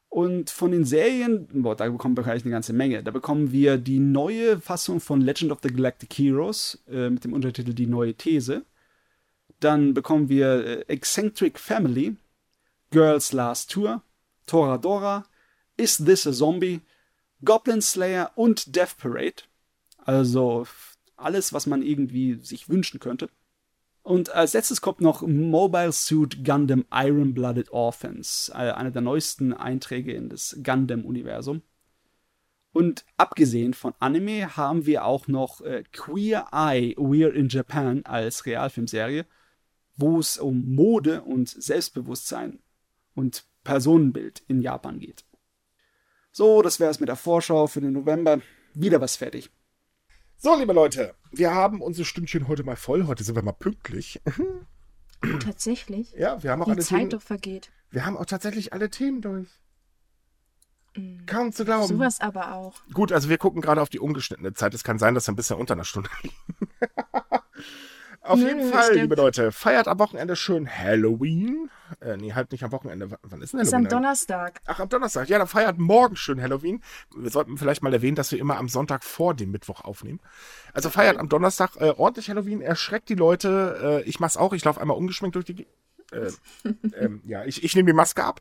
Und 0.09 0.49
von 0.49 0.71
den 0.71 0.87
Serien, 0.87 1.47
boah, 1.53 1.77
da 1.77 1.89
bekommen 1.91 2.17
wir 2.17 2.25
gleich 2.25 2.43
eine 2.43 2.53
ganze 2.53 2.73
Menge. 2.73 3.03
Da 3.03 3.11
bekommen 3.11 3.53
wir 3.53 3.77
die 3.77 3.99
neue 3.99 4.59
Fassung 4.61 5.01
von 5.01 5.21
Legend 5.21 5.53
of 5.53 5.59
the 5.63 5.69
Galactic 5.69 6.15
Heroes 6.15 6.83
äh, 6.89 7.11
mit 7.11 7.25
dem 7.25 7.35
Untertitel 7.35 7.75
Die 7.75 7.87
neue 7.87 8.15
These. 8.15 8.65
Dann 9.61 9.93
bekommen 9.93 10.31
wir 10.31 10.65
äh, 10.65 10.81
Eccentric 10.89 11.59
Family, 11.59 12.17
Girls 12.91 13.33
Last 13.33 13.71
Tour, 13.71 14.03
Toradora, 14.47 15.27
Is 15.77 15.99
This 15.99 16.27
a 16.27 16.33
Zombie, 16.33 16.81
Goblin 17.47 17.81
Slayer 17.81 18.33
und 18.35 18.77
Death 18.77 18.99
Parade. 18.99 19.45
Also 20.05 20.67
alles, 21.17 21.55
was 21.55 21.67
man 21.67 21.81
irgendwie 21.81 22.35
sich 22.35 22.69
wünschen 22.69 23.01
könnte. 23.01 23.31
Und 24.03 24.31
als 24.31 24.53
letztes 24.53 24.81
kommt 24.81 25.01
noch 25.01 25.23
Mobile 25.23 25.91
Suit 25.91 26.45
Gundam 26.45 26.85
Iron 26.93 27.35
Blooded 27.35 27.73
Orphans, 27.73 28.51
äh, 28.55 28.71
einer 28.71 28.93
der 28.93 29.03
neuesten 29.03 29.53
Einträge 29.53 30.13
in 30.13 30.29
das 30.29 30.57
Gundam-Universum. 30.63 31.63
Und 32.73 33.05
abgesehen 33.17 33.75
von 33.75 33.95
Anime 33.99 34.57
haben 34.57 34.87
wir 34.87 35.05
auch 35.05 35.27
noch 35.27 35.61
äh, 35.63 35.83
Queer 35.93 36.47
Eye 36.53 36.95
We're 36.97 37.31
in 37.31 37.49
Japan 37.49 38.05
als 38.05 38.47
Realfilmserie, 38.47 39.27
wo 39.97 40.21
es 40.21 40.39
um 40.39 40.75
Mode 40.75 41.23
und 41.23 41.49
Selbstbewusstsein 41.49 42.61
und 43.15 43.45
Personenbild 43.65 44.43
in 44.47 44.61
Japan 44.61 45.01
geht. 45.01 45.25
So, 46.37 46.61
das 46.61 46.81
wäre 46.81 46.91
es 46.91 47.01
mit 47.01 47.09
der 47.09 47.17
Vorschau 47.17 47.67
für 47.67 47.81
den 47.81 47.95
November. 47.95 48.43
Wieder 48.75 49.01
was 49.01 49.17
fertig. 49.17 49.51
So, 50.37 50.55
liebe 50.55 50.75
Leute, 50.75 51.15
wir 51.33 51.55
haben 51.55 51.81
unsere 51.81 52.05
Stündchen 52.05 52.47
heute 52.47 52.63
mal 52.63 52.77
voll. 52.77 53.07
Heute 53.07 53.25
sind 53.25 53.37
wir 53.37 53.43
mal 53.43 53.53
pünktlich. 53.53 54.21
Oh, 54.27 55.39
tatsächlich? 55.43 56.13
Ja, 56.13 56.43
wir 56.43 56.51
haben 56.51 56.61
auch 56.61 56.67
Die 56.67 56.73
alle 56.73 56.83
Zeit 56.83 56.99
Themen. 56.99 57.09
doch 57.09 57.23
vergeht. 57.23 57.71
Wir 57.91 58.05
haben 58.05 58.19
auch 58.19 58.27
tatsächlich 58.27 58.75
alle 58.75 58.91
Themen 58.91 59.23
durch. 59.23 59.49
Mhm. 60.95 61.25
Kaum 61.25 61.53
zu 61.53 61.65
glauben. 61.65 61.87
Sowas 61.87 62.21
aber 62.21 62.53
auch. 62.53 62.75
Gut, 62.93 63.13
also 63.13 63.31
wir 63.31 63.39
gucken 63.39 63.63
gerade 63.63 63.81
auf 63.81 63.89
die 63.89 63.99
ungeschnittene 63.99 64.53
Zeit. 64.53 64.75
Es 64.75 64.85
kann 64.85 64.99
sein, 64.99 65.15
dass 65.15 65.27
wir 65.29 65.33
ein 65.33 65.37
bisschen 65.37 65.57
unter 65.57 65.73
einer 65.73 65.85
Stunde 65.85 66.11
liegen. 66.23 66.37
auf 68.27 68.39
Nö, 68.39 68.49
jeden 68.49 68.71
Fall, 68.71 68.85
stimmt. 68.85 69.01
liebe 69.03 69.15
Leute, 69.15 69.53
feiert 69.53 69.89
am 69.89 69.99
Wochenende 69.99 70.37
schön 70.37 70.69
Halloween. 70.69 71.71
Äh, 72.01 72.17
nee, 72.17 72.33
halt 72.33 72.53
nicht 72.53 72.65
am 72.65 72.73
Wochenende. 72.73 73.11
Wann 73.23 73.43
ist 73.43 73.53
denn 73.53 73.61
Ist 73.61 73.73
Halloween? 73.73 73.87
am 73.87 73.89
Donnerstag. 74.03 74.61
Ach, 74.67 74.81
am 74.81 74.89
Donnerstag. 74.89 75.29
Ja, 75.29 75.39
dann 75.39 75.47
feiert 75.47 75.79
morgen 75.79 76.17
schön 76.17 76.41
Halloween. 76.43 76.83
Wir 77.17 77.31
sollten 77.31 77.57
vielleicht 77.59 77.83
mal 77.83 77.93
erwähnen, 77.93 78.17
dass 78.17 78.33
wir 78.33 78.39
immer 78.39 78.57
am 78.57 78.69
Sonntag 78.69 79.05
vor 79.05 79.35
dem 79.35 79.51
Mittwoch 79.51 79.83
aufnehmen. 79.83 80.21
Also 80.73 80.91
feiert 80.91 81.19
am 81.19 81.29
Donnerstag 81.29 81.77
äh, 81.77 81.91
ordentlich 81.97 82.29
Halloween, 82.29 82.61
erschreckt 82.61 83.09
die 83.09 83.15
Leute. 83.15 84.03
Äh, 84.05 84.09
ich 84.09 84.21
mach's 84.21 84.37
auch. 84.37 84.53
Ich 84.53 84.65
laufe 84.65 84.81
einmal 84.81 84.97
ungeschminkt 84.97 85.35
durch 85.37 85.45
die. 85.47 85.67
Äh, 86.17 86.33
ähm, 86.99 87.23
ja, 87.27 87.45
ich, 87.45 87.63
ich 87.63 87.75
nehme 87.77 87.91
die 87.91 87.97
Maske 87.97 88.25
ab. 88.25 88.41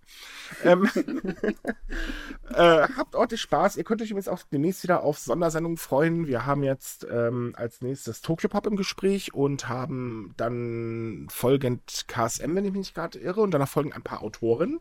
Ähm, 0.63 0.89
äh, 2.49 2.87
habt 2.95 3.15
ordentlich 3.15 3.41
Spaß. 3.41 3.77
Ihr 3.77 3.83
könnt 3.83 4.01
euch 4.01 4.11
übrigens 4.11 4.27
auch 4.27 4.43
demnächst 4.51 4.83
wieder 4.83 5.03
auf 5.03 5.19
Sondersendungen 5.19 5.77
freuen. 5.77 6.27
Wir 6.27 6.45
haben 6.45 6.63
jetzt 6.63 7.05
ähm, 7.09 7.53
als 7.57 7.81
nächstes 7.81 8.21
Tokyo 8.21 8.49
Pop 8.49 8.67
im 8.67 8.75
Gespräch 8.75 9.33
und 9.33 9.67
haben 9.69 10.33
dann 10.37 11.27
folgend 11.29 12.05
KSM, 12.07 12.55
wenn 12.55 12.65
ich 12.65 12.71
mich 12.71 12.79
nicht 12.79 12.95
gerade 12.95 13.19
irre, 13.19 13.41
und 13.41 13.51
danach 13.51 13.69
folgen 13.69 13.93
ein 13.93 14.03
paar 14.03 14.21
Autoren. 14.23 14.79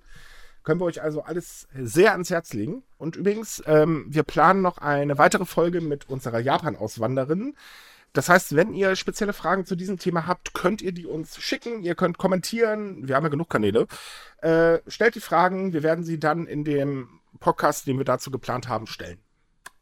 Können 0.62 0.80
wir 0.80 0.86
euch 0.86 1.02
also 1.02 1.22
alles 1.22 1.68
sehr 1.74 2.12
ans 2.12 2.30
Herz 2.30 2.54
legen. 2.54 2.82
Und 2.96 3.16
übrigens, 3.16 3.62
ähm, 3.66 4.06
wir 4.08 4.22
planen 4.22 4.62
noch 4.62 4.78
eine 4.78 5.18
weitere 5.18 5.44
Folge 5.44 5.82
mit 5.82 6.08
unserer 6.08 6.40
Japan-Auswanderin. 6.40 7.54
Das 8.14 8.28
heißt, 8.28 8.54
wenn 8.54 8.72
ihr 8.72 8.94
spezielle 8.96 9.32
Fragen 9.32 9.66
zu 9.66 9.74
diesem 9.74 9.98
Thema 9.98 10.26
habt, 10.26 10.54
könnt 10.54 10.80
ihr 10.80 10.92
die 10.92 11.04
uns 11.04 11.36
schicken. 11.42 11.82
Ihr 11.82 11.96
könnt 11.96 12.16
kommentieren. 12.16 13.06
Wir 13.06 13.16
haben 13.16 13.24
ja 13.24 13.28
genug 13.28 13.50
Kanäle. 13.50 13.86
Äh, 14.38 14.78
stellt 14.86 15.16
die 15.16 15.20
Fragen. 15.20 15.72
Wir 15.72 15.82
werden 15.82 16.04
sie 16.04 16.18
dann 16.20 16.46
in 16.46 16.64
dem 16.64 17.20
Podcast, 17.40 17.86
den 17.88 17.98
wir 17.98 18.04
dazu 18.04 18.30
geplant 18.30 18.68
haben, 18.68 18.86
stellen. 18.86 19.18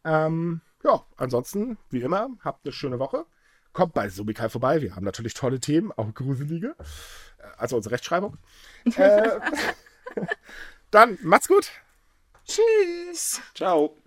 Ähm, 0.05 0.63
ja, 0.83 1.05
ansonsten, 1.17 1.77
wie 1.91 2.01
immer, 2.01 2.31
habt 2.43 2.65
eine 2.65 2.73
schöne 2.73 2.99
Woche. 2.99 3.27
Kommt 3.75 3.93
bei 3.93 4.09
Subikai 4.09 4.49
vorbei. 4.49 4.81
Wir 4.81 4.97
haben 4.97 5.05
natürlich 5.05 5.35
tolle 5.35 5.61
Themen, 5.61 5.93
auch 5.93 6.13
gruselige. 6.15 6.75
Äh, 7.39 7.45
Also 7.59 7.77
unsere 7.77 7.95
Rechtschreibung. 7.95 8.39
äh, 8.97 9.41
dann 10.91 11.19
macht's 11.23 11.49
gut. 11.49 11.71
Tschüss. 12.47 13.43
Ciao. 13.55 14.02